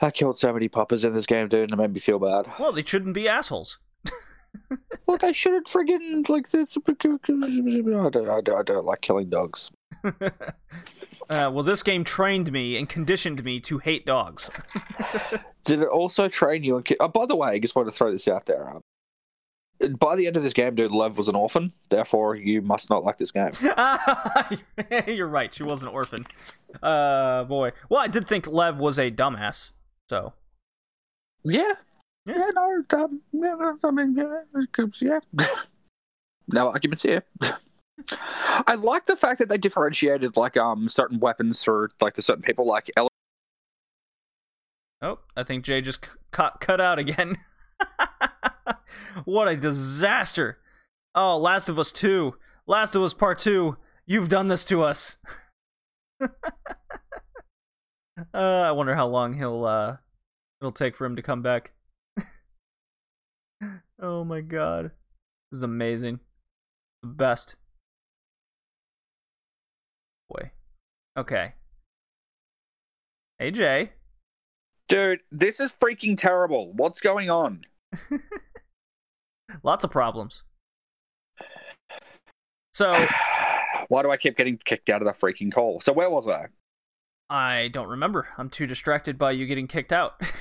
I 0.00 0.10
killed 0.10 0.38
so 0.38 0.52
many 0.52 0.68
poppers 0.68 1.04
in 1.04 1.12
this 1.12 1.26
game, 1.26 1.48
dude, 1.48 1.70
and 1.70 1.72
it 1.72 1.76
made 1.76 1.92
me 1.92 2.00
feel 2.00 2.18
bad. 2.18 2.50
Well, 2.58 2.72
they 2.72 2.84
shouldn't 2.84 3.14
be 3.14 3.28
assholes. 3.28 3.78
Look, 5.06 5.24
I 5.24 5.32
shouldn't 5.32 5.66
friggin' 5.66 6.28
like 6.28 6.50
this. 6.50 6.76
I 6.76 8.08
don't, 8.10 8.28
I 8.28 8.40
don't, 8.40 8.58
I 8.58 8.62
don't 8.62 8.84
like 8.84 9.00
killing 9.00 9.30
dogs. 9.30 9.70
uh, 10.04 10.10
well, 11.28 11.62
this 11.62 11.82
game 11.82 12.04
trained 12.04 12.52
me 12.52 12.76
and 12.76 12.88
conditioned 12.88 13.44
me 13.44 13.60
to 13.60 13.78
hate 13.78 14.06
dogs. 14.06 14.50
Did 15.64 15.82
it 15.82 15.88
also 15.88 16.28
train 16.28 16.62
you? 16.62 16.76
And 16.76 16.84
ki- 16.84 16.96
oh, 17.00 17.08
by 17.08 17.26
the 17.26 17.36
way, 17.36 17.50
I 17.50 17.58
just 17.58 17.74
want 17.74 17.88
to 17.88 17.92
throw 17.92 18.12
this 18.12 18.28
out 18.28 18.46
there. 18.46 18.68
Um, 18.68 18.82
by 19.98 20.16
the 20.16 20.26
end 20.26 20.36
of 20.36 20.42
this 20.42 20.52
game, 20.52 20.74
dude, 20.74 20.92
Lev 20.92 21.16
was 21.16 21.28
an 21.28 21.36
orphan. 21.36 21.72
Therefore, 21.88 22.34
you 22.34 22.60
must 22.62 22.90
not 22.90 23.04
like 23.04 23.18
this 23.18 23.30
game. 23.30 23.50
You're 25.06 25.28
right. 25.28 25.54
She 25.54 25.62
was 25.62 25.82
an 25.82 25.88
orphan. 25.88 26.26
Uh, 26.82 27.44
boy. 27.44 27.72
Well, 27.88 28.00
I 28.00 28.08
did 28.08 28.26
think 28.26 28.46
Lev 28.46 28.78
was 28.78 28.98
a 28.98 29.10
dumbass. 29.10 29.70
So 30.08 30.32
Yeah. 31.44 31.72
Yeah, 32.26 32.50
no, 32.54 32.84
um, 32.92 33.22
yeah, 33.32 33.72
I 33.82 33.90
mean, 33.90 34.14
yeah, 34.14 34.90
yeah. 35.00 35.20
no 36.48 36.68
arguments 36.68 37.02
here. 37.02 37.24
I 38.66 38.74
like 38.74 39.06
the 39.06 39.16
fact 39.16 39.38
that 39.38 39.48
they 39.48 39.56
differentiated 39.56 40.36
like 40.36 40.56
um 40.58 40.88
certain 40.88 41.20
weapons 41.20 41.62
for 41.62 41.90
like 42.02 42.14
the 42.14 42.22
certain 42.22 42.42
people, 42.42 42.66
like 42.66 42.90
Ellie. 42.96 43.08
Oh, 45.00 45.20
I 45.36 45.42
think 45.42 45.64
Jay 45.64 45.80
just 45.80 46.04
c- 46.04 46.10
cut 46.30 46.60
cut 46.60 46.82
out 46.82 46.98
again. 46.98 47.36
what 49.24 49.48
a 49.48 49.56
disaster! 49.56 50.58
Oh, 51.14 51.38
Last 51.38 51.70
of 51.70 51.78
Us 51.78 51.92
Two, 51.92 52.34
Last 52.66 52.94
of 52.94 53.02
Us 53.02 53.14
Part 53.14 53.38
Two. 53.38 53.78
You've 54.06 54.28
done 54.28 54.48
this 54.48 54.64
to 54.66 54.82
us. 54.82 55.16
Uh, 58.34 58.38
I 58.66 58.72
wonder 58.72 58.94
how 58.94 59.06
long 59.06 59.34
he'll 59.34 59.64
uh 59.64 59.96
it'll 60.60 60.72
take 60.72 60.96
for 60.96 61.04
him 61.04 61.16
to 61.16 61.22
come 61.22 61.42
back. 61.42 61.72
oh 64.00 64.24
my 64.24 64.40
god, 64.40 64.92
this 65.50 65.58
is 65.58 65.62
amazing. 65.62 66.20
The 67.02 67.08
best. 67.08 67.56
Boy. 70.28 70.50
Okay. 71.16 71.54
AJ, 73.40 73.90
Dude, 74.88 75.20
this 75.30 75.60
is 75.60 75.72
freaking 75.72 76.16
terrible. 76.16 76.72
What's 76.72 77.00
going 77.00 77.30
on? 77.30 77.64
Lots 79.62 79.84
of 79.84 79.90
problems. 79.90 80.44
So 82.72 82.92
Why 83.88 84.02
do 84.02 84.10
I 84.10 84.16
keep 84.16 84.36
getting 84.36 84.58
kicked 84.64 84.90
out 84.90 85.02
of 85.02 85.06
the 85.06 85.12
freaking 85.12 85.52
call? 85.52 85.80
So 85.80 85.92
where 85.92 86.10
was 86.10 86.28
I? 86.28 86.46
I 87.30 87.68
don't 87.68 87.88
remember. 87.88 88.28
I'm 88.38 88.50
too 88.50 88.66
distracted 88.66 89.18
by 89.18 89.32
you 89.32 89.46
getting 89.46 89.66
kicked 89.66 89.92
out. 89.92 90.20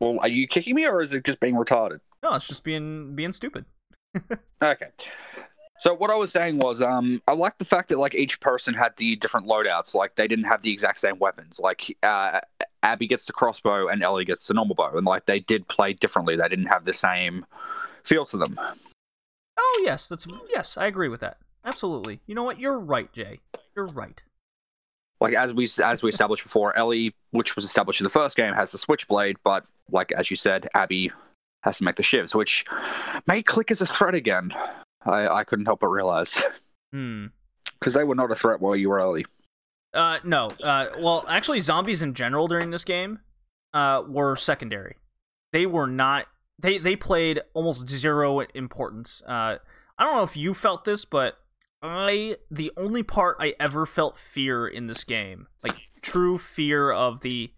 Well, 0.00 0.18
are 0.20 0.28
you 0.28 0.46
kicking 0.46 0.74
me 0.74 0.86
or 0.86 1.00
is 1.00 1.12
it 1.14 1.24
just 1.24 1.40
being 1.40 1.54
retarded? 1.54 2.00
no, 2.22 2.34
it's 2.34 2.46
just 2.46 2.64
being 2.64 3.14
being 3.14 3.32
stupid. 3.32 3.64
Okay. 4.62 4.88
So 5.80 5.92
what 5.92 6.10
I 6.10 6.14
was 6.14 6.32
saying 6.32 6.58
was, 6.58 6.80
um, 6.80 7.20
I 7.28 7.32
like 7.32 7.58
the 7.58 7.66
fact 7.66 7.90
that 7.90 7.98
like 7.98 8.14
each 8.14 8.40
person 8.40 8.72
had 8.72 8.96
the 8.96 9.16
different 9.16 9.46
loadouts. 9.46 9.94
Like 9.94 10.14
they 10.14 10.26
didn't 10.26 10.46
have 10.46 10.62
the 10.62 10.72
exact 10.72 11.00
same 11.00 11.18
weapons. 11.18 11.60
Like 11.60 11.94
uh, 12.02 12.40
Abby 12.82 13.06
gets 13.06 13.26
the 13.26 13.34
crossbow 13.34 13.88
and 13.88 14.02
Ellie 14.02 14.24
gets 14.24 14.46
the 14.46 14.54
normal 14.54 14.74
bow, 14.74 14.96
and 14.96 15.04
like 15.04 15.26
they 15.26 15.40
did 15.40 15.68
play 15.68 15.92
differently. 15.92 16.36
They 16.36 16.48
didn't 16.48 16.66
have 16.66 16.86
the 16.86 16.94
same 16.94 17.44
feel 18.02 18.24
to 18.26 18.38
them. 18.38 18.58
Oh 19.58 19.82
yes, 19.84 20.08
that's 20.08 20.26
yes, 20.48 20.78
I 20.78 20.86
agree 20.86 21.08
with 21.08 21.20
that. 21.20 21.38
Absolutely. 21.64 22.20
You 22.26 22.34
know 22.34 22.44
what? 22.44 22.58
You're 22.58 22.78
right, 22.78 23.12
Jay. 23.12 23.40
You're 23.76 23.86
right. 23.86 24.22
Like 25.24 25.34
as 25.34 25.54
we 25.54 25.66
as 25.82 26.02
we 26.02 26.10
established 26.10 26.42
before, 26.42 26.76
Ellie, 26.76 27.14
which 27.30 27.56
was 27.56 27.64
established 27.64 27.98
in 28.00 28.04
the 28.04 28.10
first 28.10 28.36
game, 28.36 28.52
has 28.52 28.72
the 28.72 28.78
switchblade, 28.78 29.36
but 29.42 29.64
like 29.90 30.12
as 30.12 30.30
you 30.30 30.36
said, 30.36 30.68
Abby 30.74 31.12
has 31.62 31.78
to 31.78 31.84
make 31.84 31.96
the 31.96 32.02
shivs, 32.02 32.34
which 32.34 32.66
may 33.26 33.42
click 33.42 33.70
as 33.70 33.80
a 33.80 33.86
threat 33.86 34.14
again. 34.14 34.52
I, 35.06 35.26
I 35.26 35.44
couldn't 35.44 35.64
help 35.64 35.80
but 35.80 35.88
realize 35.88 36.42
Hmm. 36.92 37.28
because 37.78 37.94
they 37.94 38.04
were 38.04 38.14
not 38.14 38.30
a 38.30 38.34
threat 38.34 38.60
while 38.60 38.76
you 38.76 38.90
were 38.90 39.00
Ellie. 39.00 39.24
Uh, 39.94 40.18
no. 40.24 40.50
Uh, 40.62 40.88
well, 40.98 41.24
actually, 41.26 41.60
zombies 41.60 42.02
in 42.02 42.12
general 42.12 42.46
during 42.46 42.68
this 42.70 42.84
game, 42.84 43.20
uh, 43.72 44.02
were 44.06 44.36
secondary. 44.36 44.96
They 45.52 45.64
were 45.64 45.86
not. 45.86 46.26
They 46.58 46.76
they 46.76 46.96
played 46.96 47.40
almost 47.54 47.88
zero 47.88 48.40
importance. 48.40 49.22
Uh, 49.26 49.56
I 49.98 50.04
don't 50.04 50.16
know 50.16 50.22
if 50.22 50.36
you 50.36 50.52
felt 50.52 50.84
this, 50.84 51.06
but 51.06 51.38
I 51.84 52.38
the 52.50 52.72
only 52.78 53.02
part 53.02 53.36
I 53.38 53.54
ever 53.60 53.84
felt 53.84 54.16
fear 54.16 54.66
in 54.66 54.86
this 54.86 55.04
game, 55.04 55.48
like 55.62 55.76
true 56.00 56.38
fear 56.38 56.90
of 56.90 57.20
the, 57.20 57.52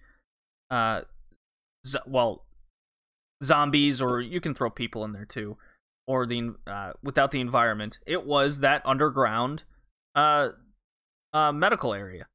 uh, 0.69 1.03
well, 2.09 2.44
zombies, 3.44 4.01
or 4.01 4.20
you 4.20 4.40
can 4.40 4.53
throw 4.53 4.69
people 4.69 5.05
in 5.05 5.12
there 5.12 5.24
too, 5.24 5.59
or 6.09 6.27
the 6.27 6.57
uh, 6.66 6.94
without 7.05 7.31
the 7.31 7.40
environment. 7.40 8.01
It 8.05 8.27
was 8.27 8.59
that 8.61 8.82
underground, 8.85 9.62
uh, 10.16 10.48
uh, 11.32 11.53
medical 11.53 11.94
area, 11.94 12.27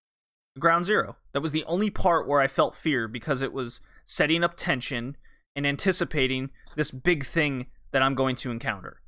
ground 0.57 0.85
zero. 0.85 1.17
That 1.33 1.41
was 1.41 1.51
the 1.51 1.65
only 1.65 1.89
part 1.89 2.25
where 2.25 2.39
I 2.39 2.47
felt 2.47 2.73
fear 2.73 3.09
because 3.09 3.41
it 3.41 3.51
was 3.51 3.81
setting 4.05 4.45
up 4.45 4.55
tension 4.55 5.17
and 5.57 5.67
anticipating 5.67 6.51
this 6.77 6.89
big 6.89 7.25
thing 7.25 7.65
that 7.91 8.01
I'm 8.01 8.15
going 8.15 8.37
to 8.37 8.51
encounter. 8.51 9.01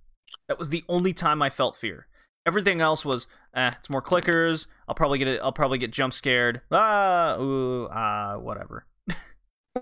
That 0.49 0.59
was 0.59 0.69
the 0.69 0.83
only 0.89 1.13
time 1.13 1.41
I 1.41 1.49
felt 1.49 1.77
fear. 1.77 2.07
Everything 2.45 2.81
else 2.81 3.05
was, 3.05 3.27
eh, 3.53 3.71
it's 3.77 3.89
more 3.89 4.01
clickers. 4.01 4.67
I'll 4.87 4.95
probably 4.95 5.17
get 5.17 5.27
it. 5.29 5.39
I'll 5.41 5.53
probably 5.53 5.77
get 5.77 5.91
jump 5.91 6.13
scared. 6.13 6.61
Ah, 6.71 7.37
ooh, 7.39 7.87
ah, 7.91 8.37
whatever. 8.37 8.85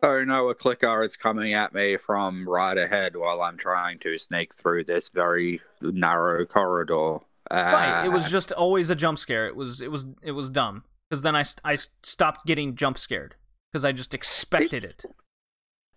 Oh 0.02 0.24
no, 0.24 0.48
a 0.48 0.56
clicker 0.56 1.04
is 1.04 1.18
coming 1.18 1.54
at 1.54 1.74
me 1.74 1.98
from 1.98 2.48
right 2.48 2.78
ahead 2.78 3.18
while 3.18 3.42
I'm 3.42 3.58
trying 3.58 4.00
to 4.00 4.18
sneak 4.18 4.54
through 4.54 4.86
this 4.86 5.10
very 5.10 5.60
narrow 5.82 6.46
corridor. 6.46 7.18
Right. 7.52 8.06
It 8.06 8.14
was 8.14 8.24
Ah. 8.24 8.30
just 8.30 8.54
always 8.54 8.90
a 8.90 8.96
jump 8.96 9.20
scare. 9.20 9.48
It 9.48 9.56
was 9.58 9.82
it 9.82 9.92
was 9.92 10.06
it 10.24 10.32
was 10.32 10.50
dumb 10.50 10.86
because 11.10 11.24
then 11.24 11.36
I 11.36 11.44
I 11.66 11.76
stopped 12.04 12.46
getting 12.46 12.78
jump 12.78 12.98
scared 13.00 13.36
because 13.70 13.84
I 13.84 13.92
just 13.92 14.14
expected 14.14 14.86
it. 14.86 15.04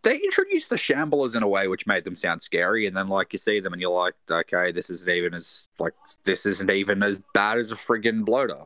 They 0.04 0.16
introduced 0.16 0.70
the 0.70 0.76
shamblers 0.76 1.34
in 1.34 1.42
a 1.42 1.48
way 1.48 1.66
which 1.66 1.86
made 1.86 2.04
them 2.04 2.14
sound 2.14 2.42
scary, 2.42 2.86
and 2.86 2.94
then 2.94 3.08
like 3.08 3.32
you 3.32 3.38
see 3.38 3.60
them 3.60 3.72
and 3.72 3.82
you're 3.82 3.90
like, 3.90 4.14
okay, 4.30 4.70
this 4.70 4.90
isn't 4.90 5.10
even 5.10 5.34
as 5.34 5.68
like 5.78 5.94
this 6.24 6.46
isn't 6.46 6.70
even 6.70 7.02
as 7.02 7.20
bad 7.32 7.58
as 7.58 7.72
a 7.72 7.76
friggin' 7.76 8.24
bloater. 8.24 8.62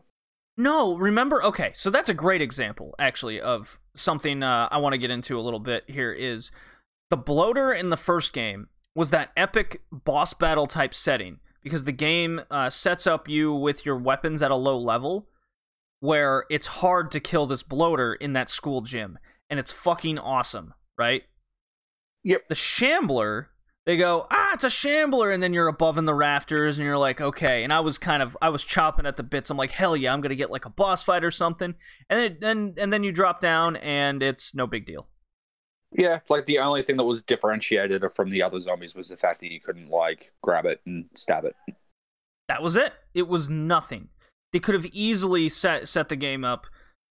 No, 0.56 0.96
remember? 0.96 1.42
Okay, 1.44 1.70
so 1.72 1.88
that's 1.88 2.08
a 2.08 2.14
great 2.14 2.42
example, 2.42 2.94
actually, 2.98 3.40
of 3.40 3.78
something 3.94 4.42
uh, 4.42 4.68
I 4.70 4.78
want 4.78 4.92
to 4.92 4.98
get 4.98 5.10
into 5.10 5.38
a 5.38 5.40
little 5.40 5.60
bit 5.60 5.84
here. 5.86 6.12
Is 6.12 6.50
the 7.10 7.16
bloater 7.16 7.72
in 7.72 7.90
the 7.90 7.96
first 7.96 8.32
game 8.32 8.68
was 8.94 9.10
that 9.10 9.30
epic 9.36 9.82
boss 9.92 10.34
battle 10.34 10.66
type 10.66 10.92
setting 10.92 11.38
because 11.62 11.84
the 11.84 11.92
game 11.92 12.40
uh, 12.50 12.70
sets 12.70 13.06
up 13.06 13.28
you 13.28 13.54
with 13.54 13.86
your 13.86 13.96
weapons 13.96 14.42
at 14.42 14.50
a 14.50 14.56
low 14.56 14.76
level 14.76 15.28
where 16.00 16.44
it's 16.50 16.66
hard 16.66 17.10
to 17.12 17.20
kill 17.20 17.46
this 17.46 17.62
bloater 17.62 18.14
in 18.14 18.32
that 18.32 18.48
school 18.48 18.80
gym, 18.80 19.18
and 19.48 19.60
it's 19.60 19.72
fucking 19.72 20.18
awesome, 20.18 20.74
right? 20.98 21.22
Yep. 22.24 22.48
The 22.48 22.54
shambler 22.54 23.50
they 23.88 23.96
go, 23.96 24.26
ah, 24.30 24.50
it's 24.52 24.64
a 24.64 24.70
shambler, 24.70 25.30
and 25.30 25.42
then 25.42 25.54
you're 25.54 25.66
above 25.66 25.96
in 25.96 26.04
the 26.04 26.12
rafters, 26.12 26.76
and 26.76 26.84
you're 26.84 26.98
like, 26.98 27.22
okay. 27.22 27.64
And 27.64 27.72
I 27.72 27.80
was 27.80 27.96
kind 27.96 28.22
of, 28.22 28.36
I 28.42 28.50
was 28.50 28.62
chopping 28.62 29.06
at 29.06 29.16
the 29.16 29.22
bits. 29.22 29.48
I'm 29.48 29.56
like, 29.56 29.72
hell 29.72 29.96
yeah, 29.96 30.12
I'm 30.12 30.20
gonna 30.20 30.34
get 30.34 30.50
like 30.50 30.66
a 30.66 30.70
boss 30.70 31.02
fight 31.02 31.24
or 31.24 31.30
something, 31.30 31.74
and 32.10 32.20
then, 32.20 32.36
then 32.38 32.74
and 32.76 32.92
then 32.92 33.02
you 33.02 33.12
drop 33.12 33.40
down, 33.40 33.76
and 33.76 34.22
it's 34.22 34.54
no 34.54 34.66
big 34.66 34.84
deal. 34.84 35.08
Yeah, 35.90 36.20
like 36.28 36.44
the 36.44 36.58
only 36.58 36.82
thing 36.82 36.98
that 36.98 37.04
was 37.04 37.22
differentiated 37.22 38.04
from 38.12 38.28
the 38.28 38.42
other 38.42 38.60
zombies 38.60 38.94
was 38.94 39.08
the 39.08 39.16
fact 39.16 39.40
that 39.40 39.50
you 39.50 39.58
couldn't 39.58 39.88
like 39.88 40.32
grab 40.42 40.66
it 40.66 40.82
and 40.84 41.06
stab 41.14 41.46
it. 41.46 41.56
That 42.46 42.62
was 42.62 42.76
it. 42.76 42.92
It 43.14 43.26
was 43.26 43.48
nothing. 43.48 44.08
They 44.52 44.58
could 44.58 44.74
have 44.74 44.84
easily 44.92 45.48
set 45.48 45.88
set 45.88 46.10
the 46.10 46.16
game 46.16 46.44
up 46.44 46.66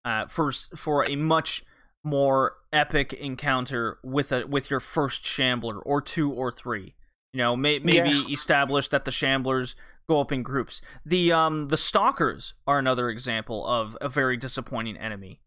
uh, 0.06 0.28
for 0.28 0.52
for 0.52 1.10
a 1.10 1.16
much 1.16 1.64
more 2.04 2.56
epic 2.72 3.14
encounter 3.14 4.00
with 4.04 4.32
a 4.32 4.46
with 4.48 4.70
your 4.70 4.80
first 4.80 5.26
shambler 5.26 5.80
or 5.80 6.02
two 6.02 6.32
or 6.32 6.52
three. 6.52 6.96
You 7.34 7.40
know, 7.40 7.56
may, 7.56 7.80
maybe 7.80 8.10
Yeah. 8.10 8.26
establish 8.30 8.90
that 8.90 9.06
the 9.06 9.12
shamblers 9.12 9.76
go 10.08 10.22
up 10.22 10.32
in 10.32 10.42
groups. 10.44 10.82
The 11.06 11.32
um 11.32 11.66
the 11.68 11.78
stalkers 11.78 12.54
are 12.66 12.80
another 12.80 13.10
example 13.10 13.66
of 13.68 13.98
a 14.02 14.10
very 14.10 14.38
disappointing 14.38 14.98
enemy. 14.98 15.42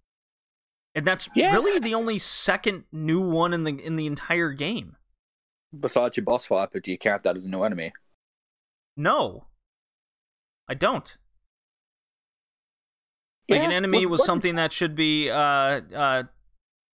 And 0.94 1.06
that's 1.06 1.28
Yeah. 1.34 1.54
really 1.54 1.78
the 1.78 1.94
only 1.94 2.18
second 2.18 2.84
new 2.92 3.20
one 3.20 3.54
in 3.54 3.64
the 3.64 3.72
in 3.82 3.96
the 3.96 4.06
entire 4.06 4.50
game. 4.52 4.96
Besides 5.78 6.16
your 6.16 6.24
boss 6.24 6.46
fight, 6.46 6.70
but 6.72 6.82
do 6.82 6.90
you 6.90 6.98
count 6.98 7.22
that 7.22 7.36
as 7.36 7.46
a 7.46 7.50
new 7.50 7.62
enemy? 7.62 7.92
No. 8.96 9.46
I 10.68 10.74
don't. 10.74 11.16
Like 13.48 13.62
an 13.62 13.72
enemy 13.72 14.04
what- 14.06 14.10
was 14.12 14.18
what- 14.20 14.26
something 14.26 14.56
that 14.56 14.72
should 14.72 14.94
be 14.94 15.30
uh 15.30 15.36
uh 15.36 16.22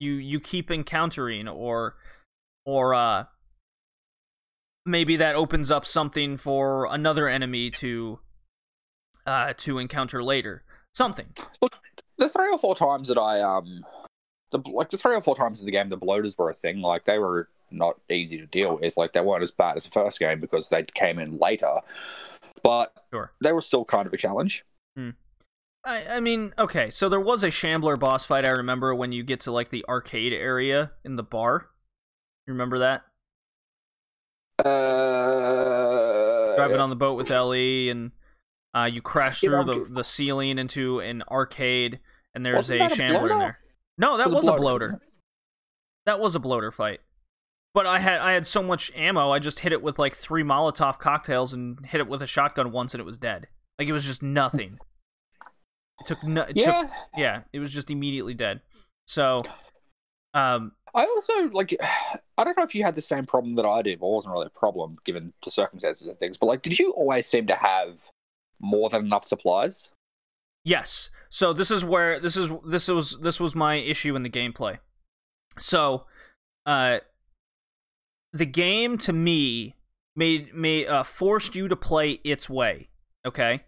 you 0.00 0.12
you 0.12 0.40
keep 0.40 0.70
encountering 0.70 1.48
or 1.48 1.96
or 2.64 2.94
uh 2.94 3.24
maybe 4.84 5.16
that 5.16 5.34
opens 5.34 5.70
up 5.70 5.86
something 5.86 6.36
for 6.36 6.86
another 6.90 7.28
enemy 7.28 7.70
to 7.70 8.20
uh 9.26 9.52
to 9.58 9.78
encounter 9.78 10.22
later. 10.22 10.62
Something. 10.94 11.26
Look, 11.60 11.74
the 12.18 12.28
three 12.28 12.50
or 12.50 12.58
four 12.58 12.74
times 12.74 13.08
that 13.08 13.18
I 13.18 13.40
um 13.40 13.84
the 14.52 14.60
like 14.70 14.90
the 14.90 14.96
three 14.96 15.16
or 15.16 15.20
four 15.20 15.34
times 15.36 15.60
in 15.60 15.66
the 15.66 15.72
game 15.72 15.88
the 15.88 15.96
bloaters 15.96 16.36
were 16.38 16.50
a 16.50 16.54
thing, 16.54 16.80
like 16.80 17.04
they 17.04 17.18
were 17.18 17.48
not 17.70 17.98
easy 18.08 18.38
to 18.38 18.46
deal 18.46 18.78
with. 18.78 18.96
Like 18.96 19.12
they 19.12 19.20
weren't 19.20 19.42
as 19.42 19.50
bad 19.50 19.76
as 19.76 19.84
the 19.84 19.90
first 19.90 20.20
game 20.20 20.40
because 20.40 20.68
they 20.68 20.84
came 20.84 21.18
in 21.18 21.38
later. 21.38 21.80
But 22.62 22.92
Sure. 23.12 23.32
they 23.42 23.52
were 23.52 23.60
still 23.60 23.84
kind 23.84 24.06
of 24.06 24.12
a 24.12 24.16
challenge. 24.16 24.64
I 25.86 26.16
I 26.16 26.20
mean, 26.20 26.52
okay, 26.58 26.90
so 26.90 27.08
there 27.08 27.20
was 27.20 27.44
a 27.44 27.50
shambler 27.50 27.96
boss 27.96 28.26
fight 28.26 28.44
I 28.44 28.50
remember 28.50 28.94
when 28.94 29.12
you 29.12 29.22
get 29.22 29.40
to 29.40 29.52
like 29.52 29.70
the 29.70 29.84
arcade 29.88 30.32
area 30.32 30.92
in 31.04 31.16
the 31.16 31.22
bar. 31.22 31.68
You 32.46 32.52
remember 32.52 32.78
that? 32.80 33.02
Uh 34.64 35.46
driving 36.56 36.80
on 36.80 36.90
the 36.90 36.96
boat 36.96 37.14
with 37.14 37.30
Ellie, 37.30 37.88
and 37.90 38.12
uh, 38.74 38.88
you 38.90 39.00
crash 39.00 39.40
through 39.40 39.64
the, 39.64 39.86
the 39.88 40.04
ceiling 40.04 40.58
into 40.58 41.00
an 41.00 41.22
arcade, 41.30 42.00
and 42.34 42.44
there's 42.44 42.56
Wasn't 42.56 42.80
a 42.80 42.84
that 42.84 42.92
a 42.92 42.94
shambler 42.96 43.32
in 43.32 43.38
there. 43.38 43.58
No, 43.98 44.16
that 44.16 44.28
It 44.28 44.34
was, 44.34 44.48
a 44.48 44.52
bloater. 44.52 44.88
bloater. 44.88 45.00
That 46.06 46.20
was 46.20 46.34
a 46.34 46.40
bloater 46.40 46.72
fight. 46.72 47.00
But 47.74 47.86
I 47.86 47.98
had 47.98 48.20
I 48.20 48.32
had 48.32 48.46
so 48.46 48.62
much 48.62 48.90
ammo, 48.96 49.30
I 49.30 49.38
just 49.38 49.60
hit 49.60 49.72
it 49.72 49.82
with 49.82 49.98
like 49.98 50.14
three 50.14 50.42
Molotov 50.42 50.98
cocktails 50.98 51.52
and 51.52 51.84
hit 51.84 52.00
it 52.00 52.08
with 52.08 52.22
a 52.22 52.26
shotgun 52.26 52.72
once, 52.72 52.94
and 52.94 53.00
it 53.00 53.04
was 53.04 53.18
dead. 53.18 53.48
Like 53.78 53.88
it 53.88 53.92
was 53.92 54.06
just 54.06 54.22
nothing. 54.22 54.78
It 56.00 56.06
took 56.06 56.22
no. 56.22 56.42
It 56.42 56.54
took, 56.54 56.56
Yeah. 56.56 56.88
yeah, 57.16 57.40
it 57.52 57.58
was 57.58 57.72
just 57.72 57.90
immediately 57.90 58.34
dead. 58.34 58.60
So, 59.06 59.42
um, 60.34 60.72
I 60.94 61.04
also 61.04 61.48
like 61.50 61.76
I 62.38 62.44
don't 62.44 62.56
know 62.56 62.64
if 62.64 62.74
you 62.74 62.82
had 62.82 62.94
the 62.94 63.02
same 63.02 63.26
problem 63.26 63.54
that 63.56 63.66
I 63.66 63.82
did, 63.82 64.00
but 64.00 64.06
it 64.06 64.12
wasn't 64.12 64.32
really 64.32 64.46
a 64.46 64.58
problem 64.58 64.96
given 65.04 65.32
the 65.44 65.50
circumstances 65.50 66.06
and 66.06 66.18
things. 66.18 66.36
But 66.36 66.46
like 66.46 66.62
did 66.62 66.78
you 66.78 66.90
always 66.92 67.26
seem 67.26 67.46
to 67.46 67.54
have 67.56 68.10
more 68.60 68.88
than 68.88 69.04
enough 69.04 69.24
supplies? 69.24 69.84
Yes. 70.64 71.10
So 71.28 71.52
this 71.52 71.70
is 71.70 71.84
where 71.84 72.18
this 72.18 72.36
is 72.36 72.50
this 72.66 72.88
was 72.88 73.18
this 73.20 73.38
was 73.38 73.54
my 73.54 73.76
issue 73.76 74.16
in 74.16 74.22
the 74.22 74.30
gameplay. 74.30 74.78
So, 75.58 76.06
uh, 76.66 76.98
the 78.32 78.46
game 78.46 78.98
to 78.98 79.12
me 79.12 79.76
made 80.14 80.54
made 80.54 80.86
uh, 80.88 81.02
forced 81.02 81.56
you 81.56 81.68
to 81.68 81.76
play 81.76 82.20
its 82.24 82.50
way. 82.50 82.88
Okay. 83.24 83.64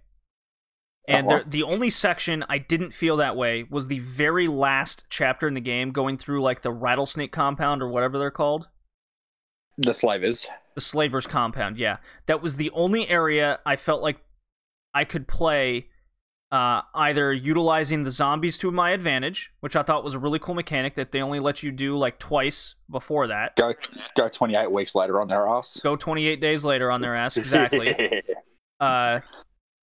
And 1.09 1.27
Uh-huh. 1.27 1.37
there, 1.39 1.45
the 1.49 1.63
only 1.63 1.91
section 1.91 2.45
I 2.49 2.59
didn't 2.59 2.93
feel 2.93 3.17
that 3.17 3.35
way 3.35 3.65
was 3.69 3.89
the 3.89 3.99
very 4.01 4.47
last 4.47 5.05
chapter 5.09 5.49
in 5.49 5.55
the 5.55 5.61
game, 5.61 5.91
going 5.91 6.19
through 6.19 6.43
like 6.43 6.61
the 6.61 6.71
rattlesnake 6.73 7.33
compound 7.33 7.83
or 7.83 7.89
whatever 7.89 8.19
they're 8.19 8.31
called. 8.31 8.69
The 9.79 9.95
slavers. 9.95 10.47
The 10.75 10.81
slavers 10.81 11.27
compound, 11.27 11.79
yeah. 11.79 11.97
That 12.27 12.43
was 12.43 12.57
the 12.57 12.71
only 12.73 13.09
area 13.09 13.59
I 13.65 13.77
felt 13.77 14.03
like 14.03 14.19
I 14.93 15.05
could 15.05 15.27
play 15.27 15.89
uh, 16.51 16.83
either 16.95 17.33
utilizing 17.33 18.05
the 18.05 18.11
zombies 18.11 18.57
to 18.59 18.71
my 18.71 18.91
advantage, 18.91 19.53
which 19.61 19.77
I 19.77 19.83
thought 19.83 20.03
was 20.03 20.15
a 20.15 20.19
really 20.19 20.39
cool 20.39 20.55
mechanic 20.55 20.95
that 20.95 21.13
they 21.13 21.21
only 21.21 21.41
let 21.41 21.63
you 21.63 21.71
do 21.71 21.97
like 21.97 22.19
twice 22.19 22.75
before 22.91 23.27
that. 23.27 23.55
Go 23.57 23.75
go 24.17 24.29
twenty 24.29 24.57
eight 24.57 24.71
weeks 24.73 24.95
later 24.95 25.21
on 25.21 25.29
their 25.29 25.47
ass. 25.47 25.79
Go 25.83 25.95
28 25.97 26.41
days 26.41 26.65
later 26.65 26.91
on 26.91 27.01
their 27.03 27.15
ass, 27.15 27.37
exactly. 27.39 27.95
uh, 28.81 29.21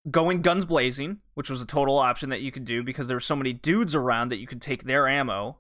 going 0.10 0.42
guns 0.42 0.66
blazing, 0.66 1.18
which 1.34 1.50
was 1.50 1.62
a 1.62 1.66
total 1.66 1.98
option 1.98 2.30
that 2.30 2.42
you 2.42 2.52
could 2.52 2.66
do 2.66 2.84
because 2.84 3.08
there 3.08 3.18
were 3.18 3.22
so 3.22 3.36
many 3.36 3.54
dudes 3.54 3.96
around 3.96 4.30
that 4.30 4.38
you 4.38 4.48
could 4.48 4.62
take 4.62 4.84
their 4.84 5.08
ammo, 5.08 5.58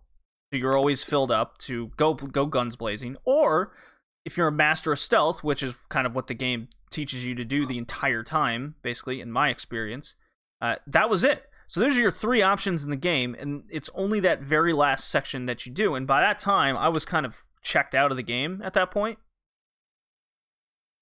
so 0.52 0.58
you're 0.58 0.78
always 0.78 1.04
filled 1.04 1.32
up 1.32 1.58
to 1.60 1.92
go 1.98 2.14
go 2.14 2.46
guns 2.46 2.76
blazing. 2.76 3.18
Or 3.26 3.74
if 4.24 4.38
you're 4.38 4.48
a 4.48 4.52
master 4.52 4.92
of 4.92 5.00
stealth, 5.00 5.44
which 5.44 5.64
is 5.64 5.76
kind 5.90 6.06
of 6.08 6.16
what 6.16 6.28
the 6.28 6.34
game 6.34 6.70
teaches 6.90 7.26
you 7.26 7.36
to 7.36 7.46
do 7.46 7.66
the 7.66 7.78
entire 7.78 8.24
time, 8.24 8.76
basically 8.82 9.22
in 9.22 9.32
my 9.32 9.50
experience, 9.50 10.16
uh, 10.62 10.76
that 10.88 11.10
was 11.10 11.24
it. 11.24 11.46
So 11.68 11.80
those 11.80 11.98
are 11.98 12.02
your 12.02 12.12
three 12.12 12.42
options 12.42 12.84
in 12.84 12.92
the 12.92 12.96
game, 12.96 13.36
and 13.40 13.64
it's 13.72 13.90
only 13.96 14.20
that 14.20 14.42
very 14.42 14.72
last 14.72 15.10
section 15.10 15.48
that 15.48 15.66
you 15.66 15.72
do. 15.72 15.96
And 15.96 16.06
by 16.06 16.22
that 16.22 16.40
time, 16.40 16.78
I 16.78 16.90
was 16.90 17.06
kind 17.06 17.26
of 17.26 17.44
checked 17.64 17.96
out 17.96 18.12
of 18.12 18.18
the 18.18 18.24
game 18.24 18.62
at 18.64 18.74
that 18.74 18.92
point. 18.92 19.18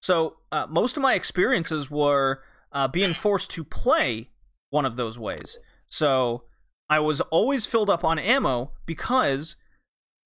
So 0.01 0.37
uh, 0.51 0.67
most 0.69 0.95
of 0.97 1.03
my 1.03 1.13
experiences 1.13 1.91
were 1.91 2.41
uh, 2.73 2.87
being 2.87 3.13
forced 3.13 3.51
to 3.51 3.63
play 3.63 4.31
one 4.69 4.85
of 4.85 4.95
those 4.95 5.19
ways. 5.19 5.59
So 5.85 6.43
I 6.89 6.99
was 6.99 7.21
always 7.21 7.65
filled 7.65 7.89
up 7.89 8.03
on 8.03 8.19
ammo 8.19 8.71
because 8.85 9.55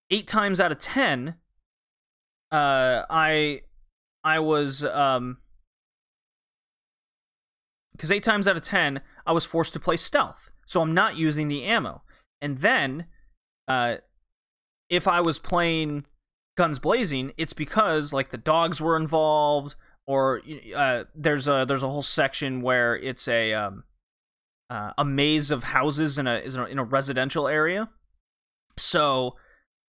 eight 0.09 0.27
times 0.27 0.59
out 0.59 0.71
of 0.71 0.79
ten, 0.79 1.35
uh, 2.51 3.03
I 3.09 3.61
I 4.23 4.39
was 4.39 4.85
um 4.85 5.37
because 7.91 8.11
eight 8.11 8.23
times 8.23 8.47
out 8.47 8.55
of 8.55 8.63
ten 8.63 9.01
I 9.25 9.33
was 9.33 9.45
forced 9.45 9.73
to 9.73 9.79
play 9.79 9.97
stealth, 9.97 10.49
so 10.65 10.81
I'm 10.81 10.93
not 10.93 11.17
using 11.17 11.49
the 11.49 11.63
ammo. 11.65 12.03
And 12.41 12.59
then, 12.59 13.07
uh, 13.67 13.97
if 14.89 15.07
I 15.07 15.21
was 15.21 15.39
playing 15.39 16.05
guns 16.55 16.79
blazing, 16.79 17.33
it's 17.35 17.53
because 17.53 18.13
like 18.13 18.29
the 18.29 18.37
dogs 18.37 18.79
were 18.79 18.95
involved, 18.95 19.75
or 20.07 20.41
uh, 20.75 21.03
there's 21.13 21.47
a 21.47 21.65
there's 21.67 21.83
a 21.83 21.89
whole 21.89 22.01
section 22.01 22.61
where 22.61 22.95
it's 22.95 23.27
a 23.27 23.53
um, 23.53 23.83
uh, 24.69 24.91
a 24.97 25.05
maze 25.05 25.51
of 25.51 25.65
houses 25.65 26.17
in 26.17 26.25
a 26.25 26.35
is 26.35 26.55
in 26.55 26.79
a 26.79 26.83
residential 26.83 27.47
area. 27.47 27.89
So 28.77 29.35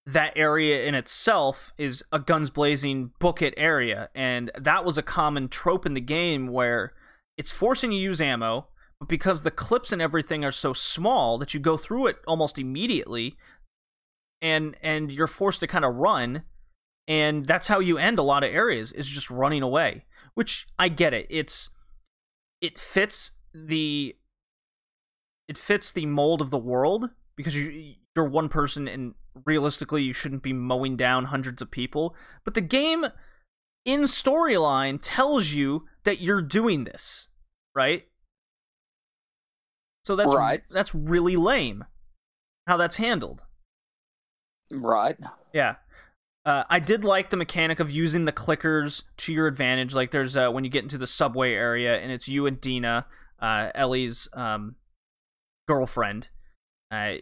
that 0.05 0.33
area 0.35 0.85
in 0.85 0.95
itself 0.95 1.71
is 1.77 2.03
a 2.11 2.19
guns 2.19 2.49
blazing 2.49 3.11
book 3.19 3.41
it 3.41 3.53
area, 3.57 4.09
and 4.15 4.49
that 4.57 4.83
was 4.83 4.97
a 4.97 5.03
common 5.03 5.47
trope 5.49 5.85
in 5.85 5.93
the 5.93 6.01
game 6.01 6.47
where 6.47 6.93
it's 7.37 7.51
forcing 7.51 7.91
you 7.91 7.99
to 7.99 8.03
use 8.03 8.21
ammo, 8.21 8.67
but 8.99 9.09
because 9.09 9.43
the 9.43 9.51
clips 9.51 9.91
and 9.91 10.01
everything 10.01 10.43
are 10.43 10.51
so 10.51 10.73
small 10.73 11.37
that 11.37 11.53
you 11.53 11.59
go 11.59 11.77
through 11.77 12.07
it 12.07 12.17
almost 12.25 12.57
immediately, 12.57 13.37
and 14.41 14.75
and 14.81 15.11
you're 15.11 15.27
forced 15.27 15.59
to 15.59 15.67
kind 15.67 15.85
of 15.85 15.95
run 15.95 16.43
and 17.07 17.45
that's 17.45 17.67
how 17.67 17.79
you 17.79 17.97
end 17.97 18.17
a 18.17 18.23
lot 18.23 18.43
of 18.43 18.53
areas 18.53 18.91
is 18.91 19.07
just 19.07 19.29
running 19.29 19.61
away 19.63 20.03
which 20.33 20.67
i 20.77 20.89
get 20.89 21.13
it 21.13 21.25
it's 21.29 21.69
it 22.61 22.77
fits 22.77 23.39
the 23.53 24.15
it 25.47 25.57
fits 25.57 25.91
the 25.91 26.05
mold 26.05 26.41
of 26.41 26.49
the 26.49 26.57
world 26.57 27.11
because 27.35 27.55
you 27.55 27.95
you're 28.15 28.25
one 28.27 28.49
person 28.49 28.87
and 28.87 29.13
realistically 29.45 30.01
you 30.01 30.11
shouldn't 30.13 30.41
be 30.41 30.51
mowing 30.53 30.97
down 30.97 31.25
hundreds 31.25 31.61
of 31.61 31.69
people 31.71 32.15
but 32.43 32.55
the 32.55 32.61
game 32.61 33.05
in 33.85 34.01
storyline 34.01 34.97
tells 35.01 35.51
you 35.51 35.85
that 36.03 36.19
you're 36.19 36.41
doing 36.41 36.83
this 36.83 37.27
right 37.75 38.07
so 40.03 40.15
that's 40.15 40.33
Right. 40.33 40.61
that's 40.69 40.95
really 40.95 41.35
lame 41.35 41.85
how 42.65 42.75
that's 42.77 42.95
handled 42.97 43.43
Right. 44.69 45.15
yeah. 45.53 45.75
Uh, 46.47 46.63
I 46.69 46.79
did 46.79 47.03
like 47.03 47.29
the 47.29 47.35
mechanic 47.35 47.81
of 47.81 47.91
using 47.91 48.23
the 48.23 48.31
clickers 48.31 49.03
to 49.17 49.33
your 49.33 49.47
advantage. 49.47 49.93
Like 49.93 50.11
there's 50.11 50.37
uh, 50.37 50.49
when 50.49 50.63
you 50.63 50.69
get 50.69 50.81
into 50.83 50.97
the 50.97 51.05
subway 51.05 51.53
area 51.53 51.99
and 51.99 52.09
it's 52.09 52.29
you 52.29 52.47
and 52.47 52.61
Dina, 52.61 53.05
uh, 53.41 53.69
Ellie's 53.75 54.29
um, 54.31 54.75
girlfriend. 55.67 56.29
Uh, 56.89 57.15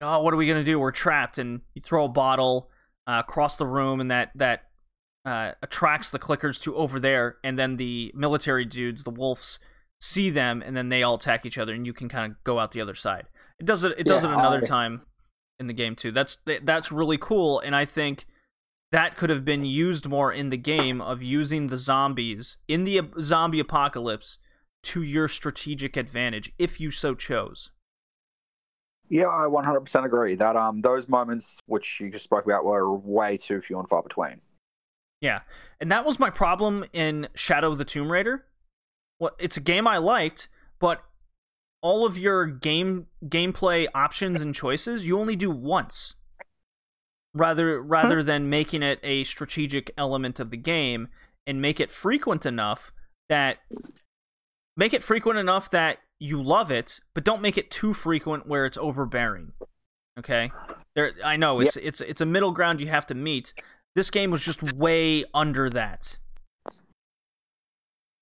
oh, 0.00 0.22
what 0.22 0.32
are 0.32 0.38
we 0.38 0.46
gonna 0.46 0.64
do? 0.64 0.80
We're 0.80 0.92
trapped, 0.92 1.36
and 1.36 1.60
you 1.74 1.82
throw 1.82 2.06
a 2.06 2.08
bottle 2.08 2.70
uh, 3.06 3.22
across 3.26 3.58
the 3.58 3.66
room, 3.66 4.00
and 4.00 4.10
that 4.10 4.30
that 4.34 4.62
uh, 5.26 5.52
attracts 5.62 6.08
the 6.08 6.18
clickers 6.18 6.58
to 6.62 6.74
over 6.74 6.98
there, 6.98 7.36
and 7.44 7.58
then 7.58 7.76
the 7.76 8.12
military 8.14 8.64
dudes, 8.64 9.04
the 9.04 9.10
wolves, 9.10 9.58
see 10.00 10.30
them, 10.30 10.62
and 10.64 10.74
then 10.74 10.88
they 10.88 11.02
all 11.02 11.16
attack 11.16 11.44
each 11.44 11.58
other, 11.58 11.74
and 11.74 11.84
you 11.86 11.92
can 11.92 12.08
kind 12.08 12.32
of 12.32 12.42
go 12.44 12.58
out 12.58 12.72
the 12.72 12.80
other 12.80 12.94
side. 12.94 13.26
It 13.60 13.66
does 13.66 13.84
it. 13.84 13.94
It 13.98 14.06
does 14.06 14.24
Yeah, 14.24 14.30
it 14.30 14.38
another 14.38 14.62
I- 14.62 14.66
time 14.66 15.02
in 15.60 15.66
the 15.66 15.74
game 15.74 15.94
too. 15.96 16.12
That's 16.12 16.38
that's 16.62 16.90
really 16.90 17.18
cool, 17.18 17.60
and 17.60 17.76
I 17.76 17.84
think 17.84 18.24
that 18.94 19.16
could 19.16 19.28
have 19.28 19.44
been 19.44 19.64
used 19.64 20.08
more 20.08 20.32
in 20.32 20.50
the 20.50 20.56
game 20.56 21.00
of 21.00 21.20
using 21.20 21.66
the 21.66 21.76
zombies 21.76 22.58
in 22.68 22.84
the 22.84 23.00
zombie 23.20 23.58
apocalypse 23.58 24.38
to 24.84 25.02
your 25.02 25.26
strategic 25.26 25.96
advantage 25.96 26.52
if 26.60 26.78
you 26.78 26.92
so 26.92 27.12
chose. 27.12 27.72
Yeah, 29.08 29.26
I 29.26 29.48
100% 29.48 30.04
agree 30.04 30.36
that 30.36 30.54
um 30.54 30.82
those 30.82 31.08
moments 31.08 31.60
which 31.66 31.98
you 32.00 32.08
just 32.08 32.22
spoke 32.22 32.44
about 32.44 32.64
were 32.64 32.96
way 32.96 33.36
too 33.36 33.60
few 33.60 33.80
and 33.80 33.88
far 33.88 34.00
between. 34.00 34.40
Yeah, 35.20 35.40
and 35.80 35.90
that 35.90 36.06
was 36.06 36.20
my 36.20 36.30
problem 36.30 36.84
in 36.92 37.26
Shadow 37.34 37.72
of 37.72 37.78
the 37.78 37.84
Tomb 37.84 38.12
Raider. 38.12 38.46
Well, 39.18 39.32
it's 39.40 39.56
a 39.56 39.60
game 39.60 39.88
I 39.88 39.98
liked, 39.98 40.48
but 40.78 41.02
all 41.82 42.06
of 42.06 42.16
your 42.16 42.46
game 42.46 43.08
gameplay 43.24 43.88
options 43.92 44.40
and 44.40 44.54
choices 44.54 45.04
you 45.04 45.18
only 45.18 45.34
do 45.34 45.50
once, 45.50 46.14
rather 47.34 47.82
rather 47.82 48.22
than 48.22 48.48
making 48.48 48.82
it 48.82 49.00
a 49.02 49.24
strategic 49.24 49.90
element 49.98 50.40
of 50.40 50.50
the 50.50 50.56
game 50.56 51.08
and 51.46 51.60
make 51.60 51.80
it 51.80 51.90
frequent 51.90 52.46
enough 52.46 52.92
that 53.28 53.58
make 54.76 54.94
it 54.94 55.02
frequent 55.02 55.38
enough 55.38 55.68
that 55.70 55.98
you 56.20 56.42
love 56.42 56.70
it, 56.70 57.00
but 57.14 57.24
don't 57.24 57.42
make 57.42 57.58
it 57.58 57.70
too 57.70 57.92
frequent 57.92 58.46
where 58.46 58.64
it's 58.64 58.78
overbearing. 58.78 59.52
Okay, 60.18 60.52
there 60.94 61.12
I 61.24 61.36
know 61.36 61.56
it's 61.56 61.76
it's 61.76 62.00
it's 62.00 62.20
a 62.20 62.26
middle 62.26 62.52
ground 62.52 62.80
you 62.80 62.86
have 62.88 63.06
to 63.06 63.14
meet. 63.14 63.52
This 63.94 64.10
game 64.10 64.30
was 64.30 64.44
just 64.44 64.62
way 64.74 65.24
under 65.34 65.68
that. 65.70 66.18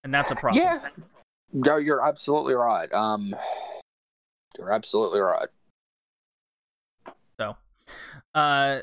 And 0.05 0.13
that's 0.13 0.31
a 0.31 0.35
problem. 0.35 0.65
Yeah. 0.65 0.89
No, 1.53 1.77
you're 1.77 2.07
absolutely 2.07 2.55
right. 2.55 2.93
Um 2.93 3.35
you're 4.59 4.73
absolutely 4.73 5.21
right. 5.21 5.49
So, 7.41 7.57
uh, 8.35 8.81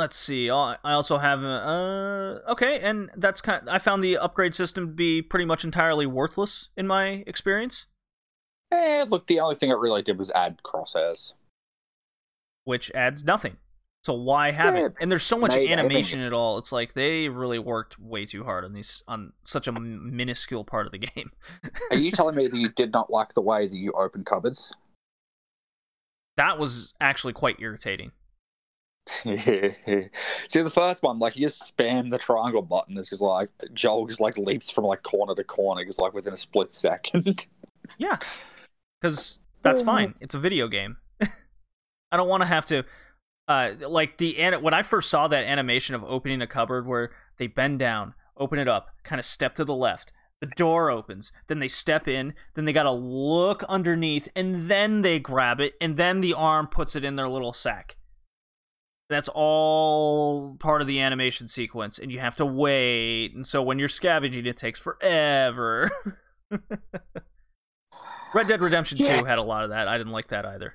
let's 0.00 0.16
see. 0.16 0.50
I 0.50 0.76
I 0.82 0.92
also 0.94 1.18
have 1.18 1.44
uh 1.44 2.40
okay, 2.48 2.80
and 2.80 3.10
that's 3.16 3.40
kind. 3.40 3.68
I 3.70 3.78
found 3.78 4.02
the 4.02 4.18
upgrade 4.18 4.54
system 4.54 4.86
to 4.88 4.92
be 4.92 5.22
pretty 5.22 5.44
much 5.44 5.62
entirely 5.64 6.06
worthless 6.06 6.70
in 6.76 6.86
my 6.88 7.22
experience, 7.28 7.86
Eh, 8.72 9.04
look, 9.08 9.26
the 9.28 9.38
only 9.40 9.54
thing 9.56 9.70
it 9.70 9.78
really 9.78 10.02
did 10.02 10.18
was 10.18 10.30
add 10.30 10.58
crosshairs. 10.64 11.34
which 12.64 12.90
adds 12.92 13.24
nothing. 13.24 13.56
So 14.02 14.14
why 14.14 14.50
have 14.52 14.74
Yeah, 14.76 14.86
it? 14.86 14.94
And 15.00 15.10
there's 15.12 15.24
so 15.24 15.36
much 15.38 15.54
maybe- 15.54 15.72
animation 15.72 16.20
at 16.20 16.32
all. 16.32 16.56
It's 16.56 16.72
like 16.72 16.94
they 16.94 17.28
really 17.28 17.58
worked 17.58 17.98
way 17.98 18.24
too 18.24 18.44
hard 18.44 18.64
on 18.64 18.72
these 18.72 19.02
on 19.06 19.32
such 19.44 19.68
a 19.68 19.72
minuscule 19.72 20.64
part 20.64 20.86
of 20.86 20.92
the 20.92 20.98
game. 20.98 21.32
Are 21.90 21.96
you 21.98 22.10
telling 22.18 22.34
me 22.36 22.46
that 22.48 22.56
you 22.56 22.68
did 22.70 22.92
not 22.92 23.10
like 23.10 23.34
the 23.34 23.42
way 23.42 23.66
that 23.66 23.76
you 23.76 23.90
open 23.92 24.24
cupboards? 24.24 24.72
that 26.36 26.58
was 26.58 26.94
actually 27.00 27.34
quite 27.34 27.56
irritating. 27.60 28.12
See 29.24 30.62
the 30.62 30.70
first 30.70 31.02
one, 31.02 31.18
like 31.18 31.36
you 31.36 31.42
just 31.42 31.76
spam 31.76 32.10
the 32.10 32.18
triangle 32.18 32.62
button. 32.62 32.96
It's 32.96 33.10
just 33.10 33.22
like 33.22 33.48
Joel 33.72 34.06
just 34.06 34.20
like 34.20 34.38
leaps 34.38 34.70
from 34.70 34.84
like 34.84 35.02
corner 35.02 35.34
to 35.34 35.44
corner, 35.44 35.84
just 35.84 35.98
like 35.98 36.14
within 36.14 36.32
a 36.32 36.36
split 36.36 36.72
second. 36.72 37.48
Yeah, 37.98 38.18
because 39.00 39.40
that's 39.62 39.82
fine. 39.82 40.14
It's 40.20 40.36
a 40.36 40.38
video 40.38 40.68
game. 40.68 40.98
I 41.20 42.16
don't 42.16 42.28
want 42.28 42.42
to 42.42 42.46
have 42.46 42.64
to, 42.66 42.84
uh, 43.48 43.72
like 43.80 44.16
the 44.18 44.56
when 44.60 44.72
I 44.72 44.84
first 44.84 45.10
saw 45.10 45.26
that 45.26 45.44
animation 45.44 45.96
of 45.96 46.04
opening 46.04 46.40
a 46.40 46.46
cupboard 46.46 46.86
where 46.86 47.10
they 47.38 47.48
bend 47.48 47.80
down, 47.80 48.14
open 48.36 48.60
it 48.60 48.68
up, 48.68 48.90
kind 49.02 49.18
of 49.18 49.24
step 49.24 49.56
to 49.56 49.64
the 49.64 49.74
left. 49.74 50.12
The 50.40 50.46
door 50.46 50.88
opens, 50.88 51.32
then 51.48 51.58
they 51.58 51.66
step 51.66 52.06
in, 52.06 52.32
then 52.54 52.64
they 52.64 52.72
gotta 52.72 52.92
look 52.92 53.64
underneath, 53.64 54.28
and 54.36 54.68
then 54.70 55.02
they 55.02 55.18
grab 55.18 55.58
it, 55.60 55.74
and 55.80 55.96
then 55.96 56.20
the 56.20 56.32
arm 56.32 56.68
puts 56.68 56.94
it 56.94 57.04
in 57.04 57.16
their 57.16 57.28
little 57.28 57.52
sack. 57.52 57.96
That's 59.10 59.28
all 59.34 60.54
part 60.60 60.80
of 60.80 60.86
the 60.86 61.00
animation 61.00 61.48
sequence, 61.48 61.98
and 61.98 62.12
you 62.12 62.20
have 62.20 62.36
to 62.36 62.46
wait. 62.46 63.34
And 63.34 63.44
so 63.44 63.60
when 63.60 63.80
you're 63.80 63.88
scavenging, 63.88 64.46
it 64.46 64.56
takes 64.56 64.78
forever. 64.78 65.90
Red 68.32 68.46
Dead 68.46 68.62
Redemption 68.62 68.98
Yeah. 68.98 69.18
2 69.18 69.24
had 69.24 69.38
a 69.38 69.42
lot 69.42 69.64
of 69.64 69.70
that. 69.70 69.88
I 69.88 69.98
didn't 69.98 70.12
like 70.12 70.28
that 70.28 70.46
either. 70.46 70.74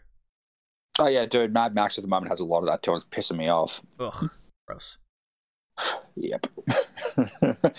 oh 0.99 1.07
yeah, 1.07 1.25
dude, 1.25 1.53
Mad 1.53 1.73
Max 1.73 1.97
at 1.97 2.01
the 2.03 2.09
moment 2.09 2.29
has 2.29 2.41
a 2.41 2.45
lot 2.45 2.59
of 2.59 2.65
that 2.65 2.83
too. 2.83 2.93
It's 2.93 3.05
pissing 3.05 3.37
me 3.37 3.47
off. 3.47 3.81
Ugh, 4.01 4.29
gross. 4.67 4.97
Yep. 6.17 6.47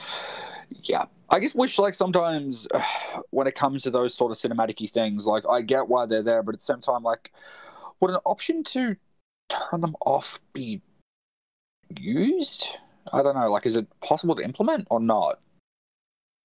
yeah. 0.82 1.04
I 1.28 1.38
guess 1.40 1.54
wish 1.54 1.78
like 1.78 1.94
sometimes 1.94 2.66
when 3.30 3.46
it 3.46 3.54
comes 3.54 3.82
to 3.82 3.90
those 3.90 4.14
sort 4.14 4.32
of 4.32 4.38
cinematic 4.38 4.90
things, 4.90 5.26
like 5.26 5.44
I 5.48 5.60
get 5.60 5.88
why 5.88 6.06
they're 6.06 6.22
there, 6.22 6.42
but 6.42 6.54
at 6.54 6.60
the 6.60 6.64
same 6.64 6.80
time, 6.80 7.02
like 7.02 7.32
what 7.98 8.10
an 8.10 8.18
option 8.24 8.64
to 8.64 8.96
turn 9.48 9.80
them 9.80 9.96
off 10.04 10.40
be 10.52 10.82
used? 11.96 12.68
I 13.12 13.22
don't 13.22 13.36
know. 13.36 13.50
Like, 13.50 13.66
is 13.66 13.76
it 13.76 13.86
possible 14.00 14.34
to 14.36 14.42
implement 14.42 14.86
or 14.90 15.00
not? 15.00 15.40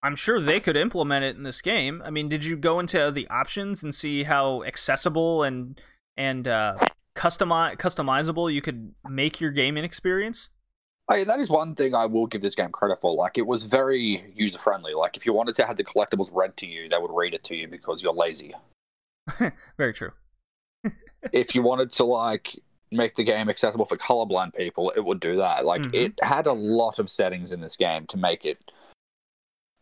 I'm 0.03 0.15
sure 0.15 0.39
they 0.39 0.59
could 0.59 0.75
implement 0.75 1.25
it 1.25 1.35
in 1.35 1.43
this 1.43 1.61
game. 1.61 2.01
I 2.03 2.09
mean, 2.09 2.27
did 2.27 2.43
you 2.43 2.55
go 2.55 2.79
into 2.79 3.11
the 3.11 3.27
options 3.27 3.83
and 3.83 3.93
see 3.93 4.23
how 4.23 4.63
accessible 4.63 5.43
and 5.43 5.79
and 6.17 6.47
uh, 6.47 6.77
customi- 7.15 7.77
customizable 7.77 8.51
you 8.51 8.61
could 8.61 8.93
make 9.07 9.39
your 9.39 9.51
gaming 9.51 9.83
experience? 9.83 10.49
I, 11.07 11.23
that 11.25 11.39
is 11.39 11.49
one 11.49 11.75
thing 11.75 11.93
I 11.93 12.05
will 12.05 12.25
give 12.25 12.41
this 12.41 12.55
game 12.55 12.71
credit 12.71 13.01
for. 13.01 13.13
Like, 13.13 13.37
it 13.37 13.45
was 13.45 13.63
very 13.63 14.31
user 14.33 14.57
friendly. 14.57 14.93
Like, 14.93 15.17
if 15.17 15.25
you 15.25 15.33
wanted 15.33 15.55
to 15.55 15.65
have 15.65 15.75
the 15.75 15.83
collectibles 15.83 16.33
read 16.33 16.55
to 16.57 16.67
you, 16.67 16.87
they 16.87 16.97
would 16.97 17.11
read 17.13 17.33
it 17.33 17.43
to 17.45 17.55
you 17.55 17.67
because 17.67 18.01
you're 18.01 18.13
lazy. 18.13 18.53
Very 19.77 19.93
true. 19.93 20.11
if 21.33 21.53
you 21.53 21.61
wanted 21.61 21.89
to 21.91 22.05
like 22.05 22.59
make 22.91 23.15
the 23.15 23.23
game 23.23 23.49
accessible 23.49 23.85
for 23.85 23.97
colorblind 23.97 24.53
people, 24.55 24.91
it 24.95 25.05
would 25.05 25.19
do 25.19 25.35
that. 25.37 25.65
Like 25.65 25.81
Mhm. 25.81 25.93
it 25.95 26.19
had 26.23 26.45
a 26.45 26.53
lot 26.53 26.99
of 26.99 27.09
settings 27.09 27.51
in 27.51 27.61
this 27.61 27.75
game 27.75 28.05
to 28.07 28.17
make 28.17 28.45
it 28.45 28.59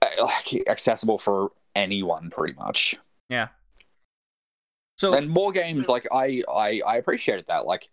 uh, 0.01 0.07
like 0.25 0.67
accessible 0.69 1.17
for 1.17 1.51
anyone, 1.75 2.29
pretty 2.29 2.53
much. 2.53 2.95
Yeah. 3.29 3.49
So 4.97 5.13
And 5.13 5.29
more 5.29 5.51
games, 5.51 5.89
like 5.89 6.07
I, 6.11 6.43
I, 6.49 6.81
I 6.85 6.97
appreciated 6.97 7.47
that. 7.47 7.65
Like 7.65 7.89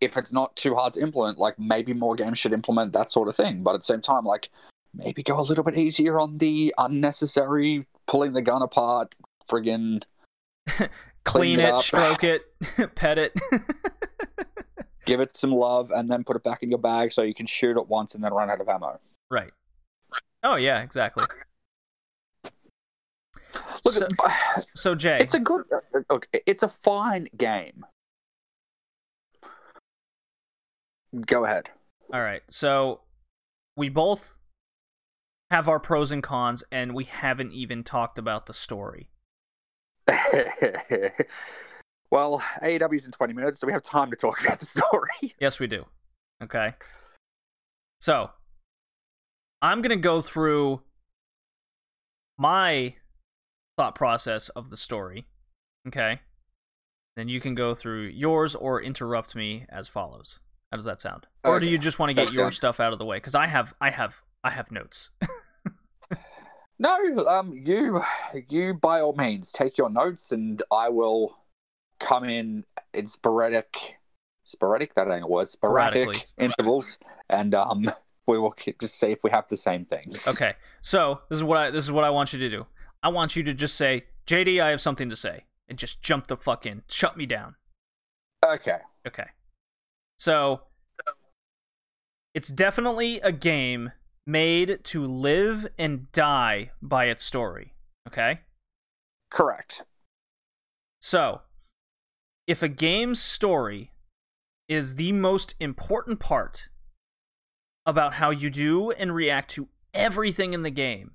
if 0.00 0.16
it's 0.16 0.32
not 0.32 0.54
too 0.56 0.74
hard 0.74 0.92
to 0.94 1.00
implement, 1.00 1.38
like 1.38 1.58
maybe 1.58 1.94
more 1.94 2.14
games 2.14 2.38
should 2.38 2.52
implement 2.52 2.92
that 2.92 3.10
sort 3.10 3.28
of 3.28 3.36
thing. 3.36 3.62
But 3.62 3.74
at 3.74 3.80
the 3.80 3.84
same 3.86 4.00
time, 4.00 4.24
like 4.24 4.50
maybe 4.92 5.22
go 5.22 5.38
a 5.38 5.42
little 5.42 5.64
bit 5.64 5.76
easier 5.78 6.18
on 6.18 6.36
the 6.38 6.74
unnecessary 6.78 7.86
pulling 8.06 8.32
the 8.32 8.42
gun 8.42 8.62
apart, 8.62 9.14
friggin' 9.48 10.02
clean 10.66 10.88
clean 11.24 11.60
it 11.60 11.74
it, 11.74 11.80
stroke 11.80 12.24
it, 12.24 12.42
pet 12.94 13.18
it. 13.18 13.32
give 15.06 15.20
it 15.20 15.36
some 15.36 15.52
love, 15.52 15.90
and 15.90 16.10
then 16.10 16.22
put 16.24 16.36
it 16.36 16.42
back 16.42 16.62
in 16.62 16.68
your 16.68 16.78
bag 16.78 17.12
so 17.12 17.22
you 17.22 17.34
can 17.34 17.46
shoot 17.46 17.78
it 17.78 17.88
once 17.88 18.14
and 18.14 18.22
then 18.22 18.34
run 18.34 18.50
out 18.50 18.60
of 18.60 18.68
ammo. 18.68 19.00
right. 19.30 19.52
Oh 20.42 20.56
yeah, 20.56 20.82
exactly. 20.82 21.24
Look, 23.84 23.94
So, 23.94 24.06
uh, 24.22 24.30
so 24.74 24.94
Jay, 24.94 25.18
it's 25.20 25.34
a 25.34 25.40
good, 25.40 25.64
uh, 25.72 25.98
uh, 25.98 26.14
okay, 26.14 26.40
it's 26.46 26.62
a 26.62 26.68
fine 26.68 27.28
game. 27.36 27.86
Go 31.26 31.44
ahead. 31.44 31.70
All 32.12 32.20
right. 32.20 32.42
So 32.48 33.00
we 33.76 33.88
both 33.88 34.36
have 35.50 35.68
our 35.68 35.80
pros 35.80 36.12
and 36.12 36.22
cons, 36.22 36.64
and 36.70 36.94
we 36.94 37.04
haven't 37.04 37.52
even 37.52 37.84
talked 37.84 38.18
about 38.18 38.46
the 38.46 38.54
story. 38.54 39.10
Well, 42.10 42.42
AEW's 42.62 43.06
in 43.06 43.12
20 43.12 43.32
minutes, 43.34 43.60
so 43.60 43.66
we 43.66 43.72
have 43.72 43.82
time 43.82 44.10
to 44.10 44.16
talk 44.16 44.40
about 44.44 44.60
the 44.60 44.66
story. 44.66 45.34
Yes, 45.40 45.58
we 45.58 45.66
do. 45.66 45.84
Okay. 46.42 46.74
So, 48.00 48.30
I'm 49.62 49.82
going 49.82 49.90
to 49.90 50.02
go 50.02 50.20
through 50.20 50.82
my 52.38 52.94
thought 53.76 53.94
process 53.94 54.48
of 54.50 54.70
the 54.70 54.76
story. 54.76 55.26
Okay. 55.88 56.20
Then 57.16 57.28
you 57.28 57.40
can 57.40 57.54
go 57.54 57.74
through 57.74 58.02
yours 58.08 58.54
or 58.54 58.82
interrupt 58.82 59.34
me 59.34 59.64
as 59.70 59.88
follows. 59.88 60.38
How 60.70 60.76
does 60.76 60.84
that 60.84 61.00
sound? 61.00 61.26
Or 61.44 61.58
do 61.60 61.66
you 61.68 61.78
just 61.78 61.98
want 61.98 62.10
to 62.10 62.14
get 62.14 62.26
That 62.26 62.34
your 62.34 62.46
sounds- 62.46 62.56
stuff 62.58 62.80
out 62.80 62.92
of 62.92 62.98
the 62.98 63.06
way? 63.06 63.16
Because 63.16 63.34
I 63.34 63.46
have, 63.46 63.72
I 63.80 63.90
have, 63.90 64.20
I 64.44 64.50
have 64.50 64.70
notes. 64.70 65.10
No, 66.78 66.94
um, 67.26 67.58
you, 67.64 68.02
you 68.50 68.74
by 68.74 69.00
all 69.00 69.14
means 69.14 69.50
take 69.50 69.78
your 69.78 69.88
notes, 69.88 70.30
and 70.30 70.60
I 70.70 70.90
will 70.90 71.34
come 71.98 72.24
in 72.24 72.64
in 72.94 73.06
sporadic, 73.06 73.98
sporadic. 74.44 74.94
That 74.94 75.10
ain't 75.10 75.24
a 75.24 75.26
word. 75.26 75.48
Sporadic 75.48 76.26
intervals, 76.38 76.98
and 77.28 77.54
um, 77.54 77.90
we 78.26 78.38
will 78.38 78.54
just 78.80 78.98
see 78.98 79.12
if 79.12 79.18
we 79.22 79.30
have 79.30 79.48
the 79.48 79.56
same 79.56 79.84
things. 79.84 80.26
okay. 80.28 80.54
So 80.82 81.20
this 81.28 81.38
is 81.38 81.44
what 81.44 81.58
I, 81.58 81.70
this 81.70 81.84
is 81.84 81.92
what 81.92 82.04
I 82.04 82.10
want 82.10 82.32
you 82.32 82.38
to 82.38 82.50
do. 82.50 82.66
I 83.02 83.08
want 83.08 83.36
you 83.36 83.42
to 83.44 83.54
just 83.54 83.76
say, 83.76 84.04
JD, 84.26 84.60
I 84.60 84.70
have 84.70 84.80
something 84.80 85.08
to 85.10 85.16
say, 85.16 85.44
and 85.68 85.78
just 85.78 86.02
jump 86.02 86.26
the 86.26 86.36
fuck 86.36 86.66
in, 86.66 86.82
shut 86.88 87.16
me 87.16 87.26
down. 87.26 87.56
Okay. 88.44 88.78
Okay. 89.06 89.26
So 90.18 90.62
it's 92.34 92.48
definitely 92.48 93.20
a 93.20 93.32
game 93.32 93.92
made 94.26 94.84
to 94.84 95.06
live 95.06 95.66
and 95.78 96.10
die 96.12 96.70
by 96.82 97.06
its 97.06 97.22
story. 97.22 97.72
Okay? 98.08 98.40
Correct. 99.30 99.84
So, 101.00 101.42
if 102.46 102.62
a 102.62 102.68
game's 102.68 103.20
story 103.20 103.90
is 104.68 104.94
the 104.94 105.12
most 105.12 105.54
important 105.60 106.20
part 106.20 106.68
about 107.84 108.14
how 108.14 108.30
you 108.30 108.50
do 108.50 108.90
and 108.92 109.14
react 109.14 109.50
to 109.50 109.68
everything 109.94 110.52
in 110.52 110.62
the 110.62 110.70
game, 110.70 111.12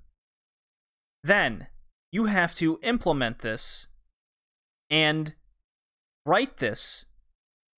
then 1.24 1.68
you 2.12 2.26
have 2.26 2.56
to 2.56 2.80
implement 2.82 3.40
this 3.40 3.88
and 4.90 5.36
write 6.26 6.58
this 6.58 7.06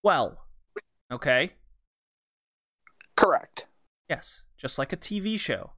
well. 0.04 0.46
Okay? 1.12 1.52
Correct. 3.16 3.68
Yes, 4.10 4.44
just 4.58 4.78
like 4.78 4.92
a 4.92 4.98
TV 4.98 5.40
show. 5.40 5.72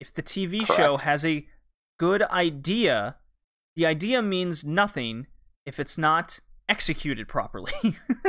If 0.00 0.12
the 0.12 0.22
TV 0.22 0.66
Correct. 0.66 0.72
show 0.74 0.96
has 0.96 1.24
a 1.24 1.46
good 1.98 2.22
idea, 2.22 3.16
the 3.76 3.86
idea 3.86 4.20
means 4.20 4.64
nothing 4.64 5.28
if 5.64 5.78
it's 5.78 5.96
not 5.96 6.40
executed 6.68 7.28
properly. 7.28 7.72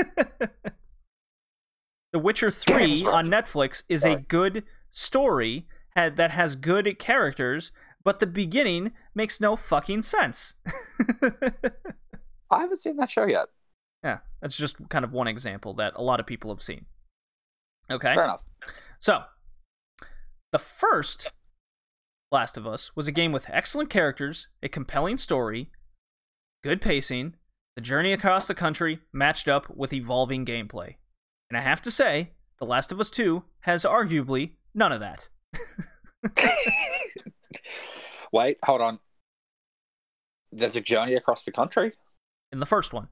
the 2.12 2.20
Witcher 2.20 2.52
3 2.52 3.06
on. 3.06 3.30
Netflix 3.30 3.84
is 3.90 4.06
a 4.06 4.18
good 4.18 4.64
story 4.92 5.68
that 5.96 6.32
has 6.32 6.56
good 6.56 6.98
characters, 7.00 7.72
but 8.04 8.20
the 8.20 8.28
beginning 8.28 8.92
makes 9.16 9.40
no 9.40 9.56
fucking 9.56 10.02
sense. 10.02 10.56
I 12.52 12.62
haven't 12.62 12.78
seen 12.78 12.98
that 12.98 13.10
show 13.10 13.26
yet. 13.26 13.48
yeah, 14.04 14.20
that's 14.42 14.58
just 14.58 14.90
kind 14.90 15.06
of 15.06 15.12
one 15.12 15.28
example 15.28 15.74
that 15.76 15.94
a 15.96 16.04
lot 16.04 16.20
of 16.20 16.26
people 16.26 16.54
have 16.54 16.62
seen. 16.62 16.86
Okay? 17.90 18.14
Fair 18.14 18.26
enough. 18.26 18.44
So, 19.00 19.24
the 20.52 20.60
first 20.60 21.32
Last 22.32 22.58
of 22.58 22.66
Us 22.66 22.96
was 22.96 23.08
a 23.08 23.12
game 23.12 23.32
with 23.32 23.50
excellent 23.50 23.90
characters, 23.90 24.48
a 24.62 24.70
compelling 24.70 25.18
story, 25.18 25.70
good 26.64 26.82
pacing, 26.82 27.36
the 27.76 27.82
journey 27.82 28.14
across 28.14 28.48
the 28.48 28.56
country 28.56 29.00
matched 29.12 29.48
up 29.48 29.76
with 29.76 29.94
evolving 29.94 30.46
gameplay. 30.46 30.96
And 31.50 31.58
I 31.58 31.62
have 31.62 31.82
to 31.84 31.92
say, 31.92 32.32
The 32.60 32.66
Last 32.66 32.92
of 32.92 33.00
Us 33.00 33.10
2 33.10 33.44
has 33.62 33.84
arguably 33.84 34.52
none 34.74 34.92
of 34.92 35.00
that. 35.00 35.30
Wait, 38.32 38.58
hold 38.64 38.82
on. 38.82 39.00
There's 40.52 40.76
a 40.76 40.82
journey 40.82 41.16
across 41.16 41.46
the 41.46 41.52
country. 41.52 41.92
In 42.52 42.60
the 42.60 42.66
first 42.66 42.94
one. 42.94 43.08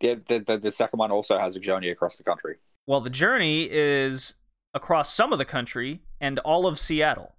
Yeah, 0.00 0.16
the, 0.26 0.38
the 0.40 0.58
the 0.58 0.72
second 0.72 0.98
one 0.98 1.10
also 1.10 1.38
has 1.38 1.56
a 1.56 1.60
journey 1.60 1.88
across 1.88 2.18
the 2.18 2.24
country. 2.24 2.56
Well, 2.86 3.00
the 3.00 3.10
journey 3.10 3.66
is 3.70 4.34
across 4.74 5.12
some 5.12 5.32
of 5.32 5.38
the 5.38 5.46
country 5.46 6.02
and 6.20 6.38
all 6.40 6.66
of 6.66 6.78
Seattle. 6.78 7.36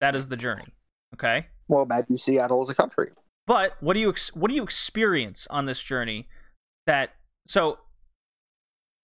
That 0.00 0.14
is 0.14 0.28
the 0.28 0.36
journey. 0.36 0.74
Okay? 1.14 1.46
Well, 1.68 1.86
maybe 1.86 2.16
Seattle 2.16 2.62
is 2.62 2.68
a 2.68 2.74
country. 2.74 3.10
But 3.46 3.76
what 3.80 3.94
do 3.94 4.00
you 4.00 4.08
ex- 4.08 4.34
what 4.34 4.48
do 4.48 4.54
you 4.54 4.62
experience 4.62 5.46
on 5.50 5.66
this 5.66 5.82
journey? 5.82 6.26
That 6.86 7.10
so 7.46 7.78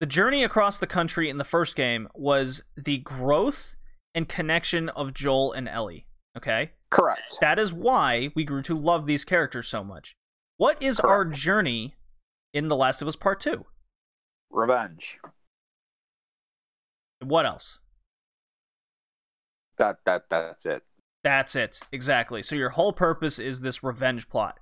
the 0.01 0.07
journey 0.07 0.43
across 0.43 0.79
the 0.79 0.87
country 0.87 1.29
in 1.29 1.39
the 1.39 1.45
first 1.45 1.77
game 1.77 2.09
was 2.15 2.65
the 2.77 2.99
growth 2.99 3.77
and 4.15 4.29
connection 4.29 4.89
of 4.91 5.15
Joel 5.15 5.53
and 5.53 5.69
Ellie. 5.69 6.07
Okay, 6.37 6.73
Correct. 6.91 7.39
that 7.41 7.59
is 7.59 7.73
why 7.73 8.31
we 8.35 8.43
grew 8.45 8.63
to 8.63 8.77
love 8.77 9.07
these 9.07 9.25
characters 9.25 9.69
so 9.69 9.85
much. 9.85 10.17
What 10.57 10.83
is 10.83 10.99
our 10.99 11.25
journey 11.25 11.95
in 12.55 12.69
The 12.69 12.77
Last 12.77 13.03
of 13.03 13.09
Us 13.09 13.17
Part 13.17 13.41
Two? 13.41 13.67
Revenge. 14.51 15.19
What 17.21 17.47
else? 17.47 17.81
That 19.79 19.99
that 20.05 20.25
that's 20.31 20.67
it. 20.67 20.83
That's 21.25 21.55
it. 21.55 21.81
Exactly. 21.93 22.43
So 22.43 22.57
your 22.57 22.71
whole 22.71 22.93
purpose 22.93 23.39
is 23.39 23.61
this 23.61 23.83
revenge 23.83 24.29
plot. 24.29 24.59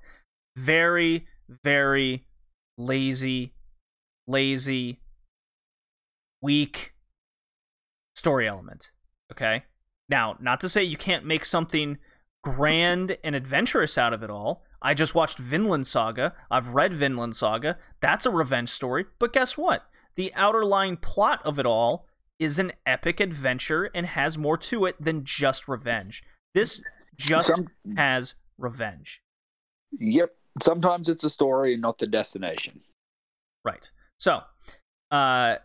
Very, 0.57 1.27
very 1.65 2.27
lazy, 2.77 3.55
lazy, 4.27 5.01
weak 6.43 6.95
story 8.15 8.47
element. 8.47 8.91
Okay? 9.33 9.65
Now, 10.09 10.37
not 10.41 10.61
to 10.61 10.69
say 10.69 10.83
you 10.83 10.97
can't 10.97 11.25
make 11.25 11.45
something 11.45 11.99
grand 12.43 13.17
and 13.23 13.35
adventurous 13.35 13.97
out 13.97 14.13
of 14.13 14.23
it 14.23 14.31
all. 14.31 14.65
I 14.83 14.95
just 14.95 15.15
watched 15.15 15.39
Vinland 15.39 15.87
Saga. 15.87 16.35
I've 16.51 16.69
read 16.69 16.95
Vinland 16.95 17.37
Saga. 17.37 17.79
That's 18.01 18.27
a 18.27 18.31
revenge 18.31 18.71
story. 18.71 19.07
But 19.19 19.33
guess 19.33 19.57
what? 19.57 19.85
The 20.17 20.33
outer 20.35 20.65
line 20.65 20.97
plot 20.97 21.41
of 21.45 21.59
it 21.59 21.67
all 21.67 22.07
is 22.39 22.59
an 22.59 22.73
epic 22.87 23.21
adventure 23.21 23.91
and 23.95 24.07
has 24.07 24.39
more 24.39 24.57
to 24.57 24.87
it 24.87 24.97
than 25.01 25.25
just 25.25 25.69
revenge. 25.69 26.25
This 26.55 26.83
just 27.17 27.49
Some- 27.49 27.69
has 27.97 28.35
revenge. 28.59 29.23
Yep. 29.99 30.35
Sometimes 30.62 31.09
it's 31.09 31.25
a 31.25 31.31
story 31.31 31.73
and 31.75 31.83
not 31.83 31.99
the 31.99 32.07
destination. 32.07 32.81
Right. 33.65 33.91
So, 34.19 34.43
uh, 35.11 35.57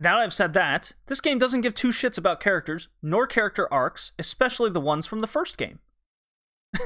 now 0.00 0.16
that 0.16 0.22
I've 0.22 0.34
said 0.34 0.52
that, 0.54 0.92
this 1.06 1.20
game 1.20 1.38
doesn't 1.38 1.60
give 1.60 1.74
two 1.74 1.88
shits 1.88 2.16
about 2.18 2.40
characters 2.40 2.88
nor 3.02 3.26
character 3.26 3.72
arcs, 3.72 4.12
especially 4.18 4.70
the 4.70 4.80
ones 4.80 5.06
from 5.06 5.20
the 5.20 5.26
first 5.26 5.56
game. 5.58 5.78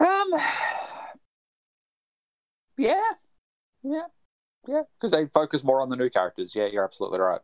Um. 0.00 0.40
Yeah. 2.78 3.02
Yeah. 3.82 4.06
Yeah. 4.66 4.82
Because 4.98 5.10
they 5.10 5.26
focus 5.26 5.62
more 5.62 5.82
on 5.82 5.90
the 5.90 5.96
new 5.96 6.08
characters. 6.08 6.54
Yeah, 6.54 6.66
you're 6.66 6.84
absolutely 6.84 7.18
right. 7.18 7.40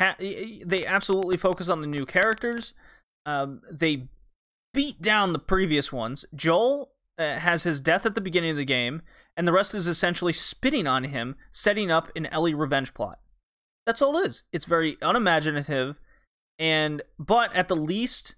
Ha- 0.00 0.16
they 0.18 0.86
absolutely 0.86 1.36
focus 1.36 1.68
on 1.68 1.82
the 1.82 1.86
new 1.86 2.06
characters. 2.06 2.74
Um, 3.26 3.60
they 3.70 4.08
beat 4.72 5.00
down 5.02 5.32
the 5.32 5.38
previous 5.38 5.92
ones. 5.92 6.24
Joel 6.34 6.92
uh, 7.18 7.38
has 7.38 7.64
his 7.64 7.80
death 7.80 8.06
at 8.06 8.14
the 8.14 8.20
beginning 8.20 8.50
of 8.50 8.56
the 8.56 8.64
game, 8.64 9.02
and 9.36 9.46
the 9.46 9.52
rest 9.52 9.74
is 9.74 9.86
essentially 9.86 10.32
spitting 10.32 10.86
on 10.86 11.04
him, 11.04 11.36
setting 11.50 11.90
up 11.90 12.10
an 12.16 12.26
Ellie 12.26 12.54
revenge 12.54 12.94
plot. 12.94 13.20
That's 13.86 14.00
all 14.00 14.16
it 14.16 14.26
is. 14.26 14.44
It's 14.52 14.64
very 14.64 14.96
unimaginative, 15.02 16.00
and 16.58 17.02
but 17.18 17.54
at 17.54 17.68
the 17.68 17.76
least, 17.76 18.36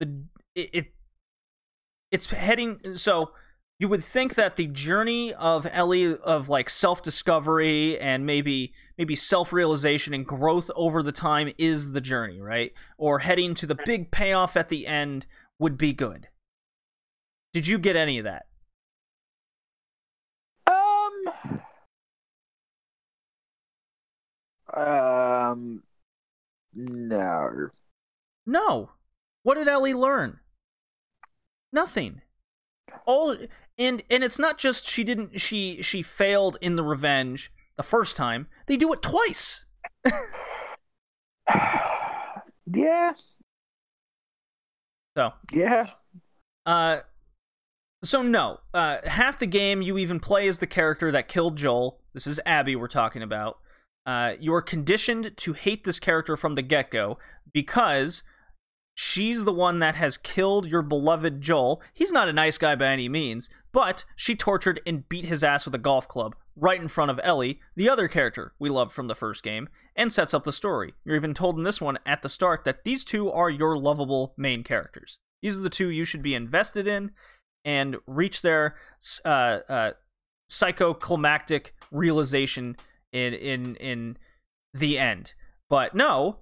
the 0.00 0.24
it, 0.54 0.70
it 0.72 0.86
it's 2.10 2.30
heading 2.30 2.96
so 2.96 3.30
you 3.78 3.88
would 3.88 4.02
think 4.02 4.34
that 4.36 4.56
the 4.56 4.66
journey 4.66 5.34
of 5.34 5.66
Ellie 5.70 6.16
of 6.16 6.48
like 6.48 6.70
self-discovery 6.70 7.98
and 7.98 8.24
maybe 8.24 8.72
maybe 8.96 9.14
self-realization 9.14 10.14
and 10.14 10.26
growth 10.26 10.70
over 10.74 11.02
the 11.02 11.12
time 11.12 11.52
is 11.58 11.92
the 11.92 12.00
journey, 12.00 12.40
right? 12.40 12.72
Or 12.96 13.18
heading 13.18 13.54
to 13.56 13.66
the 13.66 13.78
big 13.84 14.10
payoff 14.10 14.56
at 14.56 14.68
the 14.68 14.86
end 14.86 15.26
would 15.58 15.76
be 15.76 15.92
good. 15.92 16.28
Did 17.52 17.68
you 17.68 17.78
get 17.78 17.96
any 17.96 18.18
of 18.18 18.24
that? 18.24 18.46
Um. 20.66 21.60
Um. 24.74 25.82
No. 26.74 27.68
No. 28.46 28.90
What 29.42 29.54
did 29.54 29.68
Ellie 29.68 29.94
learn? 29.94 30.40
Nothing. 31.72 32.22
All 33.04 33.36
and 33.78 34.02
and 34.10 34.24
it's 34.24 34.38
not 34.38 34.58
just 34.58 34.88
she 34.88 35.04
didn't 35.04 35.40
she 35.40 35.82
she 35.82 36.02
failed 36.02 36.56
in 36.60 36.76
the 36.76 36.82
revenge 36.82 37.52
the 37.76 37.82
first 37.82 38.16
time. 38.16 38.48
They 38.66 38.76
do 38.76 38.92
it 38.92 39.02
twice. 39.02 39.64
yeah. 42.66 43.12
So, 45.16 45.32
Yeah. 45.52 45.90
uh 46.64 47.00
So 48.04 48.22
no, 48.22 48.60
uh, 48.74 48.98
half 49.04 49.38
the 49.38 49.46
game 49.46 49.82
you 49.82 49.98
even 49.98 50.20
play 50.20 50.46
as 50.46 50.58
the 50.58 50.66
character 50.66 51.10
that 51.10 51.28
killed 51.28 51.56
Joel. 51.56 52.00
This 52.12 52.26
is 52.26 52.40
Abby 52.44 52.76
we're 52.76 52.88
talking 52.88 53.22
about. 53.22 53.58
Uh, 54.04 54.34
you 54.38 54.54
are 54.54 54.62
conditioned 54.62 55.36
to 55.36 55.52
hate 55.52 55.84
this 55.84 55.98
character 55.98 56.36
from 56.36 56.54
the 56.54 56.62
get 56.62 56.90
go 56.90 57.18
because 57.52 58.22
she's 58.96 59.44
the 59.44 59.52
one 59.52 59.78
that 59.78 59.94
has 59.94 60.16
killed 60.16 60.66
your 60.66 60.82
beloved 60.82 61.40
Joel. 61.42 61.82
He's 61.92 62.12
not 62.12 62.28
a 62.28 62.32
nice 62.32 62.56
guy 62.56 62.74
by 62.74 62.86
any 62.86 63.08
means, 63.08 63.50
but 63.70 64.06
she 64.16 64.34
tortured 64.34 64.80
and 64.86 65.08
beat 65.08 65.26
his 65.26 65.44
ass 65.44 65.66
with 65.66 65.74
a 65.74 65.78
golf 65.78 66.08
club 66.08 66.34
right 66.56 66.80
in 66.80 66.88
front 66.88 67.10
of 67.10 67.20
Ellie, 67.22 67.60
the 67.76 67.88
other 67.88 68.08
character 68.08 68.54
we 68.58 68.70
loved 68.70 68.92
from 68.92 69.08
the 69.08 69.14
first 69.14 69.42
game, 69.42 69.68
and 69.94 70.10
sets 70.10 70.32
up 70.32 70.44
the 70.44 70.52
story. 70.52 70.94
You're 71.04 71.16
even 71.16 71.34
told 71.34 71.58
in 71.58 71.64
this 71.64 71.80
one 71.80 71.98
at 72.06 72.22
the 72.22 72.30
start 72.30 72.64
that 72.64 72.84
these 72.84 73.04
two 73.04 73.30
are 73.30 73.50
your 73.50 73.76
lovable 73.76 74.32
main 74.38 74.64
characters. 74.64 75.18
These 75.42 75.58
are 75.58 75.62
the 75.62 75.68
two 75.68 75.90
you 75.90 76.06
should 76.06 76.22
be 76.22 76.34
invested 76.34 76.88
in 76.88 77.10
and 77.66 77.96
reach 78.06 78.40
their 78.40 78.76
uh, 79.26 79.58
uh, 79.68 79.90
psychoclimactic 80.50 81.72
realization 81.90 82.76
in 83.12 83.34
in 83.34 83.76
in 83.76 84.16
the 84.72 84.98
end. 84.98 85.34
But 85.68 85.94
no, 85.94 86.38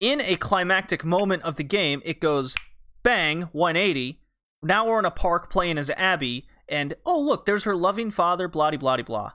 in 0.00 0.20
a 0.20 0.36
climactic 0.36 1.04
moment 1.04 1.42
of 1.42 1.56
the 1.56 1.64
game, 1.64 2.02
it 2.04 2.20
goes 2.20 2.54
bang 3.02 3.42
180. 3.52 4.20
Now 4.62 4.86
we're 4.86 4.98
in 4.98 5.04
a 5.04 5.10
park 5.10 5.50
playing 5.50 5.78
as 5.78 5.90
Abby, 5.90 6.46
and 6.68 6.94
oh 7.06 7.20
look, 7.20 7.46
there's 7.46 7.64
her 7.64 7.76
loving 7.76 8.10
father. 8.10 8.48
Blah 8.48 8.72
blah 8.72 8.96
blah. 8.96 9.32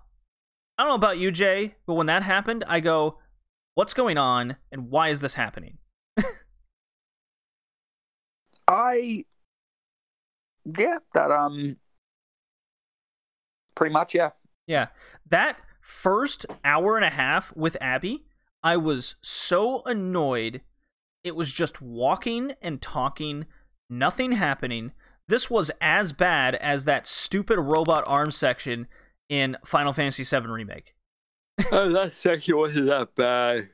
I 0.78 0.84
don't 0.84 0.90
know 0.90 0.96
about 0.96 1.18
you, 1.18 1.32
Jay, 1.32 1.76
but 1.86 1.94
when 1.94 2.08
that 2.08 2.24
happened, 2.24 2.64
I 2.68 2.80
go, 2.80 3.20
"What's 3.76 3.94
going 3.94 4.18
on, 4.18 4.58
and 4.72 4.90
why 4.90 5.10
is 5.10 5.22
this 5.22 5.36
happening?" 5.36 5.78
I 8.68 9.24
yeah, 10.78 10.98
that 11.14 11.32
um 11.32 11.78
pretty 13.76 13.94
much, 13.94 14.16
yeah. 14.16 14.32
Yeah. 14.68 14.88
That 15.30 15.60
first 15.82 16.46
hour 16.64 16.96
and 16.96 17.06
a 17.06 17.10
half 17.10 17.56
with 17.56 17.78
Abby, 17.82 18.26
I 18.64 18.78
was 18.78 19.18
so 19.22 19.84
annoyed. 19.86 20.62
It 21.24 21.36
was 21.36 21.52
just 21.52 21.82
walking 21.82 22.54
and 22.62 22.82
talking, 22.82 23.46
nothing 23.90 24.34
happening. 24.34 24.94
This 25.28 25.50
was 25.50 25.72
as 25.82 26.14
bad 26.14 26.56
as 26.56 26.86
that 26.86 27.08
stupid 27.08 27.60
robot 27.60 28.04
arm 28.08 28.32
section 28.32 28.88
in 29.30 29.58
Final 29.66 29.94
Fantasy 29.94 30.24
VII 30.24 30.48
Remake. 30.48 30.96
oh, 31.72 31.90
that 31.90 32.14
section 32.14 32.58
wasn't 32.58 32.88
that 32.88 33.16
bad. 33.16 33.70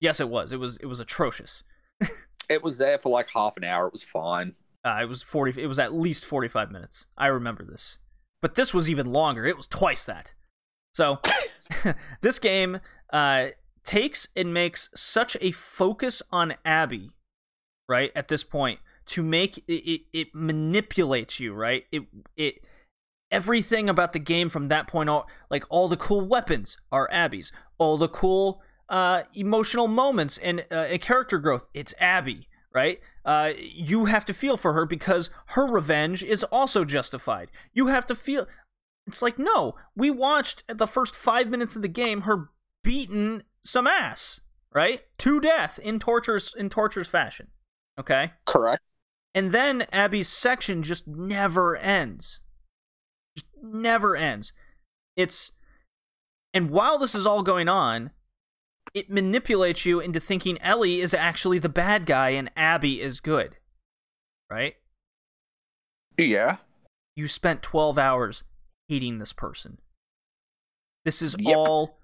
Yes, 0.00 0.20
it 0.20 0.28
was. 0.28 0.52
It 0.52 0.58
was. 0.58 0.76
It 0.78 0.86
was 0.86 1.00
atrocious. 1.00 1.64
it 2.48 2.62
was 2.62 2.78
there 2.78 2.98
for 2.98 3.10
like 3.10 3.28
half 3.30 3.56
an 3.56 3.64
hour. 3.64 3.86
It 3.86 3.92
was 3.92 4.04
fine. 4.04 4.54
Uh, 4.84 4.98
it 5.02 5.08
was 5.08 5.22
forty. 5.22 5.62
It 5.62 5.66
was 5.66 5.78
at 5.78 5.94
least 5.94 6.24
forty-five 6.24 6.70
minutes. 6.70 7.06
I 7.16 7.28
remember 7.28 7.64
this, 7.64 8.00
but 8.42 8.54
this 8.54 8.74
was 8.74 8.90
even 8.90 9.12
longer. 9.12 9.46
It 9.46 9.56
was 9.56 9.66
twice 9.66 10.04
that. 10.04 10.34
So, 10.92 11.20
this 12.20 12.38
game 12.38 12.80
uh, 13.12 13.48
takes 13.84 14.28
and 14.34 14.52
makes 14.52 14.90
such 14.94 15.36
a 15.40 15.50
focus 15.50 16.22
on 16.32 16.54
Abby, 16.64 17.10
right? 17.88 18.10
At 18.14 18.28
this 18.28 18.44
point, 18.44 18.80
to 19.06 19.22
make 19.22 19.58
it, 19.68 19.72
it, 19.72 20.00
it 20.12 20.28
manipulates 20.34 21.40
you, 21.40 21.52
right? 21.52 21.84
It 21.92 22.04
it 22.36 22.64
everything 23.30 23.88
about 23.88 24.12
the 24.12 24.18
game 24.18 24.48
from 24.48 24.68
that 24.68 24.86
point 24.86 25.08
on, 25.08 25.24
like 25.50 25.64
all 25.68 25.88
the 25.88 25.96
cool 25.96 26.26
weapons 26.26 26.78
are 26.92 27.08
Abby's, 27.10 27.52
all 27.78 27.98
the 27.98 28.08
cool 28.08 28.62
uh, 28.88 29.22
emotional 29.34 29.88
moments 29.88 30.38
and, 30.38 30.64
uh, 30.70 30.86
and 30.90 31.00
character 31.00 31.38
growth, 31.38 31.66
it's 31.74 31.94
Abby 31.98 32.48
right? 32.74 32.98
Uh, 33.24 33.52
you 33.56 34.06
have 34.06 34.24
to 34.24 34.34
feel 34.34 34.56
for 34.56 34.72
her 34.72 34.84
because 34.84 35.30
her 35.48 35.66
revenge 35.66 36.22
is 36.24 36.42
also 36.44 36.84
justified. 36.84 37.48
You 37.72 37.86
have 37.86 38.04
to 38.06 38.14
feel. 38.14 38.46
It's 39.06 39.22
like, 39.22 39.38
no, 39.38 39.76
we 39.94 40.10
watched 40.10 40.64
the 40.66 40.86
first 40.86 41.14
five 41.14 41.48
minutes 41.48 41.76
of 41.76 41.82
the 41.82 41.88
game 41.88 42.22
her 42.22 42.48
beating 42.82 43.42
some 43.64 43.86
ass, 43.86 44.40
right? 44.74 45.02
To 45.18 45.40
death 45.40 45.78
in 45.78 45.98
tortures 45.98 46.54
in 46.56 46.70
tortures 46.70 47.08
fashion. 47.08 47.48
Okay? 47.98 48.32
Correct. 48.44 48.82
And 49.34 49.52
then 49.52 49.86
Abby's 49.92 50.28
section 50.28 50.82
just 50.82 51.08
never 51.08 51.76
ends. 51.76 52.40
Just 53.36 53.48
never 53.60 54.16
ends. 54.16 54.52
It's 55.16 55.52
and 56.52 56.70
while 56.70 56.98
this 56.98 57.14
is 57.14 57.26
all 57.26 57.42
going 57.42 57.68
on, 57.68 58.10
it 58.94 59.10
manipulates 59.10 59.84
you 59.84 59.98
into 59.98 60.20
thinking 60.20 60.60
Ellie 60.62 61.00
is 61.00 61.12
actually 61.12 61.58
the 61.58 61.68
bad 61.68 62.06
guy 62.06 62.30
and 62.30 62.50
Abby 62.56 63.00
is 63.00 63.20
good. 63.20 63.56
Right? 64.50 64.74
Yeah. 66.16 66.58
You 67.16 67.26
spent 67.26 67.62
12 67.62 67.98
hours 67.98 68.44
hating 68.88 69.18
this 69.18 69.32
person. 69.32 69.78
This 71.04 71.22
is 71.22 71.34
yep. 71.38 71.56
all 71.56 71.98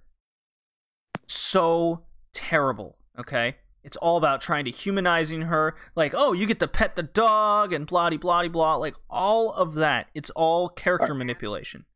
so 1.31 2.02
terrible, 2.33 2.99
okay? 3.18 3.57
It's 3.83 3.97
all 3.97 4.17
about 4.17 4.41
trying 4.41 4.67
to 4.67 4.70
humanizing 4.70 5.42
her. 5.42 5.75
Like, 5.97 6.12
oh, 6.15 6.33
you 6.33 6.47
get 6.47 6.60
to 6.60 6.68
pet 6.68 6.97
the 6.97 7.02
dog 7.02 7.73
and 7.73 7.86
blah 7.86 8.10
blah 8.10 8.49
blah. 8.49 8.76
Like, 8.76 8.97
all 9.09 9.52
of 9.52 9.75
that. 9.75 10.09
It's 10.15 10.31
all 10.31 10.68
character 10.68 11.15
manipulation. 11.15 11.86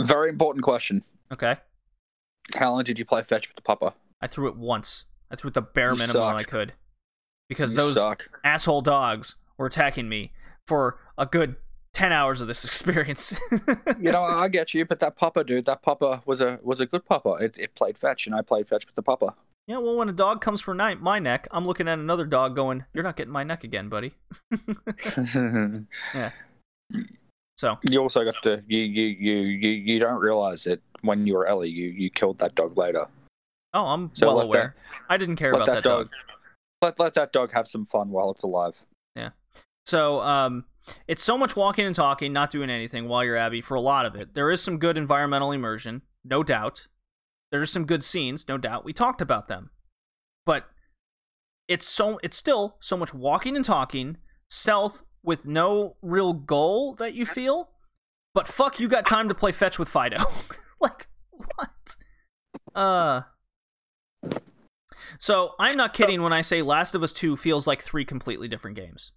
Very 0.00 0.30
important 0.30 0.64
question. 0.64 1.04
Okay. 1.30 1.56
How 2.54 2.72
long 2.72 2.84
did 2.84 2.98
you 2.98 3.04
play 3.04 3.22
fetch 3.22 3.48
with 3.48 3.56
the 3.56 3.62
papa? 3.62 3.94
I 4.22 4.26
threw 4.26 4.48
it 4.48 4.56
once. 4.56 5.04
I 5.30 5.36
threw 5.36 5.48
it 5.48 5.54
the 5.54 5.62
bare 5.62 5.92
you 5.92 5.98
minimum 5.98 6.22
suck. 6.22 6.36
I 6.36 6.44
could. 6.44 6.72
Because 7.48 7.72
you 7.72 7.78
those 7.78 7.94
suck. 7.94 8.30
asshole 8.42 8.80
dogs 8.80 9.36
were 9.58 9.66
attacking 9.66 10.08
me 10.08 10.32
for 10.66 10.98
a 11.18 11.26
good 11.26 11.56
10 11.92 12.12
hours 12.12 12.40
of 12.40 12.48
this 12.48 12.64
experience. 12.66 13.34
you 14.00 14.12
know, 14.12 14.22
I 14.22 14.48
get 14.48 14.74
you, 14.74 14.84
but 14.84 15.00
that 15.00 15.16
papa 15.16 15.44
dude, 15.44 15.66
that 15.66 15.82
papa 15.82 16.22
was 16.26 16.40
a 16.40 16.58
was 16.62 16.80
a 16.80 16.86
good 16.86 17.04
papa. 17.04 17.38
It, 17.40 17.58
it 17.58 17.74
played 17.74 17.98
fetch 17.98 18.26
and 18.26 18.34
I 18.34 18.42
played 18.42 18.68
fetch 18.68 18.86
with 18.86 18.94
the 18.94 19.02
papa. 19.02 19.34
Yeah, 19.66 19.78
well, 19.78 19.96
when 19.96 20.08
a 20.08 20.12
dog 20.12 20.40
comes 20.40 20.62
for 20.62 20.74
night, 20.74 21.02
my 21.02 21.18
neck, 21.18 21.46
I'm 21.50 21.66
looking 21.66 21.88
at 21.88 21.98
another 21.98 22.24
dog 22.24 22.56
going, 22.56 22.86
"You're 22.94 23.04
not 23.04 23.16
getting 23.16 23.32
my 23.32 23.44
neck 23.44 23.64
again, 23.64 23.90
buddy." 23.90 24.14
yeah. 26.14 26.30
So 27.58 27.76
you 27.82 28.00
also 28.00 28.24
got 28.24 28.42
to 28.44 28.62
you 28.66 28.78
you 28.78 29.06
you 29.06 29.34
you 29.34 29.70
you 29.70 30.00
don't 30.00 30.20
realize 30.20 30.66
it 30.66 30.80
when 31.02 31.26
you 31.26 31.34
were 31.34 31.46
Ellie, 31.46 31.68
you 31.68 31.88
you 31.88 32.08
killed 32.08 32.38
that 32.38 32.54
dog 32.54 32.78
later. 32.78 33.06
Oh, 33.74 33.84
I'm 33.84 34.10
so 34.14 34.28
well 34.28 34.40
aware. 34.40 34.74
That, 34.76 35.12
I 35.12 35.16
didn't 35.18 35.36
care 35.36 35.50
about 35.50 35.66
that, 35.66 35.74
that 35.74 35.84
dog. 35.84 36.10
dog. 36.10 36.36
Let 36.80 36.98
let 36.98 37.14
that 37.14 37.32
dog 37.32 37.52
have 37.52 37.68
some 37.68 37.84
fun 37.86 38.08
while 38.08 38.30
it's 38.30 38.42
alive. 38.42 38.80
Yeah. 39.16 39.30
So, 39.84 40.20
um, 40.20 40.64
it's 41.06 41.22
so 41.22 41.38
much 41.38 41.56
walking 41.56 41.86
and 41.86 41.94
talking, 41.94 42.32
not 42.32 42.50
doing 42.50 42.70
anything 42.70 43.08
while 43.08 43.24
you're 43.24 43.36
Abby 43.36 43.60
for 43.60 43.74
a 43.74 43.80
lot 43.80 44.06
of 44.06 44.14
it. 44.14 44.34
There 44.34 44.50
is 44.50 44.62
some 44.62 44.78
good 44.78 44.96
environmental 44.96 45.52
immersion, 45.52 46.02
no 46.24 46.42
doubt. 46.42 46.88
There's 47.50 47.70
some 47.70 47.86
good 47.86 48.04
scenes, 48.04 48.46
no 48.48 48.58
doubt. 48.58 48.84
We 48.84 48.92
talked 48.92 49.20
about 49.20 49.48
them. 49.48 49.70
But 50.44 50.66
it's 51.66 51.86
so 51.86 52.18
it's 52.22 52.36
still 52.36 52.76
so 52.80 52.96
much 52.96 53.14
walking 53.14 53.56
and 53.56 53.64
talking, 53.64 54.18
stealth 54.48 55.02
with 55.22 55.46
no 55.46 55.96
real 56.02 56.32
goal 56.32 56.94
that 56.96 57.14
you 57.14 57.26
feel. 57.26 57.70
But 58.34 58.48
fuck, 58.48 58.78
you 58.78 58.88
got 58.88 59.06
time 59.06 59.28
to 59.28 59.34
play 59.34 59.52
fetch 59.52 59.78
with 59.78 59.88
Fido. 59.88 60.18
like 60.80 61.08
what? 61.30 61.96
Uh 62.74 63.22
so 65.18 65.54
I'm 65.58 65.76
not 65.76 65.94
kidding 65.94 66.22
when 66.22 66.32
I 66.32 66.42
say 66.42 66.62
Last 66.62 66.94
of 66.94 67.02
Us 67.02 67.12
2 67.12 67.36
feels 67.36 67.66
like 67.66 67.82
three 67.82 68.04
completely 68.04 68.48
different 68.48 68.76
games. 68.76 69.12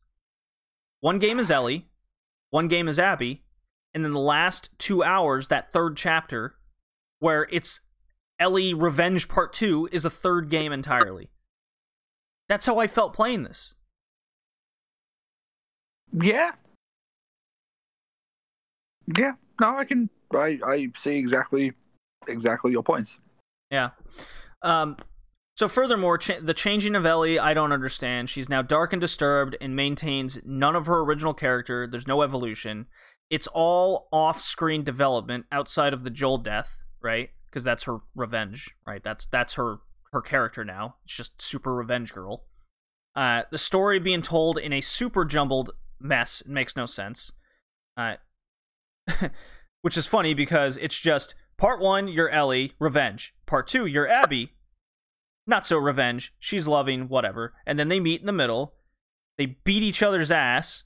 One 1.02 1.20
game 1.20 1.40
is 1.40 1.52
Ellie, 1.52 1.90
one 2.52 2.68
game 2.68 2.88
is 2.88 3.00
Abby, 3.00 3.44
and 3.94 4.06
then 4.06 4.14
the 4.14 4.20
last 4.20 4.70
two 4.78 5.04
hours, 5.04 5.48
that 5.50 5.72
third 5.72 5.98
chapter, 5.98 6.56
where 7.20 7.48
it's 7.52 7.82
Ellie 8.40 8.74
Revenge 8.74 9.28
Part 9.28 9.54
2, 9.54 9.90
is 9.92 10.06
a 10.06 10.10
third 10.10 10.50
game 10.50 10.72
entirely. 10.72 11.30
That's 12.48 12.66
how 12.66 12.80
I 12.80 12.88
felt 12.88 13.14
playing 13.14 13.44
this. 13.44 13.76
Yeah. 16.14 16.52
Yeah. 19.18 19.34
No, 19.60 19.78
I 19.78 19.86
can 19.86 20.10
I 20.34 20.60
I 20.66 20.88
see 20.96 21.16
exactly 21.16 21.74
exactly 22.28 22.72
your 22.72 22.84
points. 22.84 23.20
Yeah. 23.70 23.92
Um 24.62 24.98
so, 25.62 25.68
furthermore, 25.68 26.18
cha- 26.18 26.40
the 26.42 26.56
changing 26.56 26.96
of 26.96 27.06
Ellie, 27.06 27.38
I 27.38 27.54
don't 27.54 27.72
understand. 27.72 28.32
She's 28.32 28.50
now 28.50 28.64
dark 28.64 28.94
and 28.94 29.00
disturbed 29.00 29.56
and 29.62 29.76
maintains 29.76 30.40
none 30.44 30.76
of 30.76 30.88
her 30.88 31.02
original 31.02 31.36
character. 31.36 31.86
There's 31.86 32.08
no 32.08 32.24
evolution. 32.24 32.88
It's 33.30 33.46
all 33.46 34.08
off 34.12 34.42
screen 34.42 34.84
development 34.84 35.46
outside 35.52 35.94
of 35.94 36.04
the 36.04 36.10
Joel 36.10 36.40
death, 36.40 36.82
right? 37.00 37.30
Because 37.48 37.64
that's 37.64 37.84
her 37.84 38.00
revenge, 38.16 38.72
right? 38.88 39.04
That's 39.04 39.28
that's 39.28 39.54
her 39.54 39.82
her 40.12 40.20
character 40.20 40.66
now. 40.66 40.96
It's 41.04 41.14
just 41.14 41.40
super 41.40 41.76
revenge 41.76 42.12
girl. 42.12 42.46
Uh, 43.16 43.44
the 43.52 43.60
story 43.60 44.00
being 44.00 44.24
told 44.24 44.58
in 44.58 44.74
a 44.74 44.82
super 44.82 45.26
jumbled 45.26 45.70
mess 46.00 46.42
makes 46.48 46.76
no 46.76 46.88
sense. 46.88 47.34
Uh, 47.96 48.16
which 49.84 49.96
is 49.96 50.08
funny 50.08 50.34
because 50.34 50.78
it's 50.78 51.00
just 51.00 51.36
part 51.56 51.80
one, 51.80 52.08
you're 52.08 52.30
Ellie, 52.30 52.74
revenge. 52.80 53.36
Part 53.46 53.68
two, 53.68 53.86
you're 53.86 54.08
Abby, 54.08 54.54
not 55.48 55.66
so 55.66 55.78
revenge. 55.78 56.34
She's 56.40 56.68
loving, 56.68 57.08
whatever. 57.08 57.54
And 57.66 57.78
then 57.80 57.90
they 57.90 58.00
meet 58.00 58.22
in 58.22 58.28
the 58.28 58.32
middle. 58.34 58.76
They 59.38 59.58
beat 59.64 59.84
each 59.84 60.04
other's 60.04 60.32
ass. 60.32 60.84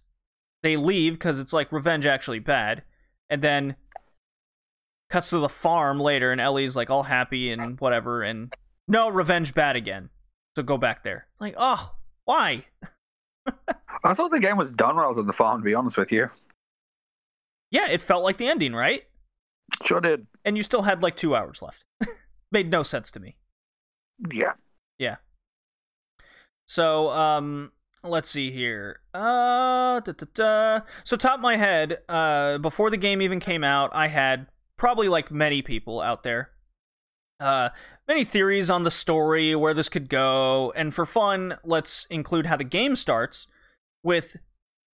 they 0.64 0.75
leave 0.77 1.14
because 1.14 1.40
it's 1.40 1.53
like 1.53 1.72
revenge 1.72 2.06
actually 2.06 2.40
bad, 2.40 2.84
and 3.30 3.42
then 3.42 3.75
cuts 5.09 5.30
to 5.32 5.38
the 5.40 5.50
farm 5.50 6.00
later, 6.00 6.32
and 6.32 6.42
Ellie's 6.42 6.75
like 6.75 6.90
all 6.90 7.03
happy 7.03 7.51
and 7.51 7.80
whatever, 7.80 8.24
and 8.24 8.53
no 8.88 9.09
revenge 9.09 9.53
bad 9.53 9.75
again. 9.75 10.09
So 10.56 10.64
go 10.64 10.77
back 10.77 11.03
there. 11.03 11.27
It's 11.34 11.42
like, 11.42 11.56
oh, 11.58 11.95
why? 12.24 12.66
I 14.03 14.14
thought 14.14 14.32
the 14.32 14.40
game 14.40 14.58
was 14.58 14.72
done 14.72 14.95
when 14.95 15.06
I 15.06 15.08
was 15.08 15.17
at 15.17 15.27
the 15.27 15.34
farm. 15.34 15.61
To 15.61 15.66
be 15.66 15.75
honest 15.75 15.98
with 15.98 16.11
you, 16.11 16.30
Yeah, 17.72 17.88
it 17.90 18.01
felt 18.01 18.24
like 18.24 18.38
the 18.38 18.48
ending, 18.48 18.74
right? 18.74 19.03
sure 19.84 20.00
did. 20.01 20.27
And 20.45 20.56
you 20.58 20.64
still 20.64 20.84
had 20.84 21.01
like 21.03 21.16
two 21.16 21.35
hours 21.35 21.61
left. 21.61 21.85
Made 22.51 22.69
no 22.72 22.84
sense 22.84 23.11
to 23.11 23.19
me. 23.19 23.38
Yeah. 24.32 24.53
Yeah. 24.98 25.18
So, 26.68 27.10
um, 27.10 27.72
let's 28.03 28.30
see 28.30 28.52
here. 28.52 29.00
Uh, 29.14 30.00
da, 30.00 30.11
da, 30.11 30.26
da. 30.34 30.85
so 31.03 31.18
top 31.18 31.35
of 31.35 31.42
my 31.42 31.58
head, 31.58 32.00
uh, 32.10 32.58
before 32.58 32.90
the 32.90 32.98
game 32.98 33.22
even 33.22 33.40
came 33.40 33.64
out, 33.64 33.92
I 33.94 34.08
had 34.08 34.48
probably 34.77 35.08
like 35.08 35.32
many 35.32 35.61
people 35.61 36.02
out 36.02 36.24
there, 36.24 36.52
uh, 37.40 37.69
many 38.08 38.24
theories 38.24 38.69
on 38.69 38.84
the 38.84 38.92
story, 38.92 39.56
where 39.56 39.74
this 39.74 39.90
could 39.90 40.10
go, 40.10 40.74
and 40.76 40.94
for 40.94 41.06
fun, 41.06 41.58
let's 41.64 42.06
include 42.10 42.45
how 42.45 42.58
the 42.58 42.64
game 42.64 42.95
starts 42.95 43.48
with 44.03 44.38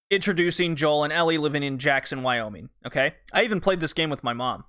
introducing 0.10 0.76
Joel 0.76 1.04
and 1.04 1.14
Ellie 1.14 1.38
living 1.38 1.64
in 1.64 1.78
Jackson, 1.78 2.24
Wyoming. 2.24 2.70
Okay, 2.86 3.16
I 3.34 3.44
even 3.44 3.60
played 3.60 3.80
this 3.80 3.94
game 3.94 4.10
with 4.10 4.24
my 4.24 4.34
mom, 4.34 4.66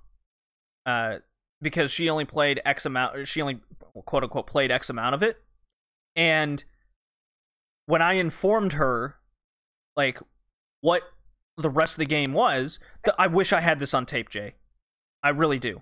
uh, 0.85 1.17
because 1.63 1.91
she 1.91 2.09
only 2.09 2.25
played 2.25 2.61
X 2.65 2.85
amount. 2.85 3.27
She 3.27 3.41
only 3.41 3.61
quote 4.05 4.23
unquote 4.23 4.47
played 4.47 4.71
X 4.71 4.89
amount 4.89 5.15
of 5.15 5.23
it, 5.23 5.41
and 6.15 6.63
when 7.85 8.01
I 8.01 8.13
informed 8.13 8.73
her, 8.73 9.15
like, 9.95 10.19
what 10.81 11.03
the 11.57 11.69
rest 11.69 11.95
of 11.95 11.99
the 11.99 12.05
game 12.05 12.33
was, 12.33 12.79
th- 13.03 13.15
I 13.17 13.27
wish 13.27 13.53
I 13.53 13.61
had 13.61 13.79
this 13.79 13.93
on 13.93 14.05
tape, 14.05 14.29
Jay. 14.29 14.55
I 15.21 15.29
really 15.29 15.59
do. 15.59 15.81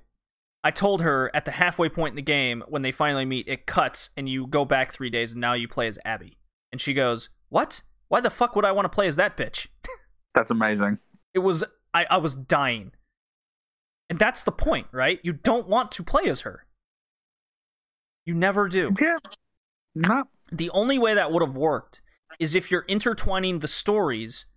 I 0.63 0.71
told 0.71 1.01
her 1.01 1.31
at 1.33 1.45
the 1.45 1.51
halfway 1.51 1.89
point 1.89 2.11
in 2.11 2.15
the 2.17 2.21
game, 2.21 2.63
when 2.67 2.81
they 2.81 2.91
finally 2.91 3.25
meet, 3.25 3.47
it 3.47 3.65
cuts 3.65 4.11
and 4.15 4.29
you 4.29 4.45
go 4.45 4.63
back 4.65 4.91
three 4.91 5.09
days 5.09 5.31
and 5.31 5.41
now 5.41 5.53
you 5.53 5.67
play 5.67 5.87
as 5.87 5.97
Abby. 6.05 6.37
And 6.71 6.79
she 6.79 6.93
goes, 6.93 7.29
What? 7.49 7.81
Why 8.09 8.21
the 8.21 8.29
fuck 8.29 8.55
would 8.55 8.65
I 8.65 8.71
want 8.71 8.85
to 8.85 8.89
play 8.89 9.07
as 9.07 9.15
that 9.15 9.37
bitch? 9.37 9.67
That's 10.33 10.51
amazing. 10.51 10.99
It 11.33 11.39
was, 11.39 11.63
I, 11.93 12.05
I 12.09 12.17
was 12.17 12.35
dying. 12.35 12.91
And 14.11 14.19
that's 14.19 14.43
the 14.43 14.51
point, 14.51 14.87
right? 14.91 15.21
You 15.23 15.31
don't 15.31 15.69
want 15.69 15.93
to 15.93 16.03
play 16.03 16.25
as 16.25 16.41
her. 16.41 16.65
You 18.25 18.33
never 18.33 18.67
do. 18.67 18.93
Yeah. 18.99 19.15
No. 19.95 20.25
the 20.51 20.69
only 20.71 20.99
way 20.99 21.13
that 21.13 21.31
would 21.31 21.41
have 21.41 21.55
worked 21.55 22.01
is 22.37 22.53
if 22.53 22.69
you're 22.69 22.83
intertwining 22.89 23.59
the 23.59 23.69
stories 23.69 24.47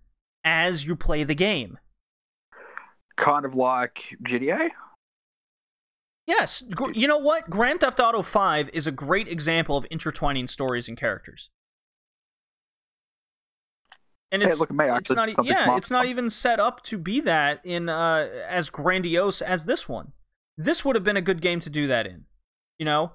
as 0.43 0.85
you 0.85 0.97
play 0.97 1.23
the 1.23 1.35
game. 1.35 1.77
Kind 3.15 3.45
of 3.45 3.55
like 3.55 4.17
GTA. 4.27 4.71
Yes, 6.27 6.61
you 6.93 7.07
know 7.07 7.17
what? 7.17 7.49
Grand 7.49 7.79
Theft 7.79 8.01
Auto 8.01 8.23
5 8.23 8.69
is 8.73 8.87
a 8.87 8.91
great 8.91 9.29
example 9.29 9.77
of 9.77 9.87
intertwining 9.89 10.47
stories 10.47 10.89
and 10.89 10.97
characters. 10.97 11.49
And 14.31 14.41
Hey, 14.41 14.49
it's 14.49 14.59
look 14.59 14.69
at 14.69 14.75
me, 14.75 14.85
I 14.85 14.97
it's 14.97 15.11
not 15.11 15.45
yeah, 15.45 15.77
it's 15.77 15.91
not 15.91 16.05
even 16.05 16.29
set 16.29 16.59
up 16.59 16.81
to 16.83 16.97
be 16.97 17.19
that 17.21 17.61
in 17.63 17.89
uh 17.89 18.29
as 18.47 18.69
grandiose 18.69 19.41
as 19.41 19.65
this 19.65 19.87
one. 19.87 20.13
This 20.57 20.83
would 20.83 20.95
have 20.95 21.03
been 21.03 21.17
a 21.17 21.21
good 21.21 21.41
game 21.41 21.59
to 21.61 21.69
do 21.69 21.87
that 21.87 22.07
in. 22.07 22.25
You 22.77 22.85
know? 22.85 23.11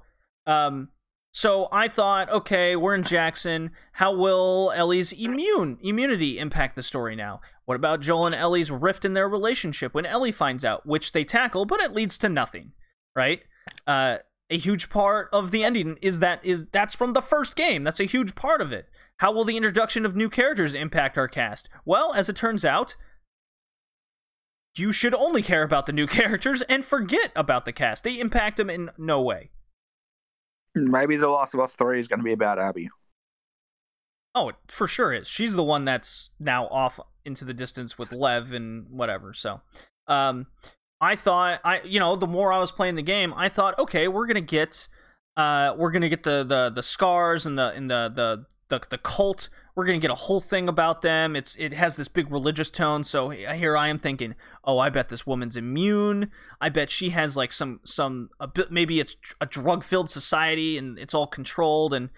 Um 0.46 0.88
so 1.32 1.68
I 1.70 1.86
thought, 1.86 2.28
okay, 2.30 2.74
we're 2.74 2.94
in 2.94 3.04
Jackson. 3.04 3.70
How 3.92 4.12
will 4.14 4.72
Ellie's 4.74 5.12
immune 5.12 5.78
immunity 5.80 6.38
impact 6.38 6.74
the 6.74 6.82
story 6.82 7.14
now? 7.14 7.40
What 7.66 7.76
about 7.76 8.00
Joel 8.00 8.26
and 8.26 8.34
Ellie's 8.34 8.70
rift 8.70 9.04
in 9.04 9.14
their 9.14 9.28
relationship 9.28 9.94
when 9.94 10.06
Ellie 10.06 10.32
finds 10.32 10.64
out, 10.64 10.86
which 10.86 11.12
they 11.12 11.22
tackle, 11.22 11.66
but 11.66 11.80
it 11.80 11.92
leads 11.92 12.18
to 12.18 12.28
nothing, 12.28 12.72
right? 13.14 13.42
Uh, 13.86 14.18
a 14.50 14.58
huge 14.58 14.90
part 14.90 15.28
of 15.32 15.52
the 15.52 15.62
ending 15.62 15.96
is 16.02 16.18
that 16.18 16.44
is 16.44 16.66
that's 16.66 16.96
from 16.96 17.12
the 17.12 17.22
first 17.22 17.54
game. 17.54 17.84
That's 17.84 18.00
a 18.00 18.04
huge 18.04 18.34
part 18.34 18.60
of 18.60 18.72
it. 18.72 18.88
How 19.20 19.30
will 19.30 19.44
the 19.44 19.58
introduction 19.58 20.06
of 20.06 20.16
new 20.16 20.30
characters 20.30 20.74
impact 20.74 21.18
our 21.18 21.28
cast? 21.28 21.68
Well, 21.84 22.14
as 22.14 22.30
it 22.30 22.36
turns 22.36 22.64
out, 22.64 22.96
you 24.76 24.92
should 24.92 25.14
only 25.14 25.42
care 25.42 25.62
about 25.62 25.84
the 25.84 25.92
new 25.92 26.06
characters 26.08 26.62
and 26.62 26.82
forget 26.82 27.30
about 27.36 27.66
the 27.66 27.72
cast. 27.72 28.02
They 28.02 28.18
impact 28.18 28.56
them 28.56 28.70
in 28.70 28.90
no 28.96 29.20
way. 29.20 29.50
Maybe 30.74 31.16
The 31.16 31.28
Last 31.28 31.52
of 31.52 31.60
Us 31.60 31.74
3 31.74 32.00
is 32.00 32.08
going 32.08 32.20
to 32.20 32.24
be 32.24 32.32
about 32.32 32.58
Abby. 32.58 32.88
Oh, 34.34 34.48
it 34.48 34.56
for 34.68 34.86
sure 34.86 35.12
is. 35.12 35.28
She's 35.28 35.54
the 35.54 35.64
one 35.64 35.84
that's 35.84 36.30
now 36.40 36.66
off 36.68 36.98
into 37.22 37.44
the 37.44 37.52
distance 37.52 37.98
with 37.98 38.12
Lev 38.12 38.52
and 38.52 38.86
whatever. 38.88 39.34
So, 39.34 39.60
um, 40.06 40.46
I 40.98 41.14
thought 41.14 41.60
I, 41.62 41.82
you 41.82 42.00
know, 42.00 42.16
the 42.16 42.26
more 42.26 42.52
I 42.52 42.58
was 42.58 42.72
playing 42.72 42.94
the 42.94 43.02
game, 43.02 43.34
I 43.36 43.50
thought, 43.50 43.78
okay, 43.78 44.08
we're 44.08 44.26
gonna 44.26 44.40
get, 44.40 44.88
uh, 45.36 45.74
we're 45.76 45.90
gonna 45.90 46.08
get 46.08 46.22
the 46.22 46.44
the 46.44 46.70
the 46.70 46.82
scars 46.82 47.44
and 47.44 47.58
the 47.58 47.72
and 47.72 47.90
the 47.90 48.12
the 48.14 48.46
the, 48.70 48.80
the 48.88 48.98
cult. 48.98 49.50
We're 49.76 49.84
gonna 49.84 49.98
get 49.98 50.10
a 50.10 50.16
whole 50.16 50.40
thing 50.40 50.68
about 50.68 51.02
them. 51.02 51.36
It's 51.36 51.54
it 51.56 51.74
has 51.74 51.96
this 51.96 52.08
big 52.08 52.32
religious 52.32 52.70
tone. 52.70 53.04
So 53.04 53.28
here 53.28 53.76
I 53.76 53.88
am 53.88 53.98
thinking, 53.98 54.34
oh, 54.64 54.78
I 54.78 54.88
bet 54.88 55.10
this 55.10 55.26
woman's 55.26 55.56
immune. 55.56 56.30
I 56.60 56.70
bet 56.70 56.90
she 56.90 57.10
has 57.10 57.36
like 57.36 57.52
some 57.52 57.80
some 57.84 58.30
a 58.40 58.48
bit 58.48 58.72
maybe 58.72 58.98
it's 58.98 59.16
a 59.40 59.46
drug 59.46 59.84
filled 59.84 60.08
society 60.08 60.78
and 60.78 60.98
it's 60.98 61.14
all 61.14 61.26
controlled 61.26 61.92
and 61.92 62.08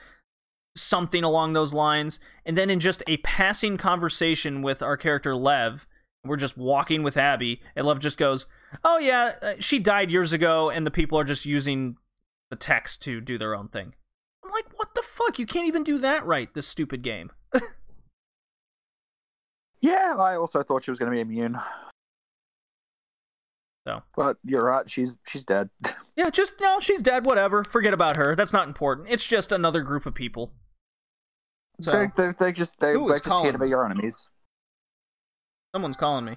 something 0.77 1.25
along 1.25 1.53
those 1.53 1.75
lines. 1.75 2.21
And 2.47 2.57
then 2.57 2.71
in 2.71 2.81
just 2.81 3.03
a 3.07 3.19
passing 3.19 3.77
conversation 3.77 4.63
with 4.63 4.83
our 4.83 4.97
character 4.97 5.35
Lev, 5.35 5.87
we're 6.25 6.37
just 6.37 6.57
walking 6.57 7.03
with 7.03 7.17
Abby, 7.17 7.61
and 7.75 7.87
Lev 7.87 7.99
just 7.99 8.17
goes, 8.17 8.47
"Oh 8.85 8.99
yeah, 8.99 9.35
uh, 9.43 9.55
she 9.59 9.79
died 9.79 10.11
years 10.11 10.33
ago, 10.33 10.71
and 10.71 10.87
the 10.87 10.91
people 10.91 11.19
are 11.19 11.25
just 11.25 11.47
using 11.47 11.97
the 12.51 12.57
text 12.57 13.03
to 13.03 13.21
do 13.21 13.39
their 13.39 13.57
own 13.57 13.69
thing." 13.69 13.95
Like, 14.53 14.67
"What 14.79 14.95
the 14.95 15.03
fuck? 15.03 15.39
You 15.39 15.47
can't 15.47 15.67
even 15.67 15.83
do 15.85 15.99
that 15.99 16.25
right, 16.27 16.53
this 16.55 16.69
stupid 16.69 17.03
game." 17.03 17.31
Yeah, 19.83 20.15
I 20.17 20.37
also 20.37 20.63
thought 20.63 20.85
she 20.85 20.93
was 20.93 20.99
going 21.01 21.11
to 21.11 21.15
be 21.17 21.21
immune. 21.21 21.59
So. 23.87 24.01
But 24.17 24.37
you're 24.45 24.65
right, 24.65 24.89
she's 24.89 25.17
she's 25.27 25.45
dead. 25.45 25.69
Yeah, 26.15 26.29
just 26.29 26.53
no, 26.61 26.79
she's 26.79 27.03
dead. 27.03 27.25
Whatever. 27.25 27.65
Forget 27.65 27.95
about 27.95 28.17
her. 28.19 28.37
That's 28.37 28.53
not 28.53 28.69
important. 28.69 29.09
It's 29.11 29.27
just 29.27 29.51
another 29.51 29.81
group 29.81 30.05
of 30.05 30.15
people. 30.15 30.53
So 31.81 31.91
They're, 31.91 32.13
they're, 32.15 32.33
they're 32.33 32.53
just 32.53 32.77
Who 32.81 33.09
they're 33.09 33.19
just 33.19 33.43
here 33.43 33.51
to 33.51 33.59
be 33.59 33.71
your 33.71 33.85
enemies. 33.87 34.29
someone's 35.75 35.97
calling 35.97 36.27
me, 36.27 36.37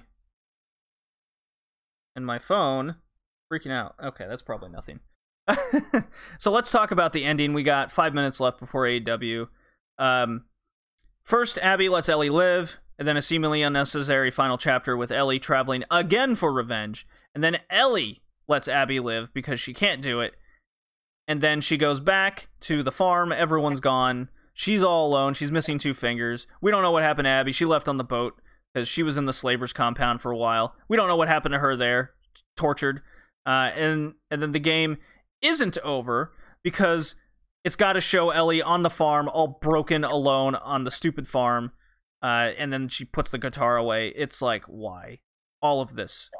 and 2.16 2.24
my 2.24 2.38
phone 2.38 2.96
freaking 3.52 3.70
out. 3.70 3.96
Okay, 4.02 4.24
that's 4.26 4.40
probably 4.42 4.70
nothing. 4.70 5.00
so 6.38 6.50
let's 6.50 6.70
talk 6.70 6.90
about 6.90 7.12
the 7.12 7.24
ending. 7.24 7.52
We 7.52 7.62
got 7.62 7.92
five 7.92 8.14
minutes 8.14 8.40
left 8.40 8.58
before 8.58 8.84
AEW. 8.84 9.48
Um, 9.98 10.44
first, 11.22 11.58
Abby 11.58 11.88
lets 11.88 12.08
Ellie 12.08 12.30
live, 12.30 12.78
and 12.98 13.06
then 13.06 13.16
a 13.16 13.22
seemingly 13.22 13.62
unnecessary 13.62 14.30
final 14.30 14.58
chapter 14.58 14.96
with 14.96 15.12
Ellie 15.12 15.38
traveling 15.38 15.84
again 15.90 16.34
for 16.34 16.52
revenge, 16.52 17.06
and 17.34 17.42
then 17.42 17.60
Ellie 17.70 18.22
lets 18.48 18.68
Abby 18.68 19.00
live 19.00 19.32
because 19.32 19.60
she 19.60 19.72
can't 19.72 20.02
do 20.02 20.20
it, 20.20 20.34
and 21.28 21.40
then 21.40 21.60
she 21.60 21.76
goes 21.76 22.00
back 22.00 22.48
to 22.60 22.82
the 22.82 22.92
farm. 22.92 23.32
Everyone's 23.32 23.80
gone. 23.80 24.28
She's 24.52 24.82
all 24.82 25.06
alone. 25.06 25.34
She's 25.34 25.52
missing 25.52 25.78
two 25.78 25.94
fingers. 25.94 26.46
We 26.60 26.70
don't 26.70 26.82
know 26.82 26.90
what 26.90 27.02
happened 27.02 27.26
to 27.26 27.30
Abby. 27.30 27.52
She 27.52 27.66
left 27.66 27.88
on 27.88 27.98
the 27.98 28.04
boat 28.04 28.40
because 28.72 28.88
she 28.88 29.02
was 29.02 29.16
in 29.16 29.26
the 29.26 29.32
slavers' 29.32 29.72
compound 29.72 30.22
for 30.22 30.32
a 30.32 30.36
while. 30.36 30.74
We 30.88 30.96
don't 30.96 31.08
know 31.08 31.16
what 31.16 31.28
happened 31.28 31.52
to 31.52 31.58
her 31.58 31.76
there, 31.76 32.12
tortured. 32.56 33.02
Uh, 33.44 33.70
and 33.76 34.14
and 34.30 34.42
then 34.42 34.52
the 34.52 34.58
game 34.58 34.98
isn't 35.42 35.78
over 35.78 36.32
because 36.62 37.14
it's 37.64 37.76
got 37.76 37.94
to 37.94 38.00
show 38.00 38.30
Ellie 38.30 38.62
on 38.62 38.82
the 38.82 38.90
farm, 38.90 39.28
all 39.28 39.58
broken, 39.60 40.04
alone 40.04 40.54
on 40.54 40.84
the 40.84 40.90
stupid 40.90 41.26
farm. 41.26 41.72
Uh, 42.22 42.52
and 42.58 42.72
then 42.72 42.88
she 42.88 43.04
puts 43.04 43.30
the 43.30 43.38
guitar 43.38 43.76
away. 43.76 44.08
It's 44.08 44.40
like, 44.40 44.64
why? 44.64 45.20
All 45.62 45.80
of 45.80 45.96
this, 45.96 46.30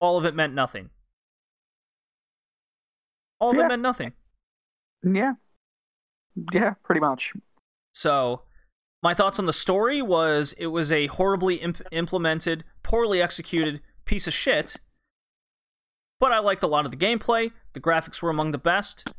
all 0.00 0.16
of 0.16 0.24
it 0.24 0.34
meant 0.34 0.54
nothing. 0.54 0.90
All 3.40 3.50
of 3.50 3.58
it 3.58 3.68
meant 3.68 3.82
nothing. 3.82 4.12
Yeah. 5.02 5.34
Yeah, 6.52 6.74
pretty 6.84 7.00
much. 7.00 7.34
So, 7.92 8.42
my 9.02 9.14
thoughts 9.14 9.38
on 9.38 9.46
the 9.46 9.52
story 9.52 10.00
was 10.00 10.54
it 10.58 10.68
was 10.68 10.90
a 10.92 11.08
horribly 11.08 11.56
imp- 11.56 11.82
implemented, 11.90 12.64
poorly 12.82 13.20
executed 13.20 13.80
piece 14.04 14.26
of 14.26 14.32
shit. 14.32 14.80
But 16.22 16.30
I 16.30 16.38
liked 16.38 16.62
a 16.62 16.68
lot 16.68 16.84
of 16.84 16.92
the 16.92 16.96
gameplay. 16.96 17.50
The 17.72 17.80
graphics 17.80 18.22
were 18.22 18.30
among 18.30 18.52
the 18.52 18.58
best. 18.58 19.12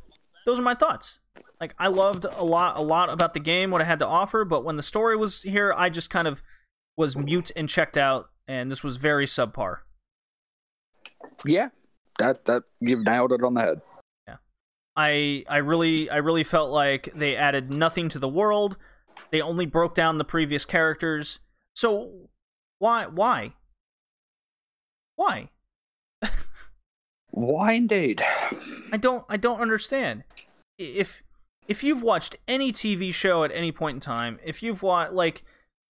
Those 0.45 0.57
are 0.57 0.63
my 0.63 0.73
thoughts. 0.73 1.19
Like 1.59 1.75
I 1.77 1.89
loved 1.89 2.23
a 2.23 2.45
lot, 2.45 2.77
a 2.77 2.81
lot 2.81 3.11
about 3.11 3.33
the 3.33 3.41
game, 3.41 3.71
what 3.71 3.81
it 3.81 3.87
had 3.87 3.99
to 3.99 4.07
offer. 4.07 4.45
But 4.45 4.63
when 4.63 4.77
the 4.77 4.83
story 4.83 5.17
was 5.17 5.41
here, 5.41 5.73
I 5.75 5.89
just 5.89 6.09
kind 6.09 6.29
of 6.29 6.41
was 6.95 7.17
mute 7.17 7.51
and 7.57 7.67
checked 7.67 7.97
out, 7.97 8.29
and 8.47 8.71
this 8.71 8.85
was 8.85 8.95
very 8.95 9.25
subpar. 9.25 9.79
Yeah. 11.43 11.71
That 12.19 12.45
that 12.45 12.63
you've 12.79 13.03
nailed 13.03 13.33
it 13.33 13.43
on 13.43 13.55
the 13.55 13.61
head. 13.61 13.81
Yeah, 14.25 14.37
I 14.95 15.43
I 15.49 15.57
really 15.57 16.09
I 16.09 16.17
really 16.17 16.45
felt 16.45 16.71
like 16.71 17.09
they 17.13 17.35
added 17.35 17.69
nothing 17.69 18.07
to 18.09 18.19
the 18.19 18.29
world. 18.29 18.77
They 19.29 19.41
only 19.41 19.65
broke 19.65 19.93
down 19.93 20.19
the 20.19 20.23
previous 20.23 20.63
characters. 20.63 21.41
So 21.73 22.29
Why? 22.79 23.07
Why? 23.07 23.55
Why? 25.17 25.49
Why 27.35 27.73
indeed? 27.73 28.21
I 28.91 28.97
don't. 28.97 29.25
I 29.27 29.37
don't 29.37 29.59
understand. 29.59 30.23
If 30.77 31.23
if 31.67 31.83
you've 31.83 32.03
watched 32.03 32.35
any 32.47 32.71
TV 32.71 33.11
show 33.11 33.43
at 33.43 33.51
any 33.51 33.71
point 33.71 33.95
in 33.95 34.01
time, 34.01 34.39
if 34.45 34.61
you've 34.61 34.83
watched 34.83 35.13
like 35.13 35.41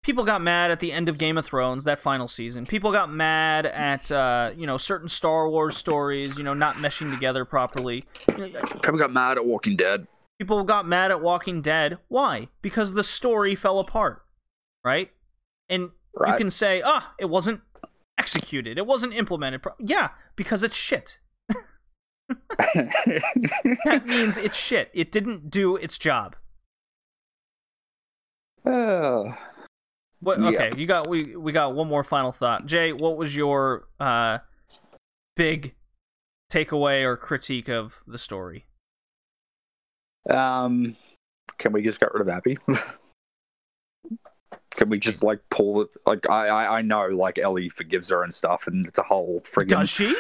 people 0.05 0.23
got 0.25 0.41
mad 0.41 0.71
at 0.71 0.79
the 0.79 0.93
end 0.93 1.09
of 1.09 1.19
Game 1.19 1.37
of 1.37 1.45
Thrones 1.45 1.83
that 1.83 1.99
final 1.99 2.29
season, 2.29 2.65
people 2.65 2.93
got 2.93 3.11
mad 3.13 3.67
at 3.67 4.13
uh, 4.13 4.53
you 4.57 4.69
know 4.69 4.77
certain 4.77 5.09
Star 5.09 5.49
Wars 5.49 5.77
stories, 5.77 6.39
you 6.39 6.45
know 6.45 6.55
not 6.55 6.77
meshing 6.77 7.13
together 7.13 7.45
properly. 7.45 8.05
You 8.29 8.39
know, 8.39 8.61
People 8.83 8.99
got 8.99 9.13
mad 9.13 9.37
at 9.37 9.45
Walking 9.45 9.75
Dead. 9.77 10.07
people 10.39 10.63
got 10.63 10.87
mad 10.87 11.11
at 11.11 11.21
Walking 11.21 11.61
Dead. 11.61 11.99
Why? 12.07 12.49
Because 12.63 12.95
the 12.95 13.03
story 13.03 13.57
fell 13.57 13.81
apart, 13.81 14.23
right? 14.85 15.11
And 15.69 15.91
you 16.25 16.35
can 16.37 16.51
say, 16.51 16.83
ah, 16.85 17.15
it 17.19 17.31
wasn't 17.31 17.63
executed, 18.17 18.79
it 18.79 18.87
wasn't 18.87 19.13
implemented. 19.15 19.63
Pro-. 19.63 19.73
Yeah, 19.81 20.11
because 20.37 20.63
it's 20.63 20.77
shit. 20.77 21.19
That 23.85 24.03
means 24.07 24.39
it's 24.39 24.57
shit. 24.57 24.91
It 24.93 25.13
didn't 25.13 25.51
do 25.51 25.77
its 25.77 25.99
job. 25.99 26.37
Uh, 28.65 29.35
What? 30.21 30.41
Okay, 30.41 30.71
you 30.77 30.87
got 30.87 31.09
we 31.09 31.35
we 31.35 31.51
got 31.51 31.75
one 31.75 31.89
more 31.89 32.05
final 32.05 32.31
thought. 32.31 32.67
Jay, 32.67 32.93
what 32.93 33.17
was 33.17 33.35
your 33.35 33.89
uh 33.99 34.39
big 35.37 35.75
takeaway 36.49 37.03
or 37.03 37.17
critique 37.17 37.69
of 37.69 38.03
the 38.07 38.19
story? 38.19 38.67
um, 40.31 40.95
can 41.59 41.73
we 41.73 41.83
just 41.83 41.99
get 41.99 42.15
rid 42.15 42.21
of 42.21 42.29
Abby? 42.29 42.57
can 44.71 44.89
we 44.89 44.99
just 44.99 45.25
like 45.25 45.41
pull 45.51 45.83
it? 45.83 45.89
Like 46.07 46.31
I, 46.31 46.47
I, 46.47 46.79
I 46.79 46.83
know 46.83 47.09
like 47.09 47.39
Ellie 47.39 47.69
forgives 47.69 48.09
her 48.11 48.23
and 48.23 48.33
stuff, 48.33 48.69
and 48.69 48.87
it's 48.87 49.01
a 49.01 49.03
whole 49.03 49.41
friggin' 49.41 49.71
Does 49.71 49.91
she? 49.91 50.15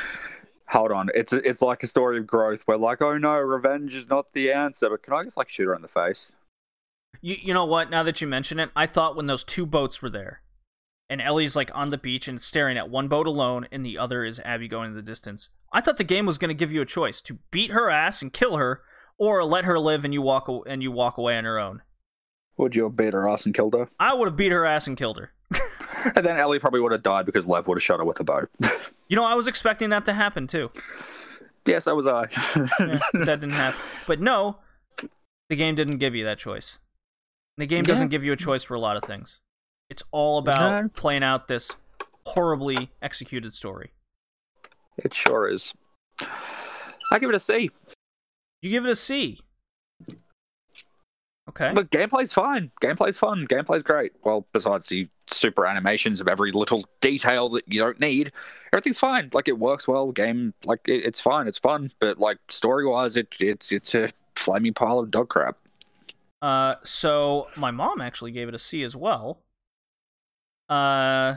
Hold 0.72 0.90
on. 0.90 1.10
It's 1.14 1.32
a, 1.32 1.48
it's 1.48 1.62
like 1.62 1.82
a 1.82 1.86
story 1.86 2.18
of 2.18 2.26
growth 2.26 2.62
where 2.62 2.78
like, 2.78 3.02
oh 3.02 3.18
no, 3.18 3.36
revenge 3.38 3.94
is 3.94 4.08
not 4.08 4.32
the 4.32 4.50
answer. 4.50 4.88
But 4.90 5.02
can 5.02 5.14
I 5.14 5.22
just 5.22 5.36
like 5.36 5.48
shoot 5.48 5.66
her 5.66 5.74
in 5.74 5.82
the 5.82 5.88
face? 5.88 6.32
You 7.20 7.36
you 7.40 7.54
know 7.54 7.64
what? 7.64 7.90
Now 7.90 8.02
that 8.02 8.20
you 8.20 8.26
mention 8.26 8.58
it, 8.58 8.70
I 8.74 8.86
thought 8.86 9.16
when 9.16 9.26
those 9.26 9.44
two 9.44 9.66
boats 9.66 10.02
were 10.02 10.10
there, 10.10 10.42
and 11.08 11.20
Ellie's 11.20 11.54
like 11.54 11.70
on 11.74 11.90
the 11.90 11.98
beach 11.98 12.26
and 12.26 12.40
staring 12.40 12.78
at 12.78 12.90
one 12.90 13.08
boat 13.08 13.26
alone, 13.26 13.68
and 13.70 13.84
the 13.84 13.98
other 13.98 14.24
is 14.24 14.40
Abby 14.40 14.66
going 14.66 14.90
in 14.90 14.96
the 14.96 15.02
distance. 15.02 15.50
I 15.72 15.80
thought 15.80 15.98
the 15.98 16.04
game 16.04 16.26
was 16.26 16.38
going 16.38 16.48
to 16.48 16.54
give 16.54 16.72
you 16.72 16.80
a 16.80 16.86
choice 16.86 17.22
to 17.22 17.38
beat 17.50 17.70
her 17.70 17.90
ass 17.90 18.22
and 18.22 18.32
kill 18.32 18.56
her, 18.56 18.82
or 19.18 19.44
let 19.44 19.64
her 19.64 19.78
live 19.78 20.04
and 20.04 20.12
you 20.12 20.22
walk 20.22 20.48
and 20.66 20.82
you 20.82 20.90
walk 20.90 21.18
away 21.18 21.36
on 21.36 21.44
her 21.44 21.58
own. 21.58 21.82
Would 22.56 22.76
you 22.76 22.84
have 22.84 22.96
beat 22.96 23.14
her 23.14 23.28
ass 23.28 23.46
and 23.46 23.54
killed 23.54 23.74
her? 23.74 23.88
I 23.98 24.14
would 24.14 24.28
have 24.28 24.36
beat 24.36 24.52
her 24.52 24.66
ass 24.66 24.86
and 24.86 24.96
killed 24.96 25.18
her. 25.18 25.32
And 26.16 26.24
then 26.26 26.36
Ellie 26.38 26.58
probably 26.58 26.80
would 26.80 26.92
have 26.92 27.02
died 27.02 27.26
because 27.26 27.46
Lev 27.46 27.66
would 27.68 27.76
have 27.76 27.82
shot 27.82 27.98
her 27.98 28.04
with 28.04 28.20
a 28.20 28.24
bow. 28.24 28.46
You 29.08 29.16
know, 29.16 29.24
I 29.24 29.34
was 29.34 29.46
expecting 29.46 29.90
that 29.90 30.06
to 30.06 30.14
happen 30.14 30.46
too. 30.46 30.70
yes, 31.66 31.84
so 31.84 31.94
was 31.94 32.06
I. 32.06 32.28
Yeah, 32.56 32.98
that 33.12 33.40
didn't 33.40 33.50
happen. 33.50 33.78
But 34.06 34.20
no, 34.20 34.56
the 35.50 35.56
game 35.56 35.74
didn't 35.74 35.98
give 35.98 36.14
you 36.14 36.24
that 36.24 36.38
choice. 36.38 36.78
The 37.58 37.66
game 37.66 37.82
doesn't 37.82 38.06
Yeah. 38.06 38.10
give 38.10 38.24
you 38.24 38.32
a 38.32 38.36
choice 38.36 38.64
for 38.64 38.72
a 38.72 38.78
lot 38.80 38.96
of 38.96 39.02
things. 39.04 39.40
It's 39.90 40.02
all 40.12 40.38
about 40.38 40.94
playing 40.94 41.22
out 41.22 41.46
this 41.48 41.76
horribly 42.24 42.90
executed 43.02 43.52
story. 43.52 43.92
it 44.96 45.12
sure 45.12 45.46
is. 45.46 45.74
I 47.10 47.18
give 47.18 47.28
it 47.28 47.34
a 47.36 47.40
C. 47.40 47.70
You 48.62 48.70
give 48.70 48.86
it 48.86 48.90
a 48.90 48.96
C. 48.96 49.40
Okay. 51.48 51.72
But 51.74 51.90
gameplay's 51.90 52.32
fine. 52.32 52.70
Gameplay's 52.80 53.18
fun. 53.18 53.46
Gameplay's 53.48 53.82
great. 53.82 54.12
Well, 54.22 54.46
besides 54.52 54.86
the 54.86 55.08
super 55.26 55.66
animations 55.66 56.20
of 56.20 56.28
every 56.28 56.52
little 56.52 56.84
detail 57.00 57.48
that 57.50 57.64
you 57.66 57.80
don't 57.80 57.98
need, 57.98 58.30
everything's 58.72 59.00
fine. 59.00 59.28
Like 59.32 59.48
it 59.48 59.58
works 59.58 59.88
well. 59.88 60.12
Game, 60.12 60.54
like 60.64 60.80
it, 60.86 61.04
it's 61.04 61.20
fine. 61.20 61.48
It's 61.48 61.58
fun. 61.58 61.90
But 61.98 62.18
like 62.18 62.38
story 62.48 62.86
wise, 62.86 63.16
it 63.16 63.34
it's 63.40 63.72
it's 63.72 63.94
a 63.94 64.10
flaming 64.36 64.72
pile 64.72 65.00
of 65.00 65.10
dog 65.10 65.28
crap. 65.30 65.56
Uh, 66.40 66.76
so 66.84 67.48
my 67.56 67.72
mom 67.72 68.00
actually 68.00 68.30
gave 68.30 68.48
it 68.48 68.54
a 68.54 68.58
C 68.58 68.84
as 68.84 68.94
well. 68.94 69.40
Uh, 70.68 71.36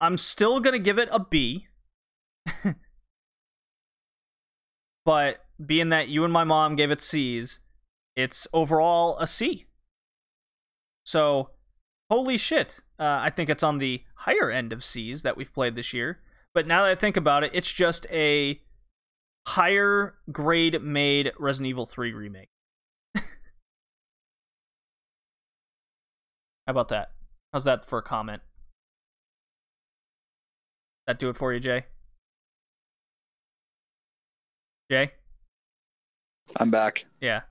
I'm 0.00 0.16
still 0.16 0.60
gonna 0.60 0.78
give 0.78 0.98
it 0.98 1.08
a 1.10 1.18
B. 1.18 1.66
but 5.04 5.44
being 5.64 5.88
that 5.88 6.08
you 6.08 6.24
and 6.24 6.32
my 6.32 6.44
mom 6.44 6.76
gave 6.76 6.90
it 6.90 7.00
C's, 7.00 7.60
it's 8.16 8.46
overall 8.52 9.18
a 9.18 9.26
C. 9.26 9.66
So, 11.04 11.50
holy 12.10 12.36
shit. 12.36 12.80
Uh, 12.98 13.20
I 13.22 13.30
think 13.30 13.50
it's 13.50 13.62
on 13.62 13.78
the 13.78 14.02
higher 14.16 14.50
end 14.50 14.72
of 14.72 14.84
C's 14.84 15.22
that 15.22 15.36
we've 15.36 15.52
played 15.52 15.74
this 15.74 15.92
year. 15.92 16.20
But 16.54 16.66
now 16.66 16.82
that 16.84 16.92
I 16.92 16.94
think 16.94 17.16
about 17.16 17.42
it, 17.44 17.50
it's 17.52 17.72
just 17.72 18.06
a 18.10 18.60
higher 19.46 20.14
grade 20.30 20.80
made 20.82 21.32
Resident 21.38 21.70
Evil 21.70 21.86
3 21.86 22.12
remake. 22.12 22.48
How 23.16 23.22
about 26.68 26.88
that? 26.88 27.10
How's 27.52 27.64
that 27.64 27.88
for 27.88 27.98
a 27.98 28.02
comment? 28.02 28.42
That 31.06 31.18
do 31.18 31.28
it 31.28 31.36
for 31.36 31.52
you, 31.52 31.60
Jay? 31.60 31.84
Jay? 34.90 35.12
I'm 36.58 36.70
back. 36.70 37.06
Yeah. 37.20 37.42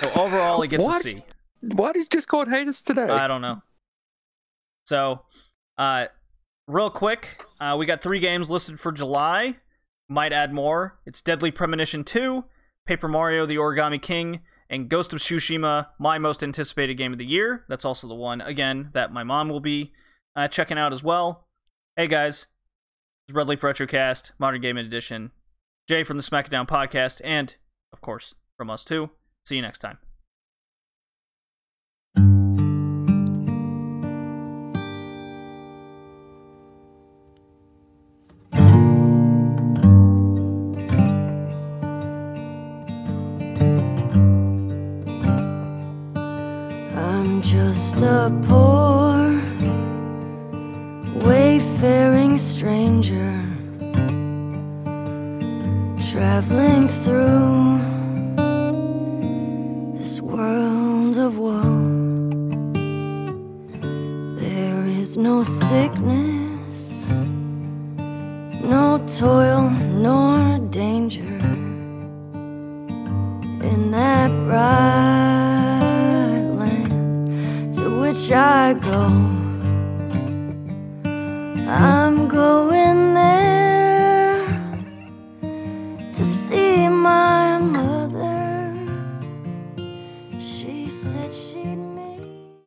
So 0.00 0.10
overall, 0.14 0.62
it 0.62 0.68
gets 0.68 0.84
What? 0.84 1.04
a 1.04 1.08
C. 1.08 1.24
Why 1.60 1.92
does 1.92 2.08
Discord 2.08 2.48
hate 2.48 2.66
us 2.66 2.82
today? 2.82 3.02
I 3.02 3.28
don't 3.28 3.40
know. 3.40 3.62
So, 4.84 5.20
uh, 5.78 6.06
real 6.66 6.90
quick, 6.90 7.40
uh, 7.60 7.76
we 7.78 7.86
got 7.86 8.02
three 8.02 8.18
games 8.18 8.50
listed 8.50 8.80
for 8.80 8.90
July. 8.90 9.58
Might 10.08 10.32
add 10.32 10.52
more. 10.52 10.98
It's 11.06 11.22
Deadly 11.22 11.52
Premonition 11.52 12.02
2, 12.02 12.44
Paper 12.86 13.06
Mario: 13.06 13.46
The 13.46 13.56
Origami 13.56 14.02
King, 14.02 14.40
and 14.68 14.88
Ghost 14.88 15.12
of 15.12 15.20
Tsushima, 15.20 15.86
my 16.00 16.18
most 16.18 16.42
anticipated 16.42 16.94
game 16.94 17.12
of 17.12 17.18
the 17.18 17.24
year. 17.26 17.64
That's 17.68 17.84
also 17.84 18.08
the 18.08 18.14
one 18.16 18.40
again 18.40 18.90
that 18.92 19.12
my 19.12 19.22
mom 19.22 19.48
will 19.48 19.60
be 19.60 19.92
uh, 20.34 20.48
checking 20.48 20.78
out 20.78 20.92
as 20.92 21.04
well. 21.04 21.46
Hey 21.96 22.08
guys, 22.08 22.46
it's 23.28 23.34
Red 23.36 23.46
Leaf 23.46 23.60
Retrocast, 23.60 24.32
Modern 24.38 24.60
Gaming 24.60 24.84
Edition. 24.86 25.30
Jay 25.88 26.04
from 26.04 26.16
the 26.16 26.22
SmackDown 26.22 26.66
podcast, 26.66 27.20
and 27.24 27.56
of 27.92 28.00
course 28.00 28.34
from 28.56 28.70
us 28.70 28.84
too. 28.84 29.10
See 29.44 29.56
you 29.56 29.62
next 29.62 29.80
time. 29.80 29.98